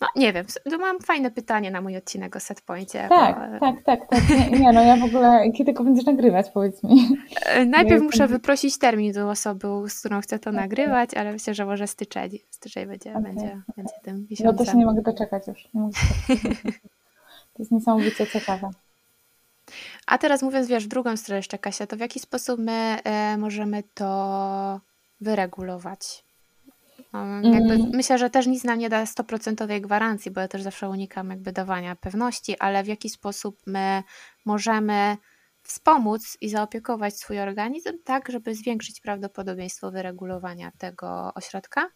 no 0.00 0.08
nie 0.16 0.32
wiem, 0.32 0.46
mam 0.78 1.00
fajne 1.00 1.30
pytanie 1.30 1.70
na 1.70 1.80
mój 1.80 1.96
odcinek 1.96 2.36
o 2.36 2.40
setpoincie. 2.40 3.06
Tak, 3.08 3.36
bo... 3.52 3.60
tak, 3.60 3.84
tak, 3.84 4.08
tak. 4.08 4.28
Nie, 4.30 4.58
nie, 4.60 4.72
no 4.72 4.82
ja 4.82 4.96
w 4.96 5.04
ogóle, 5.04 5.50
kiedy 5.52 5.72
go 5.72 5.84
będziesz 5.84 6.06
nagrywać, 6.06 6.50
powiedz 6.50 6.82
mi. 6.82 7.08
E, 7.46 7.64
najpierw 7.64 8.02
muszę 8.02 8.28
wyprosić 8.28 8.78
termin 8.78 9.12
do 9.12 9.30
osoby, 9.30 9.68
z 9.88 10.00
którą 10.00 10.20
chcę 10.20 10.38
to 10.38 10.50
okay. 10.50 10.62
nagrywać, 10.62 11.14
ale 11.14 11.32
myślę, 11.32 11.54
że 11.54 11.66
może 11.66 11.86
styczeń, 11.86 12.30
styczeń 12.50 12.86
będzie, 12.86 13.10
okay. 13.10 13.22
będzie, 13.22 13.62
będzie 13.76 13.94
tym 14.02 14.26
miesiącem. 14.30 14.56
No 14.56 14.64
to 14.64 14.70
się 14.70 14.78
nie 14.78 14.86
mogę 14.86 15.02
doczekać 15.02 15.46
już. 15.46 15.68
Mogę 15.74 15.92
to 17.54 17.62
jest 17.62 17.72
niesamowicie 17.72 18.26
ciekawe. 18.26 18.70
A 20.06 20.18
teraz 20.18 20.42
mówiąc, 20.42 20.68
wiesz, 20.68 20.84
w 20.84 20.88
drugą 20.88 21.16
stronę 21.16 21.36
jeszcze, 21.36 21.58
Kasia, 21.58 21.86
to 21.86 21.96
w 21.96 22.00
jaki 22.00 22.20
sposób 22.20 22.60
my 22.60 22.98
e, 23.04 23.36
możemy 23.36 23.82
to 23.94 24.80
wyregulować? 25.20 26.24
Jakby 27.42 27.74
mm. 27.74 27.90
Myślę, 27.92 28.18
że 28.18 28.30
też 28.30 28.46
nic 28.46 28.64
nam 28.64 28.78
nie 28.78 28.88
da 28.88 29.06
stoprocentowej 29.06 29.80
gwarancji, 29.80 30.30
bo 30.30 30.40
ja 30.40 30.48
też 30.48 30.62
zawsze 30.62 30.88
unikam 30.88 31.30
jakby 31.30 31.52
dawania 31.52 31.96
pewności, 31.96 32.58
ale 32.58 32.84
w 32.84 32.86
jaki 32.86 33.10
sposób 33.10 33.58
my 33.66 34.02
możemy 34.44 35.16
wspomóc 35.62 36.36
i 36.40 36.48
zaopiekować 36.48 37.16
swój 37.16 37.40
organizm 37.40 37.90
tak, 38.04 38.28
żeby 38.28 38.54
zwiększyć 38.54 39.00
prawdopodobieństwo 39.00 39.90
wyregulowania 39.90 40.72
tego 40.78 41.34
ośrodka, 41.34 41.88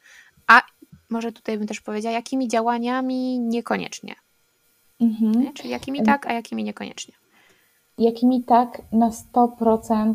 a 0.47 0.63
może 1.11 1.33
tutaj 1.33 1.59
bym 1.59 1.67
też 1.67 1.81
powiedziała, 1.81 2.15
jakimi 2.15 2.49
działaniami 2.49 3.41
niekoniecznie. 3.41 4.15
Mhm. 5.01 5.53
Czyli 5.53 5.71
jakimi 5.71 6.03
tak, 6.03 6.27
a 6.27 6.33
jakimi 6.33 6.65
niekoniecznie. 6.65 7.15
Jakimi 7.99 8.45
tak 8.45 8.83
na 8.93 9.11
100% 9.11 10.15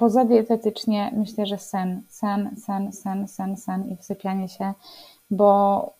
poza 0.00 0.24
dietetycznie 0.24 1.10
myślę, 1.16 1.46
że 1.46 1.58
sen, 1.58 2.02
sen, 2.08 2.56
sen, 2.56 2.92
sen, 2.92 3.28
sen, 3.28 3.56
sen 3.56 3.88
i 3.88 3.96
wsypianie 3.96 4.48
się, 4.48 4.72
bo 5.30 5.94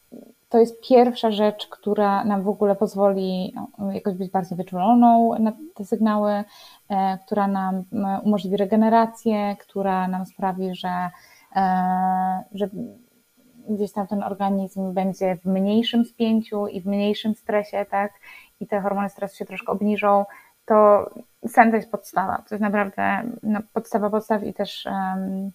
to 0.48 0.58
jest 0.58 0.80
pierwsza 0.88 1.30
rzecz, 1.30 1.66
która 1.66 2.24
nam 2.24 2.42
w 2.42 2.48
ogóle 2.48 2.76
pozwoli 2.76 3.54
jakoś 3.92 4.14
być 4.14 4.30
bardziej 4.30 4.56
wyczuloną 4.56 5.38
na 5.38 5.52
te 5.74 5.84
sygnały, 5.84 6.44
e, 6.88 7.18
która 7.26 7.46
nam 7.46 7.84
umożliwi 8.24 8.56
regenerację, 8.56 9.56
która 9.60 10.08
nam 10.08 10.26
sprawi, 10.26 10.74
że, 10.74 11.10
e, 11.56 12.44
że 12.52 12.68
gdzieś 13.68 13.92
tam 13.92 14.06
ten 14.06 14.22
organizm 14.22 14.92
będzie 14.94 15.36
w 15.36 15.44
mniejszym 15.44 16.04
spięciu 16.04 16.66
i 16.66 16.80
w 16.80 16.86
mniejszym 16.86 17.34
stresie, 17.34 17.86
tak? 17.90 18.12
I 18.60 18.66
te 18.66 18.80
hormony 18.80 19.08
stresu 19.08 19.36
się 19.36 19.44
troszkę 19.44 19.72
obniżą, 19.72 20.24
to 20.70 21.10
sen 21.48 21.70
to 21.70 21.76
jest 21.76 21.90
podstawa. 21.90 22.36
To 22.36 22.54
jest 22.54 22.62
naprawdę 22.62 23.22
no, 23.42 23.60
podstawa 23.72 24.10
podstaw 24.10 24.42
i 24.42 24.54
też 24.54 24.86
um, 24.86 25.50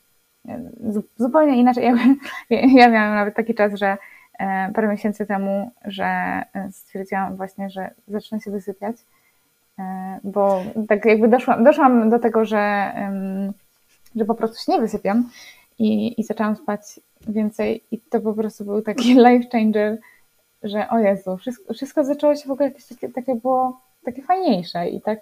zupełnie 1.17 1.57
inaczej. 1.57 1.83
Ja, 1.83 1.95
ja 2.81 2.89
miałam 2.89 3.15
nawet 3.15 3.35
taki 3.35 3.55
czas, 3.55 3.73
że 3.73 3.97
e, 4.39 4.71
parę 4.75 4.87
miesięcy 4.87 5.25
temu, 5.25 5.71
że 5.85 6.05
e, 6.05 6.71
stwierdziłam 6.71 7.35
właśnie, 7.35 7.69
że 7.69 7.89
zacznę 8.07 8.39
się 8.39 8.51
wysypiać, 8.51 8.95
e, 9.79 10.19
bo 10.23 10.63
tak 10.87 11.05
jakby 11.05 11.27
doszłam, 11.27 11.63
doszłam 11.63 12.09
do 12.09 12.19
tego, 12.19 12.45
że, 12.45 12.93
że 14.15 14.25
po 14.25 14.35
prostu 14.35 14.65
się 14.65 14.71
nie 14.71 14.81
wysypiam 14.81 15.29
i, 15.79 16.19
i 16.21 16.23
zaczęłam 16.23 16.55
spać 16.55 16.99
więcej 17.27 17.83
i 17.91 17.99
to 17.99 18.19
po 18.19 18.33
prostu 18.33 18.65
był 18.65 18.81
taki 18.81 19.13
life 19.25 19.49
changer, 19.51 19.97
że 20.63 20.89
o 20.89 20.99
Jezu, 20.99 21.37
wszystko, 21.37 21.73
wszystko 21.73 22.03
zaczęło 22.03 22.35
się 22.35 22.47
w 22.47 22.51
ogóle 22.51 22.69
jakieś 22.69 22.85
takie, 22.85 23.09
takie 23.09 23.35
było 23.35 23.85
takie 24.05 24.21
fajniejsze 24.21 24.89
i 24.89 25.01
tak 25.01 25.19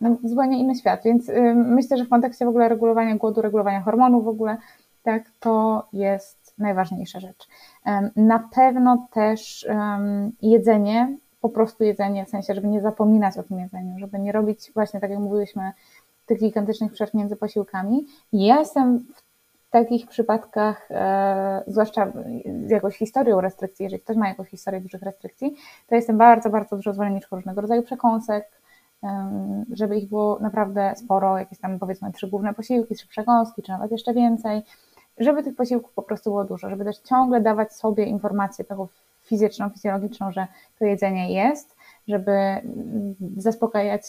no, 0.00 0.16
zupełnie 0.24 0.58
inny 0.58 0.74
świat. 0.74 1.00
Więc 1.04 1.28
y, 1.28 1.54
myślę, 1.54 1.96
że 1.96 2.04
w 2.04 2.08
kontekście 2.08 2.44
w 2.44 2.48
ogóle 2.48 2.68
regulowania 2.68 3.16
głodu, 3.16 3.42
regulowania 3.42 3.80
hormonów 3.80 4.24
w 4.24 4.28
ogóle, 4.28 4.56
tak, 5.02 5.22
to 5.40 5.86
jest 5.92 6.54
najważniejsza 6.58 7.20
rzecz. 7.20 7.48
Na 8.16 8.48
pewno 8.54 9.06
też 9.12 9.68
jedzenie, 10.42 11.16
po 11.40 11.48
prostu 11.48 11.84
jedzenie, 11.84 12.24
w 12.24 12.28
sensie, 12.28 12.54
żeby 12.54 12.68
nie 12.68 12.80
zapominać 12.80 13.38
o 13.38 13.42
tym 13.42 13.58
jedzeniu, 13.58 13.98
żeby 13.98 14.18
nie 14.18 14.32
robić 14.32 14.72
właśnie 14.74 15.00
tak 15.00 15.10
jak 15.10 15.18
mówiłyśmy, 15.18 15.72
tych 16.26 16.40
gigantycznych 16.40 16.92
przerw 16.92 17.14
między 17.14 17.36
posiłkami. 17.36 18.06
Ja 18.32 18.58
jestem 18.58 18.98
w 19.14 19.22
takich 19.70 20.06
przypadkach, 20.06 20.88
e, 20.90 21.62
zwłaszcza 21.66 22.12
z 22.66 22.70
jakąś 22.70 22.98
historią 22.98 23.40
restrykcji, 23.40 23.84
jeżeli 23.84 24.02
ktoś 24.02 24.16
ma 24.16 24.28
jakąś 24.28 24.48
historię 24.48 24.80
dużych 24.80 25.02
restrykcji, 25.02 25.54
to 25.86 25.94
jestem 25.94 26.18
bardzo, 26.18 26.50
bardzo 26.50 26.76
dużo 26.76 26.92
zwolenniczką 26.92 27.36
różnego 27.36 27.60
rodzaju 27.60 27.82
przekąsek, 27.82 28.58
żeby 29.72 29.96
ich 29.96 30.08
było 30.08 30.38
naprawdę 30.40 30.94
sporo, 30.96 31.38
jakieś 31.38 31.58
tam 31.58 31.78
powiedzmy 31.78 32.12
trzy 32.12 32.28
główne 32.28 32.54
posiłki, 32.54 32.94
trzy 32.94 33.08
przekąski, 33.08 33.62
czy 33.62 33.72
nawet 33.72 33.92
jeszcze 33.92 34.14
więcej, 34.14 34.62
żeby 35.18 35.42
tych 35.42 35.56
posiłków 35.56 35.92
po 35.92 36.02
prostu 36.02 36.30
było 36.30 36.44
dużo, 36.44 36.70
żeby 36.70 36.84
też 36.84 36.98
ciągle 36.98 37.40
dawać 37.40 37.72
sobie 37.72 38.04
informację 38.04 38.64
taką 38.64 38.88
fizyczną, 39.22 39.70
fizjologiczną, 39.70 40.32
że 40.32 40.46
to 40.78 40.84
jedzenie 40.84 41.34
jest, 41.34 41.76
żeby 42.08 42.32
zaspokajać, 43.36 44.02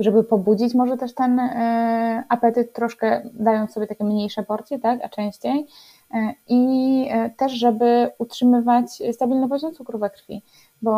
żeby 0.00 0.24
pobudzić 0.24 0.74
może 0.74 0.96
też 0.96 1.14
ten 1.14 1.40
e, 1.40 2.24
apetyt 2.28 2.72
troszkę, 2.72 3.22
dając 3.34 3.72
sobie 3.72 3.86
takie 3.86 4.04
mniejsze 4.04 4.42
porcje, 4.42 4.78
tak, 4.78 5.04
a 5.04 5.08
częściej, 5.08 5.66
e, 6.14 6.34
i 6.48 7.06
e, 7.10 7.30
też, 7.30 7.52
żeby 7.52 8.10
utrzymywać 8.18 9.02
stabilny 9.12 9.48
poziom 9.48 9.72
cukru 9.72 9.98
we 9.98 10.10
krwi. 10.10 10.42
Bo 10.82 10.92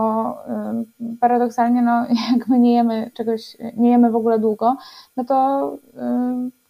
paradoksalnie, 1.21 1.83
no, 1.83 2.07
jak 2.33 2.49
my 2.49 2.59
nie 2.59 2.75
jemy 2.75 3.11
czegoś, 3.15 3.57
nie 3.77 3.91
jemy 3.91 4.11
w 4.11 4.17
ogóle 4.17 4.39
długo, 4.39 4.77
no 5.17 5.25
to 5.25 5.79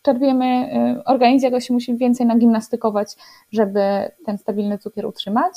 czerpiemy, 0.03 0.71
organizm 1.05 1.45
jakoś 1.45 1.71
musi 1.71 1.97
więcej 1.97 2.27
nagimnastykować, 2.27 3.17
żeby 3.53 3.81
ten 4.27 4.39
stabilny 4.39 4.79
cukier 4.79 5.07
utrzymać, 5.07 5.55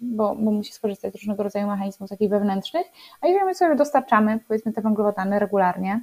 bo, 0.00 0.36
bo 0.36 0.50
musi 0.50 0.72
skorzystać 0.72 1.12
z 1.12 1.16
różnego 1.16 1.42
rodzaju 1.42 1.66
mechanizmów 1.66 2.10
takich 2.10 2.30
wewnętrznych, 2.30 2.86
a 3.20 3.26
jeżeli 3.26 3.44
my 3.44 3.54
sobie 3.54 3.76
dostarczamy, 3.76 4.40
powiedzmy, 4.48 4.72
te 4.72 4.82
węglowodany 4.82 5.38
regularnie, 5.38 6.02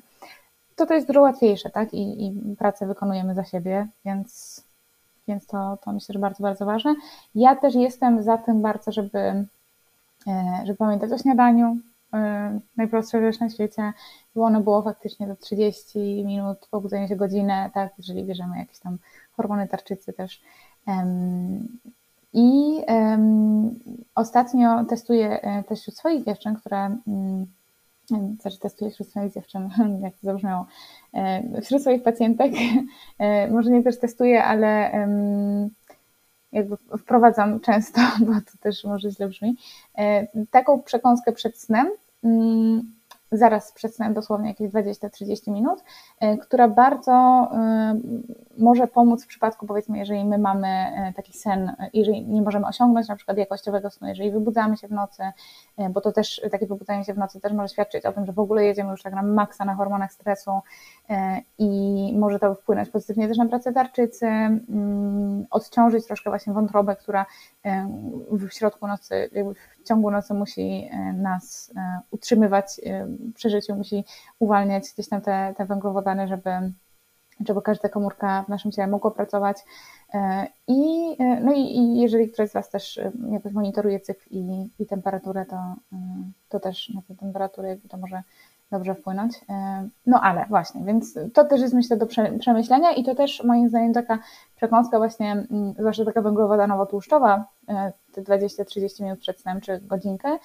to 0.76 0.86
to 0.86 0.94
jest 0.94 1.08
dużo 1.08 1.22
łatwiejsze, 1.22 1.70
tak? 1.70 1.94
I, 1.94 2.26
i 2.26 2.56
pracę 2.56 2.88
wykonujemy 2.88 3.36
za 3.36 3.44
siebie, 3.44 3.88
więc 4.06 4.64
więc 5.28 5.48
to, 5.48 5.78
to 5.84 5.94
myślę, 5.94 6.14
że 6.14 6.20
bardzo, 6.20 6.44
bardzo 6.44 6.66
ważne. 6.66 6.96
Ja 7.36 7.56
też 7.56 7.76
jestem 7.76 8.24
za 8.24 8.38
tym 8.38 8.62
bardzo, 8.62 8.92
żeby, 8.92 9.20
e, 10.28 10.64
żeby 10.66 10.78
pamiętać 10.78 11.12
o 11.12 11.18
śniadaniu, 11.18 11.78
e, 12.14 12.60
najprostsza 12.78 13.20
rzecz 13.20 13.40
na 13.40 13.50
świecie, 13.50 13.94
bo 14.36 14.44
ono 14.44 14.62
było 14.62 14.82
faktycznie 14.82 15.28
do 15.28 15.36
30 15.36 16.24
minut, 16.26 16.68
pobudzenie 16.72 17.08
się 17.08 17.16
godzinę, 17.16 17.70
tak, 17.74 17.94
jeżeli 17.98 18.24
bierzemy 18.24 18.58
jakieś 18.58 18.80
tam 18.80 18.98
hormony 19.36 19.68
tarczycy 19.68 20.14
też. 20.14 20.42
I 22.34 22.82
ostatnio 24.16 24.86
testuję 24.86 25.40
też 25.68 25.82
wśród 25.82 25.98
swoich 25.98 26.26
dziewczyn, 26.26 26.56
które 26.56 26.98
też 28.44 28.60
testuję 28.60 28.92
wśród 28.92 29.10
swoich 29.10 29.34
dziewczyn, 29.34 29.70
jak 30.04 30.14
to 30.14 30.20
zabrzmiało, 30.22 30.66
wśród 31.64 31.82
swoich 31.82 32.04
pacjentek, 32.04 32.52
e, 33.20 33.48
może 33.52 33.72
nie 33.72 33.84
też 33.84 34.00
testuję, 34.00 34.44
ale 34.44 34.92
jakby 36.54 36.78
wprowadzam 36.98 37.60
często, 37.60 38.02
bo 38.28 38.34
to 38.34 38.58
też 38.62 38.84
może 38.84 39.12
źle 39.12 39.28
brzmi, 39.28 39.58
e, 39.98 40.28
taką 40.52 40.82
przekąskę 40.82 41.32
przed 41.32 41.58
snem, 41.58 41.92
mm, 42.24 42.93
zaraz 43.34 43.72
przed 43.72 43.96
snem, 43.96 44.14
dosłownie 44.14 44.50
jakieś 44.50 44.70
20-30 44.72 45.52
minut, 45.52 45.84
e, 46.20 46.38
która 46.38 46.68
bardzo 46.68 47.12
e, 47.12 48.00
może 48.58 48.88
pomóc 48.88 49.24
w 49.24 49.28
przypadku, 49.28 49.68
powiedzmy, 49.68 49.98
jeżeli 49.98 50.26
my 50.26 50.38
mamy 50.38 50.68
e, 50.68 51.14
taki 51.16 51.34
sen, 51.34 51.76
jeżeli 51.94 52.28
nie 52.28 52.42
możemy 52.42 52.68
osiągnąć 52.68 53.08
na 53.08 53.16
przykład 53.16 53.38
jakościowego 53.38 53.90
snu, 53.90 54.08
jeżeli 54.08 54.32
wybudzamy 54.32 54.78
się 54.78 54.88
w 54.88 54.92
nocy, 54.92 55.24
bo 55.90 56.02
to 56.02 56.12
też 56.12 56.42
takie 56.52 56.68
wybudzanie 56.68 57.04
się 57.04 57.14
w 57.14 57.18
nocy 57.18 57.42
też 57.42 57.54
może 57.54 57.70
świadczyć 57.70 58.06
o 58.06 58.12
tym, 58.12 58.26
że 58.26 58.34
w 58.34 58.40
ogóle 58.40 58.66
jedziemy 58.66 58.92
już 58.92 59.04
tak 59.04 59.14
na 59.14 59.24
maksa 59.24 59.66
na 59.66 59.76
hormonach 59.76 60.14
stresu 60.14 60.52
i 61.58 62.14
może 62.20 62.40
to 62.40 62.56
wpłynąć 62.56 62.90
pozytywnie 62.90 63.28
też 63.28 63.38
na 63.38 63.46
pracę 63.46 63.74
tarczycy, 63.74 64.26
mm, 64.26 65.46
odciążyć 65.52 66.08
troszkę 66.08 66.30
właśnie 66.30 66.54
wątrobę, 66.54 66.96
która 66.96 67.26
w 68.32 68.50
środku 68.54 68.88
nocy, 68.88 69.30
w 69.84 69.88
ciągu 69.88 70.12
nocy 70.12 70.34
musi 70.34 70.90
nas 71.14 71.74
utrzymywać 72.12 72.82
przy 73.36 73.50
życiu 73.50 73.76
musi 73.76 74.06
uwalniać 74.40 74.84
gdzieś 74.94 75.10
tam 75.10 75.22
te, 75.22 75.54
te 75.58 75.66
węglowodany, 75.66 76.28
żeby, 76.28 76.50
żeby 77.48 77.62
każda 77.62 77.90
komórka 77.90 78.44
w 78.44 78.50
naszym 78.50 78.72
ciele 78.72 78.88
mogła 78.88 79.12
pracować. 79.12 79.58
E, 80.14 80.48
I, 80.68 81.16
e, 81.20 81.40
no 81.40 81.54
i, 81.54 81.60
i 81.60 82.02
jeżeli 82.02 82.32
ktoś 82.32 82.50
z 82.50 82.54
Was 82.54 82.70
też 82.70 82.98
e, 82.98 83.12
jakoś 83.32 83.54
monitoruje 83.54 84.00
cykl 84.00 84.30
i, 84.32 84.70
i 84.80 84.86
temperaturę, 84.86 85.46
to, 85.46 85.58
to 86.50 86.60
też 86.60 86.90
na 86.90 87.02
tę 87.02 87.16
temperaturę 87.16 87.78
to 87.90 87.98
może 87.98 88.24
dobrze 88.72 88.96
wpłynąć. 88.96 89.34
No 90.06 90.22
ale 90.22 90.46
właśnie, 90.50 90.86
więc 90.86 91.18
to 91.34 91.44
też 91.46 91.62
jest 91.62 91.74
myślę 91.74 91.98
do 91.98 92.08
przemyślenia 92.40 92.92
i 92.92 93.04
to 93.04 93.16
też 93.16 93.44
moim 93.44 93.70
zdaniem 93.70 93.94
taka 93.94 94.20
przekąska 94.56 94.98
właśnie, 94.98 95.32
mm, 95.32 95.74
zwłaszcza 95.80 96.06
taka 96.06 96.22
węglowodanowo-tłuszczowa, 96.22 97.44
te 98.14 98.22
20-30 98.22 99.04
minut 99.04 99.20
przed 99.20 99.40
snem 99.40 99.62
czy 99.62 99.80
godzinkę, 99.80 100.38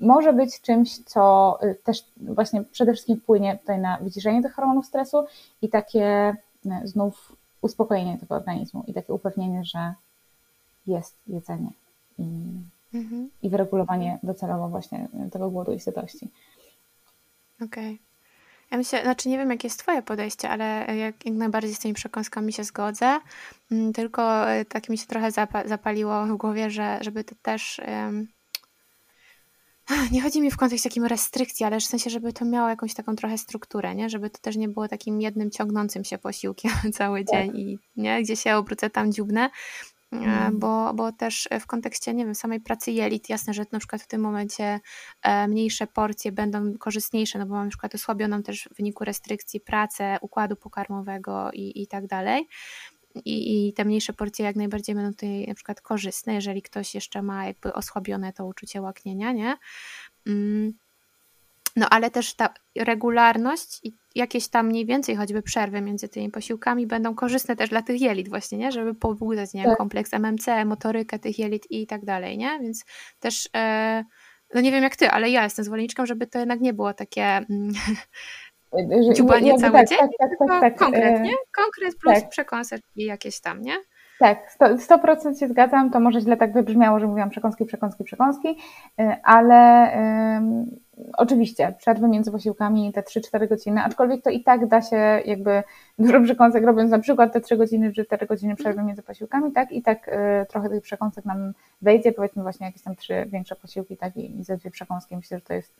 może 0.00 0.32
być 0.32 0.60
czymś, 0.60 0.98
co 0.98 1.58
y, 1.62 1.74
też 1.74 2.04
właśnie 2.16 2.64
przede 2.64 2.92
wszystkim 2.92 3.20
wpłynie 3.20 3.58
tutaj 3.58 3.78
na 3.78 3.98
wyciszenie 3.98 4.42
tych 4.42 4.54
hormonów 4.54 4.86
stresu 4.86 5.24
i 5.62 5.68
takie 5.68 6.36
znów 6.84 7.36
uspokojenie 7.62 8.18
tego 8.18 8.34
organizmu 8.34 8.84
i 8.86 8.94
takie 8.94 9.12
upewnienie, 9.12 9.64
że 9.64 9.94
jest 10.86 11.16
jedzenie 11.26 11.70
i, 12.18 12.24
mhm. 12.94 13.30
i 13.42 13.50
wyregulowanie 13.50 14.18
docelowo 14.22 14.68
właśnie 14.68 15.08
tego 15.32 15.50
głodu 15.50 15.72
i 15.72 15.80
sytości. 15.80 16.30
Okej. 17.60 17.94
Okay. 17.94 18.10
Ja 18.70 18.78
myślę, 18.78 19.02
znaczy 19.02 19.28
nie 19.28 19.38
wiem, 19.38 19.50
jakie 19.50 19.66
jest 19.66 19.78
Twoje 19.78 20.02
podejście, 20.02 20.50
ale 20.50 20.96
jak, 20.96 21.26
jak 21.26 21.34
najbardziej 21.34 21.74
z 21.74 21.78
tymi 21.78 21.94
przekąskami 21.94 22.52
się 22.52 22.64
zgodzę. 22.64 23.20
Mm, 23.70 23.92
tylko 23.92 24.52
y, 24.54 24.64
tak 24.64 24.88
mi 24.88 24.98
się 24.98 25.06
trochę 25.06 25.30
zapaliło 25.64 26.26
w 26.26 26.36
głowie, 26.36 26.70
że 26.70 26.98
żeby 27.00 27.24
to 27.24 27.34
też 27.42 27.80
nie 30.12 30.22
chodzi 30.22 30.40
mi 30.40 30.50
w 30.50 30.56
kontekście 30.56 30.88
takim 30.88 31.04
restrykcji, 31.04 31.66
ale 31.66 31.80
w 31.80 31.84
sensie, 31.84 32.10
żeby 32.10 32.32
to 32.32 32.44
miało 32.44 32.68
jakąś 32.68 32.94
taką 32.94 33.16
trochę 33.16 33.38
strukturę, 33.38 33.94
nie? 33.94 34.10
Żeby 34.10 34.30
to 34.30 34.38
też 34.38 34.56
nie 34.56 34.68
było 34.68 34.88
takim 34.88 35.20
jednym 35.20 35.50
ciągnącym 35.50 36.04
się 36.04 36.18
posiłkiem 36.18 36.72
cały 36.92 37.24
tak. 37.24 37.34
dzień 37.34 37.56
i 37.56 37.78
nie? 37.96 38.22
gdzie 38.22 38.36
się 38.36 38.56
obrócę, 38.56 38.90
tam 38.90 39.12
dziubnę. 39.12 39.50
Mm. 40.12 40.58
Bo, 40.58 40.94
bo 40.94 41.12
też 41.12 41.48
w 41.60 41.66
kontekście, 41.66 42.14
nie 42.14 42.24
wiem, 42.24 42.34
samej 42.34 42.60
pracy 42.60 42.92
jelit, 42.92 43.28
jasne, 43.28 43.54
że 43.54 43.64
na 43.72 43.78
przykład 43.78 44.02
w 44.02 44.06
tym 44.06 44.20
momencie 44.20 44.80
e, 45.22 45.48
mniejsze 45.48 45.86
porcje 45.86 46.32
będą 46.32 46.78
korzystniejsze, 46.78 47.38
no 47.38 47.46
bo 47.46 47.54
mam 47.54 47.64
na 47.64 47.70
przykład 47.70 47.94
osłabioną 47.94 48.42
też 48.42 48.68
w 48.72 48.76
wyniku 48.76 49.04
restrykcji 49.04 49.60
pracę 49.60 50.18
układu 50.20 50.56
pokarmowego 50.56 51.50
i, 51.52 51.82
i 51.82 51.86
tak 51.86 52.06
dalej 52.06 52.46
i, 53.24 53.68
i 53.68 53.72
te 53.72 53.84
mniejsze 53.84 54.12
porcje 54.12 54.44
jak 54.44 54.56
najbardziej 54.56 54.94
będą 54.94 55.10
tutaj 55.10 55.46
na 55.46 55.54
przykład 55.54 55.80
korzystne, 55.80 56.34
jeżeli 56.34 56.62
ktoś 56.62 56.94
jeszcze 56.94 57.22
ma 57.22 57.46
jakby 57.46 57.72
osłabione 57.72 58.32
to 58.32 58.46
uczucie 58.46 58.82
łaknienia, 58.82 59.32
nie? 59.32 59.56
Mm. 60.26 60.72
No 61.76 61.88
ale 61.90 62.10
też 62.10 62.34
ta 62.34 62.54
regularność 62.78 63.80
i 63.82 63.96
jakieś 64.14 64.48
tam 64.48 64.66
mniej 64.66 64.86
więcej 64.86 65.16
choćby 65.16 65.42
przerwy 65.42 65.80
między 65.80 66.08
tymi 66.08 66.30
posiłkami 66.30 66.86
będą 66.86 67.14
korzystne 67.14 67.56
też 67.56 67.70
dla 67.70 67.82
tych 67.82 68.00
jelit 68.00 68.28
właśnie, 68.28 68.58
nie? 68.58 68.72
Żeby 68.72 68.94
pobudzać, 68.94 69.54
nie 69.54 69.64
tak. 69.64 69.78
kompleks 69.78 70.14
MMC, 70.14 70.64
motorykę 70.64 71.18
tych 71.18 71.38
jelit 71.38 71.70
i 71.70 71.86
tak 71.86 72.04
dalej, 72.04 72.38
nie? 72.38 72.58
Więc 72.60 72.84
też 73.20 73.48
e, 73.56 74.04
no 74.54 74.60
nie 74.60 74.72
wiem 74.72 74.82
jak 74.82 74.96
ty, 74.96 75.10
ale 75.10 75.30
ja 75.30 75.44
jestem 75.44 75.64
zwolenniczką, 75.64 76.06
żeby 76.06 76.26
to 76.26 76.38
jednak 76.38 76.60
nie 76.60 76.72
było 76.72 76.94
takie 76.94 77.22
mm, 77.22 77.72
Dziubanie 79.14 79.58
cały 79.58 79.72
tak, 79.72 79.88
dzień? 79.88 79.98
Tak, 79.98 80.10
tak, 80.18 80.48
tak, 80.48 80.60
tak. 80.60 80.78
Konkretnie? 80.78 81.32
Konkret 81.52 81.96
plus 81.96 82.20
tak. 82.20 82.28
przekąseczki 82.28 83.04
jakieś 83.04 83.40
tam, 83.40 83.62
nie? 83.62 83.76
Tak, 84.20 84.56
100%, 84.60 84.78
100% 84.78 85.38
się 85.38 85.48
zgadzam. 85.48 85.90
To 85.90 86.00
może 86.00 86.20
źle 86.20 86.36
tak 86.36 86.52
wybrzmiało, 86.52 87.00
że 87.00 87.06
mówiłam 87.06 87.30
przekąski, 87.30 87.64
przekąski, 87.64 88.04
przekąski, 88.04 88.48
y, 88.48 89.16
ale 89.22 89.90
um, 89.96 90.66
oczywiście 91.16 91.74
przerwy 91.78 92.08
między 92.08 92.32
posiłkami 92.32 92.92
te 92.92 93.00
3-4 93.00 93.48
godziny, 93.48 93.82
aczkolwiek 93.82 94.22
to 94.22 94.30
i 94.30 94.42
tak 94.42 94.66
da 94.66 94.82
się 94.82 94.96
jakby 95.24 95.62
dużo 95.98 96.20
przekąsek 96.20 96.64
robiąc 96.64 96.90
na 96.90 96.98
przykład 96.98 97.32
te 97.32 97.40
3 97.40 97.56
godziny 97.56 97.92
czy 97.92 98.04
4 98.04 98.26
godziny 98.26 98.56
przerwy 98.56 98.82
między 98.82 99.02
posiłkami, 99.02 99.52
tak 99.52 99.72
i 99.72 99.82
tak 99.82 100.08
y, 100.08 100.46
trochę 100.48 100.68
tych 100.68 100.82
przekąsek 100.82 101.24
nam 101.24 101.52
wejdzie, 101.82 102.12
powiedzmy 102.12 102.42
właśnie 102.42 102.66
jakieś 102.66 102.82
tam 102.82 102.96
trzy 102.96 103.26
większe 103.26 103.56
posiłki, 103.56 103.96
tak 103.96 104.16
i, 104.16 104.40
i 104.40 104.44
ze 104.44 104.56
dwie 104.56 104.70
przekąski. 104.70 105.16
Myślę, 105.16 105.38
że 105.38 105.44
to 105.44 105.54
jest 105.54 105.74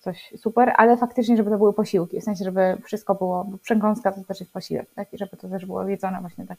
coś 0.00 0.32
super, 0.36 0.72
ale 0.76 0.96
faktycznie, 0.96 1.36
żeby 1.36 1.50
to 1.50 1.58
były 1.58 1.72
posiłki, 1.72 2.20
w 2.20 2.24
sensie, 2.24 2.44
żeby 2.44 2.78
wszystko 2.84 3.14
było, 3.14 3.44
bo 3.44 3.58
przekąska 3.58 4.12
to 4.12 4.24
też 4.24 4.40
jest 4.40 4.52
posiłek, 4.52 4.94
tak? 4.94 5.12
I 5.12 5.18
żeby 5.18 5.36
to 5.36 5.48
też 5.48 5.66
było 5.66 5.88
jedzone 5.88 6.20
właśnie 6.20 6.46
tak 6.46 6.58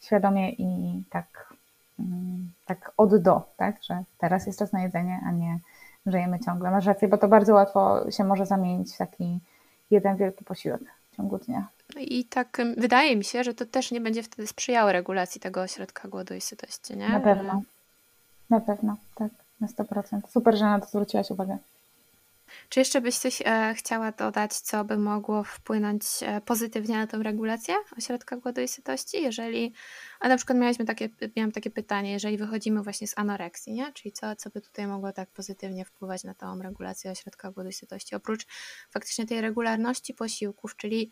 świadomie 0.00 0.50
i 0.50 1.02
tak, 1.10 1.54
mm, 1.98 2.50
tak 2.66 2.92
od 2.96 3.16
do, 3.16 3.42
tak? 3.56 3.76
Że 3.82 4.04
teraz 4.18 4.46
jest 4.46 4.58
czas 4.58 4.72
na 4.72 4.82
jedzenie, 4.82 5.20
a 5.26 5.30
nie 5.30 5.58
żyjemy 6.06 6.40
ciągle. 6.40 6.70
Masz 6.70 6.86
rację, 6.86 7.08
bo 7.08 7.18
to 7.18 7.28
bardzo 7.28 7.54
łatwo 7.54 8.10
się 8.10 8.24
może 8.24 8.46
zamienić 8.46 8.94
w 8.94 8.98
taki 8.98 9.40
jeden 9.90 10.16
wielki 10.16 10.44
posiłek 10.44 10.82
w 11.12 11.16
ciągu 11.16 11.38
dnia. 11.38 11.68
I 11.96 12.24
tak 12.24 12.62
wydaje 12.76 13.16
mi 13.16 13.24
się, 13.24 13.44
że 13.44 13.54
to 13.54 13.66
też 13.66 13.90
nie 13.90 14.00
będzie 14.00 14.22
wtedy 14.22 14.46
sprzyjało 14.48 14.92
regulacji 14.92 15.40
tego 15.40 15.62
ośrodka 15.62 16.08
głodu 16.08 16.34
i 16.34 16.40
sytości, 16.40 16.96
nie? 16.96 17.08
Na 17.08 17.20
pewno. 17.20 17.62
Na 18.50 18.60
pewno, 18.60 18.96
tak, 19.14 19.32
na 19.60 19.66
100%. 19.66 20.20
Super, 20.28 20.56
że 20.56 20.64
na 20.64 20.80
to 20.80 20.86
zwróciłaś 20.86 21.30
uwagę. 21.30 21.58
Czy 22.68 22.80
jeszcze 22.80 23.00
byś 23.00 23.18
coś 23.18 23.42
e, 23.44 23.74
chciała 23.76 24.12
dodać, 24.12 24.54
co 24.54 24.84
by 24.84 24.98
mogło 24.98 25.44
wpłynąć 25.44 26.02
e, 26.22 26.40
pozytywnie 26.40 26.96
na 26.96 27.06
tą 27.06 27.22
regulację 27.22 27.74
ośrodka 27.98 28.36
głodu 28.36 28.60
i 28.60 28.68
sytości? 28.68 29.22
Jeżeli, 29.22 29.72
a 30.20 30.28
na 30.28 30.36
przykład 30.36 30.58
mieliśmy 30.58 30.84
takie, 30.84 31.08
miałam 31.36 31.52
takie 31.52 31.70
pytanie, 31.70 32.12
jeżeli 32.12 32.36
wychodzimy 32.36 32.82
właśnie 32.82 33.06
z 33.06 33.18
anoreksji, 33.18 33.72
nie? 33.72 33.92
czyli 33.92 34.12
co, 34.12 34.36
co 34.36 34.50
by 34.50 34.60
tutaj 34.60 34.86
mogło 34.86 35.12
tak 35.12 35.30
pozytywnie 35.30 35.84
wpływać 35.84 36.24
na 36.24 36.34
tą 36.34 36.62
regulację 36.62 37.10
ośrodka 37.10 37.50
głodu 37.50 37.68
i 37.68 37.72
sytości? 37.72 38.14
Oprócz 38.14 38.46
faktycznie 38.90 39.26
tej 39.26 39.40
regularności 39.40 40.14
posiłków, 40.14 40.76
czyli 40.76 41.10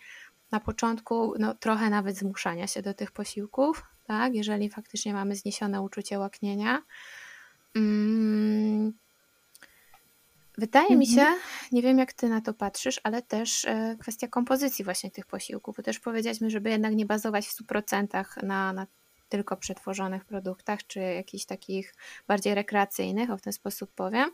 na 0.50 0.60
początku 0.60 1.34
no, 1.38 1.54
trochę 1.54 1.90
nawet 1.90 2.16
zmuszania 2.16 2.66
się 2.66 2.82
do 2.82 2.94
tych 2.94 3.12
posiłków, 3.12 3.84
tak? 4.04 4.34
jeżeli 4.34 4.70
faktycznie 4.70 5.14
mamy 5.14 5.36
zniesione 5.36 5.82
uczucie 5.82 6.18
łaknienia. 6.18 6.82
Mm, 7.76 8.92
Wydaje 10.58 10.84
mhm. 10.84 11.00
mi 11.00 11.06
się, 11.06 11.26
nie 11.72 11.82
wiem 11.82 11.98
jak 11.98 12.12
ty 12.12 12.28
na 12.28 12.40
to 12.40 12.54
patrzysz, 12.54 13.00
ale 13.02 13.22
też 13.22 13.64
e, 13.64 13.96
kwestia 14.00 14.28
kompozycji 14.28 14.84
właśnie 14.84 15.10
tych 15.10 15.26
posiłków, 15.26 15.76
bo 15.76 15.82
też 15.82 16.00
powiedzieliśmy, 16.00 16.50
żeby 16.50 16.70
jednak 16.70 16.94
nie 16.94 17.06
bazować 17.06 17.46
w 17.46 17.62
100% 17.62 18.42
na, 18.42 18.72
na 18.72 18.86
tylko 19.28 19.56
przetworzonych 19.56 20.24
produktach, 20.24 20.86
czy 20.86 21.00
jakichś 21.00 21.44
takich 21.44 21.94
bardziej 22.26 22.54
rekreacyjnych, 22.54 23.30
o 23.30 23.36
w 23.36 23.42
ten 23.42 23.52
sposób 23.52 23.90
powiem. 23.94 24.30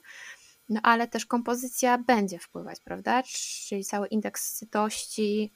No 0.68 0.80
ale 0.82 1.08
też 1.08 1.26
kompozycja 1.26 1.98
będzie 1.98 2.38
wpływać, 2.38 2.80
prawda? 2.80 3.22
Czyli 3.22 3.84
cały 3.84 4.08
indeks 4.08 4.56
sytości. 4.56 5.52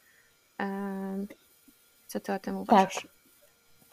Co 2.07 2.21
ty 2.21 2.33
o 2.33 2.39
tym 2.39 2.57
uważasz? 2.57 2.95
Tak. 2.95 3.14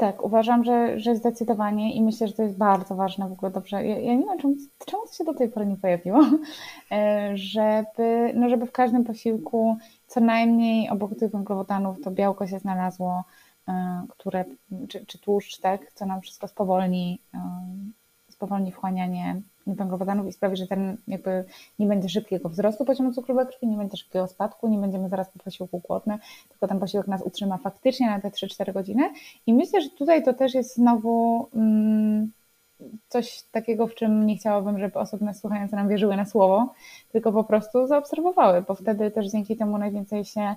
Tak, 0.01 0.23
uważam, 0.23 0.63
że, 0.63 0.99
że 0.99 1.15
zdecydowanie 1.15 1.93
i 1.93 2.01
myślę, 2.01 2.27
że 2.27 2.33
to 2.33 2.43
jest 2.43 2.57
bardzo 2.57 2.95
ważne 2.95 3.29
w 3.29 3.31
ogóle. 3.31 3.51
Dobrze, 3.51 3.85
ja, 3.85 3.99
ja 3.99 4.15
nie 4.15 4.25
wiem, 4.25 4.39
czemu, 4.39 4.55
czemu 4.85 5.07
to 5.07 5.13
się 5.13 5.23
do 5.23 5.33
tej 5.33 5.49
pory 5.49 5.65
nie 5.65 5.77
pojawiło, 5.77 6.19
e, 6.91 7.31
żeby, 7.37 8.33
no 8.35 8.49
żeby 8.49 8.65
w 8.65 8.71
każdym 8.71 9.03
posiłku 9.03 9.77
co 10.07 10.19
najmniej 10.19 10.89
obok 10.89 11.15
tych 11.19 11.31
węglowodanów 11.31 12.01
to 12.03 12.11
białko 12.11 12.47
się 12.47 12.59
znalazło, 12.59 13.23
które, 14.09 14.45
czy, 14.89 15.05
czy 15.05 15.19
tłuszcz, 15.19 15.59
tak, 15.59 15.91
co 15.93 16.05
nam 16.05 16.21
wszystko 16.21 16.47
spowolni, 16.47 17.21
spowolni 18.29 18.71
wchłanianie 18.71 19.41
węglowodanów 19.67 20.27
i 20.27 20.33
sprawi, 20.33 20.57
że 20.57 20.67
ten 20.67 20.97
jakby 21.07 21.43
nie 21.79 21.88
będzie 21.88 22.09
szybkiego 22.09 22.49
wzrostu 22.49 22.85
poziomu 22.85 23.13
cukru 23.13 23.35
we 23.35 23.45
krwi, 23.45 23.67
nie 23.67 23.77
będzie 23.77 23.97
szybkiego 23.97 24.27
spadku, 24.27 24.67
nie 24.67 24.77
będziemy 24.77 25.09
zaraz 25.09 25.29
po 25.29 25.39
posiłku 25.39 25.81
głodne, 25.88 26.19
tylko 26.49 26.67
ten 26.67 26.79
posiłek 26.79 27.07
nas 27.07 27.21
utrzyma 27.21 27.57
faktycznie 27.57 28.07
na 28.07 28.19
te 28.19 28.29
3-4 28.29 28.73
godziny. 28.73 29.09
I 29.47 29.53
myślę, 29.53 29.81
że 29.81 29.89
tutaj 29.89 30.23
to 30.23 30.33
też 30.33 30.53
jest 30.53 30.75
znowu 30.75 31.47
mm, 31.55 32.31
coś 33.07 33.43
takiego, 33.51 33.88
w 33.88 33.95
czym 33.95 34.25
nie 34.25 34.38
chciałabym, 34.38 34.79
żeby 34.79 34.99
osoby 34.99 35.25
nas 35.25 35.39
słuchające 35.39 35.75
nam 35.75 35.89
wierzyły 35.89 36.17
na 36.17 36.25
słowo, 36.25 36.73
tylko 37.11 37.31
po 37.31 37.43
prostu 37.43 37.88
zaobserwowały, 37.88 38.61
bo 38.61 38.75
wtedy 38.75 39.11
też 39.11 39.31
dzięki 39.31 39.55
temu 39.55 39.77
najwięcej 39.77 40.25
się 40.25 40.55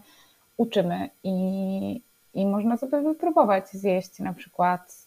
uczymy 0.56 1.10
i, 1.24 2.00
i 2.34 2.46
można 2.46 2.76
sobie 2.76 3.02
wypróbować 3.02 3.68
zjeść 3.68 4.18
na 4.18 4.32
przykład 4.32 5.03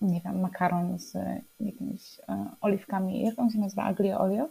nie 0.00 0.20
wiem, 0.20 0.40
makaron 0.40 0.98
z 0.98 1.16
jakimiś 1.60 2.20
e, 2.28 2.46
oliwkami, 2.60 3.22
jak 3.22 3.38
on 3.38 3.50
się 3.50 3.58
nazywa, 3.58 3.82
aglio 3.82 4.20
olio, 4.20 4.44
e, 4.44 4.48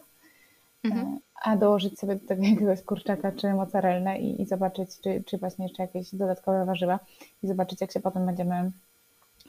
mhm. 0.84 1.20
a 1.44 1.58
dołożyć 1.58 2.00
sobie 2.00 2.16
do 2.16 2.28
tego 2.28 2.44
jakiegoś 2.44 2.82
kurczaka 2.82 3.32
czy 3.32 3.54
mozzarellę 3.54 4.20
i, 4.20 4.42
i 4.42 4.46
zobaczyć, 4.46 4.90
czy, 5.02 5.24
czy 5.26 5.38
właśnie 5.38 5.66
jeszcze 5.66 5.84
jakieś 5.84 6.16
dodatkowe 6.16 6.66
warzywa 6.66 7.00
i 7.44 7.48
zobaczyć, 7.48 7.82
jak 7.82 7.92
się 7.92 8.00
potem 8.00 8.26
będziemy 8.26 8.72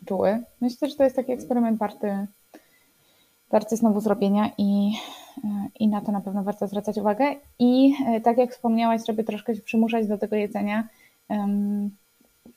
czuły. 0.06 0.42
Myślę, 0.60 0.88
że 0.88 0.96
to 0.96 1.04
jest 1.04 1.16
taki 1.16 1.32
eksperyment 1.32 1.78
warty, 1.78 2.26
warty 3.50 3.76
znowu 3.76 4.00
zrobienia 4.00 4.50
i, 4.58 4.92
e, 5.44 5.68
i 5.80 5.88
na 5.88 6.00
to 6.00 6.12
na 6.12 6.20
pewno 6.20 6.42
warto 6.42 6.66
zwracać 6.66 6.98
uwagę. 6.98 7.34
I 7.58 7.94
tak 8.24 8.38
jak 8.38 8.52
wspomniałaś, 8.52 9.00
żeby 9.06 9.24
troszkę 9.24 9.54
się 9.54 9.62
przymuszać 9.62 10.06
do 10.06 10.18
tego 10.18 10.36
jedzenia, 10.36 10.88
um, 11.28 11.90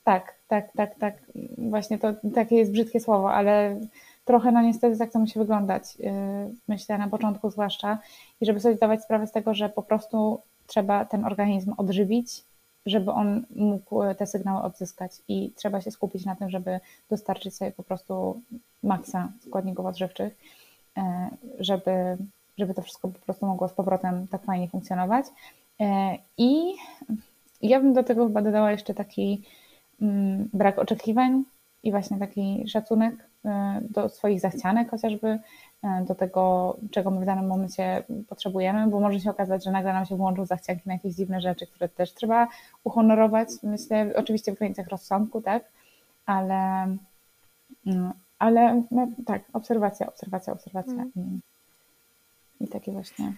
tak, 0.03 0.40
tak, 0.51 0.71
tak, 0.71 0.99
tak. 0.99 1.15
Właśnie 1.57 1.97
to 1.97 2.13
takie 2.35 2.55
jest 2.55 2.71
brzydkie 2.71 2.99
słowo, 2.99 3.33
ale 3.33 3.79
trochę 4.25 4.51
no 4.51 4.61
niestety 4.61 4.97
tak 4.97 5.11
to 5.11 5.19
musi 5.19 5.39
wyglądać. 5.39 5.83
Y, 5.99 6.55
myślę 6.67 6.97
na 6.97 7.07
początku 7.07 7.49
zwłaszcza. 7.49 7.97
I 8.41 8.45
żeby 8.45 8.59
sobie 8.59 8.75
zdawać 8.75 9.03
sprawę 9.03 9.27
z 9.27 9.31
tego, 9.31 9.53
że 9.53 9.69
po 9.69 9.81
prostu 9.81 10.41
trzeba 10.67 11.05
ten 11.05 11.25
organizm 11.25 11.73
odżywić, 11.77 12.43
żeby 12.85 13.11
on 13.11 13.45
mógł 13.55 14.01
te 14.17 14.27
sygnały 14.27 14.61
odzyskać 14.61 15.11
i 15.27 15.51
trzeba 15.55 15.81
się 15.81 15.91
skupić 15.91 16.25
na 16.25 16.35
tym, 16.35 16.49
żeby 16.49 16.79
dostarczyć 17.09 17.55
sobie 17.55 17.71
po 17.71 17.83
prostu 17.83 18.41
maksa 18.83 19.31
składników 19.39 19.85
odżywczych, 19.85 20.37
y, 20.97 21.01
żeby, 21.59 22.17
żeby 22.57 22.73
to 22.73 22.81
wszystko 22.81 23.07
po 23.07 23.19
prostu 23.19 23.45
mogło 23.45 23.67
z 23.67 23.73
powrotem 23.73 24.27
tak 24.27 24.43
fajnie 24.43 24.67
funkcjonować. 24.67 25.25
Y, 25.81 25.85
I 26.37 26.73
ja 27.61 27.79
bym 27.79 27.93
do 27.93 28.03
tego 28.03 28.27
chyba 28.27 28.41
dodała 28.41 28.71
jeszcze 28.71 28.93
taki 28.93 29.43
brak 30.53 30.79
oczekiwań 30.79 31.43
i 31.83 31.91
właśnie 31.91 32.19
taki 32.19 32.67
szacunek 32.67 33.15
e, 33.45 33.81
do 33.89 34.09
swoich 34.09 34.39
zachcianek 34.39 34.89
chociażby, 34.91 35.39
e, 35.83 36.05
do 36.07 36.15
tego, 36.15 36.77
czego 36.91 37.11
my 37.11 37.21
w 37.21 37.25
danym 37.25 37.47
momencie 37.47 38.03
potrzebujemy, 38.29 38.87
bo 38.87 38.99
może 38.99 39.19
się 39.19 39.29
okazać, 39.29 39.63
że 39.63 39.71
nagle 39.71 39.93
nam 39.93 40.05
się 40.05 40.15
włączą 40.15 40.45
zachcianki 40.45 40.81
na 40.85 40.93
jakieś 40.93 41.15
dziwne 41.15 41.41
rzeczy, 41.41 41.67
które 41.67 41.89
też 41.89 42.13
trzeba 42.13 42.47
uhonorować, 42.83 43.49
myślę, 43.63 44.13
oczywiście 44.15 44.51
w 44.51 44.57
granicach 44.57 44.87
rozsądku, 44.87 45.41
tak, 45.41 45.63
ale, 46.25 46.87
no, 47.85 48.13
ale 48.39 48.83
no, 48.91 49.07
tak, 49.25 49.43
obserwacja, 49.53 50.07
obserwacja, 50.07 50.53
obserwacja 50.53 50.93
mm. 50.93 51.41
i, 52.59 52.63
i 52.63 52.67
takie 52.67 52.91
właśnie 52.91 53.33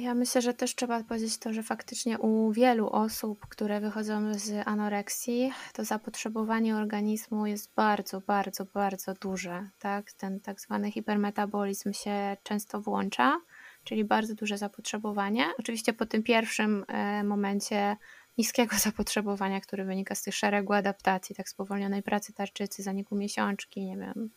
ja 0.00 0.14
myślę, 0.14 0.42
że 0.42 0.54
też 0.54 0.74
trzeba 0.74 1.04
powiedzieć 1.04 1.38
to, 1.38 1.52
że 1.52 1.62
faktycznie 1.62 2.18
u 2.18 2.52
wielu 2.52 2.90
osób, 2.90 3.46
które 3.46 3.80
wychodzą 3.80 4.34
z 4.34 4.68
anoreksji, 4.68 5.52
to 5.72 5.84
zapotrzebowanie 5.84 6.76
organizmu 6.76 7.46
jest 7.46 7.74
bardzo, 7.74 8.20
bardzo, 8.20 8.64
bardzo 8.64 9.14
duże. 9.14 9.68
Tak? 9.78 10.12
Ten 10.12 10.40
tak 10.40 10.60
zwany 10.60 10.90
hipermetabolizm 10.90 11.92
się 11.92 12.36
często 12.42 12.80
włącza, 12.80 13.40
czyli 13.84 14.04
bardzo 14.04 14.34
duże 14.34 14.58
zapotrzebowanie. 14.58 15.44
Oczywiście 15.58 15.92
po 15.92 16.06
tym 16.06 16.22
pierwszym 16.22 16.84
e, 16.88 17.24
momencie 17.24 17.96
niskiego 18.38 18.76
zapotrzebowania, 18.88 19.60
który 19.60 19.84
wynika 19.84 20.14
z 20.14 20.22
tych 20.22 20.34
szeregu 20.34 20.72
adaptacji, 20.72 21.34
tak 21.34 21.48
spowolnionej 21.48 22.02
pracy 22.02 22.32
tarczycy, 22.32 22.82
zaniku 22.82 23.16
miesiączki, 23.16 23.84
nie 23.84 23.96
wiem, 23.96 24.30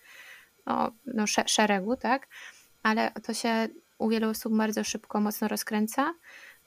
no, 0.65 0.91
no 1.05 1.25
szeregu, 1.27 1.95
tak? 1.95 2.27
Ale 2.83 3.11
to 3.11 3.33
się 3.33 3.67
u 4.01 4.09
wielu 4.09 4.29
osób 4.29 4.57
bardzo 4.57 4.83
szybko, 4.83 5.21
mocno 5.21 5.47
rozkręca. 5.47 6.13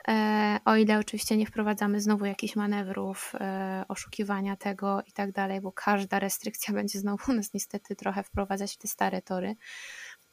E, 0.09 0.59
o 0.65 0.77
ile 0.77 0.99
oczywiście 0.99 1.37
nie 1.37 1.47
wprowadzamy 1.47 2.01
znowu 2.01 2.25
jakichś 2.25 2.57
manewrów, 2.57 3.33
e, 3.41 3.85
oszukiwania 3.89 4.57
tego 4.57 5.03
i 5.07 5.13
tak 5.13 5.33
dalej, 5.33 5.61
bo 5.61 5.73
każda 5.73 6.19
restrykcja 6.19 6.75
będzie 6.79 6.99
znowu 6.99 7.33
nas 7.33 7.55
niestety 7.55 7.97
trochę 7.97 8.23
wprowadzać 8.23 8.75
w 8.75 8.79
te 8.79 8.89
stare 8.89 9.23
tory. 9.23 9.57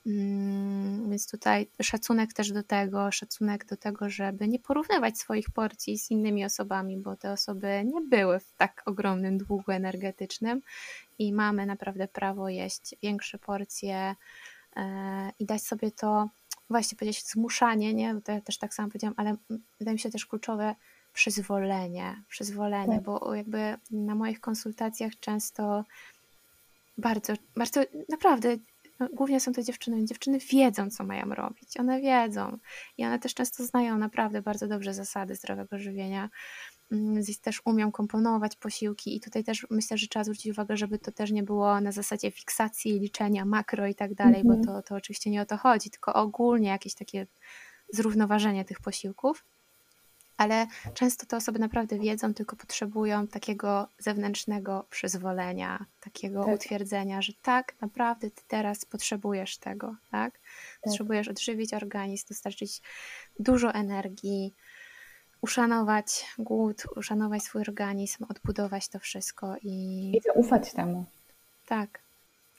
Mm, 0.05 1.09
więc 1.09 1.31
tutaj 1.31 1.69
szacunek 1.81 2.33
też 2.33 2.51
do 2.51 2.63
tego, 2.63 3.11
szacunek 3.11 3.65
do 3.65 3.77
tego, 3.77 4.09
żeby 4.09 4.47
nie 4.47 4.59
porównywać 4.59 5.17
swoich 5.17 5.49
porcji 5.49 5.97
z 5.97 6.11
innymi 6.11 6.45
osobami, 6.45 6.97
bo 6.97 7.15
te 7.15 7.31
osoby 7.31 7.83
nie 7.85 8.01
były 8.01 8.39
w 8.39 8.53
tak 8.57 8.81
ogromnym 8.85 9.37
długu 9.37 9.71
energetycznym 9.71 10.61
i 11.19 11.33
mamy 11.33 11.65
naprawdę 11.65 12.07
prawo 12.07 12.49
jeść 12.49 12.95
większe 13.03 13.37
porcje 13.37 14.15
e, 14.75 15.31
i 15.39 15.45
dać 15.45 15.63
sobie 15.63 15.91
to 15.91 16.29
właśnie 16.71 16.97
powiedzieć 16.97 17.25
zmuszanie, 17.25 17.93
nie? 17.93 18.13
Bo 18.13 18.21
to 18.21 18.31
ja 18.31 18.41
też 18.41 18.57
tak 18.57 18.73
samo 18.73 18.87
powiedziałam, 18.87 19.13
ale 19.17 19.35
wydaje 19.79 19.93
mi 19.93 19.99
się 19.99 20.09
też 20.09 20.25
kluczowe 20.25 20.75
przyzwolenie, 21.13 22.23
przyzwolenie, 22.29 22.95
tak. 22.95 23.03
bo 23.03 23.35
jakby 23.35 23.77
na 23.91 24.15
moich 24.15 24.41
konsultacjach 24.41 25.19
często 25.19 25.85
bardzo, 26.97 27.33
bardzo 27.55 27.81
naprawdę 28.09 28.57
głównie 29.13 29.39
są 29.39 29.53
to 29.53 29.63
dziewczyny. 29.63 30.05
Dziewczyny 30.05 30.39
wiedzą, 30.39 30.89
co 30.89 31.03
mają 31.03 31.25
robić. 31.25 31.79
One 31.79 32.01
wiedzą. 32.01 32.57
I 32.97 33.05
one 33.05 33.19
też 33.19 33.33
często 33.33 33.65
znają 33.65 33.97
naprawdę 33.97 34.41
bardzo 34.41 34.67
dobrze 34.67 34.93
zasady 34.93 35.35
zdrowego 35.35 35.79
żywienia. 35.79 36.29
Mm, 36.91 37.23
też 37.41 37.61
umią 37.65 37.91
komponować 37.91 38.55
posiłki 38.55 39.15
i 39.15 39.19
tutaj 39.19 39.43
też 39.43 39.67
myślę, 39.69 39.97
że 39.97 40.07
trzeba 40.07 40.23
zwrócić 40.23 40.51
uwagę, 40.51 40.77
żeby 40.77 40.99
to 40.99 41.11
też 41.11 41.31
nie 41.31 41.43
było 41.43 41.81
na 41.81 41.91
zasadzie 41.91 42.31
fiksacji, 42.31 42.99
liczenia 42.99 43.45
makro 43.45 43.87
i 43.87 43.95
tak 43.95 44.13
dalej, 44.13 44.43
bo 44.43 44.53
mhm. 44.53 44.63
to, 44.63 44.81
to 44.81 44.95
oczywiście 44.95 45.29
nie 45.29 45.41
o 45.41 45.45
to 45.45 45.57
chodzi, 45.57 45.89
tylko 45.89 46.13
ogólnie 46.13 46.69
jakieś 46.69 46.93
takie 46.95 47.27
zrównoważenie 47.93 48.65
tych 48.65 48.79
posiłków. 48.79 49.45
Ale 50.41 50.67
często 50.93 51.25
te 51.25 51.37
osoby 51.37 51.59
naprawdę 51.59 51.99
wiedzą, 51.99 52.33
tylko 52.33 52.55
potrzebują 52.55 53.27
takiego 53.27 53.87
zewnętrznego 53.99 54.85
przyzwolenia, 54.89 55.85
takiego 55.99 56.43
tak. 56.45 56.55
utwierdzenia, 56.55 57.21
że 57.21 57.33
tak, 57.41 57.73
naprawdę 57.81 58.31
ty 58.31 58.41
teraz 58.47 58.85
potrzebujesz 58.85 59.57
tego, 59.57 59.95
tak? 60.11 60.33
tak? 60.33 60.39
Potrzebujesz 60.81 61.27
odżywić 61.27 61.73
organizm, 61.73 62.27
dostarczyć 62.29 62.81
dużo 63.39 63.73
energii, 63.73 64.53
uszanować 65.41 66.25
głód, 66.37 66.83
uszanować 66.95 67.43
swój 67.43 67.61
organizm, 67.61 68.25
odbudować 68.29 68.87
to 68.87 68.99
wszystko 68.99 69.55
i. 69.63 70.11
I 70.17 70.21
zaufać 70.21 70.71
temu. 70.71 71.05
Tak. 71.67 71.99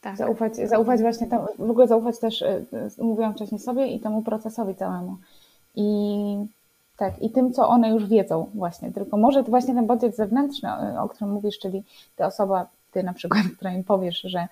Tak. 0.00 0.16
Zaufać, 0.16 0.56
zaufać 0.56 1.00
właśnie 1.00 1.26
temu, 1.26 1.46
w 1.58 1.70
ogóle 1.70 1.88
zaufać 1.88 2.18
też, 2.18 2.42
y, 2.42 2.64
mówiłam 2.98 3.34
wcześniej 3.34 3.60
sobie 3.60 3.86
i 3.86 4.00
temu 4.00 4.22
procesowi 4.22 4.74
całemu. 4.74 5.16
I 5.74 6.46
tak, 6.96 7.22
i 7.22 7.30
tym, 7.30 7.52
co 7.52 7.68
one 7.68 7.90
już 7.90 8.06
wiedzą 8.06 8.50
właśnie, 8.54 8.92
tylko 8.92 9.16
może 9.16 9.44
to 9.44 9.50
właśnie 9.50 9.74
ten 9.74 9.86
bodziec 9.86 10.16
zewnętrzny, 10.16 11.00
o 11.00 11.08
którym 11.08 11.34
mówisz, 11.34 11.58
czyli 11.58 11.84
ta 12.16 12.26
osoba, 12.26 12.66
ty 12.90 13.02
na 13.02 13.12
przykład, 13.12 13.42
która 13.56 13.72
im 13.72 13.84
powiesz, 13.84 14.20
że 14.20 14.48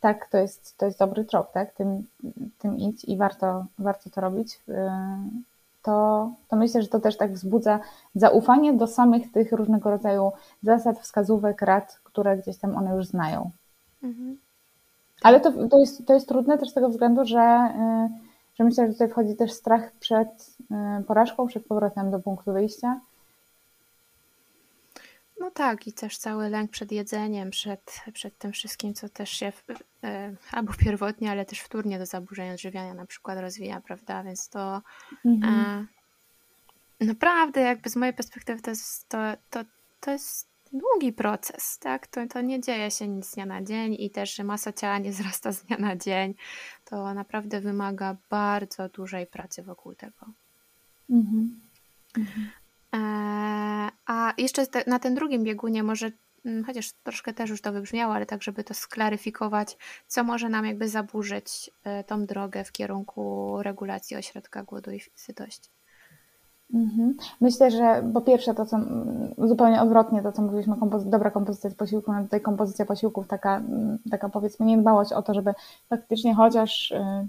tak, 0.00 0.28
to 0.28 0.38
jest, 0.38 0.78
to 0.78 0.86
jest 0.86 0.98
dobry 0.98 1.24
trop, 1.24 1.52
tak, 1.52 1.74
tym, 1.74 2.06
tym 2.58 2.78
idź 2.78 3.04
i 3.04 3.16
warto, 3.16 3.66
warto 3.78 4.10
to 4.10 4.20
robić, 4.20 4.60
y, 4.68 4.74
to, 5.82 6.30
to 6.48 6.56
myślę, 6.56 6.82
że 6.82 6.88
to 6.88 7.00
też 7.00 7.16
tak 7.16 7.32
wzbudza 7.32 7.80
zaufanie 8.14 8.72
do 8.72 8.86
samych 8.86 9.32
tych 9.32 9.52
różnego 9.52 9.90
rodzaju 9.90 10.32
zasad, 10.62 10.98
wskazówek, 10.98 11.62
rad, 11.62 12.00
które 12.04 12.36
gdzieś 12.36 12.56
tam 12.56 12.76
one 12.76 12.94
już 12.94 13.06
znają. 13.06 13.50
Mhm. 14.02 14.38
Ale 15.22 15.40
to, 15.40 15.68
to, 15.68 15.78
jest, 15.78 16.06
to 16.06 16.14
jest 16.14 16.28
trudne 16.28 16.58
też 16.58 16.70
z 16.70 16.74
tego 16.74 16.88
względu, 16.88 17.24
że, 17.24 17.72
y, 18.16 18.29
że 18.60 18.64
myślę, 18.64 18.86
że 18.86 18.92
tutaj 18.92 19.08
wchodzi 19.08 19.36
też 19.36 19.52
strach 19.52 19.92
przed 19.92 20.56
y, 21.00 21.04
porażką, 21.04 21.46
przed 21.46 21.66
powrotem 21.66 22.10
do 22.10 22.18
punktu 22.18 22.52
wyjścia. 22.52 23.00
No 25.40 25.50
tak, 25.50 25.86
i 25.86 25.92
też 25.92 26.18
cały 26.18 26.48
lęk 26.48 26.70
przed 26.70 26.92
jedzeniem, 26.92 27.50
przed, 27.50 28.00
przed 28.12 28.38
tym 28.38 28.52
wszystkim, 28.52 28.94
co 28.94 29.08
też 29.08 29.30
się 29.30 29.52
w, 29.52 29.64
e, 30.04 30.34
albo 30.52 30.72
pierwotnie, 30.72 31.30
ale 31.30 31.44
też 31.44 31.60
wtórnie 31.60 31.98
do 31.98 32.06
zaburzeń 32.06 32.50
odżywiania 32.50 32.94
na 32.94 33.06
przykład 33.06 33.38
rozwija, 33.38 33.80
prawda? 33.80 34.22
Więc 34.22 34.48
to 34.48 34.82
mhm. 35.24 35.86
e, 37.00 37.04
naprawdę 37.06 37.60
jakby 37.60 37.90
z 37.90 37.96
mojej 37.96 38.14
perspektywy 38.14 38.62
to 38.62 38.70
jest, 38.70 39.08
to, 39.08 39.18
to, 39.50 39.60
to 40.00 40.10
jest 40.10 40.49
długi 40.72 41.12
proces, 41.12 41.78
tak? 41.78 42.06
To, 42.06 42.26
to 42.26 42.40
nie 42.40 42.60
dzieje 42.60 42.90
się 42.90 43.08
nic 43.08 43.26
z 43.26 43.34
dnia 43.34 43.46
na 43.46 43.62
dzień 43.62 43.96
i 43.98 44.10
też 44.10 44.38
masa 44.38 44.72
ciała 44.72 44.98
nie 44.98 45.10
wzrasta 45.20 45.52
z 45.52 45.62
dnia 45.62 45.76
na 45.76 45.96
dzień. 45.96 46.34
To 46.84 47.14
naprawdę 47.14 47.60
wymaga 47.60 48.16
bardzo 48.30 48.88
dużej 48.88 49.26
pracy 49.26 49.62
wokół 49.62 49.94
tego. 49.94 50.26
Mhm. 51.10 51.60
Mhm. 52.18 52.50
E, 52.94 52.98
a 54.06 54.34
jeszcze 54.38 54.66
na 54.86 54.98
tym 54.98 55.14
drugim 55.14 55.44
biegunie 55.44 55.82
może 55.82 56.10
mm, 56.44 56.64
chociaż 56.64 56.92
troszkę 56.92 57.34
też 57.34 57.50
już 57.50 57.60
to 57.60 57.72
wybrzmiało, 57.72 58.14
ale 58.14 58.26
tak, 58.26 58.42
żeby 58.42 58.64
to 58.64 58.74
sklaryfikować, 58.74 59.76
co 60.06 60.24
może 60.24 60.48
nam 60.48 60.66
jakby 60.66 60.88
zaburzyć 60.88 61.70
e, 61.84 62.04
tą 62.04 62.26
drogę 62.26 62.64
w 62.64 62.72
kierunku 62.72 63.54
regulacji 63.62 64.16
ośrodka 64.16 64.62
głodu 64.62 64.90
i 64.90 65.00
sytości. 65.14 65.70
Mhm. 66.74 67.14
Myślę, 67.40 67.70
że 67.70 68.02
po 68.14 68.20
pierwsze 68.20 68.54
to, 68.54 68.66
co 68.66 68.76
zupełnie 69.38 69.82
odwrotnie 69.82 70.22
to, 70.22 70.32
co 70.32 70.42
mówiliśmy, 70.42 70.76
kompozy 70.76 71.10
dobra 71.10 71.30
kompozycja 71.30 71.70
posiłku, 71.70 72.12
no 72.12 72.22
tutaj 72.22 72.40
kompozycja 72.40 72.86
posiłków, 72.86 73.26
taka, 73.26 73.62
taka 74.10 74.28
powiedzmy 74.28 74.66
niedbałość 74.66 75.12
o 75.12 75.22
to, 75.22 75.34
żeby 75.34 75.54
faktycznie 75.88 76.34
chociaż 76.34 76.90
y, 76.90 77.28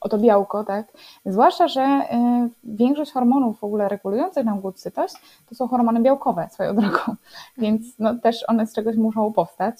o 0.00 0.08
to 0.08 0.18
białko, 0.18 0.64
tak? 0.64 0.86
Zwłaszcza, 1.26 1.68
że 1.68 1.82
y, 1.82 2.50
większość 2.64 3.12
hormonów 3.12 3.58
w 3.58 3.64
ogóle 3.64 3.88
regulujących 3.88 4.44
nam 4.44 4.60
głód, 4.60 4.80
sytość, 4.80 5.14
to 5.48 5.54
są 5.54 5.68
hormony 5.68 6.00
białkowe 6.00 6.48
swoją 6.50 6.76
drogą, 6.76 6.98
więc 7.58 7.82
no, 7.98 8.14
też 8.14 8.44
one 8.48 8.66
z 8.66 8.74
czegoś 8.74 8.96
muszą 8.96 9.32
powstać. 9.32 9.76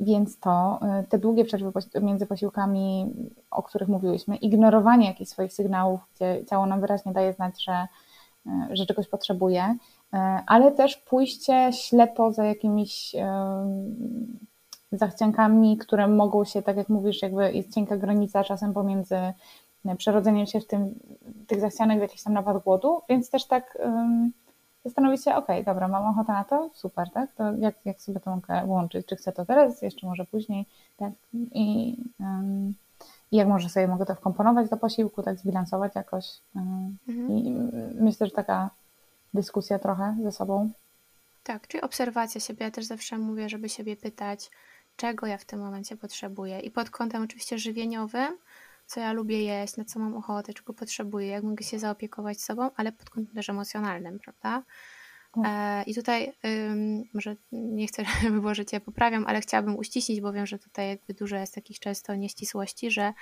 Więc 0.00 0.38
to, 0.38 0.80
y, 1.00 1.06
te 1.06 1.18
długie 1.18 1.44
przerwy 1.44 1.72
między 2.02 2.26
posiłkami, 2.26 3.06
o 3.50 3.62
których 3.62 3.88
mówiłyśmy, 3.88 4.36
ignorowanie 4.36 5.06
jakichś 5.06 5.30
swoich 5.30 5.52
sygnałów, 5.52 6.00
gdzie 6.14 6.44
ciało 6.50 6.66
nam 6.66 6.80
wyraźnie 6.80 7.12
daje 7.12 7.32
znać, 7.32 7.64
że, 7.64 7.86
y, 8.46 8.76
że 8.76 8.86
czegoś 8.86 9.08
potrzebuje, 9.08 9.62
y, 10.14 10.18
ale 10.46 10.72
też 10.72 10.96
pójście 10.96 11.70
ślepo 11.72 12.32
za 12.32 12.44
jakimiś 12.44 13.16
zachciankami, 14.92 15.78
które 15.78 16.08
mogą 16.08 16.44
się, 16.44 16.62
tak 16.62 16.76
jak 16.76 16.88
mówisz, 16.88 17.22
jakby 17.22 17.52
jest 17.52 17.74
cienka 17.74 17.96
granica 17.96 18.44
czasem 18.44 18.74
pomiędzy 18.74 19.16
przerodzeniem 19.98 20.46
się 20.46 20.60
w 20.60 20.66
tym, 20.66 20.94
tych 21.46 21.60
zachcianek 21.60 21.98
w 21.98 22.02
jakiś 22.02 22.22
tam 22.22 22.32
napad 22.32 22.64
głodu, 22.64 23.00
więc 23.08 23.30
też 23.30 23.46
tak 23.46 23.78
zastanowić 24.88 25.24
się, 25.24 25.34
ok, 25.34 25.46
dobra, 25.66 25.88
mam 25.88 26.06
ochotę 26.06 26.32
na 26.32 26.44
to, 26.44 26.70
super, 26.74 27.10
tak? 27.10 27.32
To 27.32 27.52
jak, 27.52 27.74
jak 27.84 28.00
sobie 28.00 28.20
to 28.20 28.30
mogę 28.30 28.64
łączyć? 28.64 29.06
Czy 29.06 29.16
chcę 29.16 29.32
to 29.32 29.44
teraz, 29.44 29.82
jeszcze 29.82 30.06
może 30.06 30.24
później, 30.24 30.66
tak? 30.96 31.12
I, 31.34 31.96
um, 32.20 32.74
i 33.32 33.36
jak 33.36 33.48
może 33.48 33.68
sobie 33.68 33.88
mogę 33.88 34.06
to 34.06 34.14
wkomponować 34.14 34.70
do 34.70 34.76
posiłku, 34.76 35.22
tak 35.22 35.38
zbilansować 35.38 35.94
jakoś. 35.94 36.40
Um, 36.54 36.98
mhm. 37.08 37.38
I 37.38 37.50
myślę, 37.94 38.26
że 38.26 38.32
taka 38.32 38.70
dyskusja 39.34 39.78
trochę 39.78 40.16
ze 40.22 40.32
sobą. 40.32 40.70
Tak, 41.42 41.68
czyli 41.68 41.80
obserwacja 41.80 42.40
siebie. 42.40 42.64
Ja 42.64 42.70
też 42.70 42.84
zawsze 42.84 43.18
mówię, 43.18 43.48
żeby 43.48 43.68
siebie 43.68 43.96
pytać, 43.96 44.50
czego 44.96 45.26
ja 45.26 45.38
w 45.38 45.44
tym 45.44 45.60
momencie 45.60 45.96
potrzebuję. 45.96 46.60
I 46.60 46.70
pod 46.70 46.90
kątem 46.90 47.22
oczywiście 47.22 47.58
żywieniowym, 47.58 48.36
co 48.88 49.00
ja 49.00 49.12
lubię 49.12 49.42
jeść, 49.42 49.76
na 49.76 49.84
co 49.84 49.98
mam 49.98 50.16
ochotę, 50.16 50.54
czego 50.54 50.72
potrzebuję, 50.72 51.26
jak 51.26 51.44
mogę 51.44 51.64
się 51.64 51.78
zaopiekować 51.78 52.40
sobą, 52.40 52.70
ale 52.76 52.92
pod 52.92 53.10
kątem 53.10 53.34
też 53.34 53.48
emocjonalnym, 53.48 54.18
prawda? 54.18 54.62
E, 55.44 55.82
I 55.82 55.94
tutaj 55.94 56.32
może 57.14 57.36
nie 57.52 57.86
chcę, 57.86 58.04
żeby 58.22 58.40
było, 58.40 58.54
że 58.54 58.64
Cię 58.64 58.80
poprawiam, 58.80 59.26
ale 59.26 59.40
chciałabym 59.40 59.76
uściślić, 59.76 60.20
bo 60.20 60.32
wiem, 60.32 60.46
że 60.46 60.58
tutaj 60.58 60.88
jakby 60.88 61.14
dużo 61.14 61.36
jest 61.36 61.54
takich 61.54 61.78
często 61.78 62.14
nieścisłości, 62.14 62.90
że 62.90 63.12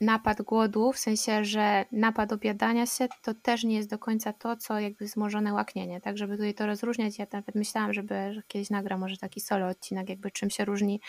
napad 0.00 0.42
głodu, 0.42 0.92
w 0.92 0.98
sensie, 0.98 1.44
że 1.44 1.84
napad 1.92 2.32
obiadania 2.32 2.86
się, 2.86 3.08
to 3.22 3.34
też 3.34 3.64
nie 3.64 3.76
jest 3.76 3.90
do 3.90 3.98
końca 3.98 4.32
to, 4.32 4.56
co 4.56 4.80
jakby 4.80 5.04
wzmożone 5.04 5.52
łaknienie, 5.52 6.00
tak, 6.00 6.18
żeby 6.18 6.36
tutaj 6.36 6.54
to 6.54 6.66
rozróżniać, 6.66 7.18
ja 7.18 7.26
nawet 7.32 7.54
myślałam, 7.54 7.92
żeby 7.92 8.14
że 8.34 8.42
kiedyś 8.48 8.70
nagram 8.70 9.00
może 9.00 9.16
taki 9.16 9.40
solo 9.40 9.68
odcinek, 9.68 10.08
jakby 10.08 10.30
czym 10.30 10.50
się 10.50 10.64
różni 10.64 11.00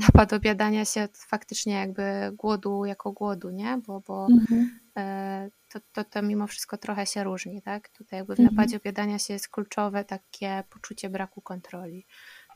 napad 0.00 0.32
obiadania 0.32 0.84
się 0.84 1.08
faktycznie 1.12 1.74
jakby 1.74 2.02
głodu 2.32 2.84
jako 2.84 3.12
głodu, 3.12 3.50
nie? 3.50 3.80
Bo, 3.86 4.00
bo 4.00 4.26
mhm. 4.30 4.80
e, 4.96 5.50
to, 5.68 5.80
to, 5.92 6.04
to 6.04 6.22
mimo 6.22 6.46
wszystko 6.46 6.78
trochę 6.78 7.06
się 7.06 7.24
różni, 7.24 7.62
tak? 7.62 7.88
Tutaj 7.88 8.18
jakby 8.18 8.36
w 8.36 8.40
mhm. 8.40 8.56
napadzie 8.56 8.76
obiadania 8.76 9.18
się 9.18 9.32
jest 9.32 9.48
kluczowe 9.48 10.04
takie 10.04 10.64
poczucie 10.70 11.10
braku 11.10 11.40
kontroli 11.40 12.06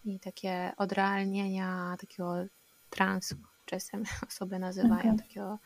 i 0.05 0.21
takie 0.21 0.73
odrealnienia 0.77 1.97
takiego 2.01 2.35
transu, 2.91 3.37
czasem 3.65 4.05
osoby 4.29 4.59
nazywają 4.59 5.15
okay. 5.15 5.19
takiego. 5.19 5.59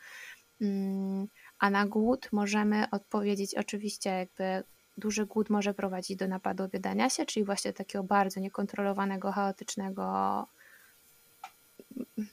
Mm, 0.61 1.27
a 1.59 1.69
na 1.69 1.85
głód 1.85 2.29
możemy 2.31 2.89
odpowiedzieć 2.91 3.55
oczywiście 3.55 4.09
jakby 4.09 4.63
duży 4.97 5.25
głód 5.25 5.49
może 5.49 5.73
prowadzić 5.73 6.17
do 6.17 6.27
napadu 6.27 6.63
obiadania 6.63 7.09
się, 7.09 7.25
czyli 7.25 7.45
właśnie 7.45 7.73
takiego 7.73 8.03
bardzo 8.03 8.39
niekontrolowanego, 8.39 9.31
chaotycznego 9.31 10.47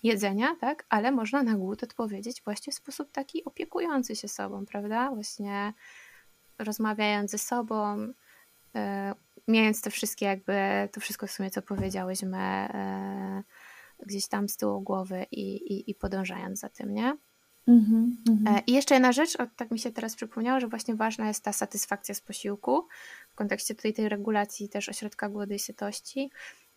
jedzenia, 0.02 0.56
tak? 0.60 0.86
Ale 0.88 1.12
można 1.12 1.42
na 1.42 1.54
głód 1.54 1.82
odpowiedzieć 1.82 2.42
właśnie 2.42 2.72
w 2.72 2.76
sposób 2.76 3.12
taki 3.12 3.44
opiekujący 3.44 4.16
się 4.16 4.28
sobą, 4.28 4.66
prawda? 4.66 5.10
Właśnie 5.10 5.72
rozmawiając 6.58 7.30
ze 7.30 7.38
sobą, 7.38 7.98
yy, 8.74 8.80
mając 9.48 9.82
te 9.82 9.90
wszystkie 9.90 10.26
jakby, 10.26 10.88
to 10.92 11.00
wszystko 11.00 11.26
w 11.26 11.30
sumie, 11.30 11.50
co 11.50 11.62
powiedziałyśmy 11.62 12.68
yy, 13.98 14.06
gdzieś 14.06 14.26
tam 14.26 14.48
z 14.48 14.56
tyłu 14.56 14.80
głowy 14.80 15.26
i, 15.30 15.56
i, 15.56 15.90
i 15.90 15.94
podążając 15.94 16.60
za 16.60 16.68
tym, 16.68 16.94
nie? 16.94 17.16
Mm-hmm, 17.68 18.10
mm-hmm. 18.28 18.62
I 18.66 18.72
jeszcze 18.72 18.94
jedna 18.94 19.12
rzecz, 19.12 19.36
o, 19.36 19.46
tak 19.56 19.70
mi 19.70 19.78
się 19.78 19.92
teraz 19.92 20.16
przypomniało, 20.16 20.60
że 20.60 20.68
właśnie 20.68 20.94
ważna 20.94 21.28
jest 21.28 21.44
ta 21.44 21.52
satysfakcja 21.52 22.14
z 22.14 22.20
posiłku 22.20 22.86
w 23.30 23.34
kontekście 23.34 23.74
tutaj 23.74 23.92
tej 23.92 24.08
regulacji 24.08 24.68
też 24.68 24.88
ośrodka 24.88 25.28
głodu 25.28 25.54
i 25.54 25.58
sytości, 25.58 26.30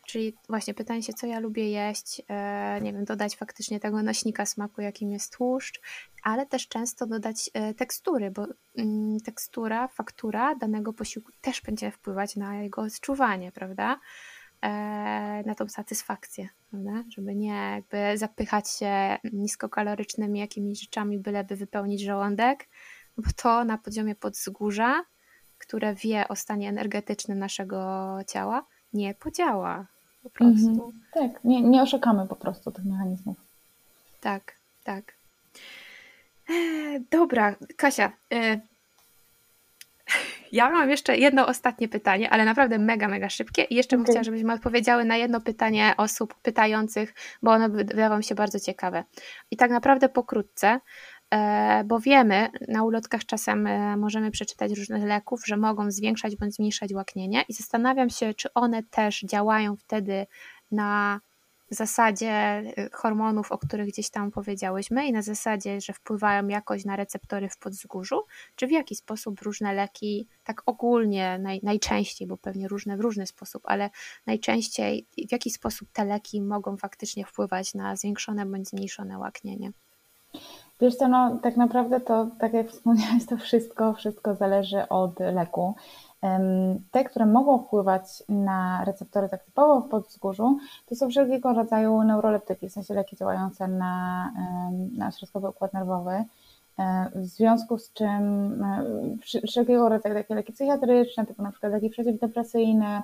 Czyli 0.10 0.34
właśnie 0.49 0.73
pytanie 0.73 1.03
się, 1.03 1.14
co 1.14 1.27
ja 1.27 1.40
lubię 1.40 1.72
jeść, 1.72 2.22
e, 2.30 2.81
nie 2.81 2.94
wiem, 2.94 3.06
dodać 3.06 3.36
faktycznie 3.36 3.80
tego 3.80 4.03
nośnika 4.03 4.45
smaku, 4.45 4.81
jakim 4.81 5.11
jest 5.11 5.38
tłuszcz, 5.38 5.81
ale 6.23 6.45
też 6.45 6.68
często 6.68 7.07
dodać 7.07 7.49
e, 7.53 7.73
tekstury, 7.73 8.31
bo 8.31 8.48
mm, 8.77 9.19
tekstura, 9.19 9.88
faktura 9.88 10.56
danego 10.56 10.94
posiłku 10.94 11.31
też 11.41 11.61
będzie 11.61 11.91
wpływać 11.91 12.36
na 12.36 12.56
jego 12.56 12.81
odczuwanie, 12.81 13.52
prawda? 13.52 13.99
E, 14.61 14.69
na 15.45 15.56
tą 15.56 15.69
satysfakcję, 15.69 16.49
prawda? 16.69 17.03
Żeby 17.10 17.36
nie 17.36 17.72
jakby 17.76 18.18
zapychać 18.18 18.69
się 18.69 19.18
niskokalorycznymi 19.34 20.40
jakimiś 20.40 20.81
rzeczami, 20.81 21.19
byleby 21.19 21.56
wypełnić 21.56 22.02
żołądek, 22.02 22.68
bo 23.18 23.30
to 23.36 23.65
na 23.65 23.77
poziomie 23.77 24.15
podzgórza, 24.15 25.03
które 25.57 25.95
wie 25.95 26.27
o 26.27 26.36
stanie 26.36 26.69
energetycznym 26.69 27.40
naszego 27.40 28.18
ciała, 28.27 28.65
nie 28.94 29.14
podziała 29.15 29.88
po 30.24 30.30
prostu. 30.30 30.70
Mhm. 30.70 30.91
Tak, 31.14 31.44
nie, 31.44 31.62
nie 31.62 31.82
oszukamy 31.82 32.28
po 32.28 32.36
prostu 32.36 32.72
tych 32.72 32.86
mechanizmów. 32.86 33.38
Tak, 34.22 34.56
tak. 34.84 35.14
E, 36.50 36.54
dobra, 37.12 37.56
Kasia. 37.78 38.12
E, 38.34 38.60
ja 40.52 40.70
mam 40.70 40.90
jeszcze 40.90 41.18
jedno 41.18 41.48
ostatnie 41.48 41.88
pytanie, 41.88 42.30
ale 42.30 42.46
naprawdę 42.46 42.80
mega, 42.80 43.08
mega 43.08 43.30
szybkie. 43.30 43.64
I 43.64 43.76
jeszcze 43.76 43.96
okay. 43.96 44.06
bym 44.06 44.12
chciała, 44.14 44.24
żebyśmy 44.24 44.54
odpowiedziały 44.54 45.06
na 45.06 45.18
jedno 45.18 45.41
pytanie 45.41 45.94
osób 45.98 46.36
pytających, 46.36 47.14
bo 47.44 47.52
one 47.52 47.70
wydawały 47.70 48.18
mi 48.18 48.24
się 48.24 48.36
bardzo 48.36 48.60
ciekawe. 48.60 49.04
I 49.52 49.58
tak 49.58 49.72
naprawdę 49.72 50.10
pokrótce. 50.10 50.80
E, 51.34 51.84
bo 51.84 51.99
wiemy, 51.99 52.49
na 52.68 52.84
ulotkach 52.84 53.26
czasem 53.26 53.68
e, 53.68 53.97
możemy 53.97 54.31
przeczytać 54.31 54.72
różnych 54.72 55.03
leków, 55.03 55.45
że 55.45 55.57
mogą 55.57 55.91
zwiększać 55.91 56.35
bądź 56.35 56.56
zmniejszać 56.56 56.93
łaknienie 56.93 57.45
i 57.49 57.53
zastanawiam 57.53 58.10
się, 58.10 58.34
czy 58.34 58.53
one 58.53 58.84
też 58.84 59.22
działają 59.22 59.76
wtedy 59.76 60.27
na 60.72 61.19
zasadzie 61.69 62.31
e, 62.31 62.89
hormonów, 62.93 63.51
o 63.51 63.57
których 63.57 63.88
gdzieś 63.88 64.10
tam 64.10 64.31
powiedziałyśmy 64.31 65.07
i 65.07 65.11
na 65.11 65.22
zasadzie, 65.22 65.81
że 65.81 65.93
wpływają 65.93 66.47
jakoś 66.47 66.85
na 66.85 66.95
receptory 66.95 67.49
w 67.49 67.57
podzgórzu, 67.57 68.22
czy 68.56 68.68
w 68.68 68.72
jaki 68.72 68.95
sposób 68.95 69.41
różne 69.41 69.73
leki, 69.73 70.27
tak 70.43 70.61
ogólnie 70.65 71.39
naj, 71.39 71.60
najczęściej, 71.64 72.27
bo 72.27 72.38
pewnie 72.38 72.68
różne 72.68 72.97
w 72.97 72.99
różny 72.99 73.27
sposób, 73.27 73.64
ale 73.65 73.89
najczęściej 74.26 75.06
w 75.27 75.31
jaki 75.31 75.49
sposób 75.49 75.89
te 75.93 76.06
leki 76.06 76.41
mogą 76.41 76.77
faktycznie 76.77 77.26
wpływać 77.26 77.73
na 77.73 77.95
zwiększone 77.95 78.45
bądź 78.45 78.69
zmniejszone 78.69 79.18
łaknienie. 79.18 79.72
Wiesz 80.81 80.95
co, 80.95 81.07
no 81.07 81.38
tak 81.43 81.57
naprawdę 81.57 81.99
to, 81.99 82.27
tak 82.39 82.53
jak 82.53 82.68
wspomniałeś, 82.68 83.26
to 83.26 83.38
wszystko, 83.38 83.93
wszystko 83.93 84.35
zależy 84.35 84.89
od 84.89 85.19
leku. 85.19 85.76
Te, 86.91 87.03
które 87.03 87.26
mogą 87.26 87.60
wpływać 87.60 88.23
na 88.30 88.85
receptory 88.85 89.30
tak 89.30 89.43
typowo 89.43 89.81
w 89.81 89.89
podzgórzu, 89.89 90.57
to 90.85 90.95
są 90.95 91.10
wszelkiego 91.10 91.53
rodzaju 91.53 92.03
neuroleptyki, 92.03 92.69
w 92.69 92.72
sensie 92.72 92.93
leki 92.93 93.15
działające 93.15 93.68
na, 93.68 94.31
na 94.97 95.11
środkowy 95.11 95.49
układ 95.49 95.73
nerwowy, 95.73 96.11
e, 96.80 97.10
w 97.15 97.26
związku 97.26 97.77
z 97.77 97.93
czym 97.93 98.64
e, 98.64 98.84
wszelkiego 99.47 99.89
rodzaju 99.89 100.15
takie 100.15 100.35
leki 100.35 100.53
psychiatryczne, 100.53 101.26
typu 101.26 101.43
na 101.43 101.51
przykład 101.51 101.72
leki 101.72 101.89
przeciwdepresyjne, 101.89 103.03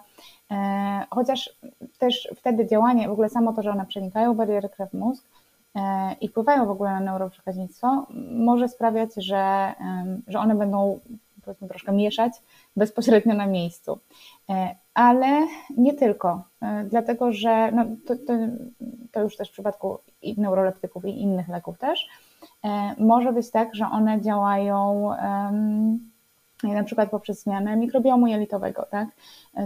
e, 0.52 1.06
chociaż 1.10 1.56
też 2.00 2.30
wtedy 2.36 2.68
działanie, 2.68 3.08
w 3.08 3.12
ogóle 3.12 3.30
samo 3.30 3.54
to, 3.54 3.62
że 3.62 3.72
one 3.72 3.86
przenikają 3.86 4.34
bariery 4.34 4.70
krew-mózg, 4.70 5.24
i 6.22 6.28
wpływają 6.28 6.66
w 6.66 6.70
ogóle 6.70 6.92
na 6.92 7.00
neuroprzekaźnictwo, 7.00 8.08
może 8.32 8.68
sprawiać, 8.68 9.10
że, 9.16 9.74
że 10.28 10.40
one 10.40 10.56
będą 10.56 11.00
powiedzmy 11.46 11.68
troszkę 11.68 11.92
mieszać 11.92 12.34
bezpośrednio 12.76 13.36
na 13.36 13.48
miejscu. 13.48 14.00
E, 14.50 14.76
ale 14.94 15.48
nie 15.78 15.94
tylko, 15.94 16.44
e, 16.62 16.84
dlatego 16.84 17.32
że 17.32 17.72
no, 17.72 17.86
to, 18.06 18.16
to, 18.16 18.34
to 19.12 19.22
już 19.22 19.38
też 19.38 19.50
w 19.50 19.54
przypadku 19.54 19.98
i 20.22 20.42
neuroleptyków 20.42 21.06
i 21.06 21.22
innych 21.22 21.48
leków 21.48 21.78
też, 21.78 22.10
może 22.98 23.34
być 23.34 23.52
tak, 23.52 23.76
że 23.76 23.86
one 23.86 24.22
działają 24.22 25.10
na 26.74 26.84
przykład 26.84 27.10
poprzez 27.10 27.44
zmianę 27.44 27.78
mikrobiomu 27.78 28.28
jelitowego, 28.28 28.88
tak? 28.92 29.10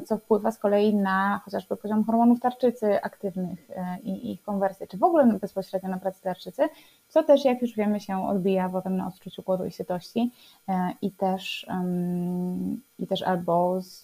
co 0.05 0.17
wpływa 0.17 0.51
z 0.51 0.57
kolei 0.57 0.95
na 0.95 1.41
chociażby 1.45 1.77
poziom 1.77 2.03
hormonów 2.03 2.39
tarczycy 2.39 3.01
aktywnych 3.01 3.69
e, 3.69 3.97
i 4.03 4.31
ich 4.31 4.43
konwersję, 4.43 4.87
czy 4.87 4.97
w 4.97 5.03
ogóle 5.03 5.25
bezpośrednio 5.25 5.89
na 5.89 5.97
pracę 5.97 6.19
tarczycy, 6.23 6.69
co 7.09 7.23
też, 7.23 7.45
jak 7.45 7.61
już 7.61 7.75
wiemy, 7.75 7.99
się 7.99 8.27
odbija 8.27 8.69
potem 8.69 8.97
na 8.97 9.07
odczuciu 9.07 9.41
głodu 9.41 9.65
i 9.65 9.71
sytości 9.71 10.31
e, 10.69 10.89
i 11.01 11.11
też, 11.11 11.67
i 12.99 13.07
też 13.07 13.23
albo 13.23 13.81
z, 13.81 14.01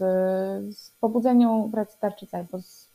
z 0.77 0.91
pobudzeniu 0.91 1.69
pracy 1.71 1.97
tarczycy, 1.99 2.37
albo 2.37 2.61
z 2.61 2.89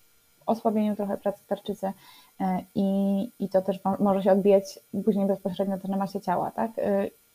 osłabieniu 0.46 0.96
trochę 0.96 1.16
pracy 1.16 1.44
tarczycy 1.46 1.92
e, 2.40 2.64
i, 2.74 3.30
i 3.38 3.48
to 3.48 3.62
też 3.62 3.80
może 4.00 4.22
się 4.22 4.32
odbijać 4.32 4.80
później 5.04 5.26
bezpośrednio 5.26 5.78
też 5.78 5.90
na 5.90 5.96
masie 5.96 6.20
ciała, 6.20 6.50
tak? 6.50 6.70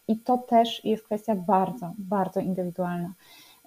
I 0.07 0.17
to 0.17 0.37
też 0.37 0.85
jest 0.85 1.03
kwestia 1.03 1.35
bardzo, 1.35 1.91
bardzo 1.97 2.39
indywidualna. 2.39 3.13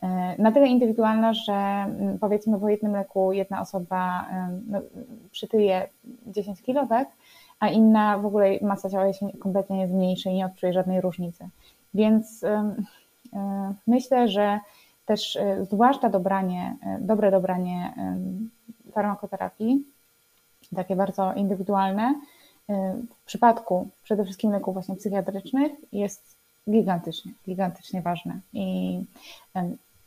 E, 0.02 0.35
na 0.43 0.52
tyle 0.52 0.69
indywidualna, 0.69 1.32
że 1.32 1.52
mm, 1.52 2.19
powiedzmy 2.19 2.60
po 2.60 2.69
jednym 2.69 2.93
leku 2.93 3.32
jedna 3.32 3.60
osoba 3.60 4.27
no, 4.66 4.81
przytyje 5.31 5.89
10 6.27 6.62
kilo, 6.62 6.86
tak? 6.86 7.09
a 7.60 7.69
inna 7.69 8.19
w 8.19 8.27
ogóle 8.27 8.59
masa 8.62 8.90
ciała 8.90 9.12
się 9.12 9.28
kompletnie 9.39 9.77
nie 9.77 9.89
zmniejszy 9.89 10.31
i 10.31 10.35
nie 10.35 10.47
odczuje 10.47 10.73
żadnej 10.73 11.01
różnicy. 11.01 11.48
Więc 11.94 12.44
e, 12.44 12.74
myślę, 13.86 14.28
że 14.28 14.60
też 15.06 15.36
e, 15.36 15.65
zwłaszcza 15.65 16.09
dobranie, 16.09 16.77
dobre 17.01 17.31
dobranie 17.31 17.93
farmakoterapii, 18.93 19.85
takie 20.77 20.97
bardzo 20.97 21.35
indywidualne, 21.35 22.15
w 22.69 23.24
przypadku 23.24 23.89
przede 24.03 24.24
wszystkim 24.24 24.53
leków 24.53 24.74
właśnie 24.74 24.97
psychiatrycznych 24.97 25.73
jest 25.93 26.36
gigantycznie, 26.70 27.32
gigantycznie 27.47 28.03
ważne. 28.03 28.40
I, 28.53 29.05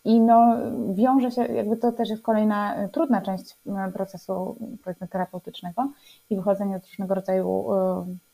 i 0.05 0.19
no, 0.21 0.57
wiąże 0.93 1.31
się, 1.31 1.41
jakby 1.41 1.77
to 1.77 1.91
też 1.91 2.09
jest 2.09 2.23
kolejna 2.23 2.75
e, 2.75 2.89
trudna 2.89 3.21
część 3.21 3.57
procesu 3.93 4.55
powiedzmy 4.83 5.07
terapeutycznego 5.07 5.91
i 6.29 6.35
wychodzenia 6.35 6.79
z 6.79 6.85
różnego 6.85 7.15
rodzaju, 7.15 7.65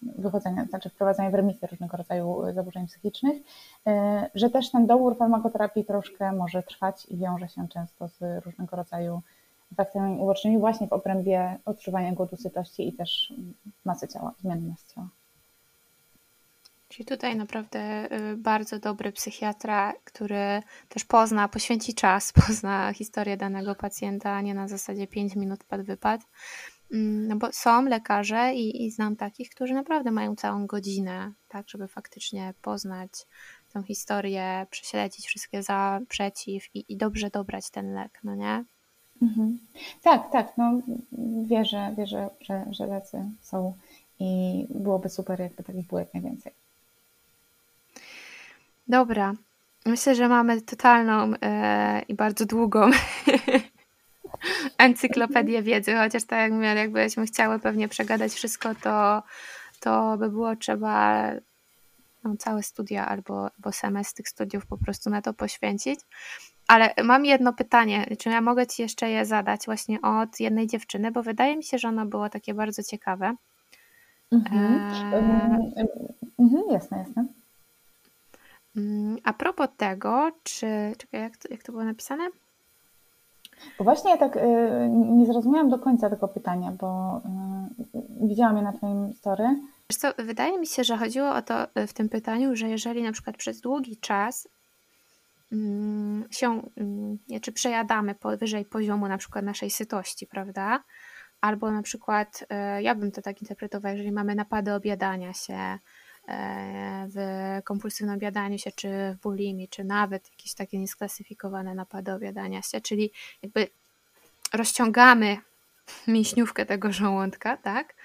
wychodzenia, 0.01 0.65
znaczy 0.65 0.89
wprowadzania 0.89 1.31
w 1.31 1.33
remisję 1.33 1.67
różnego 1.67 1.97
rodzaju 1.97 2.41
zaburzeń 2.53 2.87
psychicznych, 2.87 3.41
że 4.35 4.49
też 4.49 4.71
ten 4.71 4.87
dobór 4.87 5.17
farmakoterapii 5.17 5.85
troszkę 5.85 6.31
może 6.31 6.63
trwać 6.63 7.05
i 7.05 7.17
wiąże 7.17 7.49
się 7.49 7.67
często 7.67 8.07
z 8.07 8.45
różnego 8.45 8.75
rodzaju 8.75 9.21
efektami 9.71 10.19
ubocznymi 10.19 10.59
właśnie 10.59 10.87
w 10.87 10.93
obrębie 10.93 11.59
odczuwania 11.65 12.11
głodu, 12.11 12.37
sytości 12.37 12.87
i 12.87 12.93
też 12.93 13.33
masy 13.85 14.07
ciała, 14.07 14.33
masy 14.43 14.93
ciała. 14.95 15.09
Czyli 16.89 17.05
tutaj 17.05 17.35
naprawdę 17.35 18.07
y, 18.31 18.37
bardzo 18.37 18.79
dobry 18.79 19.11
psychiatra, 19.11 19.93
który 20.03 20.61
też 20.89 21.05
pozna, 21.05 21.47
poświęci 21.47 21.93
czas, 21.93 22.33
pozna 22.47 22.93
historię 22.93 23.37
danego 23.37 23.75
pacjenta, 23.75 24.41
nie 24.41 24.53
na 24.53 24.67
zasadzie 24.67 25.07
5 25.07 25.35
minut 25.35 25.63
pad 25.63 25.81
wypad. 25.81 26.21
Mm, 26.91 27.27
no 27.27 27.35
bo 27.35 27.51
są 27.51 27.85
lekarze 27.85 28.53
i, 28.53 28.85
i 28.85 28.91
znam 28.91 29.15
takich, 29.15 29.49
którzy 29.49 29.73
naprawdę 29.73 30.11
mają 30.11 30.35
całą 30.35 30.67
godzinę, 30.67 31.33
tak, 31.47 31.69
żeby 31.69 31.87
faktycznie 31.87 32.53
poznać 32.61 33.11
tą 33.73 33.83
historię, 33.83 34.67
prześledzić 34.69 35.27
wszystkie 35.27 35.63
za, 35.63 35.99
przeciw 36.09 36.75
i, 36.75 36.85
i 36.93 36.97
dobrze 36.97 37.29
dobrać 37.29 37.69
ten 37.69 37.93
lek, 37.93 38.19
no 38.23 38.35
nie? 38.35 38.65
Mhm. 39.21 39.57
Tak, 40.03 40.31
tak, 40.31 40.57
no 40.57 40.81
wierzę, 41.45 41.93
wierzę, 41.97 42.29
że, 42.41 42.65
że 42.71 42.87
tacy 42.87 43.23
są 43.41 43.73
i 44.19 44.65
byłoby 44.69 45.09
super, 45.09 45.39
jakby 45.39 45.63
takich 45.63 45.87
było 45.87 45.99
jak 45.99 46.13
najwięcej. 46.13 46.51
Dobra. 48.87 49.33
Myślę, 49.85 50.15
że 50.15 50.27
mamy 50.27 50.61
totalną 50.61 51.33
e, 51.41 52.01
i 52.07 52.13
bardzo 52.13 52.45
długą 52.45 52.91
encyklopedię 54.77 55.61
wiedzy, 55.61 55.95
chociaż 55.95 56.23
tak 56.23 56.39
jak 56.39 56.51
mówię, 56.51 56.67
jakbyśmy 56.67 57.25
chciały 57.25 57.59
pewnie 57.59 57.87
przegadać 57.87 58.33
wszystko, 58.33 58.75
to, 58.75 59.23
to 59.79 60.17
by 60.17 60.29
było 60.29 60.55
trzeba 60.55 61.23
no, 62.23 62.37
całe 62.37 62.63
studia 62.63 63.07
albo, 63.07 63.49
albo 63.57 63.71
semestr 63.71 64.15
tych 64.15 64.29
studiów 64.29 64.65
po 64.65 64.77
prostu 64.77 65.09
na 65.09 65.21
to 65.21 65.33
poświęcić. 65.33 65.99
Ale 66.67 66.93
mam 67.03 67.25
jedno 67.25 67.53
pytanie, 67.53 68.05
czy 68.19 68.29
ja 68.29 68.41
mogę 68.41 68.67
Ci 68.67 68.81
jeszcze 68.81 69.09
je 69.09 69.25
zadać 69.25 69.65
właśnie 69.65 70.01
od 70.01 70.39
jednej 70.39 70.67
dziewczyny, 70.67 71.11
bo 71.11 71.23
wydaje 71.23 71.57
mi 71.57 71.63
się, 71.63 71.77
że 71.77 71.87
ono 71.87 72.05
było 72.05 72.29
takie 72.29 72.53
bardzo 72.53 72.83
ciekawe. 72.83 73.35
Mhm. 74.31 75.13
E... 75.13 75.87
Mhm, 76.39 76.63
jasne, 76.71 76.97
jasne. 76.97 77.25
Mm, 78.75 79.17
a 79.23 79.33
propos 79.33 79.67
tego, 79.77 80.31
czy. 80.43 80.67
Czekaj, 80.97 81.21
jak 81.21 81.37
to, 81.37 81.47
jak 81.51 81.63
to 81.63 81.71
było 81.71 81.83
napisane? 81.83 82.23
Bo 83.77 83.83
właśnie 83.83 84.11
ja 84.11 84.17
tak 84.17 84.35
y, 84.35 84.39
nie 84.89 85.25
zrozumiałam 85.25 85.69
do 85.69 85.79
końca 85.79 86.09
tego 86.09 86.27
pytania, 86.27 86.71
bo 86.71 87.21
y, 87.95 88.27
widziałam 88.27 88.57
je 88.57 88.63
na 88.63 88.73
Twoim 88.73 89.13
story. 89.13 89.43
Wiesz 89.89 89.97
co, 89.97 90.07
wydaje 90.17 90.59
mi 90.59 90.67
się, 90.67 90.83
że 90.83 90.97
chodziło 90.97 91.35
o 91.35 91.41
to 91.41 91.63
y, 91.63 91.87
w 91.87 91.93
tym 91.93 92.09
pytaniu, 92.09 92.55
że 92.55 92.69
jeżeli 92.69 93.03
na 93.03 93.11
przykład 93.11 93.37
przez 93.37 93.61
długi 93.61 93.97
czas 93.97 94.47
się, 96.31 96.61
mm, 96.77 97.17
czy 97.41 97.51
przejadamy 97.51 98.15
powyżej 98.15 98.65
poziomu 98.65 99.07
na 99.07 99.17
przykład 99.17 99.45
naszej 99.45 99.69
sytości, 99.69 100.27
prawda? 100.27 100.83
Albo 101.41 101.71
na 101.71 101.81
przykład, 101.81 102.45
ja 102.81 102.95
bym 102.95 103.11
to 103.11 103.21
tak 103.21 103.41
interpretowała, 103.41 103.91
jeżeli 103.91 104.11
mamy 104.11 104.35
napady 104.35 104.73
objadania 104.73 105.33
się, 105.33 105.79
E, 106.27 107.07
w 107.15 107.19
kompulsywnym 107.63 108.15
obiadaniu 108.15 108.57
się, 108.57 108.71
czy 108.71 108.89
w 109.13 109.21
bulimii, 109.21 109.67
czy 109.67 109.83
nawet 109.83 110.29
jakieś 110.29 110.53
takie 110.53 110.79
niesklasyfikowane 110.79 111.75
napady 111.75 112.11
obiadania 112.13 112.61
się, 112.61 112.81
czyli 112.81 113.11
jakby 113.41 113.67
rozciągamy 114.53 115.37
mięśniówkę 116.07 116.65
tego 116.65 116.91
żołądka, 116.91 117.57
tak? 117.57 117.95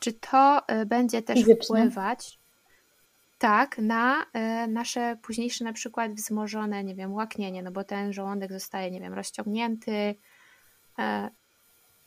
Czy 0.00 0.12
to 0.12 0.68
e, 0.68 0.86
będzie 0.86 1.22
też 1.22 1.38
Fizycznie. 1.38 1.64
wpływać 1.64 2.38
tak, 3.40 3.78
na 3.78 4.26
e, 4.32 4.66
nasze 4.66 5.16
późniejsze 5.22 5.64
na 5.64 5.72
przykład 5.72 6.12
wzmożone, 6.12 6.84
nie 6.84 6.94
wiem, 6.94 7.12
łaknienie, 7.12 7.62
no 7.62 7.70
bo 7.70 7.84
ten 7.84 8.12
żołądek 8.12 8.52
zostaje, 8.52 8.90
nie 8.90 9.00
wiem, 9.00 9.14
rozciągnięty, 9.14 10.14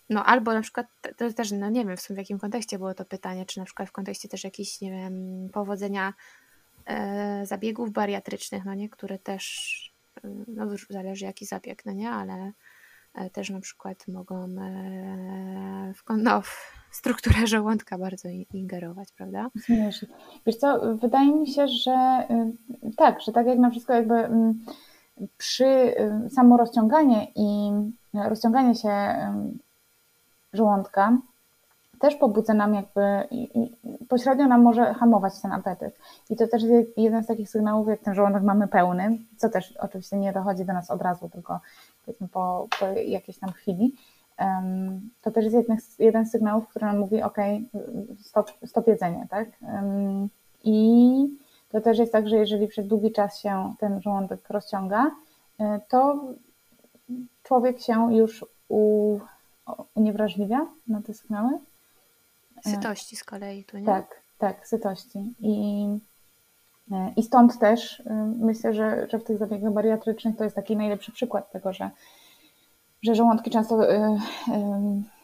no 0.10 0.26
albo 0.26 0.54
na 0.54 0.62
przykład, 0.62 0.88
to 1.18 1.34
też, 1.34 1.52
no 1.52 1.70
nie 1.70 1.86
wiem 1.86 1.98
w 1.98 2.02
sumie 2.02 2.16
w 2.16 2.18
jakim 2.18 2.40
kontekście 2.40 2.78
było 2.78 2.94
to 2.94 3.06
pytanie, 3.06 3.46
czy 3.46 3.60
na 3.60 3.66
przykład 3.66 3.90
w 3.90 3.92
kontekście 3.92 4.30
też 4.30 4.44
jakichś, 4.44 4.82
nie 4.82 4.92
wiem, 4.92 5.14
powodzenia 5.54 6.14
e, 6.86 7.46
zabiegów 7.46 7.92
bariatrycznych, 7.92 8.66
no 8.66 8.74
nie, 8.74 8.90
które 8.90 9.20
też, 9.20 9.94
e, 10.24 10.28
no 10.48 10.68
zależy 10.90 11.26
jaki 11.26 11.46
zabieg, 11.46 11.86
no 11.86 11.92
nie, 11.92 12.10
ale 12.10 12.52
e, 13.14 13.30
też 13.30 13.50
na 13.50 13.60
przykład 13.60 14.08
mogą 14.08 14.44
e, 14.44 15.94
w, 15.96 16.04
no, 16.18 16.42
strukturę 16.94 17.48
żołądka 17.48 17.98
bardzo 17.98 18.30
ingerować, 18.54 19.12
prawda? 19.12 19.50
Wiesz 20.46 20.56
co, 20.56 20.96
wydaje 20.96 21.32
mi 21.32 21.48
się, 21.48 21.68
że 21.68 22.28
y, 22.84 22.96
tak, 22.98 23.22
że 23.22 23.32
tak 23.32 23.48
jak 23.48 23.60
na 23.60 23.70
wszystko 23.70 23.94
jakby 23.94 24.16
mm, 24.16 24.66
przy 25.38 25.66
y, 25.66 26.30
samo 26.30 26.58
rozciąganie 26.58 27.28
i 27.36 27.72
rozciąganie 28.14 28.76
się 28.76 29.16
żołądka 30.54 31.18
też 32.04 32.16
pobudza 32.16 32.54
nam 32.54 32.74
jakby, 32.74 33.02
pośrednio 34.10 34.48
nam 34.48 34.62
może 34.62 34.94
hamować 34.94 35.34
ten 35.42 35.52
apetyt. 35.52 36.00
I 36.30 36.36
to 36.36 36.48
też 36.48 36.64
jest 36.64 36.98
jeden 36.98 37.24
z 37.24 37.28
takich 37.28 37.50
sygnałów, 37.50 37.88
jak 37.88 38.00
ten 38.00 38.16
żołądek 38.16 38.44
mamy 38.44 38.68
pełny, 38.68 39.18
co 39.38 39.50
też 39.50 39.78
oczywiście 39.80 40.18
nie 40.18 40.34
dochodzi 40.34 40.66
do 40.66 40.74
nas 40.74 40.92
od 40.92 41.02
razu, 41.02 41.30
tylko 41.30 41.60
powiedzmy 42.06 42.28
po, 42.28 42.68
po 42.80 42.86
jakiejś 42.88 43.38
tam 43.38 43.52
chwili. 43.52 43.96
To 45.22 45.32
też 45.32 45.44
jest 45.44 45.56
jeden, 45.56 45.78
jeden 46.00 46.26
z 46.26 46.32
sygnałów, 46.32 46.68
który 46.68 46.86
nam 46.86 47.00
mówi, 47.00 47.22
ok, 47.22 47.38
stop, 48.22 48.52
stop 48.66 48.88
jedzenie, 48.88 49.28
tak? 49.30 49.48
I 50.64 51.28
to 51.74 51.82
też 51.82 52.00
jest 52.00 52.12
tak, 52.12 52.28
że 52.28 52.38
jeżeli 52.38 52.68
przez 52.68 52.88
długi 52.88 53.12
czas 53.12 53.40
się 53.40 53.74
ten 53.80 54.02
żołądek 54.02 54.50
rozciąga, 54.50 55.12
e, 55.60 55.80
to 55.90 56.24
człowiek 57.44 57.82
się 57.82 58.16
już 58.16 58.46
u, 58.70 59.20
uniewrażliwia 59.96 60.68
na 60.88 61.02
te 61.02 61.14
sygnały. 61.14 61.60
Sytości 62.62 63.16
z 63.16 63.24
kolei 63.24 63.64
tu, 63.64 63.78
nie? 63.78 63.86
Tak, 63.86 64.22
tak, 64.38 64.68
sytości. 64.68 65.34
I, 65.40 65.86
e, 66.92 67.14
i 67.16 67.24
stąd 67.24 67.60
też 67.60 68.00
e, 68.00 68.34
myślę, 68.40 68.74
że, 68.74 69.08
że 69.10 69.20
w 69.20 69.24
tych 69.24 69.38
zabiegach 69.38 69.74
bariatrycznych 69.74 70.38
to 70.38 70.44
jest 70.44 70.56
taki 70.56 70.78
najlepszy 70.78 71.12
przykład 71.12 71.52
tego, 71.52 71.74
że, 71.74 71.90
że 73.04 73.16
żołądki 73.16 73.50
często 73.50 73.92
e, 73.92 74.18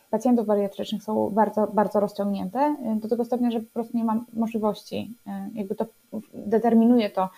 pacjentów 0.10 0.45
bariatrycznych 0.45 1.03
są 1.03 1.30
bardzo, 1.30 1.68
bardzo 1.68 1.99
rozciągnięte, 1.99 2.76
do 2.95 3.10
tego 3.10 3.26
stopnia, 3.26 3.51
że 3.51 3.60
po 3.60 3.73
prostu 3.73 3.97
nie 3.97 4.03
ma 4.03 4.23
możliwości, 4.34 5.14
jakby 5.53 5.76
to 5.76 5.85
determinuje 6.34 7.10
to, 7.10 7.30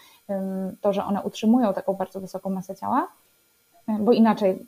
to, 0.81 0.93
że 0.93 1.05
one 1.05 1.23
utrzymują 1.23 1.73
taką 1.73 1.93
bardzo 1.93 2.21
wysoką 2.21 2.49
masę 2.49 2.75
ciała, 2.75 3.07
bo 3.99 4.11
inaczej 4.11 4.65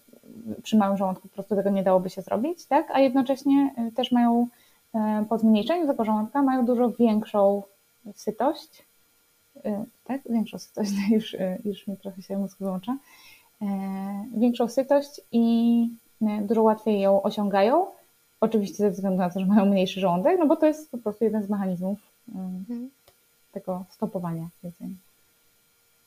przy 0.63 0.77
małym 0.77 0.97
żołądku 0.97 1.27
po 1.27 1.33
prostu 1.33 1.55
tego 1.55 1.69
nie 1.69 1.83
dałoby 1.83 2.09
się 2.09 2.21
zrobić, 2.21 2.65
tak? 2.65 2.91
A 2.91 2.99
jednocześnie 2.99 3.75
y, 3.87 3.91
też 3.91 4.11
mają 4.11 4.47
y, 4.95 5.25
po 5.25 5.37
zmniejszeniu 5.37 5.87
tego 5.87 6.05
żołądka 6.05 6.41
mają 6.41 6.65
dużo 6.65 6.91
większą 6.91 7.63
sytość, 8.15 8.85
y, 9.55 9.61
tak, 10.03 10.21
większą 10.29 10.59
sytość, 10.59 10.91
już, 11.11 11.35
już 11.65 11.87
mi 11.87 11.97
trochę 11.97 12.21
się 12.21 12.37
mózg 12.37 12.59
wyłącza, 12.59 12.97
większą 14.38 14.68
sytość 14.68 15.22
i 15.31 15.88
dużo 16.41 16.64
łatwiej 16.64 17.02
ją 17.02 17.22
osiągają. 17.22 17.88
Oczywiście 18.41 18.77
ze 18.77 18.91
względu 18.91 19.18
na 19.18 19.30
to, 19.30 19.40
że 19.40 19.45
mają 19.45 19.65
mniejszy 19.65 19.99
żołądek, 19.99 20.40
no 20.40 20.48
bo 20.48 20.56
to 20.56 20.65
jest 20.65 20.91
po 20.91 20.98
prostu 20.98 21.23
jeden 21.23 21.44
z 21.44 21.49
mechanizmów 21.49 21.99
mhm. 22.35 22.90
tego 23.52 23.85
stopowania 23.90 24.49
jedzenia. 24.64 24.95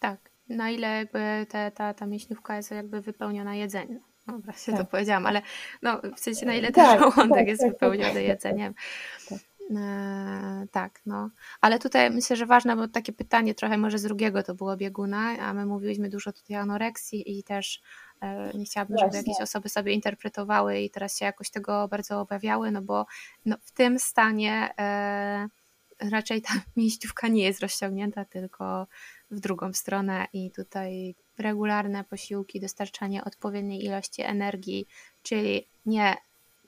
Tak, 0.00 0.18
na 0.48 0.70
ile 0.70 0.88
jakby 0.88 1.46
te, 1.48 1.70
ta, 1.70 1.94
ta 1.94 2.06
mięśniówka 2.06 2.56
jest 2.56 2.70
jakby 2.70 3.00
wypełniona 3.00 3.54
jedzeniem. 3.54 4.00
Dobra, 4.26 4.52
się 4.52 4.72
tak. 4.72 4.80
to 4.80 4.86
powiedziałam, 4.86 5.26
ale 5.26 5.42
no, 5.82 6.00
w 6.16 6.20
sensie 6.20 6.46
na 6.46 6.54
ile 6.54 6.72
ten 6.72 6.84
tak, 6.84 7.00
żołądek 7.00 7.38
tak, 7.38 7.48
jest 7.48 7.62
tak, 7.62 7.72
wypełniony 7.72 8.14
tak, 8.14 8.22
jedzeniem. 8.22 8.74
E, 9.70 10.66
tak, 10.72 11.00
no. 11.06 11.30
Ale 11.60 11.78
tutaj 11.78 12.10
myślę, 12.10 12.36
że 12.36 12.46
ważne, 12.46 12.76
bo 12.76 12.88
takie 12.88 13.12
pytanie 13.12 13.54
trochę 13.54 13.78
może 13.78 13.98
z 13.98 14.02
drugiego 14.02 14.42
to 14.42 14.54
było 14.54 14.76
bieguna, 14.76 15.38
a 15.38 15.54
my 15.54 15.66
mówiliśmy 15.66 16.08
dużo 16.08 16.32
tutaj 16.32 16.56
o 16.56 16.60
anoreksji 16.60 17.38
i 17.38 17.42
też 17.42 17.80
e, 18.20 18.58
nie 18.58 18.64
chciałabym, 18.64 18.98
żeby 18.98 19.16
jakieś 19.16 19.40
osoby 19.40 19.68
sobie 19.68 19.92
interpretowały 19.92 20.78
i 20.78 20.90
teraz 20.90 21.18
się 21.18 21.24
jakoś 21.24 21.50
tego 21.50 21.88
bardzo 21.88 22.20
obawiały, 22.20 22.70
no 22.70 22.82
bo 22.82 23.06
no, 23.44 23.56
w 23.62 23.70
tym 23.70 23.98
stanie 23.98 24.74
e, 24.78 25.48
raczej 26.10 26.42
ta 26.42 26.54
mięśniówka 26.76 27.28
nie 27.28 27.42
jest 27.42 27.60
rozciągnięta, 27.60 28.24
tylko 28.24 28.86
w 29.30 29.40
drugą 29.40 29.72
stronę 29.72 30.26
i 30.32 30.50
tutaj 30.50 31.14
regularne 31.38 32.04
posiłki, 32.04 32.60
dostarczanie 32.60 33.24
odpowiedniej 33.24 33.84
ilości 33.84 34.22
energii, 34.22 34.86
czyli 35.22 35.68
nie 35.86 36.16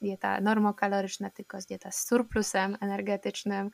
dieta 0.02 0.40
normokaloryczna, 0.40 1.30
tylko 1.30 1.58
dieta 1.68 1.90
z 1.90 2.06
surplusem 2.06 2.76
energetycznym 2.80 3.70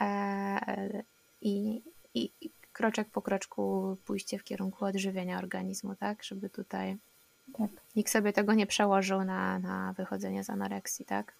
e, 0.00 1.02
i, 1.40 1.82
i, 2.14 2.30
i 2.40 2.50
kroczek 2.72 3.10
po 3.10 3.22
kroczku 3.22 3.96
pójście 4.04 4.38
w 4.38 4.44
kierunku 4.44 4.84
odżywienia 4.84 5.38
organizmu, 5.38 5.94
tak, 5.94 6.24
żeby 6.24 6.50
tutaj 6.50 6.96
tak. 7.58 7.70
nikt 7.96 8.10
sobie 8.10 8.32
tego 8.32 8.54
nie 8.54 8.66
przełożył 8.66 9.24
na, 9.24 9.58
na 9.58 9.92
wychodzenie 9.92 10.44
z 10.44 10.50
anoreksji, 10.50 11.04
tak. 11.04 11.34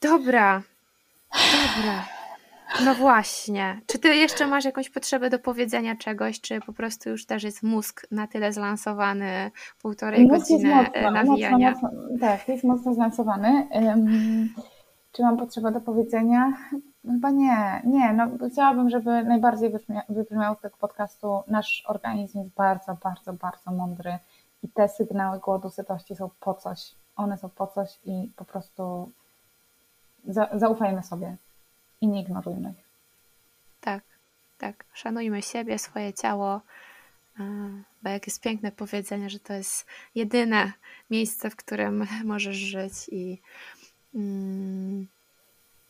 Dobra, 0.00 0.62
dobra. 1.32 2.15
No 2.84 2.94
właśnie. 2.94 3.80
Czy 3.86 3.98
ty 3.98 4.16
jeszcze 4.16 4.46
masz 4.46 4.64
jakąś 4.64 4.90
potrzebę 4.90 5.30
do 5.30 5.38
powiedzenia 5.38 5.96
czegoś, 5.96 6.40
czy 6.40 6.60
po 6.60 6.72
prostu 6.72 7.10
już 7.10 7.26
też 7.26 7.42
jest 7.42 7.62
mózg 7.62 8.06
na 8.10 8.26
tyle 8.26 8.52
zlansowany, 8.52 9.50
półtorej 9.82 10.26
mózg 10.26 10.38
godziny 10.38 10.74
mocno, 10.74 11.10
nawijania? 11.10 11.70
Mocno, 11.70 11.88
mocno, 11.88 12.18
tak, 12.20 12.48
jest 12.48 12.64
mocno 12.64 12.94
zlansowany. 12.94 13.68
Um, 13.70 14.48
czy 15.12 15.22
mam 15.22 15.36
potrzebę 15.36 15.72
do 15.72 15.80
powiedzenia? 15.80 16.52
Chyba 17.02 17.30
nie, 17.30 17.82
nie. 17.84 18.12
No, 18.12 18.48
chciałabym, 18.52 18.90
żeby 18.90 19.24
najbardziej 19.24 19.72
wybrzmiał 20.08 20.54
z 20.54 20.60
tego 20.60 20.76
podcastu 20.76 21.42
nasz 21.48 21.84
organizm 21.86 22.38
jest 22.38 22.50
bardzo, 22.50 22.96
bardzo, 23.02 23.32
bardzo 23.32 23.72
mądry 23.72 24.18
i 24.62 24.68
te 24.68 24.88
sygnały 24.88 25.38
głodu, 25.38 25.70
sytości 25.70 26.16
są 26.16 26.30
po 26.40 26.54
coś. 26.54 26.94
One 27.16 27.38
są 27.38 27.48
po 27.48 27.66
coś 27.66 27.98
i 28.04 28.30
po 28.36 28.44
prostu 28.44 29.10
za, 30.24 30.48
zaufajmy 30.54 31.02
sobie 31.02 31.36
i 32.00 32.08
nie 32.08 32.20
ignorujmy. 32.20 32.74
Tak, 33.80 34.02
tak. 34.58 34.84
Szanujmy 34.92 35.42
siebie, 35.42 35.78
swoje 35.78 36.12
ciało, 36.12 36.60
bo 38.02 38.10
jak 38.10 38.26
jest 38.26 38.40
piękne 38.40 38.72
powiedzenie, 38.72 39.30
że 39.30 39.38
to 39.38 39.52
jest 39.52 39.86
jedyne 40.14 40.72
miejsce, 41.10 41.50
w 41.50 41.56
którym 41.56 42.06
możesz 42.24 42.56
żyć 42.56 42.92
i, 43.08 43.40
mm, 44.14 45.06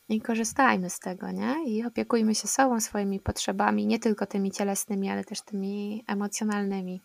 i 0.08 0.20
korzystajmy 0.20 0.90
z 0.90 0.98
tego, 0.98 1.30
nie? 1.30 1.54
I 1.66 1.84
opiekujmy 1.84 2.34
się 2.34 2.48
sobą, 2.48 2.80
swoimi 2.80 3.20
potrzebami, 3.20 3.86
nie 3.86 3.98
tylko 3.98 4.26
tymi 4.26 4.50
cielesnymi, 4.50 5.10
ale 5.10 5.24
też 5.24 5.40
tymi 5.40 6.04
emocjonalnymi. 6.06 7.00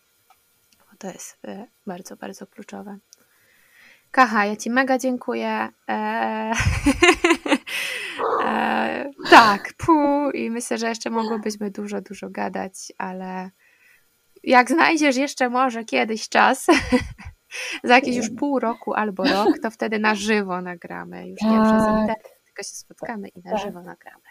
Bo 0.78 0.96
to 0.98 1.06
jest 1.06 1.38
y, 1.44 1.66
bardzo, 1.86 2.16
bardzo 2.16 2.46
kluczowe. 2.46 2.98
Kacha, 4.10 4.46
ja 4.46 4.56
Ci 4.56 4.70
mega 4.70 4.98
dziękuję. 4.98 5.68
Eee, 5.88 6.54
eee, 8.44 9.10
tak, 9.30 9.72
pół 9.78 10.30
i 10.30 10.50
myślę, 10.50 10.78
że 10.78 10.88
jeszcze 10.88 11.10
mogłybyśmy 11.10 11.70
dużo, 11.70 12.00
dużo 12.00 12.30
gadać, 12.30 12.92
ale 12.98 13.50
jak 14.42 14.70
znajdziesz 14.70 15.16
jeszcze 15.16 15.48
może 15.48 15.84
kiedyś 15.84 16.28
czas, 16.28 16.66
za 17.84 17.94
jakieś 17.94 18.16
już 18.16 18.30
pół 18.30 18.58
roku 18.58 18.94
albo 18.94 19.24
rok, 19.24 19.58
to 19.62 19.70
wtedy 19.70 19.98
na 19.98 20.14
żywo 20.14 20.60
nagramy. 20.60 21.28
Już 21.28 21.40
nie 21.42 21.60
przez 21.62 21.84
tak. 21.84 22.00
internet, 22.00 22.40
tylko 22.44 22.62
się 22.62 22.74
spotkamy 22.74 23.28
i 23.28 23.42
na 23.44 23.50
tak. 23.50 23.60
żywo 23.60 23.82
nagramy. 23.82 24.22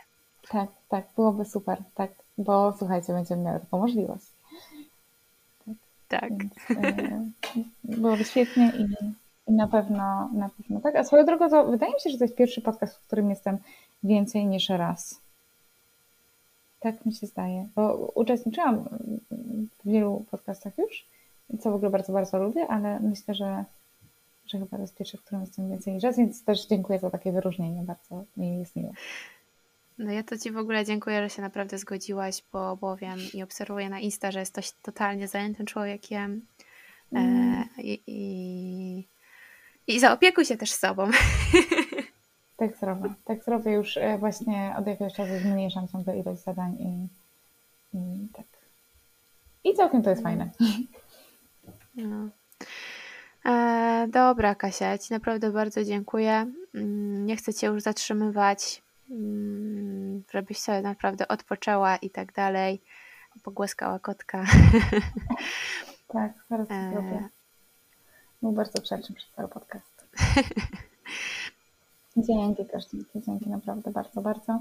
Tak, 0.49 0.69
tak, 0.89 1.05
byłoby 1.15 1.45
super, 1.45 1.83
tak, 1.95 2.11
bo 2.37 2.75
słuchajcie, 2.77 3.13
będziemy 3.13 3.43
miały 3.43 3.59
taką 3.59 3.79
możliwość. 3.79 4.25
Tak. 5.65 5.75
tak. 6.07 6.37
Więc, 6.37 6.53
e, 6.83 7.63
byłoby 7.83 8.23
świetnie 8.23 8.71
i 8.79 9.13
na 9.51 9.67
pewno, 9.67 10.29
na 10.33 10.49
pewno 10.49 10.79
tak. 10.79 10.95
A 10.95 11.03
swoją 11.03 11.25
drogą 11.25 11.49
to 11.49 11.65
wydaje 11.65 11.93
mi 11.93 11.99
się, 11.99 12.09
że 12.09 12.17
to 12.17 12.23
jest 12.23 12.35
pierwszy 12.35 12.61
podcast, 12.61 12.95
w 12.97 13.07
którym 13.07 13.29
jestem 13.29 13.57
więcej 14.03 14.45
niż 14.45 14.69
raz. 14.69 15.21
Tak 16.79 17.05
mi 17.05 17.13
się 17.13 17.27
zdaje, 17.27 17.67
bo 17.75 17.95
uczestniczyłam 18.15 18.83
w 19.83 19.89
wielu 19.89 20.25
podcastach 20.31 20.77
już, 20.77 21.05
co 21.59 21.71
w 21.71 21.75
ogóle 21.75 21.91
bardzo, 21.91 22.13
bardzo 22.13 22.43
lubię, 22.43 22.67
ale 22.67 22.99
myślę, 22.99 23.33
że, 23.33 23.63
że 24.47 24.59
chyba 24.59 24.77
to 24.77 24.81
jest 24.81 24.97
pierwszy, 24.97 25.17
w 25.17 25.21
którym 25.21 25.41
jestem 25.41 25.69
więcej 25.69 25.93
niż 25.93 26.03
raz, 26.03 26.17
więc 26.17 26.43
też 26.43 26.67
dziękuję 26.67 26.99
za 26.99 27.09
takie 27.09 27.31
wyróżnienie, 27.31 27.83
bardzo 27.83 28.23
mi 28.37 28.59
jest 28.59 28.75
miło. 28.75 28.91
No 29.97 30.11
ja 30.11 30.23
to 30.23 30.37
Ci 30.37 30.51
w 30.51 30.57
ogóle 30.57 30.85
dziękuję, 30.85 31.21
że 31.21 31.29
się 31.29 31.41
naprawdę 31.41 31.77
zgodziłaś, 31.77 32.43
bo, 32.53 32.77
bo 32.77 32.97
wiem 32.97 33.19
i 33.33 33.43
obserwuję 33.43 33.89
na 33.89 33.99
Insta, 33.99 34.31
że 34.31 34.39
jesteś 34.39 34.71
totalnie 34.71 35.27
zajętym 35.27 35.65
człowiekiem 35.65 36.41
e, 37.13 37.17
mm. 37.17 37.63
e, 37.77 37.81
i, 37.81 38.01
i 38.07 39.07
i 39.95 39.99
zaopiekuj 39.99 40.45
się 40.45 40.57
też 40.57 40.71
sobą. 40.71 41.09
Tak 42.57 42.77
zrobię. 42.77 43.13
Tak 43.25 43.43
zrobię 43.43 43.71
już 43.71 43.97
e, 43.97 44.17
właśnie 44.17 44.75
od 44.77 44.87
jakiegoś 44.87 45.13
czasu 45.13 45.31
zmniejszam 45.41 45.87
ciągle 45.87 46.17
ilość 46.17 46.41
zadań 46.41 46.77
i, 46.79 47.07
i 47.97 48.27
tak. 48.33 48.45
I 49.63 49.73
całkiem 49.73 50.03
to 50.03 50.09
jest 50.09 50.23
fajne. 50.23 50.49
No. 51.95 52.29
E, 53.45 54.07
dobra, 54.07 54.55
Kasia, 54.55 54.97
Ci 54.97 55.13
naprawdę 55.13 55.51
bardzo 55.51 55.83
dziękuję. 55.83 56.51
Mm, 56.75 57.25
nie 57.25 57.35
chcę 57.35 57.53
Cię 57.53 57.67
już 57.67 57.83
zatrzymywać, 57.83 58.83
mm, 59.09 60.23
żebyś 60.31 60.59
sobie 60.59 60.81
naprawdę 60.81 61.27
odpoczęła 61.27 61.95
i 61.97 62.09
tak 62.09 62.33
dalej. 62.33 62.81
Pogłaskała 63.43 63.99
kotka. 63.99 64.45
Tak, 66.13 66.31
zaraz 66.49 66.67
to 66.67 66.73
e, 66.73 66.91
zrobię. 66.91 67.29
Był 68.41 68.51
bardzo 68.51 68.81
wdzięczny 68.81 69.15
przez 69.15 69.31
cały 69.31 69.47
podcast. 69.47 70.07
dzięki 72.17 72.65
też, 72.65 72.85
dzięki, 72.85 73.21
dzięki 73.25 73.49
naprawdę 73.49 73.91
bardzo, 73.91 74.21
bardzo. 74.21 74.59